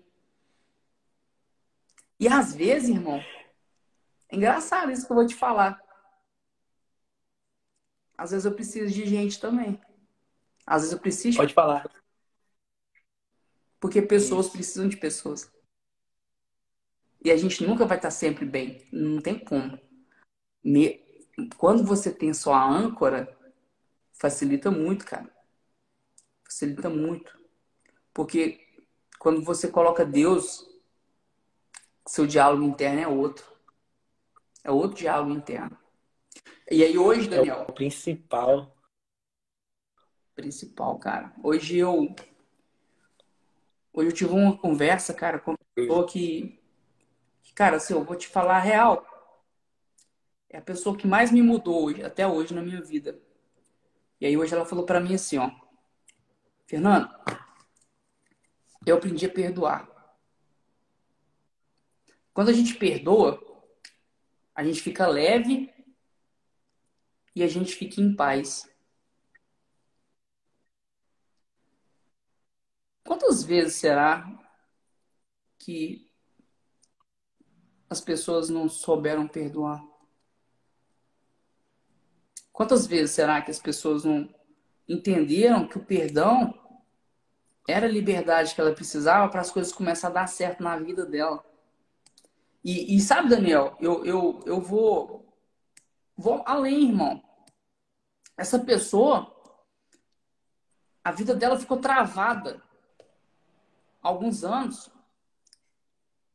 E 2.17 2.29
às 2.29 2.55
vezes, 2.55 2.87
irmão, 2.87 3.21
é 4.29 4.35
engraçado 4.35 4.91
isso 4.91 5.05
que 5.05 5.11
eu 5.11 5.15
vou 5.15 5.27
te 5.27 5.35
falar. 5.35 5.81
Às 8.17 8.31
vezes 8.31 8.45
eu 8.45 8.53
preciso 8.53 8.93
de 8.93 9.05
gente 9.05 9.39
também. 9.39 9.79
Às 10.65 10.81
vezes 10.81 10.93
eu 10.93 10.99
preciso. 10.99 11.37
Pode 11.37 11.53
falar. 11.53 11.89
Porque 13.79 14.01
pessoas 14.01 14.47
isso. 14.47 14.53
precisam 14.53 14.89
de 14.89 14.97
pessoas. 14.97 15.51
E 17.23 17.31
a 17.31 17.37
gente 17.37 17.65
nunca 17.65 17.85
vai 17.85 17.97
estar 17.97 18.11
sempre 18.11 18.45
bem. 18.45 18.87
Não 18.91 19.21
tem 19.21 19.37
como. 19.37 19.79
Quando 21.57 21.83
você 21.83 22.11
tem 22.11 22.33
só 22.33 22.53
a 22.53 22.67
âncora, 22.67 23.37
facilita 24.13 24.71
muito, 24.71 25.05
cara. 25.05 25.29
Facilita 26.43 26.89
muito. 26.89 27.37
Porque 28.13 28.65
quando 29.19 29.43
você 29.43 29.67
coloca 29.67 30.05
Deus, 30.05 30.67
seu 32.07 32.25
diálogo 32.25 32.63
interno 32.63 33.01
é 33.01 33.07
outro. 33.07 33.56
É 34.63 34.71
outro 34.71 34.97
diálogo 34.97 35.31
interno. 35.31 35.77
E 36.69 36.83
aí 36.83 36.97
hoje, 36.97 37.29
Daniel. 37.29 37.59
É 37.59 37.61
o 37.63 37.73
principal. 37.73 38.75
Principal, 40.35 40.99
cara. 40.99 41.33
Hoje 41.43 41.77
eu. 41.77 42.13
Hoje 43.93 44.09
eu 44.09 44.13
tive 44.13 44.31
uma 44.31 44.57
conversa, 44.57 45.13
cara, 45.13 45.39
com 45.39 45.51
uma 45.51 45.59
pessoa 45.73 46.05
que. 46.05 46.61
Cara, 47.55 47.77
assim, 47.77 47.93
eu 47.93 48.03
vou 48.03 48.15
te 48.15 48.27
falar 48.27 48.57
a 48.57 48.61
real. 48.61 49.05
É 50.49 50.57
a 50.57 50.61
pessoa 50.61 50.97
que 50.97 51.07
mais 51.07 51.31
me 51.31 51.41
mudou 51.41 51.85
hoje, 51.85 52.03
até 52.03 52.27
hoje 52.27 52.53
na 52.53 52.61
minha 52.61 52.81
vida. 52.81 53.19
E 54.19 54.25
aí 54.25 54.37
hoje 54.37 54.53
ela 54.53 54.65
falou 54.65 54.85
para 54.85 54.99
mim 54.99 55.15
assim, 55.15 55.37
ó. 55.37 55.49
Fernando, 56.65 57.09
eu 58.85 58.97
aprendi 58.97 59.25
a 59.25 59.29
perdoar. 59.29 59.89
Quando 62.33 62.49
a 62.49 62.53
gente 62.53 62.75
perdoa, 62.75 63.41
a 64.57 64.63
gente 64.63 64.81
fica 64.81 65.05
leve 65.07 65.71
e 67.35 67.43
a 67.43 67.47
gente 67.47 67.75
fica 67.75 68.01
em 68.01 68.15
paz. 68.15 68.67
Quantas 73.03 73.43
vezes 73.43 73.75
será 73.75 74.27
que 75.59 76.11
as 77.87 78.01
pessoas 78.01 78.49
não 78.49 78.67
souberam 78.67 79.27
perdoar? 79.27 79.79
Quantas 82.51 82.87
vezes 82.87 83.11
será 83.11 83.39
que 83.43 83.51
as 83.51 83.59
pessoas 83.59 84.03
não 84.03 84.33
entenderam 84.89 85.67
que 85.67 85.77
o 85.77 85.85
perdão 85.85 86.51
era 87.67 87.85
a 87.85 87.91
liberdade 87.91 88.55
que 88.55 88.59
ela 88.59 88.73
precisava 88.73 89.29
para 89.29 89.41
as 89.41 89.51
coisas 89.51 89.71
começarem 89.71 90.17
a 90.17 90.21
dar 90.21 90.27
certo 90.27 90.63
na 90.63 90.75
vida 90.79 91.05
dela? 91.05 91.46
E, 92.67 92.97
e 92.97 92.99
sabe, 92.99 93.29
Daniel, 93.29 93.77
eu, 93.79 94.05
eu, 94.05 94.43
eu 94.45 94.59
vou, 94.59 95.25
vou 96.17 96.43
além, 96.45 96.89
irmão. 96.89 97.23
Essa 98.35 98.59
pessoa, 98.59 99.33
a 101.01 101.09
vida 101.13 101.33
dela 101.33 101.57
ficou 101.57 101.77
travada 101.77 102.61
alguns 104.01 104.43
anos 104.43 104.91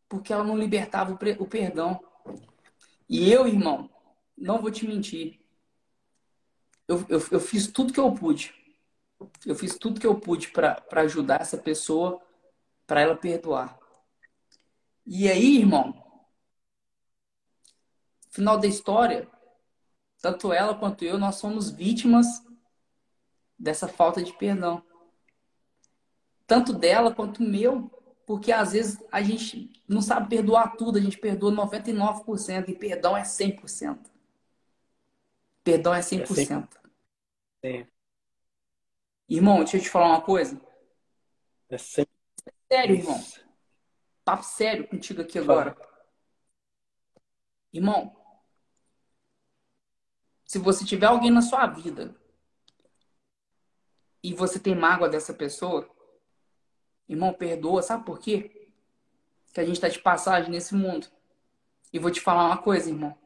porque 0.09 0.33
ela 0.33 0.43
não 0.43 0.57
libertava 0.57 1.13
o, 1.13 1.43
o 1.43 1.47
perdão. 1.47 2.03
E 3.07 3.31
eu, 3.31 3.47
irmão, 3.47 3.91
não 4.35 4.59
vou 4.59 4.71
te 4.71 4.87
mentir. 4.87 5.39
Eu, 6.89 7.05
eu, 7.11 7.23
eu 7.31 7.41
fiz 7.41 7.67
tudo 7.67 7.93
que 7.93 8.01
eu 8.01 8.11
pude. 8.11 8.55
Eu 9.45 9.55
fiz 9.55 9.77
tudo 9.77 10.01
que 10.01 10.07
eu 10.07 10.19
pude 10.19 10.49
para 10.49 10.83
ajudar 11.03 11.43
essa 11.43 11.59
pessoa, 11.59 12.23
para 12.87 13.03
ela 13.03 13.15
perdoar. 13.15 13.79
E 15.05 15.29
aí, 15.29 15.59
irmão, 15.59 16.02
Final 18.33 18.59
da 18.59 18.67
história, 18.67 19.29
tanto 20.23 20.55
ela 20.55 20.75
quanto 20.75 21.05
eu, 21.05 21.19
nós 21.19 21.35
somos 21.35 21.71
vítimas 21.71 22.27
dessa 23.59 23.87
falta 23.87 24.23
de 24.23 24.33
perdão. 24.33 24.83
Tanto 26.47 26.73
dela 26.73 27.15
quanto 27.15 27.43
meu, 27.43 27.91
porque 28.27 28.51
às 28.51 28.73
vezes 28.73 29.05
a 29.13 29.23
gente 29.23 29.71
não 29.87 30.01
sabe 30.01 30.31
perdoar 30.31 30.77
tudo, 30.77 30.97
a 30.97 31.01
gente 31.01 31.19
perdoa 31.19 31.53
99% 31.53 32.71
e 32.71 32.75
perdão 32.75 33.15
é 33.15 33.23
100%. 33.23 34.11
Perdão 35.63 35.93
é 35.93 36.01
100%. 36.01 36.81
É 37.63 37.87
Irmão, 39.29 39.59
deixa 39.59 39.77
eu 39.77 39.83
te 39.83 39.91
falar 39.91 40.07
uma 40.07 40.23
coisa. 40.23 40.59
É 41.69 41.77
100%. 41.77 42.09
Sério, 42.73 42.97
irmão. 42.97 43.23
Papo 44.25 44.43
sério 44.43 44.89
contigo 44.89 45.21
aqui 45.21 45.39
agora. 45.39 45.77
Irmão, 47.71 48.22
se 50.53 50.59
você 50.59 50.85
tiver 50.85 51.07
alguém 51.07 51.31
na 51.31 51.41
sua 51.41 51.67
vida 51.67 52.15
e 54.23 54.35
você 54.35 54.59
tem 54.59 54.75
mágoa 54.75 55.09
dessa 55.09 55.33
pessoa, 55.33 55.89
irmão, 57.09 57.33
perdoa, 57.33 57.83
sabe 57.83 58.05
por 58.05 58.19
quê? 58.19 58.69
que 59.51 59.61
a 59.61 59.65
gente 59.65 59.77
está 59.77 59.89
de 59.89 59.99
passagem 59.99 60.51
nesse 60.51 60.75
mundo. 60.75 61.07
E 61.91 61.99
vou 61.99 62.11
te 62.11 62.21
falar 62.21 62.45
uma 62.45 62.59
coisa, 62.59 62.91
irmão. 62.91 63.17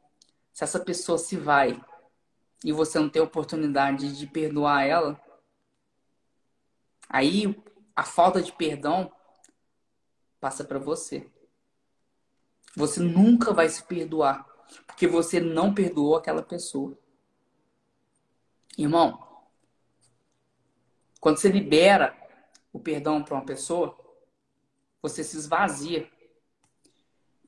Se 0.52 0.62
essa 0.62 0.78
pessoa 0.78 1.18
se 1.18 1.36
vai 1.36 1.84
e 2.64 2.70
você 2.70 2.96
não 2.96 3.08
tem 3.08 3.20
oportunidade 3.20 4.16
de 4.16 4.26
perdoar 4.28 4.84
ela, 4.84 5.20
aí 7.08 7.60
a 7.96 8.04
falta 8.04 8.40
de 8.40 8.52
perdão 8.52 9.12
passa 10.38 10.62
para 10.62 10.78
você. 10.78 11.28
Você 12.76 13.00
nunca 13.00 13.52
vai 13.52 13.68
se 13.68 13.82
perdoar, 13.82 14.46
porque 14.86 15.08
você 15.08 15.40
não 15.40 15.74
perdoou 15.74 16.14
aquela 16.14 16.40
pessoa. 16.40 16.96
Irmão, 18.76 19.26
quando 21.20 21.38
você 21.38 21.48
libera 21.48 22.16
o 22.72 22.78
perdão 22.78 23.22
para 23.22 23.34
uma 23.34 23.44
pessoa, 23.44 23.96
você 25.00 25.24
se 25.24 25.36
esvazia. 25.36 26.10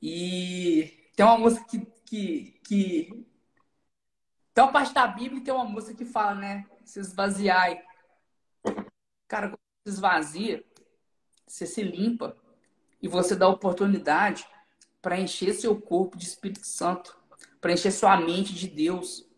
E 0.01 1.11
tem 1.15 1.25
uma 1.25 1.37
música 1.37 1.65
que, 1.65 1.85
que, 2.05 2.59
que. 2.65 3.25
Tem 4.53 4.63
uma 4.63 4.71
parte 4.71 4.93
da 4.93 5.05
Bíblia 5.05 5.39
e 5.39 5.43
tem 5.43 5.53
uma 5.53 5.65
música 5.65 5.93
que 5.93 6.05
fala, 6.05 6.35
né? 6.35 6.65
Se 6.83 6.99
esvaziar. 6.99 7.77
Cara, 9.27 9.49
quando 9.49 9.59
você 9.59 9.89
se 9.89 9.95
esvazia, 9.95 10.65
você 11.45 11.65
se 11.65 11.83
limpa 11.83 12.35
e 13.01 13.07
você 13.07 13.35
dá 13.35 13.47
oportunidade 13.47 14.47
para 15.01 15.19
encher 15.19 15.53
seu 15.53 15.79
corpo 15.79 16.17
de 16.17 16.25
Espírito 16.25 16.65
Santo, 16.65 17.17
para 17.61 17.71
encher 17.71 17.91
sua 17.91 18.19
mente 18.19 18.53
de 18.53 18.67
Deus. 18.67 19.28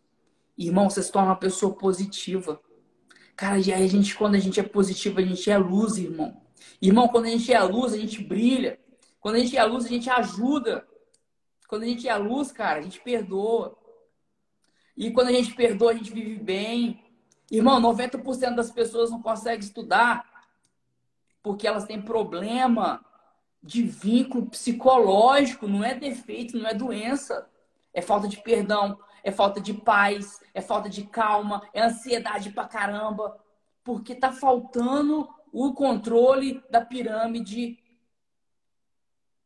Irmão, 0.56 0.88
você 0.88 1.02
se 1.02 1.10
torna 1.10 1.30
uma 1.30 1.36
pessoa 1.36 1.74
positiva. 1.74 2.60
Cara, 3.36 3.58
e 3.58 3.72
aí 3.72 3.84
a 3.84 3.88
gente, 3.88 4.14
quando 4.14 4.34
a 4.34 4.38
gente 4.38 4.60
é 4.60 4.62
positivo, 4.62 5.18
a 5.18 5.22
gente 5.22 5.50
é 5.50 5.58
luz, 5.58 5.96
irmão. 5.96 6.40
Irmão, 6.80 7.08
quando 7.08 7.26
a 7.26 7.30
gente 7.30 7.52
é 7.52 7.60
luz, 7.62 7.92
a 7.92 7.98
gente 7.98 8.22
brilha. 8.22 8.78
Quando 9.20 9.36
a 9.36 9.38
gente 9.38 9.56
é 9.56 9.64
luz, 9.64 9.84
a 9.84 9.88
gente 9.88 10.10
ajuda. 10.10 10.86
Quando 11.66 11.84
a 11.84 11.86
gente 11.86 12.08
é 12.08 12.16
luz, 12.16 12.52
cara, 12.52 12.80
a 12.80 12.82
gente 12.82 13.00
perdoa. 13.00 13.76
E 14.96 15.10
quando 15.10 15.28
a 15.28 15.32
gente 15.32 15.54
perdoa, 15.54 15.92
a 15.92 15.94
gente 15.94 16.12
vive 16.12 16.36
bem. 16.36 17.02
Irmão, 17.50 17.80
90% 17.80 18.54
das 18.54 18.70
pessoas 18.70 19.10
não 19.10 19.22
conseguem 19.22 19.60
estudar 19.60 20.30
porque 21.42 21.66
elas 21.66 21.84
têm 21.84 22.00
problema 22.00 23.04
de 23.62 23.82
vínculo 23.82 24.46
psicológico, 24.46 25.66
não 25.66 25.84
é 25.84 25.94
defeito, 25.94 26.56
não 26.56 26.66
é 26.66 26.74
doença. 26.74 27.48
É 27.92 28.00
falta 28.00 28.26
de 28.26 28.38
perdão, 28.38 28.98
é 29.22 29.30
falta 29.30 29.60
de 29.60 29.74
paz, 29.74 30.40
é 30.52 30.60
falta 30.60 30.88
de 30.88 31.04
calma, 31.04 31.68
é 31.72 31.82
ansiedade 31.82 32.50
pra 32.50 32.66
caramba. 32.66 33.38
Porque 33.84 34.14
tá 34.14 34.32
faltando 34.32 35.28
o 35.52 35.72
controle 35.74 36.62
da 36.70 36.84
pirâmide 36.84 37.78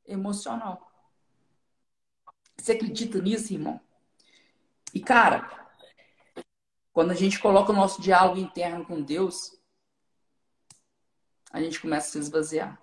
emocional. 0.06 0.86
Você 2.56 2.72
acredita 2.72 3.20
nisso, 3.20 3.52
irmão? 3.52 3.80
E, 4.94 5.00
cara, 5.00 5.68
quando 6.92 7.10
a 7.10 7.14
gente 7.14 7.38
coloca 7.38 7.72
o 7.72 7.76
nosso 7.76 8.00
diálogo 8.00 8.38
interno 8.38 8.84
com 8.86 9.02
Deus, 9.02 9.56
a 11.52 11.60
gente 11.60 11.80
começa 11.80 12.08
a 12.08 12.12
se 12.12 12.18
esvaziar. 12.18 12.80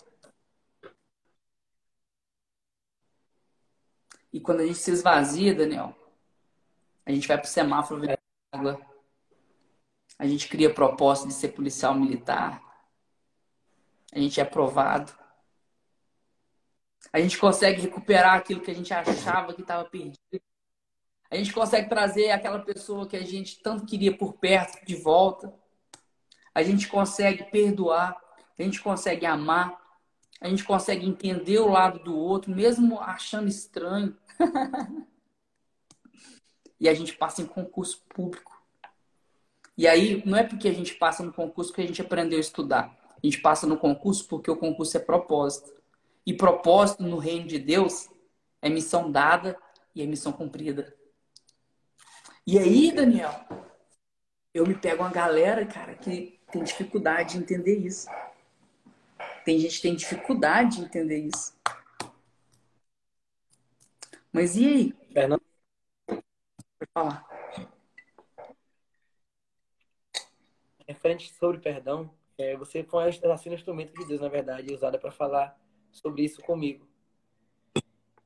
E 4.32 4.40
quando 4.40 4.61
a 4.61 4.65
gente 4.65 4.80
se 4.80 4.91
esvazia, 4.91 5.53
Daniel, 5.53 5.95
a 7.06 7.12
gente 7.12 7.28
vai 7.28 7.38
pro 7.38 7.50
semáforo 7.50 8.02
ver 8.02 8.20
água. 8.52 8.80
A 10.18 10.26
gente 10.26 10.48
cria 10.48 10.74
proposta 10.74 11.28
de 11.28 11.34
ser 11.34 11.50
policial 11.50 11.94
militar. 11.96 12.62
A 14.14 14.20
gente 14.20 14.40
é 14.40 14.44
aprovado. 14.44 15.12
A 17.12 17.20
gente 17.20 17.38
consegue 17.38 17.82
recuperar 17.82 18.36
aquilo 18.36 18.62
que 18.62 18.72
a 18.72 18.74
gente 18.74 18.94
achava 18.94 19.54
que 19.54 19.62
estava 19.62 19.84
perdido. 19.86 20.42
A 21.30 21.36
gente 21.36 21.52
consegue 21.52 21.90
trazer 21.90 22.32
aquela 22.32 22.60
pessoa 22.60 23.08
que 23.08 23.18
a 23.18 23.26
gente 23.26 23.62
tanto 23.62 23.86
queria 23.86 24.16
por 24.16 24.34
perto 24.34 24.86
de 24.86 24.96
volta. 24.96 25.54
A 26.54 26.64
gente 26.64 26.88
consegue 26.88 27.44
perdoar. 27.46 28.16
A 28.58 28.64
gente 28.64 28.82
consegue 28.82 29.26
amar. 29.26 29.82
A 30.40 30.48
gente 30.48 30.64
consegue 30.64 31.08
entender 31.08 31.60
o 31.60 31.70
lado 31.70 32.00
do 32.00 32.16
outro, 32.16 32.54
mesmo 32.54 33.00
achando 33.00 33.48
estranho. 33.48 34.16
e 36.84 36.89
a 36.89 36.93
gente 36.93 37.15
passa 37.15 37.41
em 37.41 37.45
concurso 37.45 38.03
público. 38.10 38.61
E 39.77 39.88
aí, 39.88 40.22
não 40.26 40.38
é 40.38 40.43
porque 40.43 40.68
a 40.68 40.73
gente 40.73 40.95
passa 40.95 41.23
no 41.23 41.31
concurso 41.31 41.72
que 41.72 41.80
a 41.80 41.88
gente 41.88 42.01
aprendeu 42.01 42.38
a 42.38 42.41
estudar. 42.41 42.93
A 43.15 43.26
gente 43.26 43.39
passa 43.39 43.65
no 43.65 43.77
concurso 43.77 44.27
porque 44.27 44.51
o 44.51 44.57
concurso 44.57 44.97
é 44.97 44.99
propósito. 44.99 45.73
E 46.26 46.34
propósito 46.34 47.01
no 47.01 47.19
reino 47.19 47.47
de 47.47 47.57
Deus 47.57 48.10
é 48.61 48.68
missão 48.68 49.10
dada 49.10 49.57
e 49.95 50.01
é 50.01 50.05
missão 50.05 50.34
cumprida. 50.34 50.93
E 52.45 52.60
aí, 52.60 52.91
Daniel, 52.91 53.34
eu 54.53 54.68
me 54.68 54.76
pego 54.76 55.03
uma 55.03 55.10
galera, 55.10 55.65
cara, 55.65 55.95
que 55.95 56.38
tem 56.51 56.65
dificuldade 56.65 57.34
de 57.34 57.38
entender 57.39 57.77
isso. 57.77 58.10
Tem 59.45 59.57
gente 59.57 59.77
que 59.77 59.84
tem 59.84 59.95
dificuldade 59.95 60.76
de 60.77 60.84
entender 60.84 61.19
isso. 61.19 61.53
Mas 64.34 64.57
e 64.57 64.68
aí? 64.68 64.93
Fernando? 65.14 65.53
Falar. 66.91 67.26
Referente 70.88 71.34
sobre 71.34 71.60
perdão, 71.60 72.14
é, 72.38 72.57
você 72.57 72.84
foi 72.84 73.03
uma 73.03 73.10
um 73.10 73.53
instrumento 73.53 73.93
de 73.93 74.05
Deus, 74.05 74.19
na 74.19 74.27
verdade, 74.27 74.73
usada 74.73 74.97
para 74.97 75.11
falar 75.11 75.57
sobre 75.91 76.23
isso 76.23 76.41
comigo. 76.41 76.88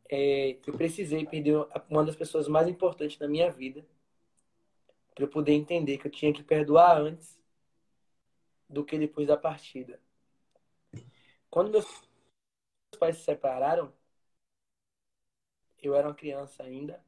É, 0.10 0.58
eu 0.66 0.74
precisei 0.74 1.26
perder 1.26 1.68
uma 1.90 2.06
das 2.06 2.16
pessoas 2.16 2.48
mais 2.48 2.68
importantes 2.68 3.18
da 3.18 3.28
minha 3.28 3.52
vida 3.52 3.86
para 5.14 5.26
eu 5.26 5.30
poder 5.30 5.54
entender 5.54 5.98
que 5.98 6.08
eu 6.08 6.12
tinha 6.12 6.32
que 6.32 6.44
perdoar 6.44 6.98
antes 7.02 7.38
do 8.70 8.86
que 8.86 8.98
depois 8.98 9.28
da 9.28 9.36
partida. 9.36 10.00
Quando 11.50 11.72
meus 11.72 11.88
pais 13.00 13.18
se 13.18 13.24
separaram, 13.24 13.92
eu 15.82 15.96
era 15.96 16.08
uma 16.08 16.14
criança 16.14 16.64
ainda. 16.64 17.04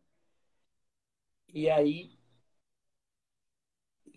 E 1.54 1.70
aí 1.70 2.20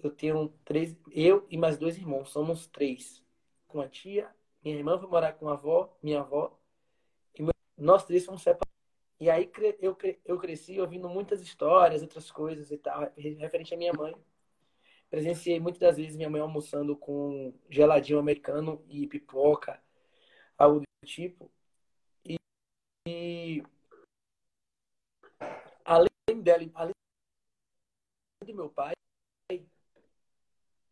eu 0.03 0.11
tenho 0.11 0.49
três, 0.65 0.97
eu 1.11 1.47
e 1.51 1.57
mais 1.57 1.79
dois 1.79 1.97
irmãos, 1.97 2.31
somos 2.31 2.67
três. 2.67 3.23
Com 3.69 3.81
a 3.81 3.89
tia, 3.89 4.31
minha 4.63 4.77
irmã 4.77 4.99
foi 4.99 5.09
morar 5.09 5.33
com 5.35 5.49
a 5.49 5.53
avó, 5.55 5.97
minha 6.03 6.21
avó, 6.21 6.59
e 7.39 7.43
nós 7.77 8.05
três 8.05 8.25
fomos 8.25 8.43
separados. 8.43 8.73
E 9.21 9.31
aí 9.31 9.51
eu, 9.81 9.97
eu 10.25 10.39
cresci 10.39 10.81
ouvindo 10.81 11.09
muitas 11.09 11.41
histórias, 11.41 12.03
outras 12.03 12.31
coisas 12.31 12.71
e 12.71 12.79
tal, 12.79 13.13
referente 13.17 13.75
à 13.75 13.77
minha 13.77 13.93
mãe. 13.93 14.15
Presenciei 15.09 15.61
muitas 15.61 15.81
das 15.81 15.97
vezes 15.97 16.17
minha 16.17 16.31
mãe 16.31 16.41
almoçando 16.41 16.97
com 16.97 17.55
geladinho 17.71 18.19
americano 18.19 18.85
e 18.89 19.07
pipoca, 19.07 19.81
algo 20.59 20.81
do 20.81 21.07
tipo. 21.07 21.51
E, 22.25 22.37
e 23.07 23.63
além 25.85 26.43
dela, 26.43 26.69
além 26.75 27.02
do 28.43 28.55
meu 28.55 28.69
pai, 28.69 28.93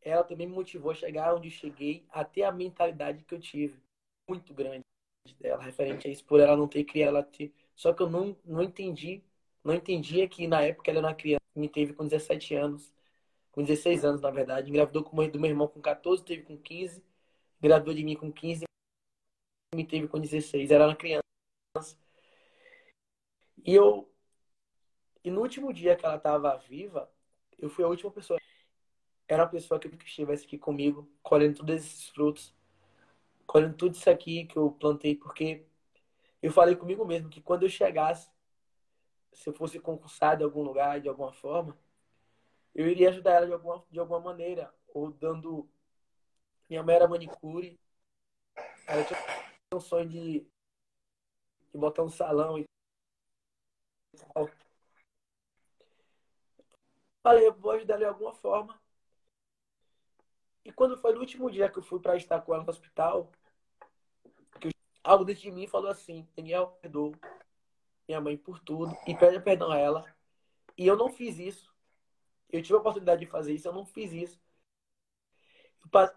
ela 0.02 0.24
também 0.24 0.46
me 0.46 0.54
motivou 0.54 0.90
a 0.90 0.94
chegar 0.94 1.34
onde 1.34 1.50
cheguei, 1.50 2.04
até 2.10 2.44
a 2.44 2.52
mentalidade 2.52 3.24
que 3.24 3.34
eu 3.34 3.40
tive, 3.40 3.80
muito 4.28 4.54
grande 4.54 4.82
dela, 5.38 5.62
referente 5.62 6.08
a 6.08 6.10
isso, 6.10 6.24
por 6.24 6.40
ela 6.40 6.56
não 6.56 6.68
ter 6.68 6.84
criado, 6.84 7.16
ela 7.16 7.22
ter. 7.22 7.52
Só 7.76 7.92
que 7.92 8.02
eu 8.02 8.08
não, 8.08 8.36
não 8.44 8.62
entendi, 8.62 9.22
não 9.62 9.74
entendia 9.74 10.28
que 10.28 10.46
na 10.46 10.62
época 10.62 10.90
ela 10.90 11.00
era 11.00 11.08
uma 11.08 11.14
criança, 11.14 11.40
me 11.54 11.68
teve 11.68 11.92
com 11.92 12.04
17 12.04 12.54
anos, 12.54 12.92
com 13.52 13.62
16 13.62 14.04
anos, 14.04 14.20
na 14.20 14.30
verdade, 14.30 14.70
engravidou 14.70 15.02
com 15.04 15.28
do 15.28 15.40
meu 15.40 15.50
irmão 15.50 15.68
com 15.68 15.80
14, 15.80 16.24
teve 16.24 16.42
com 16.42 16.56
15, 16.56 17.02
engravidou 17.58 17.94
de 17.94 18.04
mim 18.04 18.16
com 18.16 18.32
15, 18.32 18.64
me 19.74 19.86
teve 19.86 20.08
com 20.08 20.18
16, 20.18 20.70
era 20.70 20.86
uma 20.86 20.96
criança. 20.96 21.22
E 23.64 23.74
eu 23.74 24.10
e 25.22 25.30
no 25.30 25.42
último 25.42 25.72
dia 25.72 25.96
que 25.96 26.04
ela 26.04 26.16
estava 26.16 26.56
viva, 26.56 27.10
eu 27.60 27.68
fui 27.68 27.84
a 27.84 27.88
última 27.88 28.10
pessoa 28.10 28.40
era 29.28 29.44
uma 29.44 29.48
pessoa 29.48 29.78
que 29.78 29.88
estivesse 30.04 30.44
aqui 30.44 30.58
comigo, 30.58 31.08
colhendo 31.22 31.58
todos 31.58 31.76
esses 31.76 32.08
frutos, 32.08 32.52
colhendo 33.46 33.76
tudo 33.76 33.94
isso 33.94 34.10
aqui 34.10 34.44
que 34.46 34.56
eu 34.56 34.72
plantei, 34.72 35.14
porque 35.14 35.64
eu 36.42 36.52
falei 36.52 36.74
comigo 36.74 37.04
mesmo 37.04 37.28
que 37.28 37.40
quando 37.40 37.62
eu 37.62 37.68
chegasse, 37.68 38.28
se 39.32 39.48
eu 39.48 39.52
fosse 39.52 39.78
concursado 39.78 40.42
em 40.42 40.44
algum 40.44 40.62
lugar, 40.62 41.00
de 41.00 41.08
alguma 41.08 41.32
forma, 41.32 41.78
eu 42.74 42.88
iria 42.88 43.10
ajudar 43.10 43.34
ela 43.34 43.46
de 43.46 43.52
alguma, 43.52 43.84
de 43.88 44.00
alguma 44.00 44.20
maneira, 44.20 44.74
ou 44.88 45.12
dando. 45.12 45.68
Minha 46.68 46.82
mãe 46.82 46.96
era 46.96 47.08
manicure, 47.08 47.78
ela 48.86 49.04
tinha 49.04 49.18
um 49.74 49.80
sonho 49.80 50.08
de, 50.08 50.40
de 51.72 51.78
botar 51.78 52.02
um 52.02 52.08
salão 52.08 52.58
e 52.58 52.64
tal. 54.34 54.48
Falei, 57.22 57.46
eu 57.46 57.54
vou 57.54 57.72
ajudar 57.72 57.94
ela 57.94 58.04
de 58.04 58.08
alguma 58.08 58.34
forma. 58.34 58.80
E 60.64 60.72
quando 60.72 60.98
foi 60.98 61.12
no 61.12 61.20
último 61.20 61.50
dia 61.50 61.70
que 61.70 61.78
eu 61.78 61.82
fui 61.82 62.00
para 62.00 62.16
estar 62.16 62.40
com 62.42 62.54
ela 62.54 62.64
no 62.64 62.70
hospital, 62.70 63.30
que 64.60 64.70
algo 65.02 65.24
dentro 65.24 65.42
de 65.42 65.50
mim 65.50 65.66
falou 65.66 65.90
assim: 65.90 66.28
Daniel, 66.36 66.78
perdoa 66.80 67.12
minha 68.06 68.20
mãe 68.20 68.36
por 68.36 68.58
tudo 68.60 68.96
e 69.06 69.14
pede 69.14 69.40
perdão 69.40 69.70
a 69.70 69.78
ela. 69.78 70.04
E 70.76 70.86
eu 70.86 70.96
não 70.96 71.10
fiz 71.10 71.38
isso. 71.38 71.74
Eu 72.48 72.62
tive 72.62 72.74
a 72.74 72.78
oportunidade 72.78 73.20
de 73.24 73.30
fazer 73.30 73.54
isso, 73.54 73.68
eu 73.68 73.72
não 73.72 73.86
fiz 73.86 74.12
isso. 74.12 74.40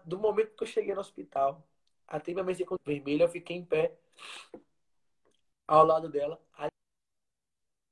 Do 0.04 0.18
momento 0.18 0.56
que 0.56 0.62
eu 0.62 0.68
cheguei 0.68 0.94
no 0.94 1.00
hospital, 1.00 1.66
até 2.06 2.32
minha 2.32 2.44
mãe 2.44 2.54
ser 2.54 2.66
vermelha, 2.84 3.24
eu 3.24 3.28
fiquei 3.28 3.56
em 3.56 3.64
pé 3.64 3.96
ao 5.66 5.84
lado 5.84 6.08
dela, 6.08 6.40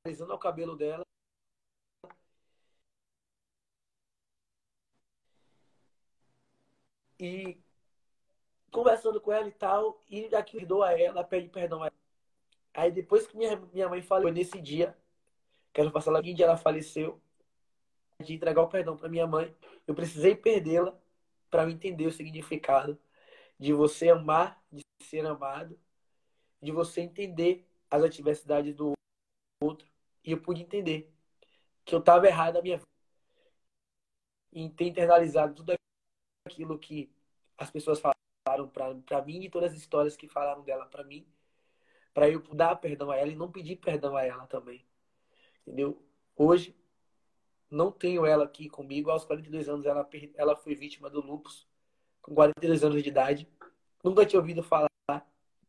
alisando 0.05 0.35
o 0.35 0.39
cabelo 0.39 0.77
dela. 0.77 1.05
E 7.23 7.57
conversando 8.73 9.21
com 9.21 9.31
ela 9.31 9.47
e 9.47 9.53
tal, 9.53 10.03
e 10.11 10.35
aqui 10.35 10.57
perdoa 10.57 10.89
a 10.89 11.01
ela, 11.01 11.23
pede 11.23 11.49
perdão 11.49 11.81
a 11.81 11.87
ela. 11.87 11.95
Aí 12.75 12.91
depois 12.91 13.29
que 13.29 13.37
minha, 13.37 13.55
minha 13.73 13.89
mãe 13.89 14.03
falou, 14.03 14.33
nesse 14.33 14.61
dia, 14.61 14.99
quero 15.73 15.93
passar 15.93 16.11
lá, 16.11 16.21
dia 16.21 16.45
ela 16.45 16.57
faleceu, 16.57 17.23
de 18.19 18.35
entregar 18.35 18.63
o 18.63 18.69
perdão 18.69 18.97
para 18.97 19.09
minha 19.09 19.25
mãe, 19.25 19.55
eu 19.87 19.95
precisei 19.95 20.35
perdê-la 20.35 20.99
para 21.49 21.71
entender 21.71 22.09
o 22.09 22.13
significado 22.13 22.99
de 23.57 23.73
você 23.73 24.09
amar, 24.09 24.61
de 24.73 24.83
ser 25.05 25.25
amado, 25.25 25.79
de 26.61 26.73
você 26.73 27.03
entender 27.03 27.69
as 27.89 28.03
adversidades 28.03 28.75
do 28.75 28.95
outro. 29.63 29.87
E 30.25 30.33
eu 30.33 30.41
pude 30.41 30.63
entender 30.63 31.13
que 31.85 31.95
eu 31.95 32.01
estava 32.01 32.27
errado 32.27 32.55
na 32.55 32.63
minha 32.63 32.79
vida. 32.79 32.89
E 34.53 34.69
ter 34.71 34.87
internalizado 34.87 35.55
tudo 35.55 35.73
aquilo 36.53 36.79
que 36.79 37.11
as 37.57 37.71
pessoas 37.71 38.01
falaram 38.01 38.69
para 38.69 39.23
mim 39.23 39.43
e 39.43 39.51
todas 39.51 39.73
as 39.73 39.79
histórias 39.79 40.17
que 40.17 40.29
falaram 40.29 40.63
dela 40.63 40.87
para 40.87 41.05
mim, 41.05 41.27
para 42.13 42.29
eu 42.29 42.41
dar 42.55 42.77
perdão 42.77 43.11
a 43.11 43.17
ela 43.17 43.31
e 43.31 43.37
não 43.37 43.51
pedir 43.51 43.77
perdão 43.77 44.17
a 44.17 44.23
ela 44.23 44.47
também. 44.47 44.85
Entendeu? 45.67 46.03
Hoje, 46.37 46.77
não 47.71 47.91
tenho 47.91 48.27
ela 48.27 48.45
aqui 48.45 48.69
comigo. 48.69 49.11
Aos 49.11 49.25
42 49.25 49.69
anos, 49.69 49.87
ela, 49.87 50.09
ela 50.35 50.57
foi 50.57 50.75
vítima 50.75 51.09
do 51.09 51.21
lupus, 51.21 51.67
com 52.21 52.35
42 52.35 52.85
anos 52.85 53.03
de 53.03 53.09
idade. 53.09 53.49
Nunca 54.05 54.27
tinha 54.27 54.41
ouvido 54.41 54.63
falar 54.63 54.89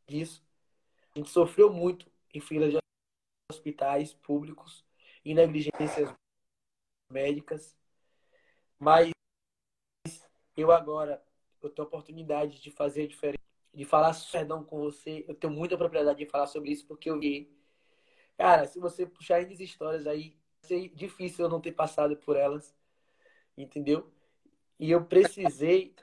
disso. 0.07 0.43
A 1.15 1.19
gente 1.19 1.29
sofreu 1.29 1.71
muito 1.71 2.11
em 2.33 2.41
filas 2.41 2.71
de 2.71 2.79
hospitais 3.49 4.13
públicos 4.13 4.83
e 5.23 5.33
negligências 5.33 6.13
médicas. 7.09 7.77
Mas 8.79 9.13
eu 10.55 10.71
agora 10.71 11.21
eu 11.61 11.69
tenho 11.69 11.85
a 11.85 11.87
oportunidade 11.87 12.61
de 12.61 12.71
fazer 12.71 13.07
diferente, 13.07 13.43
de 13.73 13.85
falar 13.85 14.15
perdão 14.31 14.63
com 14.63 14.79
você. 14.79 15.25
Eu 15.27 15.35
tenho 15.35 15.53
muita 15.53 15.77
propriedade 15.77 16.19
de 16.19 16.29
falar 16.29 16.47
sobre 16.47 16.71
isso 16.71 16.85
porque 16.85 17.09
eu 17.09 17.19
vi. 17.19 17.51
Cara, 18.37 18.65
se 18.65 18.79
você 18.79 19.05
puxar 19.05 19.39
as 19.39 19.59
histórias 19.59 20.05
aí, 20.05 20.37
ser 20.63 20.89
difícil 20.89 21.45
eu 21.45 21.49
não 21.49 21.61
ter 21.61 21.71
passado 21.71 22.15
por 22.17 22.35
elas. 22.35 22.75
Entendeu? 23.57 24.11
E 24.79 24.91
eu 24.91 25.05
precisei. 25.05 25.95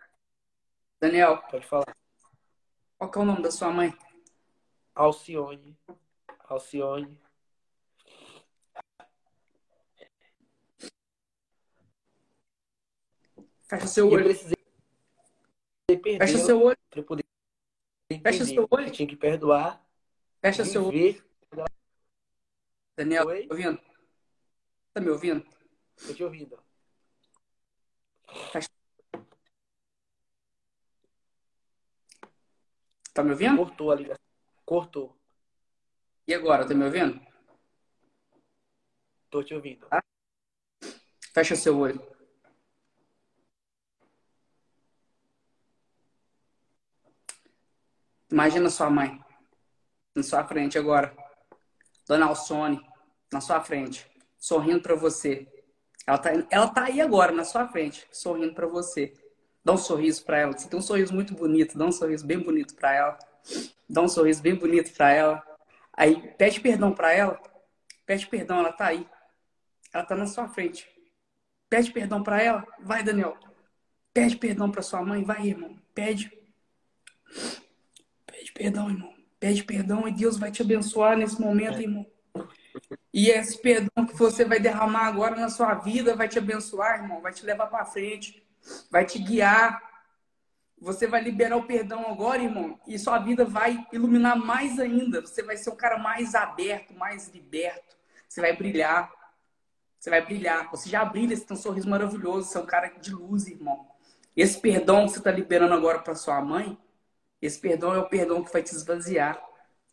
Daniel. 1.01 1.43
Pode 1.51 1.66
falar. 1.66 1.97
Qual 2.98 3.10
é 3.14 3.18
o 3.18 3.24
nome 3.24 3.43
da 3.43 3.51
sua 3.51 3.70
mãe? 3.70 3.93
Alcione. 4.94 5.77
Alcione. 6.48 7.20
Fecha 13.70 13.86
seu 13.86 14.09
olho. 14.09 14.22
Eu 14.22 14.24
precisei 14.24 14.56
Fecha 16.18 16.38
seu 16.38 16.60
olho. 16.60 16.76
Pra 16.90 17.02
poder 17.05 17.24
Fecha 18.20 18.44
seu 18.44 18.66
olho. 18.68 18.90
tinha 18.90 19.06
que 19.06 19.14
perdoar. 19.14 19.80
Fecha 20.40 20.64
seu 20.64 20.86
olho. 20.86 21.24
Daniel, 22.97 23.28
Oi? 23.28 23.47
tá 23.47 23.55
ouvindo? 23.55 23.80
Tá 24.92 25.01
me 25.01 25.09
ouvindo? 25.10 25.47
Tô 26.05 26.12
te 26.12 26.24
ouvindo. 26.24 26.59
Fecha. 28.51 28.68
Tá 33.14 33.22
me 33.22 33.30
ouvindo? 33.30 33.56
Cortou 33.56 33.92
a 33.92 33.94
ligação. 33.94 34.24
Cortou. 34.64 35.16
E 36.26 36.34
agora, 36.34 36.66
tá 36.66 36.74
me 36.74 36.84
ouvindo? 36.84 37.24
Tô 39.30 39.44
te 39.44 39.55
ouvindo. 39.55 39.86
Tá? 39.86 40.02
Fecha 41.32 41.55
seu 41.55 41.78
olho. 41.78 42.19
Imagina 48.31 48.70
sua 48.70 48.89
mãe 48.89 49.20
na 50.15 50.23
sua 50.23 50.44
frente 50.44 50.78
agora. 50.78 51.15
Dona 52.07 52.27
Alcione, 52.27 52.81
na 53.32 53.40
sua 53.40 53.61
frente, 53.61 54.07
sorrindo 54.39 54.81
para 54.81 54.94
você. 54.94 55.47
Ela 56.07 56.19
tá, 56.19 56.31
ela 56.51 56.69
tá 56.69 56.85
aí 56.85 57.01
agora, 57.01 57.32
na 57.32 57.44
sua 57.44 57.69
frente, 57.69 58.07
sorrindo 58.11 58.55
para 58.55 58.66
você. 58.66 59.15
Dá 59.65 59.73
um 59.73 59.77
sorriso 59.77 60.24
para 60.24 60.39
ela. 60.39 60.52
Você 60.52 60.69
tem 60.69 60.78
um 60.78 60.82
sorriso 60.82 61.15
muito 61.15 61.35
bonito, 61.35 61.78
dá 61.78 61.85
um 61.85 61.93
sorriso 61.93 62.27
bem 62.27 62.39
bonito 62.39 62.74
para 62.74 62.94
ela. 62.94 63.19
Dá 63.89 64.01
um 64.01 64.09
sorriso 64.09 64.43
bem 64.43 64.55
bonito 64.55 64.93
para 64.93 65.11
ela. 65.11 65.43
Aí 65.93 66.35
pede 66.36 66.61
perdão 66.61 66.93
para 66.93 67.12
ela. 67.12 67.40
Pede 68.07 68.27
perdão, 68.27 68.59
ela 68.59 68.73
tá 68.73 68.86
aí. 68.86 69.07
Ela 69.93 70.05
tá 70.05 70.16
na 70.16 70.27
sua 70.27 70.48
frente. 70.48 70.89
Pede 71.69 71.93
perdão 71.93 72.23
para 72.23 72.43
ela. 72.43 72.66
Vai, 72.81 73.02
Daniel. 73.02 73.36
Pede 74.12 74.36
perdão 74.36 74.70
para 74.70 74.82
sua 74.82 75.02
mãe, 75.05 75.23
vai, 75.23 75.47
irmão. 75.47 75.77
Pede. 75.94 76.32
Perdão, 78.60 78.90
irmão. 78.90 79.14
Pede 79.38 79.64
perdão 79.64 80.06
e 80.06 80.12
Deus 80.12 80.36
vai 80.36 80.50
te 80.50 80.60
abençoar 80.60 81.16
nesse 81.16 81.40
momento, 81.40 81.80
irmão. 81.80 82.06
E 83.10 83.30
esse 83.30 83.56
perdão 83.56 84.04
que 84.06 84.14
você 84.14 84.44
vai 84.44 84.60
derramar 84.60 85.06
agora 85.06 85.34
na 85.34 85.48
sua 85.48 85.76
vida 85.76 86.14
vai 86.14 86.28
te 86.28 86.38
abençoar, 86.38 87.00
irmão. 87.00 87.22
Vai 87.22 87.32
te 87.32 87.46
levar 87.46 87.68
para 87.68 87.86
frente. 87.86 88.46
Vai 88.90 89.06
te 89.06 89.18
guiar. 89.18 89.80
Você 90.78 91.06
vai 91.06 91.22
liberar 91.22 91.56
o 91.56 91.62
perdão 91.62 92.06
agora, 92.06 92.42
irmão, 92.42 92.78
e 92.86 92.98
sua 92.98 93.18
vida 93.18 93.46
vai 93.46 93.86
iluminar 93.94 94.36
mais 94.36 94.78
ainda. 94.78 95.22
Você 95.22 95.42
vai 95.42 95.56
ser 95.56 95.70
um 95.70 95.76
cara 95.76 95.98
mais 95.98 96.34
aberto, 96.34 96.92
mais 96.92 97.28
liberto. 97.28 97.96
Você 98.28 98.42
vai 98.42 98.54
brilhar. 98.54 99.10
Você 99.98 100.10
vai 100.10 100.22
brilhar. 100.22 100.70
Você 100.70 100.86
já 100.90 101.02
brilha, 101.02 101.34
você 101.34 101.46
tem 101.46 101.56
um 101.56 101.60
sorriso 101.60 101.88
maravilhoso. 101.88 102.48
Você 102.48 102.58
é 102.58 102.60
um 102.60 102.66
cara 102.66 102.88
de 102.88 103.14
luz, 103.14 103.46
irmão. 103.46 103.88
Esse 104.36 104.60
perdão 104.60 105.06
que 105.06 105.12
você 105.12 105.18
está 105.18 105.30
liberando 105.30 105.72
agora 105.72 106.00
para 106.00 106.14
sua 106.14 106.42
mãe, 106.42 106.78
esse 107.40 107.58
perdão 107.58 107.94
é 107.94 107.98
o 107.98 108.08
perdão 108.08 108.42
que 108.42 108.52
vai 108.52 108.62
te 108.62 108.74
esvaziar. 108.74 109.42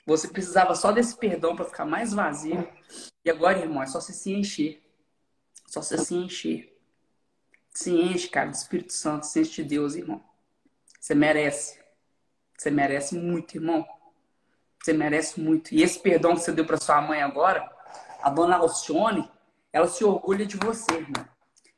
Você 0.05 0.27
precisava 0.27 0.75
só 0.75 0.91
desse 0.91 1.15
perdão 1.17 1.55
para 1.55 1.65
ficar 1.65 1.85
mais 1.85 2.13
vazio. 2.13 2.67
E 3.23 3.29
agora, 3.29 3.59
irmão, 3.59 3.83
é 3.83 3.85
só 3.85 3.99
você 3.99 4.13
se 4.13 4.33
encher. 4.33 4.81
Só 5.67 5.81
você 5.81 5.97
se 5.97 6.15
encher. 6.15 6.77
Se 7.73 7.91
enche, 7.91 8.29
cara, 8.29 8.49
do 8.49 8.55
Espírito 8.55 8.93
Santo, 8.93 9.25
se 9.25 9.41
enche 9.41 9.63
de 9.63 9.69
Deus, 9.69 9.95
irmão. 9.95 10.23
Você 10.99 11.13
merece. 11.13 11.79
Você 12.57 12.71
merece 12.71 13.15
muito, 13.15 13.55
irmão. 13.55 13.85
Você 14.81 14.93
merece 14.93 15.39
muito. 15.39 15.73
E 15.73 15.83
esse 15.83 15.99
perdão 15.99 16.35
que 16.35 16.41
você 16.41 16.51
deu 16.51 16.65
para 16.65 16.77
sua 16.77 17.01
mãe 17.01 17.21
agora, 17.21 17.69
a 18.21 18.29
dona 18.29 18.55
Alcione, 18.55 19.29
ela 19.71 19.87
se 19.87 20.03
orgulha 20.03 20.45
de 20.45 20.57
você, 20.57 20.93
irmão. 20.93 21.27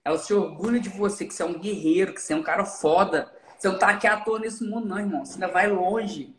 Ela 0.05 0.17
se 0.17 0.33
orgulha 0.33 0.79
de 0.79 0.89
você, 0.89 1.25
que 1.25 1.33
você 1.33 1.43
é 1.43 1.45
um 1.45 1.59
guerreiro, 1.59 2.13
que 2.13 2.21
você 2.21 2.33
é 2.33 2.35
um 2.35 2.43
cara 2.43 2.65
foda. 2.65 3.31
Você 3.60 3.68
não 3.68 3.77
tá 3.77 3.90
aqui 3.90 4.07
à 4.07 4.18
toa 4.18 4.40
nesse 4.40 4.64
mundo, 4.64 4.88
não, 4.88 4.98
irmão. 4.98 5.26
Você 5.26 5.34
ainda 5.34 5.49
vai 5.49 5.68
longe. 5.68 6.34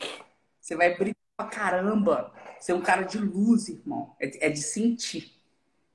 Você 0.58 0.74
vai 0.74 0.96
brilhar 0.96 1.14
pra 1.36 1.46
caramba. 1.46 2.32
Você 2.58 2.72
é 2.72 2.74
um 2.74 2.80
cara 2.80 3.02
de 3.02 3.18
luz, 3.18 3.68
irmão. 3.68 4.16
É, 4.18 4.46
é 4.46 4.48
de 4.48 4.62
sentir. 4.62 5.38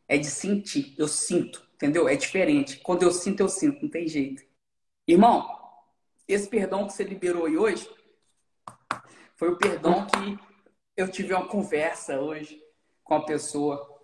É 0.08 0.20
de 0.20 0.28
sentir. 0.28 0.94
Eu 1.00 1.08
sinto, 1.08 1.68
entendeu? 1.74 2.08
É 2.08 2.16
diferente. 2.16 2.78
Quando 2.78 3.02
eu 3.02 3.12
sinto, 3.12 3.40
eu 3.40 3.50
sinto. 3.50 3.82
Não 3.82 3.90
tem 3.90 4.08
jeito. 4.08 4.44
Irmão, 5.08 5.50
esse 6.28 6.48
perdão 6.48 6.86
que 6.86 6.94
você 6.94 7.04
liberou 7.04 7.48
aí 7.48 7.58
hoje 7.58 7.90
foi 9.36 9.50
o 9.50 9.58
perdão 9.58 10.06
que 10.06 10.38
eu 10.96 11.10
tive 11.10 11.34
uma 11.34 11.48
conversa 11.48 12.20
hoje 12.20 12.64
com 13.04 13.16
a 13.16 13.26
pessoa. 13.26 14.00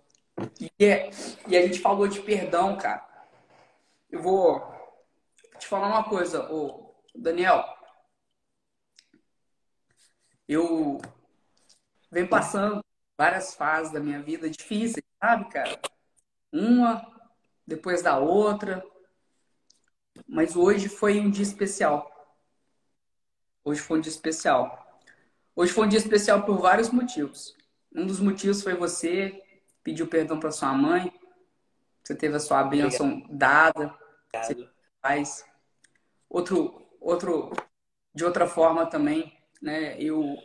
E, 0.60 0.84
é, 0.84 1.08
e 1.46 1.56
a 1.56 1.62
gente 1.62 1.78
falou 1.78 2.08
de 2.08 2.20
perdão, 2.20 2.76
cara. 2.76 3.06
Eu 4.10 4.20
vou 4.20 4.60
te 5.56 5.68
falar 5.68 5.86
uma 5.86 6.02
coisa, 6.02 6.52
ô 6.52 6.81
Daniel. 7.14 7.64
Eu 10.48 11.00
venho 12.10 12.28
passando 12.28 12.84
várias 13.16 13.54
fases 13.54 13.92
da 13.92 14.00
minha 14.00 14.20
vida 14.20 14.50
difíceis, 14.50 15.04
sabe, 15.20 15.48
cara? 15.50 15.80
Uma 16.52 17.06
depois 17.66 18.02
da 18.02 18.18
outra. 18.18 18.84
Mas 20.26 20.56
hoje 20.56 20.88
foi 20.88 21.20
um 21.20 21.30
dia 21.30 21.42
especial. 21.42 22.10
Hoje 23.64 23.80
foi 23.80 23.98
um 23.98 24.00
dia 24.00 24.10
especial. 24.10 25.00
Hoje 25.54 25.72
foi 25.72 25.86
um 25.86 25.88
dia 25.88 25.98
especial 25.98 26.44
por 26.44 26.58
vários 26.58 26.90
motivos. 26.90 27.56
Um 27.94 28.06
dos 28.06 28.20
motivos 28.20 28.62
foi 28.62 28.74
você 28.74 29.42
pediu 29.82 30.06
perdão 30.06 30.40
para 30.40 30.50
sua 30.50 30.72
mãe. 30.72 31.12
Você 32.02 32.14
teve 32.14 32.36
a 32.36 32.40
sua 32.40 32.64
bênção 32.64 33.24
dada. 33.30 33.96
Você 34.34 34.68
faz. 35.00 35.44
Outro, 36.28 36.81
outro, 37.02 37.50
de 38.14 38.24
outra 38.24 38.46
forma 38.46 38.86
também, 38.86 39.36
né? 39.60 40.00
Eu 40.00 40.36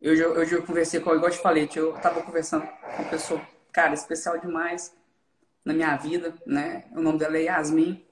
hoje 0.00 0.54
eu 0.54 0.62
conversei 0.64 1.00
com, 1.00 1.14
igual 1.14 1.30
eu 1.30 1.36
te 1.36 1.42
falei, 1.42 1.68
eu 1.74 1.92
tava 1.94 2.22
conversando 2.22 2.66
com 2.66 3.02
uma 3.02 3.10
pessoa, 3.10 3.40
cara, 3.72 3.94
especial 3.94 4.38
demais 4.38 4.94
na 5.64 5.74
minha 5.74 5.96
vida, 5.96 6.34
né? 6.46 6.84
O 6.92 7.00
nome 7.00 7.18
dela 7.18 7.36
é 7.36 7.44
Yasmin. 7.44 8.04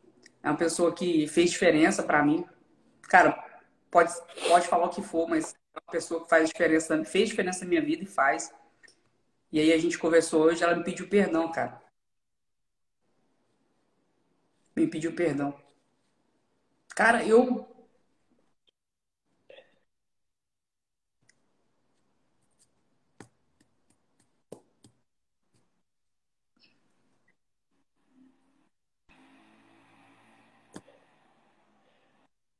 É 0.42 0.51
uma 0.51 0.56
pessoa 0.56 0.94
que 0.94 1.26
fez 1.28 1.51
diferença 1.51 2.02
para 2.02 2.22
mim. 2.22 2.44
Cara, 3.02 3.32
pode, 3.90 4.12
pode 4.48 4.66
falar 4.66 4.86
o 4.86 4.90
que 4.90 5.02
for, 5.02 5.28
mas 5.28 5.55
é 5.74 5.78
uma 5.78 5.92
pessoa 5.92 6.22
que 6.22 6.28
faz 6.28 6.48
diferença, 6.48 7.05
fez 7.05 7.28
diferença 7.30 7.64
na 7.64 7.68
minha 7.68 7.82
vida 7.82 8.02
e 8.02 8.06
faz. 8.06 8.52
E 9.52 9.60
aí 9.60 9.72
a 9.72 9.78
gente 9.78 9.98
conversou 9.98 10.42
hoje, 10.44 10.62
ela 10.64 10.74
me 10.76 10.84
pediu 10.84 11.09
perdão, 11.09 11.51
cara. 11.51 11.80
Me 14.76 14.86
pediu 14.86 15.14
perdão. 15.14 15.64
Cara, 16.95 17.25
eu 17.25 17.66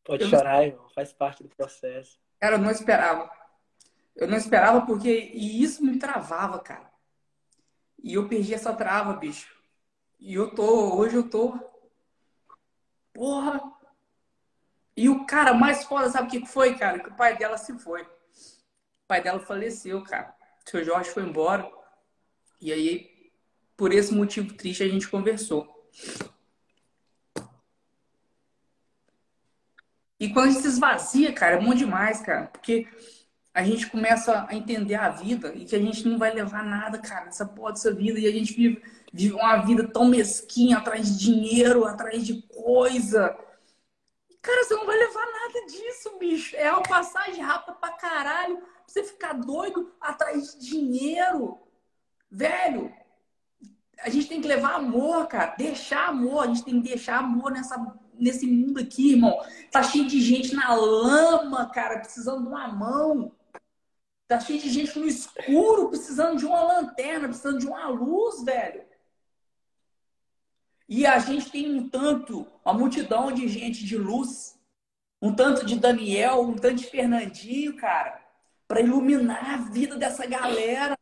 Pode 0.05 0.25
eu 0.25 0.29
chorar, 0.29 0.59
não... 0.59 0.65
irmão. 0.65 0.89
Faz 0.95 1.13
parte 1.13 1.43
do 1.43 1.49
processo. 1.49 2.21
Cara, 2.39 2.57
eu 2.57 2.59
não 2.59 2.71
esperava. 2.71 3.31
Eu 4.15 4.29
não 4.29 4.37
esperava 4.37 4.85
porque. 4.87 5.31
E 5.33 5.63
isso 5.63 5.85
me 5.85 5.99
travava, 5.99 6.59
cara. 6.61 6.93
E 8.03 8.15
eu 8.15 8.29
perdi 8.29 8.53
essa 8.55 8.75
trava, 8.75 9.15
bicho. 9.15 9.57
E 10.21 10.35
eu 10.35 10.55
tô. 10.55 10.97
Hoje 10.97 11.17
eu 11.17 11.29
tô. 11.29 11.59
Porra! 13.15 13.74
E 14.97 15.09
o 15.09 15.27
cara 15.27 15.53
mais 15.55 15.85
foda, 15.85 16.09
sabe 16.09 16.29
o 16.29 16.31
que 16.31 16.47
foi, 16.47 16.77
cara? 16.77 17.01
Que 17.01 17.09
o 17.09 17.15
pai 17.15 17.37
dela 17.37 17.59
se 17.59 17.77
foi. 17.79 18.03
O 18.03 19.07
pai 19.09 19.23
dela 19.23 19.41
faleceu, 19.41 20.03
cara. 20.03 20.35
O 20.65 20.71
seu 20.71 20.85
Jorge 20.85 21.11
foi 21.11 21.25
embora. 21.25 21.69
E 22.61 22.73
aí, 22.73 23.11
por 23.77 23.93
esse 23.93 24.15
motivo 24.15 24.55
triste, 24.55 24.83
a 24.83 24.89
gente 24.89 25.09
conversou. 25.09 25.69
E 30.19 30.33
quando 30.33 30.49
a 30.49 30.51
gente 30.51 30.63
se 30.63 30.69
esvazia, 30.69 31.33
cara, 31.33 31.57
é 31.57 31.61
bom 31.61 31.75
demais, 31.75 32.21
cara. 32.21 32.47
Porque 32.47 32.87
a 33.53 33.63
gente 33.63 33.89
começa 33.89 34.47
a 34.49 34.55
entender 34.55 34.95
a 34.95 35.11
vida 35.11 35.53
e 35.55 35.65
que 35.65 35.77
a 35.77 35.79
gente 35.79 36.09
não 36.09 36.19
vai 36.19 36.33
levar 36.33 36.65
nada, 36.65 36.99
cara, 36.99 37.27
nessa 37.27 37.45
porra 37.45 37.73
dessa 37.73 37.93
vida. 37.93 38.19
E 38.19 38.27
a 38.27 38.33
gente 38.33 38.53
vive, 38.55 38.83
vive 39.13 39.35
uma 39.35 39.57
vida 39.59 39.87
tão 39.87 40.07
mesquinha, 40.07 40.79
atrás 40.79 41.09
de 41.09 41.25
dinheiro, 41.25 41.85
atrás 41.85 42.27
de 42.27 42.43
coisa. 42.43 43.37
Cara, 44.45 44.63
você 44.63 44.75
não 44.75 44.85
vai 44.85 44.99
levar 44.99 45.25
nada 45.25 45.67
disso, 45.67 46.19
bicho. 46.19 46.55
É 46.55 46.71
uma 46.71 46.83
passagem 46.83 47.43
rápida 47.43 47.73
pra 47.73 47.93
caralho. 47.93 48.59
Pra 48.59 48.69
você 48.87 49.03
ficar 49.03 49.33
doido 49.33 49.91
atrás 49.99 50.55
de 50.55 50.69
dinheiro. 50.69 51.59
Velho, 52.31 52.93
a 54.01 54.11
gente 54.11 54.29
tem 54.29 54.43
que 54.43 54.47
levar 54.47 54.75
amor, 54.75 55.27
cara. 55.29 55.55
Deixar 55.57 56.09
amor. 56.09 56.45
A 56.45 56.47
gente 56.49 56.63
tem 56.63 56.83
que 56.83 56.91
deixar 56.91 57.21
amor 57.21 57.51
nessa 57.53 57.75
nesse 58.19 58.47
mundo 58.47 58.79
aqui, 58.79 59.13
irmão. 59.13 59.35
Tá 59.73 59.83
cheio 59.83 60.07
de 60.07 60.21
gente 60.21 60.55
na 60.55 60.75
lama, 60.75 61.69
cara, 61.71 61.99
precisando 61.99 62.43
de 62.43 62.49
uma 62.49 62.69
mão. 62.69 63.33
Tá 64.29 64.39
cheio 64.39 64.61
de 64.61 64.69
gente 64.69 64.99
no 64.99 65.07
escuro, 65.07 65.89
precisando 65.89 66.37
de 66.37 66.45
uma 66.45 66.63
lanterna, 66.63 67.29
precisando 67.29 67.59
de 67.59 67.67
uma 67.67 67.89
luz, 67.89 68.45
velho. 68.45 68.85
E 70.89 71.07
a 71.07 71.19
gente 71.19 71.51
tem 71.51 71.75
um 71.75 71.89
tanto, 71.89 72.47
uma 72.65 72.75
multidão 72.75 73.33
de 73.33 73.49
gente 73.49 73.85
de 73.85 73.97
luz, 73.97 74.59
um 75.21 75.35
tanto 75.35 75.65
de 75.65 75.79
Daniel, 75.79 76.43
um 76.43 76.55
tanto 76.55 76.77
de 76.77 76.87
Fernandinho, 76.87 77.77
cara, 77.77 78.23
para 78.69 78.81
iluminar 78.81 79.55
a 79.55 79.57
vida 79.57 79.97
dessa 79.97 80.27
galera, 80.27 80.99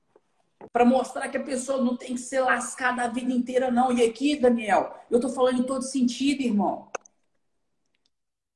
para 0.73 0.85
mostrar 0.85 1.29
que 1.29 1.37
a 1.37 1.43
pessoa 1.43 1.83
não 1.83 1.97
tem 1.97 2.15
que 2.15 2.21
ser 2.21 2.41
lascada 2.41 3.03
a 3.03 3.09
vida 3.09 3.33
inteira, 3.33 3.71
não. 3.71 3.93
E 3.93 4.03
aqui, 4.05 4.37
Daniel, 4.37 4.97
eu 5.11 5.21
tô 5.21 5.29
falando 5.29 5.61
em 5.61 5.67
todo 5.67 5.83
sentido, 5.83 6.43
irmão. 6.43 6.91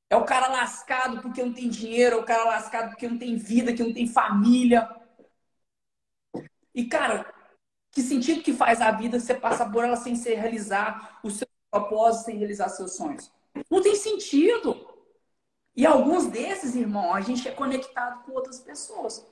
É 0.09 0.17
o 0.17 0.25
cara 0.25 0.47
lascado 0.49 1.21
porque 1.21 1.43
não 1.43 1.53
tem 1.53 1.69
dinheiro, 1.69 2.17
é 2.17 2.21
o 2.21 2.25
cara 2.25 2.45
lascado 2.45 2.91
porque 2.91 3.09
não 3.09 3.19
tem 3.19 3.37
vida, 3.37 3.73
que 3.73 3.83
não 3.83 3.93
tem 3.93 4.07
família. 4.07 4.89
E, 6.75 6.85
cara, 6.85 7.27
que 7.97 8.03
sentido 8.03 8.43
que 8.43 8.53
faz 8.53 8.83
a 8.83 8.91
vida 8.91 9.19
você 9.19 9.33
passar 9.33 9.73
por 9.73 9.83
ela 9.83 9.97
sem 9.97 10.15
se 10.15 10.35
realizar 10.35 11.19
os 11.23 11.39
seus 11.39 11.51
propósitos, 11.71 12.27
sem 12.27 12.37
realizar 12.37 12.69
seus 12.69 12.95
sonhos? 12.95 13.33
Não 13.71 13.81
tem 13.81 13.97
sentido. 13.97 14.87
E 15.75 15.87
alguns 15.87 16.27
desses, 16.27 16.77
irmão, 16.77 17.15
a 17.15 17.23
gente 17.23 17.49
é 17.49 17.53
conectado 17.53 18.23
com 18.23 18.33
outras 18.33 18.61
pessoas. 18.61 19.27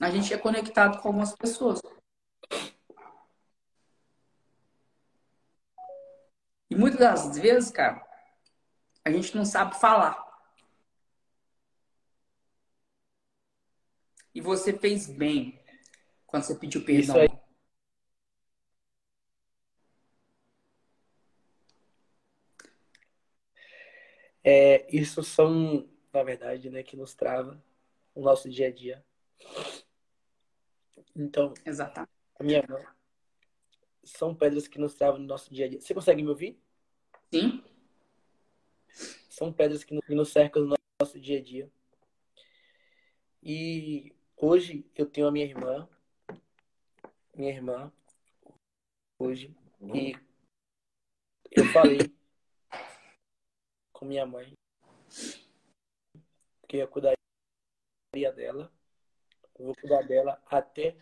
A 0.00 0.10
gente 0.10 0.34
é 0.34 0.36
conectado 0.36 1.00
com 1.00 1.06
algumas 1.06 1.32
pessoas. 1.36 1.80
E 6.68 6.74
muitas 6.74 6.98
das 6.98 7.38
vezes, 7.38 7.70
cara, 7.70 8.04
a 9.04 9.12
gente 9.12 9.36
não 9.36 9.44
sabe 9.44 9.78
falar. 9.78 10.20
E 14.34 14.40
você 14.40 14.76
fez 14.76 15.06
bem 15.08 15.62
quando 16.34 16.42
você 16.42 16.54
pediu 16.56 16.84
perdão. 16.84 17.00
Isso 17.00 17.16
aí. 17.16 17.28
É, 24.42 24.86
isso 24.94 25.22
são, 25.22 25.88
na 26.12 26.24
verdade, 26.24 26.68
né, 26.70 26.82
que 26.82 26.96
nos 26.96 27.14
trava 27.14 27.62
o 28.16 28.20
nosso 28.20 28.50
dia 28.50 28.66
a 28.66 28.72
dia. 28.72 29.04
Então, 31.14 31.54
Exatamente. 31.64 32.10
a 32.40 32.42
minha 32.42 32.64
mão 32.68 32.84
são 34.02 34.34
pedras 34.34 34.66
que 34.66 34.80
nos 34.80 34.94
travam 34.94 35.20
no 35.20 35.26
nosso 35.26 35.54
dia 35.54 35.66
a 35.66 35.68
dia. 35.68 35.80
Você 35.80 35.94
consegue 35.94 36.20
me 36.20 36.28
ouvir? 36.28 36.60
Sim. 37.32 37.62
São 39.30 39.52
pedras 39.52 39.84
que 39.84 39.98
nos 40.08 40.30
cercam 40.30 40.64
no 40.64 40.74
nosso 41.00 41.20
dia 41.20 41.38
a 41.38 41.42
dia. 41.42 41.70
E 43.40 44.12
hoje 44.36 44.84
eu 44.96 45.06
tenho 45.06 45.28
a 45.28 45.32
minha 45.32 45.46
irmã, 45.46 45.88
minha 47.34 47.50
irmã, 47.50 47.92
hoje, 49.18 49.54
e 49.94 50.14
eu 51.50 51.64
falei 51.72 51.98
com 53.92 54.04
minha 54.04 54.24
mãe 54.24 54.52
que 56.68 56.76
eu 56.76 56.88
cuidaria 56.88 57.16
dela. 58.34 58.72
Eu 59.58 59.66
vou 59.66 59.74
cuidar 59.74 60.02
dela 60.02 60.42
até 60.46 60.96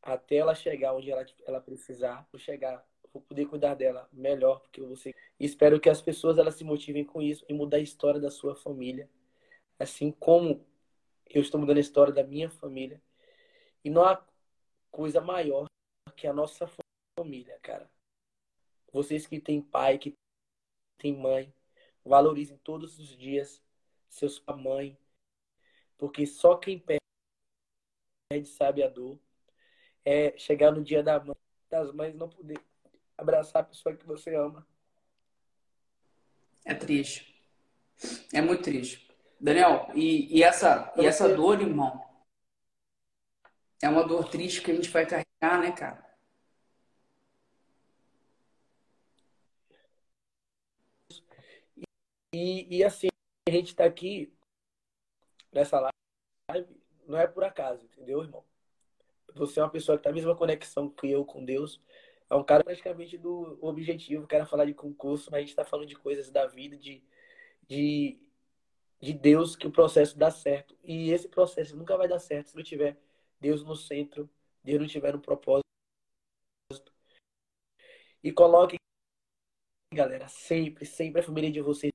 até 0.00 0.36
ela 0.36 0.54
chegar 0.54 0.94
onde 0.94 1.10
ela, 1.10 1.26
ela 1.46 1.60
precisar, 1.60 2.26
vou 2.30 2.38
chegar 2.38 2.86
vou 3.12 3.22
poder 3.22 3.46
cuidar 3.46 3.74
dela 3.74 4.08
melhor, 4.12 4.60
porque 4.60 4.80
você 4.80 5.14
espero 5.40 5.80
que 5.80 5.88
as 5.88 6.00
pessoas 6.00 6.38
elas 6.38 6.54
se 6.54 6.64
motivem 6.64 7.04
com 7.04 7.20
isso 7.20 7.44
e 7.48 7.54
mudar 7.54 7.78
a 7.78 7.80
história 7.80 8.20
da 8.20 8.30
sua 8.30 8.54
família, 8.54 9.08
assim 9.78 10.10
como 10.12 10.64
eu 11.28 11.42
estou 11.42 11.60
mudando 11.60 11.78
a 11.78 11.80
história 11.80 12.12
da 12.12 12.22
minha 12.22 12.50
família. 12.50 13.02
E 13.84 13.90
não 13.90 14.04
há 14.04 14.16
coisa 14.90 15.20
maior 15.20 15.66
que 16.16 16.26
a 16.26 16.32
nossa 16.32 16.68
família, 17.18 17.58
cara. 17.62 17.90
Vocês 18.92 19.26
que 19.26 19.40
têm 19.40 19.60
pai, 19.60 19.98
que 19.98 20.14
têm 20.98 21.16
mãe, 21.16 21.52
valorizem 22.04 22.58
todos 22.58 22.98
os 22.98 23.16
dias 23.16 23.62
seus 24.08 24.42
mãe, 24.56 24.98
porque 25.96 26.26
só 26.26 26.56
quem 26.56 26.78
perde 26.78 27.00
sabe 28.44 28.82
a 28.82 28.88
dor. 28.88 29.18
É 30.04 30.36
chegar 30.38 30.70
no 30.70 30.82
dia 30.82 31.02
da 31.02 31.22
mãe, 31.22 31.36
das 31.68 31.92
mães 31.92 32.14
não 32.14 32.28
poder 32.28 32.58
abraçar 33.16 33.62
a 33.62 33.66
pessoa 33.66 33.94
que 33.94 34.06
você 34.06 34.34
ama. 34.34 34.66
É 36.64 36.74
triste. 36.74 37.34
É 38.32 38.40
muito 38.40 38.62
triste. 38.62 39.08
Daniel, 39.40 39.90
e, 39.94 40.36
e 40.36 40.42
essa, 40.42 40.92
e 40.96 41.06
essa 41.06 41.34
dor, 41.34 41.60
irmão, 41.60 42.07
é 43.82 43.88
uma 43.88 44.06
dor 44.06 44.28
triste 44.28 44.62
que 44.62 44.70
a 44.70 44.74
gente 44.74 44.88
vai 44.90 45.06
carregar, 45.06 45.60
né, 45.60 45.72
cara? 45.72 46.04
E, 52.34 52.76
e 52.78 52.84
assim, 52.84 53.08
a 53.48 53.50
gente 53.50 53.74
tá 53.74 53.84
aqui 53.84 54.32
nessa 55.52 55.90
live, 56.50 56.68
não 57.06 57.18
é 57.18 57.26
por 57.26 57.44
acaso, 57.44 57.84
entendeu, 57.84 58.22
irmão? 58.22 58.44
Você 59.34 59.60
é 59.60 59.62
uma 59.62 59.70
pessoa 59.70 59.96
que 59.96 60.04
tem 60.04 60.12
a 60.12 60.14
mesma 60.14 60.36
conexão 60.36 60.90
que 60.90 61.10
eu 61.10 61.24
com 61.24 61.44
Deus. 61.44 61.80
É 62.30 62.34
um 62.34 62.44
cara 62.44 62.64
praticamente 62.64 63.16
do 63.16 63.58
objetivo, 63.62 64.26
quero 64.26 64.46
falar 64.46 64.66
de 64.66 64.74
concurso, 64.74 65.30
mas 65.30 65.38
a 65.38 65.40
gente 65.40 65.50
está 65.50 65.64
falando 65.64 65.88
de 65.88 65.96
coisas 65.96 66.30
da 66.30 66.46
vida, 66.46 66.76
de, 66.76 67.02
de, 67.66 68.18
de 69.00 69.12
Deus, 69.14 69.56
que 69.56 69.66
o 69.66 69.72
processo 69.72 70.18
dá 70.18 70.30
certo. 70.30 70.76
E 70.84 71.10
esse 71.10 71.28
processo 71.28 71.76
nunca 71.76 71.96
vai 71.96 72.08
dar 72.08 72.18
certo 72.18 72.50
se 72.50 72.56
não 72.56 72.62
tiver 72.62 72.98
Deus 73.40 73.64
no 73.64 73.76
centro, 73.76 74.28
Deus 74.62 74.80
não 74.80 74.88
tiver 74.88 75.12
no 75.12 75.20
propósito. 75.20 75.64
E 78.22 78.32
coloque, 78.32 78.76
galera, 79.92 80.28
sempre, 80.28 80.84
sempre 80.84 81.20
a 81.20 81.24
família 81.24 81.50
de 81.50 81.60
vocês 81.60 81.92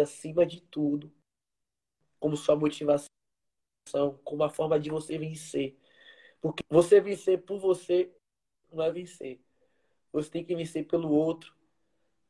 acima 0.00 0.44
de 0.44 0.60
tudo. 0.60 1.12
como 2.18 2.36
sua 2.36 2.56
motivação, 2.56 3.08
como 4.24 4.42
a 4.44 4.50
forma 4.50 4.80
de 4.80 4.90
você 4.90 5.18
vencer. 5.18 5.78
Porque 6.40 6.64
você 6.70 7.00
vencer 7.00 7.42
por 7.44 7.58
você 7.58 8.14
não 8.72 8.82
é 8.84 8.90
vencer. 8.90 9.40
Você 10.12 10.30
tem 10.30 10.44
que 10.44 10.54
vencer 10.56 10.86
pelo 10.86 11.10
outro, 11.10 11.54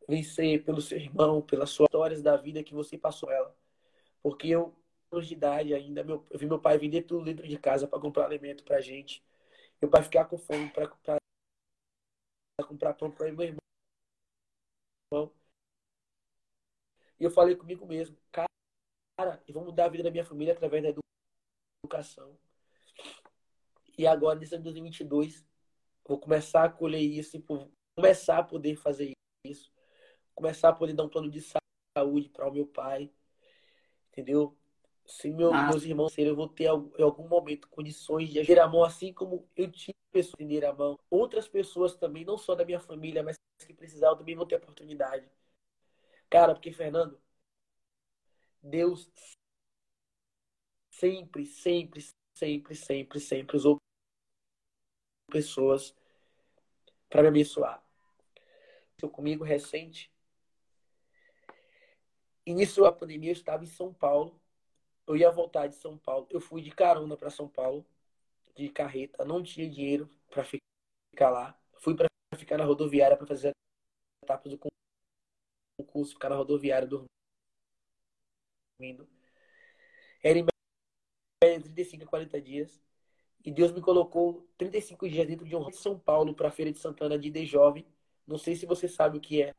vencer 0.09 0.65
pelo 0.65 0.81
seu 0.81 0.99
irmão, 0.99 1.43
pelas 1.43 1.71
suas 1.71 1.89
histórias 1.89 2.23
da 2.23 2.37
vida 2.37 2.65
que 2.65 2.75
você 2.75 2.99
passou 2.99 3.31
ela. 3.31 3.57
Porque 4.23 4.49
eu, 4.49 4.75
anos 5.11 5.27
de 5.27 5.35
idade 5.35 5.75
ainda, 5.75 6.03
meu, 6.05 6.27
eu 6.31 6.39
vi 6.39 6.47
meu 6.47 6.61
pai 6.61 6.79
vender 6.79 7.03
tudo 7.03 7.25
dentro 7.25 7.47
de 7.47 7.59
casa 7.59 7.87
para 7.87 8.01
comprar 8.01 8.27
alimento 8.27 8.65
pra 8.65 8.81
gente. 8.81 9.25
Meu 9.81 9.91
pai 9.91 10.03
ficar 10.03 10.25
com 10.27 10.39
fome 10.39 10.71
para 10.71 10.89
comprar 10.89 11.19
pão 12.95 13.11
para 13.11 13.33
meu 13.33 13.43
irmão. 13.43 13.61
E 17.19 17.25
eu 17.25 17.31
falei 17.31 17.55
comigo 17.57 17.87
mesmo, 17.87 18.17
cara, 18.33 19.43
eu 19.47 19.55
vou 19.55 19.65
mudar 19.65 19.87
a 19.87 19.89
vida 19.89 20.05
da 20.05 20.11
minha 20.11 20.25
família 20.25 20.53
através 20.53 20.83
da 20.83 20.93
educação. 21.85 22.37
E 23.97 24.07
agora, 24.07 24.39
nesse 24.39 24.55
ano 24.55 24.65
de 24.65 24.71
2022, 24.71 25.47
vou 26.05 26.19
começar 26.19 26.65
a 26.65 26.71
colher 26.71 27.01
isso, 27.01 27.37
e 27.37 27.45
começar 27.97 28.39
a 28.39 28.43
poder 28.43 28.77
fazer 28.77 29.13
isso, 29.47 29.73
começar 30.35 30.71
a 30.71 30.73
poder 30.75 30.95
dar 30.95 31.05
um 31.05 31.09
plano 31.09 31.31
de 31.31 31.41
saúde 31.97 32.29
para 32.29 32.49
o 32.49 32.53
meu 32.53 32.67
pai, 32.67 33.13
entendeu? 34.09 34.57
Se 35.07 35.31
meu, 35.31 35.53
ah. 35.53 35.69
meus 35.69 35.85
irmãos 35.85 36.17
eu 36.17 36.35
vou 36.35 36.49
ter 36.49 36.65
em 36.65 37.03
algum 37.03 37.29
momento 37.29 37.69
condições 37.69 38.31
de 38.31 38.41
agir 38.41 38.59
a 38.59 38.67
mão, 38.67 38.83
assim 38.83 39.13
como 39.13 39.47
eu 39.55 39.71
tive 39.71 39.95
pessoas 40.11 40.35
que 40.37 40.65
a 40.65 40.73
mão. 40.73 40.99
Outras 41.11 41.47
pessoas 41.47 41.95
também, 41.95 42.25
não 42.25 42.39
só 42.39 42.55
da 42.55 42.65
minha 42.65 42.81
família, 42.81 43.23
mas 43.23 43.37
que 43.67 43.75
precisavam, 43.75 44.19
também 44.19 44.35
vão 44.35 44.47
ter 44.47 44.57
oportunidade. 44.57 45.29
Cara, 46.31 46.55
porque, 46.55 46.73
Fernando, 46.73 47.21
Deus 48.63 49.11
sempre, 50.91 51.45
sempre, 51.45 52.05
sempre, 52.35 52.75
sempre, 52.75 53.21
sempre 53.21 53.57
usou 53.57 53.79
pessoas 55.31 55.95
para 57.09 57.23
me 57.23 57.29
abençoar. 57.29 57.85
Estou 58.93 59.11
comigo 59.11 59.45
recente. 59.45 60.11
Início 62.47 62.83
da 62.83 62.93
pandemia, 62.93 63.31
eu 63.31 63.35
estava 63.35 63.65
em 63.65 63.69
São 63.69 63.93
Paulo. 63.93 64.41
Eu 65.07 65.17
ia 65.17 65.31
voltar 65.31 65.67
de 65.67 65.77
São 65.77 65.99
Paulo. 65.99 66.27
Eu 66.31 66.41
fui 66.41 66.63
de 66.63 66.71
carona 66.71 67.17
para 67.17 67.31
São 67.31 67.49
Paulo, 67.49 67.85
de 68.57 68.69
carreta. 68.69 69.25
Não 69.25 69.43
tinha 69.43 69.69
dinheiro 69.69 70.09
para 70.31 70.45
ficar 70.45 71.31
lá. 71.31 71.59
Fui 71.81 71.95
para 71.95 72.07
ficar 72.37 72.59
na 72.59 72.65
rodoviária 72.65 73.17
para 73.17 73.27
fazer 73.27 73.53
etapas 74.23 74.53
do 74.53 74.59
concurso, 75.79 76.15
ficar 76.15 76.31
na 76.31 76.37
rodoviária 76.37 76.89
dormindo. 76.89 77.09
Era 80.23 80.39
em 80.39 80.47
média 81.43 81.61
35 81.61 82.05
a 82.05 82.09
40 82.09 82.41
dias. 82.41 82.83
E 83.45 83.51
Deus 83.53 83.73
me 83.73 83.81
colocou 83.83 84.49
35 84.57 85.09
dias 85.09 85.27
dentro 85.27 85.47
de 85.47 85.55
um 85.55 85.69
de 85.69 85.77
São 85.77 85.99
Paulo 85.99 86.35
para 86.35 86.49
a 86.49 86.51
Feira 86.51 86.73
de 86.73 86.79
Santana 86.79 87.19
de 87.19 87.31
De 87.31 87.45
Jovem. 87.45 87.87
Não 88.27 88.39
sei 88.39 88.57
se 88.57 88.65
você 88.67 88.89
sabe 88.89 89.19
o 89.19 89.21
que 89.21 89.43
é. 89.43 89.55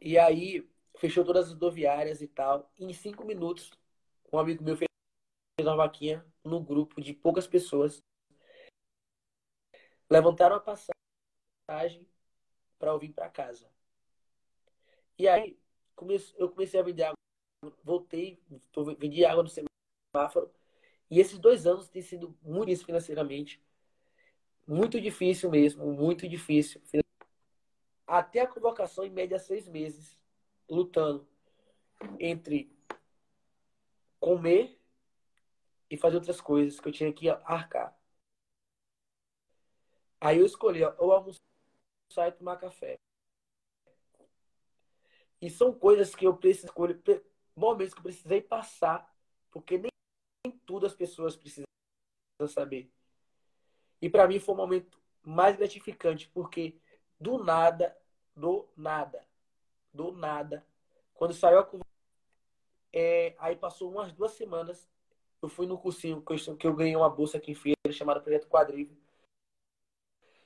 E 0.00 0.18
aí, 0.18 0.66
fechou 1.00 1.24
todas 1.24 1.46
as 1.46 1.52
rodoviárias 1.54 2.20
e 2.20 2.28
tal. 2.28 2.70
E 2.78 2.84
em 2.84 2.92
cinco 2.92 3.24
minutos, 3.24 3.70
um 4.32 4.38
amigo 4.38 4.62
meu 4.62 4.76
fez 4.76 4.86
uma 5.60 5.76
vaquinha 5.76 6.24
no 6.44 6.60
grupo 6.60 7.00
de 7.00 7.14
poucas 7.14 7.46
pessoas. 7.46 7.98
Levantaram 10.10 10.56
a 10.56 10.60
passagem 10.60 12.06
para 12.78 12.90
eu 12.90 12.98
vir 12.98 13.12
para 13.12 13.30
casa. 13.30 13.70
E 15.18 15.26
aí, 15.26 15.58
eu 16.36 16.48
comecei 16.50 16.80
a 16.80 16.82
vender 16.82 17.04
água. 17.04 17.16
Voltei, 17.82 18.42
vendi 18.98 19.24
água 19.24 19.42
no 19.42 19.48
semáforo. 19.48 20.52
E 21.10 21.18
esses 21.18 21.38
dois 21.38 21.66
anos 21.66 21.88
têm 21.88 22.02
sido 22.02 22.36
muito 22.42 22.68
difícil 22.68 22.86
financeiramente. 22.86 23.62
Muito 24.66 25.00
difícil 25.00 25.50
mesmo, 25.50 25.92
muito 25.92 26.28
difícil. 26.28 26.80
Até 28.06 28.40
a 28.40 28.46
convocação, 28.46 29.04
em 29.04 29.10
média, 29.10 29.38
seis 29.38 29.68
meses, 29.68 30.19
lutando 30.70 31.28
entre 32.18 32.74
comer 34.18 34.80
e 35.90 35.96
fazer 35.96 36.16
outras 36.16 36.40
coisas 36.40 36.78
que 36.78 36.88
eu 36.88 36.92
tinha 36.92 37.12
que 37.12 37.28
arcar. 37.28 37.98
Aí 40.20 40.38
eu 40.38 40.46
escolhi, 40.46 40.84
ou 40.98 41.12
almoçar 41.12 42.28
e 42.28 42.32
tomar 42.32 42.56
café. 42.56 42.96
E 45.40 45.50
são 45.50 45.72
coisas 45.72 46.14
que 46.14 46.26
eu 46.26 46.36
preciso 46.36 46.72
momentos 47.56 47.94
que 47.94 48.00
eu 48.00 48.04
precisei 48.04 48.40
passar, 48.40 49.10
porque 49.50 49.78
nem 49.78 49.90
nem 50.46 50.58
tudo 50.58 50.86
as 50.86 50.94
pessoas 50.94 51.36
precisam 51.36 51.64
saber. 52.48 52.90
E 54.00 54.08
para 54.08 54.26
mim 54.26 54.38
foi 54.38 54.54
o 54.54 54.58
momento 54.58 55.00
mais 55.22 55.56
gratificante, 55.56 56.28
porque 56.28 56.80
do 57.18 57.42
nada, 57.42 57.96
do 58.34 58.68
nada, 58.76 59.26
do 59.92 60.12
nada, 60.12 60.66
quando 61.14 61.34
saiu 61.34 61.58
a 61.58 61.64
é, 62.92 63.36
aí 63.38 63.56
passou 63.56 63.90
umas 63.90 64.12
duas 64.12 64.32
semanas, 64.32 64.88
eu 65.42 65.48
fui 65.48 65.66
no 65.66 65.78
cursinho 65.78 66.22
que 66.22 66.32
eu, 66.32 66.56
que 66.56 66.66
eu 66.66 66.74
ganhei 66.74 66.96
uma 66.96 67.08
bolsa 67.08 67.38
aqui 67.38 67.52
em 67.52 67.54
feira, 67.54 67.76
chamada 67.92 68.20
Projeto 68.20 68.48
Quadrilho. 68.48 68.96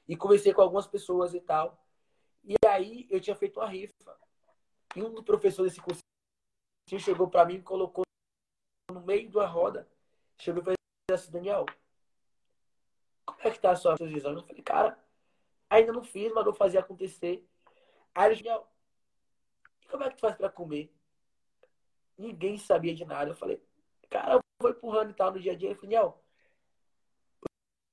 E 0.07 0.17
conversei 0.17 0.53
com 0.53 0.61
algumas 0.61 0.87
pessoas 0.87 1.35
e 1.35 1.41
tal. 1.41 1.83
E 2.45 2.55
aí 2.67 3.07
eu 3.11 3.21
tinha 3.21 3.35
feito 3.35 3.59
uma 3.59 3.69
rifa. 3.69 4.19
E 4.95 5.03
um 5.03 5.13
dos 5.13 5.25
professores 5.25 5.73
desse 5.73 5.83
cursinho 5.83 6.03
chegou 7.01 7.29
para 7.29 7.47
mim 7.47 7.55
e 7.55 7.63
colocou 7.63 8.05
no 8.93 9.01
meio 9.01 9.31
da 9.31 9.47
roda, 9.47 9.89
chegou 10.39 10.61
e 10.61 10.65
falou 10.65 10.77
assim, 11.11 11.31
Daniel, 11.31 11.67
como 13.25 13.41
é 13.43 13.51
que 13.51 13.59
tá 13.59 13.73
a 13.73 13.77
sua 13.77 13.95
exames? 13.95 14.25
Eu 14.25 14.47
falei, 14.47 14.63
cara, 14.63 14.99
ainda 15.71 15.93
não 15.93 16.05
fiz, 16.05 16.33
mas 16.33 16.45
vou 16.45 16.53
fazer 16.55 16.79
acontecer. 16.79 17.45
Aí 18.15 18.31
ele 18.31 18.37
como 19.95 20.03
é 20.03 20.11
que 20.11 20.17
tu 20.17 20.23
faz 20.23 20.35
para 20.35 20.51
comer? 20.51 20.93
Ninguém 22.19 22.59
sabia 22.59 22.93
de 22.93 23.05
nada. 23.05 23.31
Eu 23.31 23.37
falei, 23.37 23.63
cara, 24.11 24.35
eu 24.35 24.41
vou 24.61 24.73
empurrando 24.73 25.13
e 25.13 25.15
tal 25.15 25.33
no 25.33 25.39
dia 25.39 25.53
a 25.53 25.57
dia. 25.57 25.69
Ele 25.69 25.77
falou, 25.77 25.89
Daniel, 25.89 26.25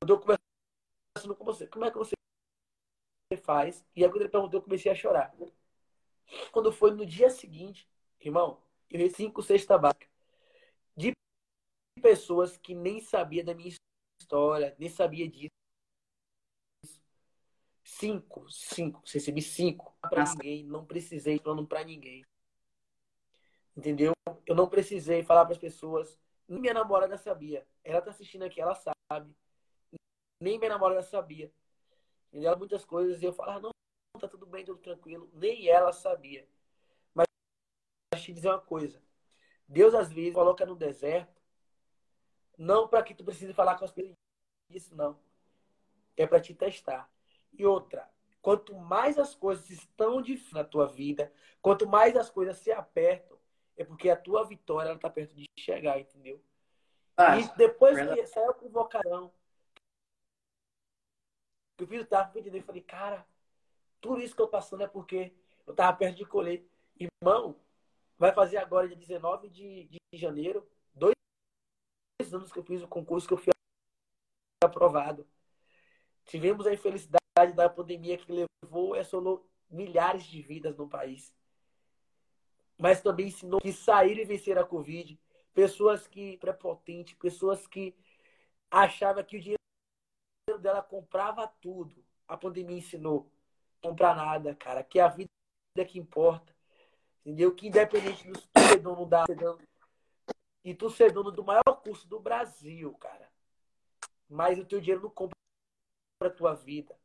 eu 0.01 0.07
tô 0.07 0.19
conversando 0.19 1.35
com 1.35 1.45
você, 1.45 1.67
como 1.67 1.85
é 1.85 1.91
que 1.91 1.99
você 1.99 2.13
faz? 3.43 3.85
E 3.95 4.03
aí 4.03 4.09
quando 4.09 4.21
ele 4.21 4.31
perguntou, 4.31 4.59
eu 4.59 4.63
comecei 4.63 4.91
a 4.91 4.95
chorar. 4.95 5.31
Quando 6.51 6.71
foi 6.71 6.89
no 6.89 7.05
dia 7.05 7.29
seguinte, 7.29 7.87
irmão, 8.19 8.63
eu 8.89 8.97
recebi 8.97 9.23
cinco 9.27 9.43
cestas 9.43 9.79
básicas 9.79 10.09
de 10.97 11.13
pessoas 12.01 12.57
que 12.57 12.73
nem 12.73 12.99
sabia 12.99 13.43
da 13.43 13.53
minha 13.53 13.75
história, 14.19 14.75
nem 14.79 14.89
sabia 14.89 15.29
disso. 15.29 15.51
Cinco, 18.01 18.49
cinco, 18.49 19.03
recebi 19.05 19.43
cinco 19.43 19.95
para 20.01 20.23
ninguém, 20.23 20.63
não 20.63 20.83
precisei 20.83 21.39
plano 21.39 21.67
para 21.67 21.83
ninguém. 21.83 22.25
Entendeu? 23.77 24.11
Eu 24.43 24.55
não 24.55 24.67
precisei 24.67 25.21
falar 25.21 25.45
para 25.45 25.53
as 25.53 25.59
pessoas, 25.59 26.19
nem 26.47 26.59
minha 26.59 26.73
namorada 26.73 27.15
sabia. 27.15 27.63
Ela 27.83 28.01
tá 28.01 28.09
assistindo 28.09 28.41
aqui, 28.41 28.59
ela 28.59 28.73
sabe. 28.73 29.35
Nem 30.41 30.57
minha 30.57 30.71
namorada 30.71 31.03
sabia. 31.03 31.53
Entendeu? 32.29 32.57
Muitas 32.57 32.83
coisas 32.83 33.21
e 33.21 33.25
eu 33.25 33.33
falava, 33.33 33.59
não, 33.59 33.71
tá 34.19 34.27
tudo 34.27 34.47
bem, 34.47 34.65
tudo 34.65 34.81
tranquilo. 34.81 35.29
Nem 35.31 35.67
ela 35.67 35.93
sabia. 35.93 36.49
Mas 37.13 37.27
deixa 38.11 38.23
eu 38.23 38.25
te 38.25 38.33
dizer 38.33 38.49
uma 38.49 38.61
coisa. 38.61 38.99
Deus 39.67 39.93
às 39.93 40.11
vezes 40.11 40.33
coloca 40.33 40.65
no 40.65 40.75
deserto 40.75 41.39
não 42.57 42.87
para 42.87 43.03
que 43.03 43.13
tu 43.13 43.23
precise 43.23 43.53
falar 43.53 43.77
com 43.77 43.85
as 43.85 43.91
pessoas 43.91 44.17
disso, 44.71 44.95
não. 44.95 45.19
É 46.17 46.25
para 46.25 46.41
te 46.41 46.55
testar. 46.55 47.07
E 47.53 47.65
outra, 47.65 48.09
quanto 48.41 48.75
mais 48.75 49.17
as 49.19 49.35
coisas 49.35 49.69
estão 49.69 50.21
difíceis 50.21 50.53
na 50.53 50.63
tua 50.63 50.87
vida, 50.87 51.31
quanto 51.61 51.87
mais 51.87 52.15
as 52.15 52.29
coisas 52.29 52.57
se 52.57 52.71
apertam, 52.71 53.37
é 53.77 53.83
porque 53.83 54.09
a 54.09 54.15
tua 54.15 54.45
vitória 54.45 54.91
está 54.91 55.09
perto 55.09 55.35
de 55.35 55.45
chegar, 55.57 55.99
entendeu? 55.99 56.41
Ah, 57.15 57.37
e 57.37 57.47
depois 57.55 57.95
verdade. 57.95 58.19
que 58.19 58.27
saiu 58.27 58.51
a 58.51 58.53
convocação, 58.53 59.33
que 61.77 61.83
o 61.83 61.87
filho 61.87 62.03
estava 62.03 62.31
pedindo, 62.31 62.57
eu 62.57 62.63
falei, 62.63 62.81
cara, 62.81 63.25
tudo 63.99 64.21
isso 64.21 64.35
que 64.35 64.41
eu 64.41 64.47
passando 64.47 64.83
é 64.83 64.87
porque 64.87 65.33
eu 65.65 65.71
estava 65.71 65.95
perto 65.95 66.17
de 66.17 66.25
colher. 66.25 66.65
Irmão, 66.99 67.59
vai 68.17 68.33
fazer 68.33 68.57
agora, 68.57 68.87
dia 68.87 68.97
19 68.97 69.49
de, 69.49 69.85
de 69.85 69.99
janeiro, 70.13 70.67
dois 70.93 71.13
anos 72.33 72.51
que 72.51 72.59
eu 72.59 72.63
fiz 72.63 72.81
o 72.81 72.87
concurso 72.87 73.27
que 73.27 73.33
eu 73.33 73.37
fui 73.37 73.51
aprovado. 74.63 75.27
Tivemos 76.25 76.65
a 76.67 76.73
infelicidade 76.73 77.20
da 77.55 77.69
pandemia 77.69 78.17
que 78.17 78.47
levou 78.63 78.95
e 78.95 78.99
assolou 78.99 79.47
milhares 79.69 80.23
de 80.23 80.41
vidas 80.41 80.75
no 80.77 80.87
país. 80.87 81.33
Mas 82.77 83.01
também 83.01 83.27
ensinou 83.27 83.61
que 83.61 83.71
sair 83.71 84.17
e 84.17 84.25
vencer 84.25 84.57
a 84.57 84.65
Covid, 84.65 85.19
pessoas 85.53 86.07
que 86.07 86.37
prepotentes, 86.37 87.13
pessoas 87.13 87.65
que 87.67 87.95
achavam 88.69 89.23
que 89.23 89.37
o 89.37 89.39
dinheiro 89.39 89.59
dela 90.59 90.81
comprava 90.81 91.47
tudo. 91.47 92.03
A 92.27 92.35
pandemia 92.35 92.77
ensinou 92.77 93.31
comprar 93.81 94.15
nada, 94.15 94.55
cara, 94.55 94.83
que 94.83 94.99
a 94.99 95.07
vida 95.07 95.29
é 95.77 95.85
que 95.85 95.99
importa. 95.99 96.53
Entendeu? 97.21 97.53
Que 97.53 97.67
independente 97.67 98.27
do 98.27 98.39
tu 98.39 98.59
ser 98.59 98.79
dono 98.79 99.05
da. 99.05 99.25
E 100.63 100.73
tu 100.73 100.89
ser 100.89 101.11
dono 101.11 101.31
do 101.31 101.43
maior 101.43 101.81
curso 101.83 102.07
do 102.07 102.19
Brasil, 102.19 102.93
cara. 102.95 103.29
Mas 104.27 104.59
o 104.59 104.65
teu 104.65 104.79
dinheiro 104.79 105.03
não 105.03 105.09
compra 105.09 105.35
a 106.21 106.29
tua 106.29 106.53
vida. 106.53 106.99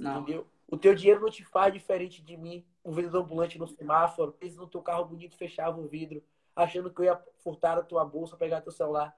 Não. 0.00 0.22
Entendeu? 0.22 0.46
O 0.66 0.78
teu 0.78 0.94
dinheiro 0.94 1.20
não 1.20 1.30
te 1.30 1.44
faz 1.44 1.72
diferente 1.72 2.22
de 2.22 2.36
mim, 2.36 2.64
um 2.84 2.92
vendedor 2.92 3.22
ambulante 3.22 3.58
no 3.58 3.66
semáforo, 3.66 4.36
eles 4.40 4.56
no 4.56 4.68
teu 4.68 4.80
carro 4.82 5.04
bonito 5.04 5.36
fechava 5.36 5.78
o 5.80 5.86
vidro, 5.86 6.24
achando 6.56 6.92
que 6.92 7.00
eu 7.00 7.04
ia 7.04 7.24
furtar 7.38 7.76
a 7.76 7.82
tua 7.82 8.04
bolsa, 8.04 8.36
pegar 8.36 8.62
teu 8.62 8.72
celular. 8.72 9.16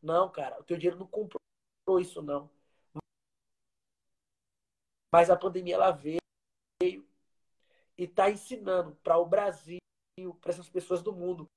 Não, 0.00 0.30
cara, 0.30 0.60
o 0.60 0.64
teu 0.64 0.76
dinheiro 0.76 0.98
não 0.98 1.06
comprou 1.06 1.40
isso, 2.00 2.22
não. 2.22 2.48
Mas 5.12 5.30
a 5.30 5.36
pandemia, 5.36 5.74
ela 5.74 5.90
veio 5.90 6.20
e 6.82 8.04
está 8.04 8.30
ensinando 8.30 8.96
para 8.96 9.18
o 9.18 9.26
Brasil, 9.26 9.78
para 10.40 10.50
essas 10.50 10.68
pessoas 10.68 11.02
do 11.02 11.12
mundo, 11.12 11.48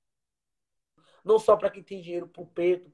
não 1.23 1.39
só 1.39 1.56
para 1.56 1.69
quem 1.69 1.84
tem 1.84 2.02
dinheiro, 2.02 2.27
para 2.27 2.41
o 2.41 2.48
preto, 2.48 2.91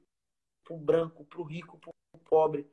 para 0.62 0.74
o 0.74 0.78
branco, 0.78 1.24
para 1.24 1.40
o 1.40 1.44
rico, 1.44 1.78
para 1.78 1.90
o 2.14 2.18
pobre, 2.18 2.70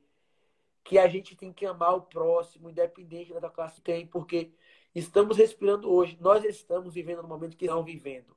que 0.83 0.97
a 0.97 1.07
gente 1.07 1.35
tem 1.35 1.53
que 1.53 1.65
amar 1.65 1.95
o 1.95 2.01
próximo, 2.01 2.69
independente 2.69 3.33
da 3.39 3.49
classe 3.49 3.75
que 3.75 3.81
tem, 3.81 4.05
porque 4.07 4.53
estamos 4.93 5.37
respirando 5.37 5.91
hoje. 5.91 6.17
Nós 6.19 6.43
estamos 6.43 6.93
vivendo 6.93 7.21
no 7.21 7.27
momento 7.27 7.57
que 7.57 7.67
não 7.67 7.83
vivendo. 7.83 8.35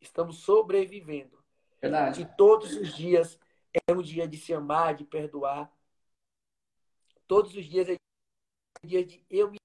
Estamos 0.00 0.38
sobrevivendo. 0.38 1.42
Verdade. 1.80 2.22
E 2.22 2.36
todos 2.36 2.76
os 2.76 2.94
dias 2.94 3.38
é 3.72 3.92
um 3.92 4.02
dia 4.02 4.28
de 4.28 4.36
se 4.36 4.52
amar, 4.52 4.94
de 4.94 5.04
perdoar. 5.04 5.72
Todos 7.26 7.54
os 7.54 7.64
dias 7.64 7.88
é 7.88 7.96
um 8.84 8.86
dia 8.86 9.04
de 9.04 9.24
eu 9.30 9.50
me 9.50 9.58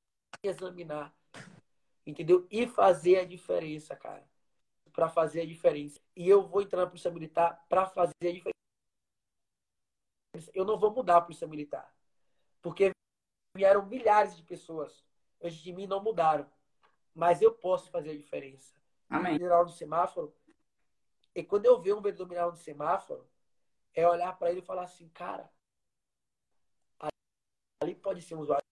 examinar. 0.43 1.13
Entendeu? 2.05 2.47
E 2.49 2.65
fazer 2.65 3.17
a 3.17 3.25
diferença, 3.25 3.95
cara. 3.95 4.25
Para 4.93 5.09
fazer 5.09 5.41
a 5.41 5.45
diferença. 5.45 5.99
E 6.15 6.27
eu 6.27 6.47
vou 6.47 6.61
entrar 6.61 6.81
na 6.81 6.87
Polícia 6.87 7.11
Militar 7.11 7.65
para 7.67 7.85
fazer 7.85 8.13
a 8.21 8.31
diferença. 8.31 8.53
Eu 10.53 10.63
não 10.65 10.77
vou 10.77 10.93
mudar 10.93 11.17
a 11.17 11.21
Polícia 11.21 11.47
Militar. 11.47 11.96
Porque 12.67 12.91
vieram 13.55 13.85
milhares 13.85 14.35
de 14.35 14.43
pessoas 14.43 15.01
antes 15.41 15.57
de 15.59 15.71
mim 15.71 15.87
não 15.87 16.03
mudaram. 16.03 16.45
Mas 17.15 17.41
eu 17.41 17.53
posso 17.53 17.89
fazer 17.89 18.09
a 18.09 18.17
diferença. 18.17 18.75
Amém. 19.09 19.35
Mineral 19.35 19.63
no 19.63 19.71
semáforo. 19.71 20.35
E 21.33 21.41
quando 21.45 21.65
eu 21.65 21.79
ver 21.81 21.93
um 21.93 22.01
vendedor 22.01 22.27
mineral 22.27 22.51
no 22.51 22.57
semáforo, 22.57 23.25
é 23.93 24.05
olhar 24.05 24.37
para 24.37 24.51
ele 24.51 24.59
e 24.59 24.65
falar 24.65 24.83
assim, 24.83 25.07
cara, 25.07 25.49
ali 27.81 27.95
pode 27.95 28.21
ser 28.21 28.35
um 28.35 28.41
usuário 28.41 28.65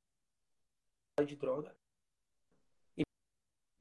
de 1.26 1.38
droga. 1.38 1.74
E 2.98 3.06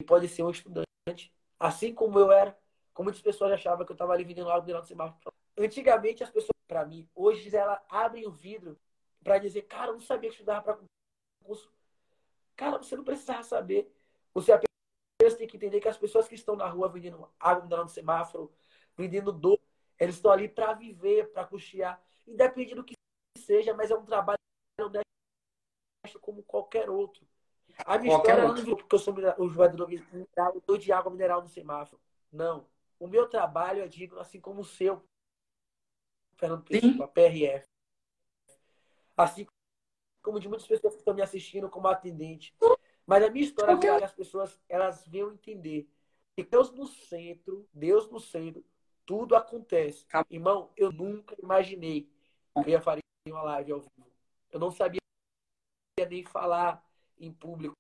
pode 0.07 0.29
ser 0.29 0.45
um 0.45 0.51
estudante. 0.51 1.35
Assim 1.59 1.93
como 1.93 2.21
eu 2.21 2.31
era. 2.31 2.57
Como 2.93 3.07
muitas 3.07 3.21
pessoas 3.21 3.51
achavam 3.51 3.85
que 3.85 3.91
eu 3.91 3.95
estava 3.95 4.13
ali 4.13 4.23
vendendo 4.23 4.49
algo 4.49 4.63
mineral 4.63 4.83
no 4.83 4.87
semáforo. 4.87 5.35
Antigamente, 5.59 6.23
as 6.23 6.31
pessoas, 6.31 6.57
para 6.69 6.87
mim, 6.87 7.11
hoje 7.17 7.53
elas 7.55 7.83
abrem 7.89 8.29
o 8.29 8.31
vidro 8.31 8.79
para 9.25 9.39
dizer, 9.39 9.63
cara, 9.63 9.89
eu 9.89 9.95
não 9.95 10.01
sabia 10.01 10.29
que 10.29 10.37
estudava 10.37 10.63
para 10.63 10.79
concurso. 11.41 11.73
Cara, 12.55 12.79
você 12.79 12.95
não 12.95 13.03
precisava 13.03 13.43
saber. 13.43 13.91
Você 14.35 14.53
apenas 14.53 15.37
tem 15.39 15.49
que 15.49 15.57
entender 15.57 15.81
que 15.81 15.89
as 15.89 15.97
pessoas 15.97 16.29
que 16.29 16.35
estão 16.35 16.55
na 16.55 16.69
rua 16.69 16.89
vendendo 16.89 17.29
água 17.41 17.83
no 17.83 17.89
semáforo, 17.89 18.53
vendendo 18.97 19.33
dor, 19.33 19.59
eles 19.99 20.17
estão 20.17 20.31
ali 20.31 20.49
para 20.49 20.75
viver, 20.75 21.33
para 21.33 21.47
custear, 21.47 22.01
independente 22.27 22.75
do 22.75 22.85
que 22.85 22.95
seja, 23.39 23.73
mas 23.75 23.91
é 23.91 23.97
um 23.97 24.05
trabalho 24.05 24.39
honesto 24.79 26.21
como 26.21 26.43
qualquer 26.43 26.91
outro. 26.91 27.27
A 27.87 27.99
minha 27.99 28.15
qualquer 28.15 28.33
história 28.33 28.49
outro. 28.49 28.67
não 28.67 28.77
porque 28.77 28.95
eu 28.95 28.99
sou 28.99 29.15
o 29.39 29.49
jogador 29.49 29.89
mineral, 29.89 30.63
eu 30.69 30.77
de 30.77 30.93
água 30.93 31.11
mineral 31.11 31.41
no 31.41 31.49
semáforo. 31.49 32.01
Não. 32.31 32.69
O 32.99 33.09
meu 33.09 33.29
trabalho 33.29 33.83
é 33.83 33.89
digno, 33.89 34.21
assim 34.21 34.41
como 34.41 34.61
o 34.61 34.65
seu, 34.65 35.03
Fernando 36.37 36.65
Pessoa, 36.65 37.09
PRF. 37.09 37.74
Assim 39.17 39.47
como 40.23 40.41
de 40.41 40.49
muitas 40.49 40.67
pessoas 40.67 40.95
que 40.95 41.01
estão 41.01 41.15
me 41.15 41.23
assistindo 41.23 41.69
como 41.69 41.89
atendente. 41.89 42.55
Mas 43.07 43.23
a 43.23 43.31
minha 43.31 43.45
história 43.45 43.75
okay. 43.75 43.91
é 43.91 43.99
que 43.99 44.05
as 44.05 44.13
pessoas 44.13 44.59
elas 44.69 45.07
venham 45.07 45.33
entender 45.33 45.89
que 46.35 46.43
Deus 46.43 46.73
no 46.73 46.87
centro, 46.87 47.69
Deus 47.73 48.11
no 48.11 48.19
centro, 48.19 48.65
tudo 49.05 49.37
acontece. 49.37 50.07
Irmão, 50.31 50.73
eu 50.77 50.91
nunca 50.91 51.37
imaginei 51.41 52.11
que 52.55 52.61
eu 52.61 52.69
ia 52.69 52.81
fazer 52.81 53.01
uma 53.29 53.43
live 53.43 53.73
ao 53.73 53.81
vivo. 53.81 54.11
Eu 54.51 54.59
não 54.59 54.73
sabia 54.73 55.01
nem 56.09 56.25
falar 56.25 56.85
em 57.19 57.33
público. 57.33 57.75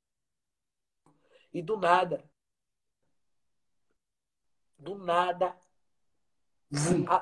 E 1.53 1.63
do 1.63 1.77
nada, 1.77 2.29
do 4.79 4.97
nada, 4.97 5.57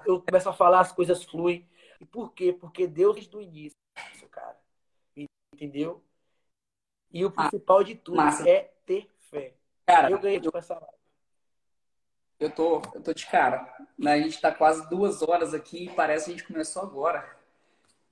eu 0.07 0.23
começo 0.23 0.49
a 0.49 0.53
falar, 0.53 0.81
as 0.81 0.93
coisas 0.93 1.23
fluem. 1.23 1.69
E 2.01 2.07
por 2.07 2.33
quê? 2.33 2.53
Porque 2.53 2.87
Deus, 2.87 3.15
desde 3.15 3.37
o 3.37 3.41
início. 3.41 3.82
Entendeu? 5.53 6.03
E 7.13 7.25
o 7.25 7.33
ah, 7.37 7.49
principal 7.49 7.85
de 7.85 7.95
tudo 7.95 8.17
Massa. 8.17 8.49
é 8.49 8.73
ter 8.87 9.09
fé. 9.31 9.55
Cara, 9.87 10.11
eu 10.11 10.19
ganhei 10.19 10.41
com 10.41 10.57
essa 10.57 10.75
live. 10.75 11.03
Eu 12.41 12.51
tô, 12.51 12.83
eu 12.95 13.03
tô 13.03 13.13
de 13.13 13.27
cara. 13.27 13.73
A 14.05 14.19
gente 14.19 14.41
tá 14.41 14.51
quase 14.51 14.89
duas 14.89 15.23
horas 15.23 15.55
aqui 15.55 15.85
e 15.85 15.95
parece 15.95 16.25
que 16.25 16.31
a 16.33 16.35
gente 16.35 16.47
começou 16.47 16.83
agora. 16.83 17.39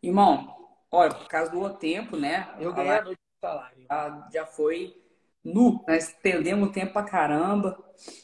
Irmão, 0.02 0.56
olha, 0.90 1.12
por 1.12 1.26
causa 1.26 1.50
do 1.50 1.74
tempo, 1.74 2.16
né? 2.16 2.54
Eu 2.60 2.72
ganhei 2.72 2.92
a 2.92 3.02
noite 3.02 3.18
de 3.18 3.40
salário. 3.40 3.86
Já 4.32 4.46
foi 4.46 4.96
nu, 5.42 5.82
nós 5.88 6.12
perdemos 6.22 6.70
tempo 6.70 6.92
pra 6.92 7.02
caramba. 7.02 7.82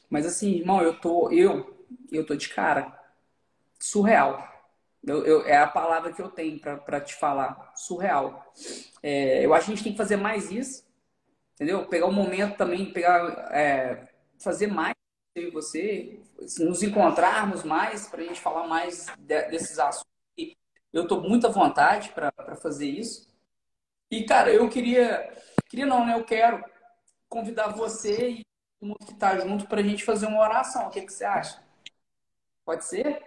Mas 0.09 0.27
assim, 0.27 0.53
irmão, 0.53 0.81
eu 0.83 1.01
tô, 1.01 1.31
eu, 1.31 1.85
eu 2.13 2.25
tô 2.25 2.37
de 2.37 2.49
cara. 2.51 2.97
Surreal. 3.79 4.56
Eu, 5.07 5.25
eu, 5.25 5.47
é 5.47 5.57
a 5.57 5.69
palavra 5.69 6.13
que 6.13 6.21
eu 6.21 6.29
tenho 6.29 6.59
para 6.59 7.01
te 7.01 7.15
falar. 7.15 7.73
Surreal. 7.77 8.53
É, 9.03 9.47
eu 9.47 9.55
acho 9.55 9.67
que 9.67 9.73
a 9.73 9.75
gente 9.75 9.85
tem 9.85 9.93
que 9.93 9.99
fazer 9.99 10.17
mais 10.17 10.51
isso, 10.51 10.85
entendeu? 11.55 11.87
Pegar 11.87 12.07
o 12.07 12.13
momento 12.13 12.57
também, 12.57 12.93
pegar, 12.93 13.49
é, 13.55 14.09
fazer 14.39 14.67
mais 14.67 14.95
eu 15.37 15.49
e 15.49 15.51
você, 15.51 16.21
nos 16.59 16.83
encontrarmos 16.83 17.63
mais 17.63 18.09
para 18.09 18.23
a 18.23 18.25
gente 18.25 18.41
falar 18.41 18.67
mais 18.67 19.07
de, 19.19 19.43
desses 19.51 19.79
assuntos. 19.79 20.11
Eu 20.93 21.03
estou 21.03 21.21
muito 21.21 21.47
à 21.47 21.51
vontade 21.51 22.09
para 22.11 22.33
fazer 22.57 22.89
isso. 22.89 23.29
E, 24.11 24.25
cara, 24.25 24.53
eu 24.53 24.69
queria. 24.69 25.31
Queria 25.69 25.87
não, 25.87 26.07
né? 26.07 26.15
Eu 26.15 26.25
quero 26.25 26.65
convidar 27.29 27.69
você 27.69 28.31
e 28.31 28.47
todo 28.81 28.89
mundo 28.89 29.05
que 29.05 29.13
está 29.13 29.37
junto 29.39 29.67
para 29.67 29.81
a 29.81 29.85
gente 29.85 30.05
fazer 30.05 30.27
uma 30.27 30.41
oração. 30.41 30.87
O 30.87 30.91
que, 30.91 31.03
que 31.03 31.13
você 31.13 31.25
acha? 31.25 31.63
Pode 32.65 32.85
ser? 32.85 33.23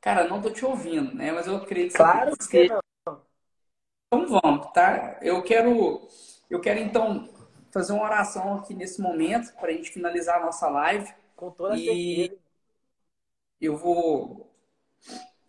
Cara, 0.00 0.28
não 0.28 0.40
tô 0.40 0.50
te 0.50 0.64
ouvindo, 0.64 1.14
né? 1.14 1.32
Mas 1.32 1.46
eu 1.46 1.56
acredito 1.56 1.92
que 1.92 1.96
Claro 1.96 2.36
que 2.36 2.68
não. 2.68 2.80
Então 4.06 4.40
vamos, 4.40 4.72
tá? 4.72 5.18
Eu 5.20 5.42
quero, 5.42 6.08
eu 6.48 6.60
quero 6.60 6.80
então 6.80 7.28
fazer 7.70 7.92
uma 7.92 8.04
oração 8.04 8.54
aqui 8.54 8.74
nesse 8.74 9.00
momento 9.00 9.52
para 9.54 9.68
a 9.68 9.72
gente 9.72 9.90
finalizar 9.90 10.40
a 10.40 10.46
nossa 10.46 10.68
live. 10.68 11.12
Com 11.36 11.50
toda 11.50 11.76
e 11.76 11.84
certeza. 11.84 12.40
Eu 13.60 13.76
vou, 13.76 14.54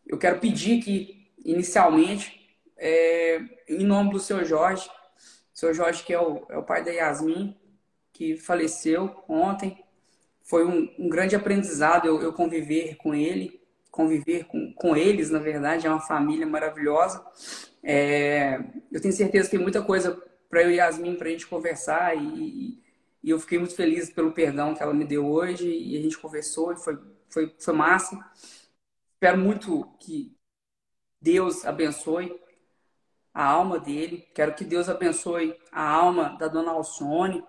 eu 0.06 0.18
quero 0.18 0.40
pedir 0.40 0.80
aqui 0.80 1.32
inicialmente, 1.46 2.58
é, 2.76 3.40
em 3.68 3.86
nome 3.86 4.12
do 4.12 4.20
seu 4.20 4.44
Jorge, 4.44 4.90
seu 5.54 5.74
Jorge 5.74 6.04
que 6.04 6.14
é 6.14 6.20
o, 6.20 6.46
é 6.50 6.58
o 6.58 6.64
pai 6.64 6.84
da 6.84 6.92
Yasmin, 6.92 7.56
que 8.12 8.36
faleceu 8.36 9.24
ontem. 9.28 9.84
Foi 10.44 10.66
um, 10.66 10.94
um 10.98 11.08
grande 11.08 11.36
aprendizado 11.36 12.08
eu, 12.08 12.22
eu 12.22 12.34
conviver 12.34 12.96
com 12.96 13.14
ele 13.14 13.59
conviver 13.92 14.46
com, 14.46 14.74
com 14.74 14.96
eles, 14.96 15.30
na 15.30 15.40
verdade, 15.40 15.88
é 15.88 15.90
uma 15.90 16.00
família 16.00 16.46
maravilhosa. 16.46 17.26
É, 17.84 18.60
eu 18.92 19.02
tenho 19.02 19.14
certeza 19.14 19.46
que 19.50 19.56
tem 19.56 19.64
muita 19.64 19.82
coisa 19.82 20.22
para 20.50 20.64
eu 20.64 20.72
e 20.72 20.76
Yasmin 20.76 21.16
para 21.16 21.28
a 21.28 21.32
gente 21.32 21.48
conversar 21.48 22.16
e, 22.16 22.80
e, 23.24 23.30
eu 23.30 23.40
fiquei 23.40 23.60
muito 23.60 23.76
feliz 23.76 24.10
pelo 24.10 24.32
perdão 24.32 24.74
que 24.74 24.82
ela 24.82 24.94
me 24.94 25.06
deu 25.06 25.28
hoje 25.28 25.70
e 25.70 25.98
a 25.98 26.02
gente 26.02 26.18
conversou 26.18 26.72
e 26.72 26.78
foi, 26.78 26.98
foi, 27.30 27.54
foi 27.60 27.74
massa. 27.74 28.18
Espero 29.14 29.38
muito 29.38 29.84
que 30.00 30.34
Deus 31.22 31.66
abençoe 31.66 32.40
a 33.34 33.46
alma 33.46 33.78
dele. 33.78 34.28
Quero 34.34 34.56
que 34.56 34.64
Deus 34.64 34.90
abençoe 34.90 35.56
a 35.72 35.88
alma 35.88 36.38
da 36.40 36.48
dona 36.48 36.72
Alcione, 36.72 37.44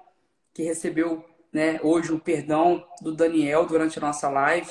que 0.53 0.63
recebeu 0.63 1.25
né, 1.53 1.81
hoje 1.83 2.13
o 2.13 2.21
perdão 2.21 2.85
do 3.01 3.15
Daniel 3.15 3.67
durante 3.67 3.99
a 3.99 4.03
nossa 4.03 4.29
live. 4.29 4.71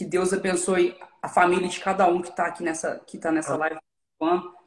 Que 0.00 0.06
Deus 0.06 0.32
abençoe 0.32 0.96
a 1.20 1.28
família 1.28 1.68
de 1.68 1.78
cada 1.78 2.08
um 2.08 2.22
que 2.22 2.30
está 2.30 2.46
aqui 2.46 2.62
nessa, 2.62 2.98
que 3.06 3.18
tá 3.18 3.30
nessa 3.30 3.54
live. 3.54 3.78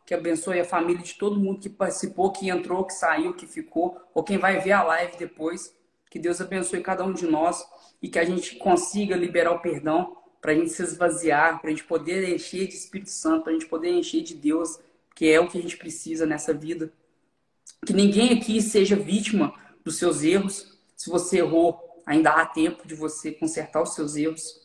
Que 0.06 0.14
abençoe 0.14 0.60
a 0.60 0.64
família 0.64 1.02
de 1.02 1.16
todo 1.16 1.40
mundo 1.40 1.60
que 1.60 1.70
participou, 1.70 2.32
que 2.32 2.50
entrou, 2.50 2.86
que 2.86 2.94
saiu, 2.94 3.34
que 3.34 3.48
ficou, 3.48 4.00
ou 4.14 4.24
quem 4.24 4.38
vai 4.38 4.60
ver 4.60 4.74
a 4.74 4.84
live 4.84 5.18
depois. 5.18 5.76
Que 6.12 6.20
Deus 6.20 6.40
abençoe 6.40 6.84
cada 6.84 7.04
um 7.04 7.12
de 7.12 7.26
nós 7.26 7.66
e 8.00 8.08
que 8.08 8.20
a 8.20 8.24
gente 8.24 8.58
consiga 8.58 9.16
liberar 9.16 9.54
o 9.54 9.60
perdão 9.60 10.16
para 10.40 10.52
a 10.52 10.56
gente 10.56 10.70
se 10.70 10.84
esvaziar, 10.84 11.60
para 11.60 11.72
a 11.72 11.74
gente 11.74 11.86
poder 11.86 12.32
encher 12.32 12.68
de 12.68 12.76
Espírito 12.76 13.10
Santo, 13.10 13.46
para 13.46 13.54
a 13.54 13.56
gente 13.56 13.66
poder 13.66 13.90
encher 13.90 14.22
de 14.22 14.36
Deus, 14.36 14.78
que 15.16 15.32
é 15.32 15.40
o 15.40 15.48
que 15.48 15.58
a 15.58 15.62
gente 15.64 15.78
precisa 15.78 16.28
nessa 16.28 16.54
vida. 16.54 16.94
Que 17.84 17.92
ninguém 17.94 18.38
aqui 18.38 18.62
seja 18.62 18.96
vítima 18.96 19.52
dos 19.84 19.98
seus 19.98 20.22
erros. 20.22 20.78
Se 20.96 21.10
você 21.10 21.40
errou, 21.40 22.04
ainda 22.06 22.30
há 22.30 22.46
tempo 22.46 22.88
de 22.88 22.94
você 22.94 23.32
consertar 23.32 23.82
os 23.82 23.96
seus 23.96 24.16
erros. 24.16 24.62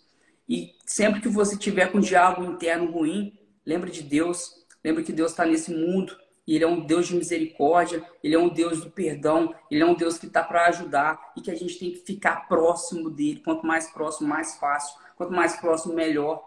E 0.49 0.75
sempre 0.87 1.21
que 1.21 1.29
você 1.29 1.57
tiver 1.57 1.93
com 1.93 2.01
diálogo 2.01 2.51
interno 2.51 2.91
ruim, 2.91 3.39
lembre 3.67 3.91
de 3.91 4.03
Deus. 4.03 4.65
Lembre 4.83 5.05
que 5.05 5.13
Deus 5.13 5.33
está 5.33 5.45
nesse 5.45 5.73
mundo 5.75 6.17
e 6.47 6.55
Ele 6.55 6.65
é 6.65 6.67
um 6.67 6.81
Deus 6.81 7.09
de 7.09 7.15
misericórdia, 7.15 8.03
Ele 8.25 8.35
é 8.35 8.39
um 8.39 8.49
Deus 8.49 8.81
do 8.81 8.91
perdão, 8.91 9.55
Ele 9.71 9.83
é 9.83 9.87
um 9.87 9.95
Deus 9.95 10.17
que 10.17 10.27
está 10.27 10.43
para 10.43 10.67
ajudar 10.69 11.33
e 11.37 11.43
que 11.43 11.51
a 11.51 11.55
gente 11.55 11.79
tem 11.79 11.91
que 11.91 11.99
ficar 11.99 12.49
próximo 12.49 13.11
dele. 13.11 13.43
Quanto 13.45 13.67
mais 13.67 13.91
próximo, 13.91 14.29
mais 14.29 14.57
fácil. 14.57 14.99
Quanto 15.15 15.33
mais 15.33 15.57
próximo, 15.57 15.93
melhor. 15.93 16.43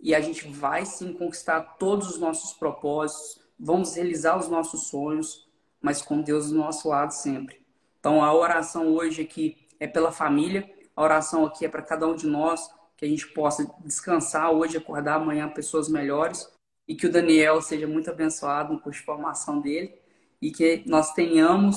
E 0.00 0.14
a 0.14 0.20
gente 0.20 0.46
vai 0.46 0.86
sim 0.86 1.12
conquistar 1.12 1.60
todos 1.78 2.08
os 2.10 2.18
nossos 2.20 2.52
propósitos, 2.52 3.40
vamos 3.58 3.96
realizar 3.96 4.38
os 4.38 4.48
nossos 4.48 4.86
sonhos, 4.86 5.48
mas 5.82 6.00
com 6.00 6.22
Deus 6.22 6.50
do 6.50 6.56
nosso 6.56 6.88
lado 6.88 7.10
sempre. 7.10 7.60
Então 7.98 8.22
a 8.22 8.32
oração 8.32 8.94
hoje 8.94 9.22
aqui 9.22 9.56
é 9.80 9.88
pela 9.88 10.12
família, 10.12 10.70
a 10.94 11.02
oração 11.02 11.44
aqui 11.44 11.64
é 11.64 11.68
para 11.68 11.82
cada 11.82 12.06
um 12.06 12.14
de 12.14 12.28
nós, 12.28 12.70
que 12.98 13.04
a 13.04 13.08
gente 13.08 13.28
possa 13.28 13.64
descansar 13.84 14.50
hoje, 14.50 14.76
acordar 14.76 15.14
amanhã 15.14 15.48
pessoas 15.48 15.88
melhores 15.88 16.52
e 16.86 16.96
que 16.96 17.06
o 17.06 17.12
Daniel 17.12 17.62
seja 17.62 17.86
muito 17.86 18.10
abençoado 18.10 18.72
no 18.72 18.80
curso 18.80 18.98
de 18.98 19.06
formação 19.06 19.60
dele 19.60 19.96
e 20.42 20.50
que 20.50 20.82
nós 20.84 21.14
tenhamos 21.14 21.76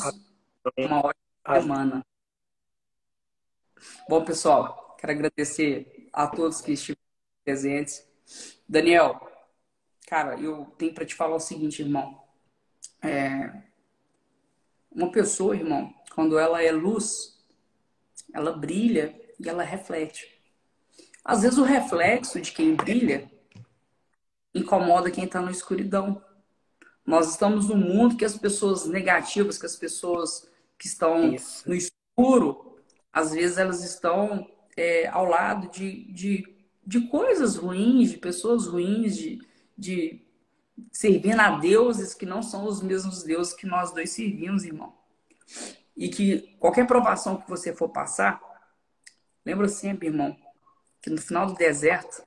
uma 0.75 0.97
ótima 0.97 1.61
semana. 1.61 2.05
Bom, 4.09 4.25
pessoal, 4.25 4.95
quero 4.99 5.13
agradecer 5.13 6.09
a 6.11 6.27
todos 6.27 6.59
que 6.59 6.71
estiveram 6.71 7.01
presentes. 7.45 8.03
Daniel, 8.67 9.31
cara, 10.07 10.39
eu 10.39 10.65
tenho 10.77 10.93
para 10.93 11.05
te 11.05 11.13
falar 11.13 11.35
o 11.35 11.39
seguinte, 11.39 11.83
irmão. 11.83 12.19
É... 13.03 13.61
Uma 14.91 15.11
pessoa, 15.11 15.55
irmão, 15.55 15.93
quando 16.15 16.39
ela 16.39 16.63
é 16.63 16.71
luz, 16.71 17.39
ela 18.33 18.51
brilha 18.51 19.15
e 19.39 19.47
ela 19.47 19.61
reflete. 19.61 20.40
Às 21.23 21.43
vezes 21.43 21.57
o 21.57 21.63
reflexo 21.63 22.39
de 22.41 22.51
quem 22.51 22.75
brilha 22.75 23.29
incomoda 24.53 25.11
quem 25.11 25.25
está 25.25 25.41
na 25.41 25.51
escuridão. 25.51 26.21
Nós 27.05 27.29
estamos 27.29 27.69
num 27.69 27.77
mundo 27.77 28.17
que 28.17 28.25
as 28.25 28.37
pessoas 28.37 28.85
negativas, 28.85 29.57
que 29.57 29.65
as 29.65 29.75
pessoas 29.75 30.49
que 30.77 30.87
estão 30.87 31.33
Isso. 31.33 31.67
no 31.67 31.75
escuro, 31.75 32.77
às 33.11 33.31
vezes 33.31 33.57
elas 33.57 33.83
estão 33.83 34.47
é, 34.75 35.07
ao 35.07 35.25
lado 35.25 35.69
de, 35.69 36.11
de, 36.11 36.55
de 36.85 37.07
coisas 37.07 37.55
ruins, 37.55 38.11
de 38.11 38.17
pessoas 38.17 38.67
ruins, 38.67 39.15
de, 39.15 39.41
de 39.77 40.21
servindo 40.91 41.39
a 41.39 41.57
deuses 41.57 42.13
que 42.13 42.25
não 42.25 42.41
são 42.41 42.65
os 42.65 42.81
mesmos 42.81 43.23
deuses 43.23 43.53
que 43.53 43.65
nós 43.65 43.91
dois 43.91 44.11
servimos, 44.11 44.63
irmão. 44.63 44.93
E 45.95 46.09
que 46.09 46.55
qualquer 46.59 46.87
provação 46.87 47.37
que 47.37 47.49
você 47.49 47.73
for 47.75 47.89
passar, 47.89 48.41
lembra 49.45 49.67
sempre, 49.67 50.07
irmão, 50.07 50.35
que 51.01 51.09
no 51.09 51.19
final 51.19 51.47
do 51.47 51.55
deserto 51.55 52.23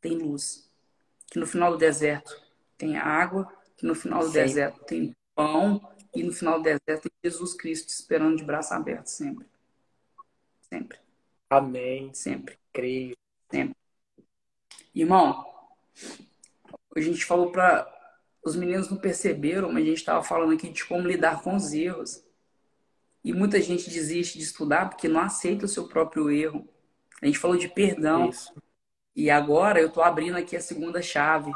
tem 0.00 0.16
luz 0.16 0.70
que 1.30 1.38
no 1.38 1.46
final 1.46 1.72
do 1.72 1.78
deserto 1.78 2.36
tem 2.76 2.96
água, 2.98 3.50
que 3.76 3.86
no 3.86 3.94
final 3.94 4.20
do 4.20 4.26
Sim. 4.26 4.32
deserto 4.32 4.84
tem 4.84 5.16
pão 5.34 5.80
e 6.12 6.22
no 6.24 6.32
final 6.32 6.58
do 6.58 6.64
deserto 6.64 7.08
tem 7.08 7.30
Jesus 7.30 7.54
Cristo 7.54 7.88
esperando 7.88 8.36
de 8.36 8.44
braço 8.44 8.74
aberto 8.74 9.06
sempre. 9.06 9.46
Sempre. 10.62 10.98
Amém. 11.48 12.12
Sempre. 12.12 12.58
Creio. 12.72 13.16
Sempre. 13.50 13.76
Irmão, 14.92 15.46
a 16.96 17.00
gente 17.00 17.24
falou 17.24 17.52
para 17.52 17.88
os 18.44 18.56
meninos 18.56 18.90
não 18.90 18.96
perceberam, 18.96 19.72
mas 19.72 19.84
a 19.84 19.86
gente 19.86 19.98
estava 19.98 20.22
falando 20.22 20.54
aqui 20.54 20.68
de 20.68 20.84
como 20.84 21.06
lidar 21.06 21.42
com 21.42 21.54
os 21.54 21.72
erros. 21.72 22.24
E 23.22 23.32
muita 23.32 23.60
gente 23.60 23.90
desiste 23.90 24.38
de 24.38 24.44
estudar 24.44 24.88
porque 24.88 25.06
não 25.06 25.20
aceita 25.20 25.66
o 25.66 25.68
seu 25.68 25.86
próprio 25.86 26.30
erro. 26.30 26.66
A 27.20 27.26
gente 27.26 27.38
falou 27.38 27.56
de 27.56 27.68
perdão. 27.68 28.28
Isso. 28.28 28.52
E 29.14 29.30
agora 29.30 29.80
eu 29.80 29.88
estou 29.88 30.02
abrindo 30.02 30.36
aqui 30.36 30.56
a 30.56 30.60
segunda 30.60 31.02
chave. 31.02 31.52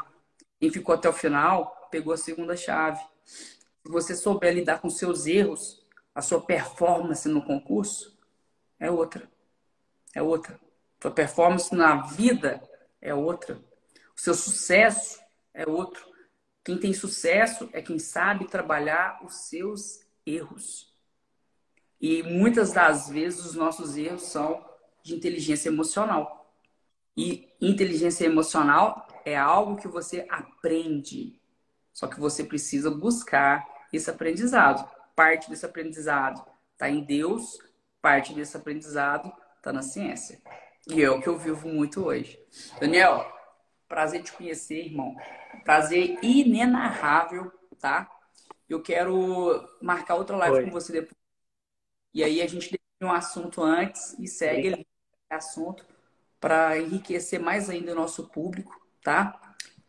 Quem 0.59 0.69
ficou 0.69 0.93
até 0.95 1.09
o 1.09 1.13
final 1.13 1.87
pegou 1.89 2.13
a 2.13 2.17
segunda 2.17 2.55
chave. 2.55 3.03
Se 3.25 3.91
você 3.91 4.15
souber 4.15 4.53
lidar 4.53 4.81
com 4.81 4.89
seus 4.89 5.25
erros, 5.25 5.85
a 6.13 6.21
sua 6.21 6.41
performance 6.41 7.27
no 7.27 7.43
concurso 7.43 8.17
é 8.79 8.89
outra. 8.89 9.29
É 10.13 10.21
outra. 10.21 10.59
Sua 11.01 11.11
performance 11.11 11.73
na 11.73 12.03
vida 12.03 12.61
é 13.01 13.13
outra. 13.13 13.59
O 14.15 14.19
seu 14.19 14.33
sucesso 14.33 15.19
é 15.53 15.67
outro. 15.67 16.05
Quem 16.63 16.79
tem 16.79 16.93
sucesso 16.93 17.69
é 17.73 17.81
quem 17.81 17.99
sabe 17.99 18.47
trabalhar 18.47 19.23
os 19.23 19.47
seus 19.47 19.99
erros. 20.25 20.93
E 22.01 22.23
muitas 22.23 22.73
das 22.73 23.09
vezes 23.09 23.45
os 23.45 23.55
nossos 23.55 23.95
erros 23.95 24.23
são 24.23 24.63
de 25.05 25.13
inteligência 25.13 25.69
emocional. 25.69 26.51
E 27.15 27.53
inteligência 27.61 28.25
emocional 28.25 29.07
é 29.23 29.37
algo 29.37 29.77
que 29.77 29.87
você 29.87 30.25
aprende. 30.27 31.39
Só 31.93 32.07
que 32.07 32.19
você 32.19 32.43
precisa 32.43 32.89
buscar 32.89 33.63
esse 33.93 34.09
aprendizado. 34.09 34.89
Parte 35.15 35.47
desse 35.47 35.63
aprendizado 35.63 36.43
está 36.73 36.89
em 36.89 37.03
Deus, 37.03 37.59
parte 38.01 38.33
desse 38.33 38.57
aprendizado 38.57 39.31
está 39.57 39.71
na 39.71 39.83
ciência. 39.83 40.41
E 40.87 41.03
é 41.03 41.09
o 41.09 41.21
que 41.21 41.29
eu 41.29 41.37
vivo 41.37 41.67
muito 41.67 42.03
hoje. 42.03 42.39
Daniel, 42.79 43.31
prazer 43.87 44.23
te 44.23 44.31
conhecer, 44.33 44.87
irmão. 44.87 45.15
Prazer 45.63 46.17
inenarrável, 46.23 47.51
tá? 47.79 48.09
Eu 48.67 48.81
quero 48.81 49.63
marcar 49.79 50.15
outra 50.15 50.35
live 50.35 50.57
Oi. 50.57 50.65
com 50.65 50.71
você 50.71 50.91
depois. 50.91 51.15
E 52.11 52.23
aí 52.23 52.41
a 52.41 52.47
gente 52.47 52.71
define 52.71 52.79
um 53.03 53.11
assunto 53.11 53.61
antes 53.61 54.17
e 54.17 54.27
segue 54.27 54.73
Oi. 54.73 54.94
Assunto 55.35 55.85
para 56.39 56.77
enriquecer 56.79 57.39
mais 57.39 57.69
ainda 57.69 57.91
o 57.91 57.95
nosso 57.95 58.27
público, 58.29 58.79
tá? 59.03 59.39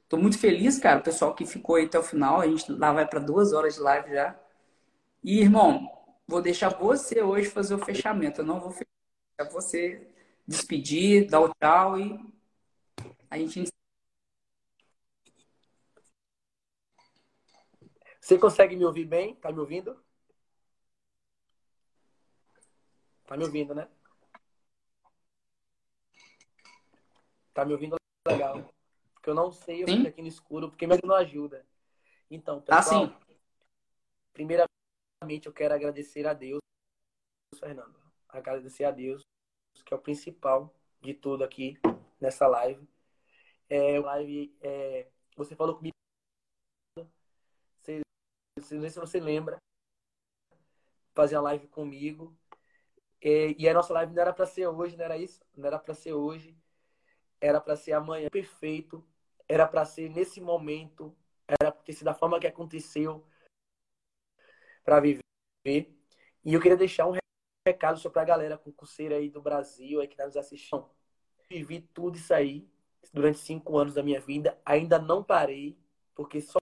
Tô 0.09 0.16
muito 0.16 0.39
feliz, 0.39 0.78
cara, 0.78 1.01
o 1.01 1.02
pessoal 1.02 1.35
que 1.35 1.44
ficou 1.47 1.77
aí 1.77 1.86
até 1.86 1.98
o 1.98 2.02
final. 2.02 2.40
A 2.40 2.47
gente 2.47 2.70
lá 2.73 2.93
vai 2.93 3.06
para 3.06 3.20
duas 3.20 3.52
horas 3.52 3.74
de 3.74 3.81
live 3.81 4.10
já. 4.12 4.39
E, 5.23 5.40
irmão, 5.40 5.90
vou 6.27 6.43
deixar 6.43 6.70
você 6.70 7.23
hoje 7.23 7.51
fazer 7.51 7.74
o 7.74 7.85
fechamento. 7.85 8.40
Eu 8.40 8.47
não 8.47 8.60
vou 8.60 8.70
fechar. 8.70 8.86
Você 9.52 10.09
despedir, 10.47 11.28
dar 11.28 11.40
o 11.40 11.52
tchau 11.55 11.98
e 11.98 12.20
a 13.31 13.39
gente. 13.39 13.70
Você 18.20 18.39
consegue 18.39 18.77
me 18.77 18.85
ouvir 18.85 19.05
bem? 19.05 19.35
Tá 19.36 19.51
me 19.52 19.60
ouvindo? 19.60 19.97
Tá 23.27 23.36
me 23.36 23.44
ouvindo, 23.44 23.74
né? 23.74 23.89
Tá 27.56 27.64
me 27.64 27.72
ouvindo 27.72 27.96
legal. 28.28 28.70
Porque 29.14 29.30
eu 29.30 29.34
não 29.34 29.50
sei, 29.50 29.82
eu 29.82 29.88
fico 29.88 30.06
aqui 30.06 30.20
no 30.20 30.28
escuro, 30.28 30.68
porque 30.68 30.86
mesmo 30.86 31.08
não 31.08 31.14
ajuda. 31.14 31.66
Então, 32.30 32.62
ah, 32.68 32.76
pessoal, 32.76 33.04
ah, 33.04 33.20
primeiramente 34.34 35.46
eu 35.46 35.54
quero 35.54 35.72
agradecer 35.72 36.26
a 36.26 36.34
Deus, 36.34 36.60
Fernando. 37.58 37.98
Agradecer 38.28 38.84
a 38.84 38.90
Deus, 38.90 39.22
que 39.86 39.94
é 39.94 39.96
o 39.96 40.00
principal 40.00 40.70
de 41.00 41.14
tudo 41.14 41.44
aqui 41.44 41.78
nessa 42.20 42.46
live. 42.46 42.86
É, 43.70 43.98
live, 44.00 44.54
é, 44.60 45.08
você 45.34 45.56
falou 45.56 45.76
comigo, 45.76 45.94
você, 47.80 48.02
não 48.58 48.64
sei 48.64 48.90
se 48.90 49.00
você 49.00 49.18
lembra, 49.18 49.56
fazer 51.14 51.36
a 51.36 51.40
live 51.40 51.66
comigo. 51.68 52.36
É, 53.22 53.52
e 53.58 53.66
a 53.66 53.72
nossa 53.72 53.94
live 53.94 54.12
não 54.12 54.20
era 54.20 54.34
para 54.34 54.44
ser 54.44 54.66
hoje, 54.66 54.94
não 54.94 55.06
era 55.06 55.16
isso? 55.16 55.42
Não 55.56 55.66
era 55.66 55.78
para 55.78 55.94
ser 55.94 56.12
hoje 56.12 56.54
era 57.40 57.60
para 57.60 57.76
ser 57.76 57.92
amanhã 57.92 58.28
perfeito, 58.30 59.06
era 59.48 59.66
para 59.66 59.84
ser 59.84 60.08
nesse 60.10 60.40
momento, 60.40 61.16
era 61.60 61.70
para 61.70 61.82
ter 61.82 61.92
sido 61.92 62.06
da 62.06 62.14
forma 62.14 62.40
que 62.40 62.46
aconteceu 62.46 63.24
para 64.84 65.00
viver. 65.00 65.22
E 66.44 66.54
eu 66.54 66.60
queria 66.60 66.76
deixar 66.76 67.06
um 67.06 67.16
recado 67.66 67.98
só 67.98 68.08
para 68.08 68.22
a 68.22 68.26
galera 68.26 68.58
concurseira 68.58 69.16
aí 69.16 69.28
do 69.28 69.42
Brasil, 69.42 70.00
aí 70.00 70.08
que 70.08 70.16
tá 70.16 70.26
nos 70.26 70.36
assistindo. 70.36 70.88
Vivi 71.48 71.80
tudo 71.80 72.16
isso 72.16 72.32
aí 72.32 72.68
durante 73.12 73.38
cinco 73.38 73.78
anos 73.78 73.94
da 73.94 74.02
minha 74.02 74.20
vida, 74.20 74.60
ainda 74.64 74.98
não 74.98 75.22
parei, 75.22 75.78
porque 76.14 76.40
só 76.40 76.58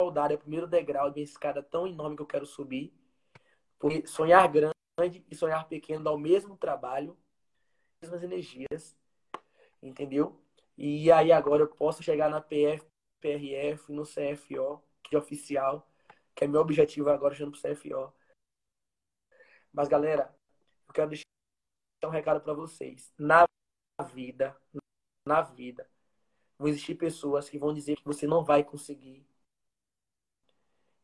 saudade 0.00 0.34
é 0.34 0.36
o 0.36 0.40
primeiro 0.40 0.66
degrau 0.66 1.10
de 1.10 1.20
uma 1.20 1.24
escada 1.24 1.62
tão 1.62 1.86
enorme 1.86 2.16
que 2.16 2.22
eu 2.22 2.26
quero 2.26 2.46
subir. 2.46 2.92
Porque 3.78 4.06
sonhar 4.06 4.46
grande 4.48 5.24
e 5.30 5.34
sonhar 5.34 5.66
pequeno 5.68 6.04
dá 6.04 6.12
o 6.12 6.18
mesmo 6.18 6.56
trabalho, 6.56 7.16
as 8.00 8.10
mesmas 8.10 8.22
energias 8.22 8.96
entendeu? 9.82 10.40
E 10.76 11.10
aí 11.12 11.32
agora 11.32 11.62
eu 11.62 11.68
posso 11.68 12.02
chegar 12.02 12.30
na 12.30 12.40
PF, 12.40 12.84
PRF, 13.20 13.92
no 13.92 14.04
CFO, 14.04 14.82
que 15.02 15.14
é 15.14 15.18
oficial, 15.18 15.88
que 16.34 16.44
é 16.44 16.46
meu 16.46 16.60
objetivo 16.60 17.10
agora, 17.10 17.34
chegando 17.34 17.58
pro 17.58 17.74
CFO. 17.74 18.12
Mas 19.72 19.88
galera, 19.88 20.34
eu 20.88 20.94
quero 20.94 21.10
deixar 21.10 21.24
um 22.04 22.08
recado 22.08 22.40
para 22.40 22.54
vocês. 22.54 23.12
Na 23.18 23.46
vida, 24.12 24.56
na 25.26 25.42
vida, 25.42 25.88
vão 26.58 26.68
existir 26.68 26.94
pessoas 26.94 27.48
que 27.48 27.58
vão 27.58 27.72
dizer 27.72 27.96
que 27.96 28.04
você 28.04 28.26
não 28.26 28.44
vai 28.44 28.64
conseguir. 28.64 29.26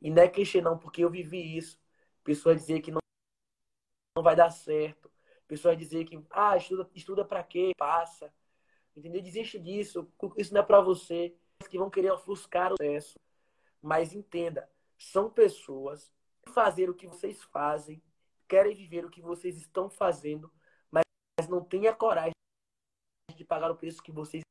E 0.00 0.10
não 0.10 0.22
é 0.22 0.28
clichê 0.28 0.60
não, 0.60 0.78
porque 0.78 1.02
eu 1.04 1.10
vivi 1.10 1.56
isso. 1.56 1.78
Pessoa 2.22 2.54
dizer 2.54 2.80
que 2.80 2.90
não, 2.90 3.00
não 4.16 4.22
vai 4.22 4.36
dar 4.36 4.50
certo. 4.50 5.10
Pessoa 5.46 5.76
dizer 5.76 6.04
que, 6.04 6.22
ah, 6.30 6.56
estuda, 6.56 6.90
estuda 6.94 7.24
para 7.24 7.42
quê? 7.42 7.72
Passa. 7.76 8.32
Entendeu? 8.98 9.22
Desiste 9.22 9.58
disso. 9.58 10.10
Isso 10.36 10.52
não 10.52 10.60
é 10.60 10.64
para 10.64 10.80
você. 10.80 11.34
Que 11.70 11.78
vão 11.78 11.90
querer 11.90 12.12
ofuscar 12.12 12.72
o 12.72 12.76
processo. 12.76 13.18
Mas 13.80 14.12
entenda, 14.12 14.70
são 14.96 15.30
pessoas 15.30 16.12
que 16.44 16.52
fazer 16.52 16.90
o 16.90 16.94
que 16.94 17.06
vocês 17.06 17.42
fazem, 17.44 18.02
querem 18.48 18.74
viver 18.74 19.04
o 19.04 19.10
que 19.10 19.20
vocês 19.20 19.56
estão 19.56 19.88
fazendo, 19.88 20.52
mas 20.90 21.04
não 21.48 21.62
têm 21.62 21.86
a 21.86 21.94
coragem 21.94 22.32
de 23.36 23.44
pagar 23.44 23.70
o 23.70 23.76
preço 23.76 24.02
que 24.02 24.10
vocês 24.10 24.42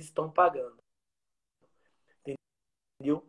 estão 0.00 0.30
pagando. 0.30 0.76
Entendeu? 3.00 3.26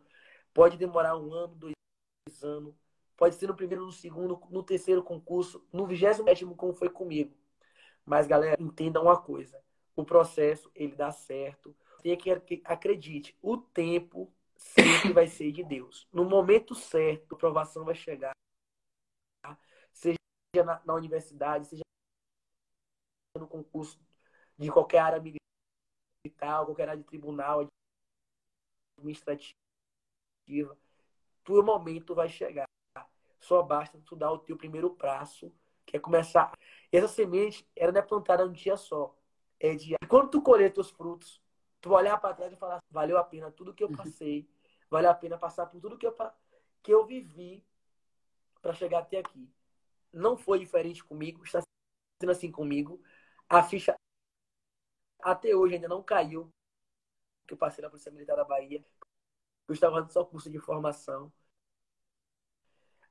Pode 0.53 0.77
demorar 0.77 1.17
um 1.17 1.33
ano, 1.33 1.55
dois 1.55 2.43
anos, 2.43 2.75
pode 3.15 3.35
ser 3.35 3.47
no 3.47 3.55
primeiro, 3.55 3.85
no 3.85 3.91
segundo, 3.91 4.41
no 4.49 4.63
terceiro 4.63 5.01
concurso, 5.03 5.65
no 5.71 5.85
vigésimo 5.85 6.55
como 6.55 6.73
foi 6.73 6.89
comigo. 6.89 7.35
Mas, 8.05 8.27
galera, 8.27 8.61
entenda 8.61 9.01
uma 9.01 9.19
coisa: 9.19 9.63
o 9.95 10.03
processo 10.03 10.69
ele 10.75 10.95
dá 10.95 11.11
certo. 11.11 11.75
Tem 12.01 12.17
que 12.17 12.61
acredite, 12.65 13.35
o 13.41 13.57
tempo 13.57 14.31
sempre 14.55 15.11
vai 15.11 15.27
ser 15.27 15.51
de 15.51 15.63
Deus. 15.63 16.07
No 16.13 16.23
momento 16.23 16.75
certo, 16.75 17.33
a 17.33 17.35
aprovação 17.35 17.83
vai 17.83 17.95
chegar. 17.95 18.33
Seja 19.91 20.17
na, 20.63 20.81
na 20.85 20.93
universidade, 20.93 21.67
seja 21.67 21.81
no 23.37 23.47
concurso 23.47 23.99
de 24.57 24.71
qualquer 24.71 24.99
área 24.99 25.19
militar, 25.19 26.65
qualquer 26.65 26.89
área 26.89 27.01
de 27.01 27.07
tribunal, 27.07 27.67
administrativa. 28.97 29.55
O 31.47 31.61
momento 31.63 32.15
vai 32.15 32.29
chegar. 32.29 32.65
Só 33.39 33.61
basta 33.61 33.99
tu 34.05 34.15
dar 34.15 34.31
o 34.31 34.39
teu 34.39 34.57
primeiro 34.57 34.95
passo, 34.95 35.53
que 35.85 35.97
é 35.97 35.99
começar. 35.99 36.51
Essa 36.91 37.07
semente, 37.07 37.67
ela 37.75 37.91
não 37.91 37.99
é 37.99 38.03
plantada 38.03 38.45
um 38.45 38.51
dia 38.51 38.77
só. 38.77 39.15
É 39.59 39.73
de 39.75 39.95
quando 40.07 40.29
tu 40.29 40.41
colher 40.41 40.73
teus 40.73 40.89
frutos, 40.89 41.41
tu 41.81 41.93
olhar 41.93 42.17
para 42.19 42.35
trás 42.35 42.51
e 42.51 42.55
falar, 42.55 42.79
valeu 42.89 43.17
a 43.17 43.23
pena 43.23 43.51
tudo 43.51 43.73
que 43.73 43.83
eu 43.83 43.89
uhum. 43.89 43.95
passei, 43.95 44.49
valeu 44.89 45.09
a 45.09 45.13
pena 45.13 45.37
passar 45.37 45.65
por 45.67 45.79
tudo 45.79 45.97
que 45.97 46.05
eu, 46.05 46.15
que 46.83 46.93
eu 46.93 47.05
vivi 47.05 47.65
para 48.61 48.73
chegar 48.73 48.99
até 48.99 49.19
aqui. 49.19 49.49
Não 50.11 50.37
foi 50.37 50.59
diferente 50.59 51.03
comigo, 51.03 51.43
está 51.43 51.61
sendo 52.21 52.31
assim 52.31 52.51
comigo. 52.51 53.01
A 53.47 53.61
ficha 53.61 53.95
até 55.21 55.55
hoje 55.55 55.75
ainda 55.75 55.87
não 55.87 56.03
caiu 56.03 56.49
que 57.47 57.53
eu 57.53 57.57
passei 57.57 57.81
na 57.81 57.89
Polícia 57.89 58.11
Militar 58.11 58.35
da 58.35 58.43
Bahia. 58.43 58.85
Eu 59.67 59.73
estava 59.73 59.95
fazendo 59.95 60.11
só 60.11 60.25
curso 60.25 60.49
de 60.49 60.59
formação. 60.59 61.31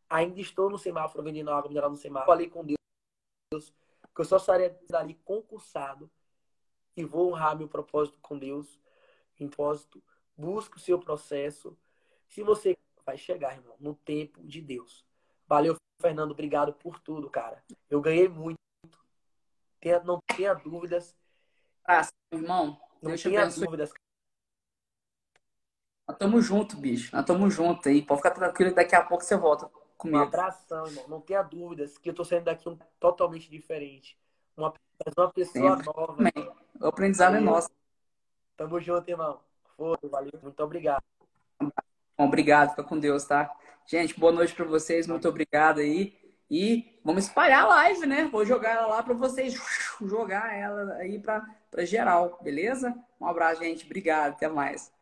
Ainda 0.08 0.40
estou 0.40 0.70
no 0.70 0.78
semáforo 0.78 1.24
vendendo 1.24 1.50
água 1.50 1.68
mineral 1.68 1.90
no 1.90 1.96
semáforo. 1.96 2.26
Falei 2.26 2.48
com 2.48 2.64
Deus 2.64 3.72
que 4.14 4.20
eu 4.20 4.24
só 4.24 4.36
estaria 4.36 4.78
ali 4.92 5.14
concursado 5.24 6.10
e 6.96 7.04
vou 7.04 7.30
honrar 7.30 7.56
meu 7.56 7.68
propósito 7.68 8.18
com 8.20 8.38
Deus. 8.38 8.78
Propósito, 9.36 10.02
busque 10.36 10.76
o 10.76 10.80
seu 10.80 10.98
processo. 10.98 11.76
Se 12.28 12.42
você 12.42 12.76
vai 13.04 13.16
chegar, 13.16 13.54
irmão, 13.54 13.76
no 13.78 13.94
tempo 13.94 14.42
de 14.42 14.60
Deus. 14.60 15.04
Valeu, 15.46 15.76
Fernando. 16.00 16.30
Obrigado 16.30 16.72
por 16.72 16.98
tudo, 17.00 17.28
cara. 17.28 17.62
Eu 17.90 18.00
ganhei 18.00 18.28
muito. 18.28 18.58
Tenha, 19.80 20.02
não 20.02 20.20
tenha 20.34 20.54
dúvidas. 20.54 21.14
Ah, 21.86 22.08
irmão. 22.32 22.80
Não 23.02 23.10
Deus 23.10 23.22
tenha 23.22 23.46
dúvidas. 23.46 23.92
Nós 26.06 26.18
tamo 26.18 26.40
junto, 26.40 26.76
bicho. 26.76 27.14
Nós 27.14 27.24
tamo 27.24 27.50
junto 27.50 27.88
aí. 27.88 28.02
Pode 28.02 28.20
ficar 28.20 28.30
tranquilo, 28.30 28.74
daqui 28.74 28.94
a 28.94 29.04
pouco 29.04 29.24
você 29.24 29.36
volta 29.36 29.70
comigo. 29.96 30.18
Um 30.18 30.22
abração, 30.22 30.86
irmão. 30.86 31.08
Não 31.08 31.20
tenha 31.20 31.42
dúvidas 31.42 31.98
que 31.98 32.10
eu 32.10 32.14
tô 32.14 32.24
saindo 32.24 32.44
daqui 32.44 32.68
um, 32.68 32.78
totalmente 33.00 33.50
diferente. 33.50 34.18
Uma, 34.56 34.72
uma 35.16 35.32
pessoa 35.32 35.76
nova. 35.76 36.16
O 36.84 36.88
aprendizado 36.88 37.36
é 37.36 37.40
nosso. 37.40 37.70
Tamo 38.58 38.78
junto, 38.78 39.08
irmão. 39.08 39.40
Foi, 39.74 39.96
valeu. 40.02 40.32
Muito 40.42 40.62
obrigado. 40.62 41.02
Bom, 41.58 41.72
obrigado. 42.18 42.70
Fica 42.70 42.84
com 42.84 42.98
Deus, 42.98 43.24
tá? 43.24 43.50
Gente, 43.86 44.20
boa 44.20 44.30
noite 44.30 44.54
para 44.54 44.66
vocês. 44.66 45.06
Muito 45.06 45.26
obrigado 45.26 45.80
aí. 45.80 46.14
E 46.50 47.00
vamos 47.02 47.24
espalhar 47.24 47.64
a 47.64 47.68
live, 47.68 48.04
né? 48.06 48.28
Vou 48.30 48.44
jogar 48.44 48.72
ela 48.72 48.86
lá 48.86 49.02
para 49.02 49.14
vocês 49.14 49.54
jogar 50.02 50.54
ela 50.54 50.92
aí 50.96 51.18
para 51.18 51.42
geral, 51.78 52.38
beleza? 52.42 52.94
Um 53.18 53.26
abraço, 53.26 53.62
gente. 53.62 53.86
Obrigado. 53.86 54.32
Até 54.32 54.46
mais. 54.46 54.92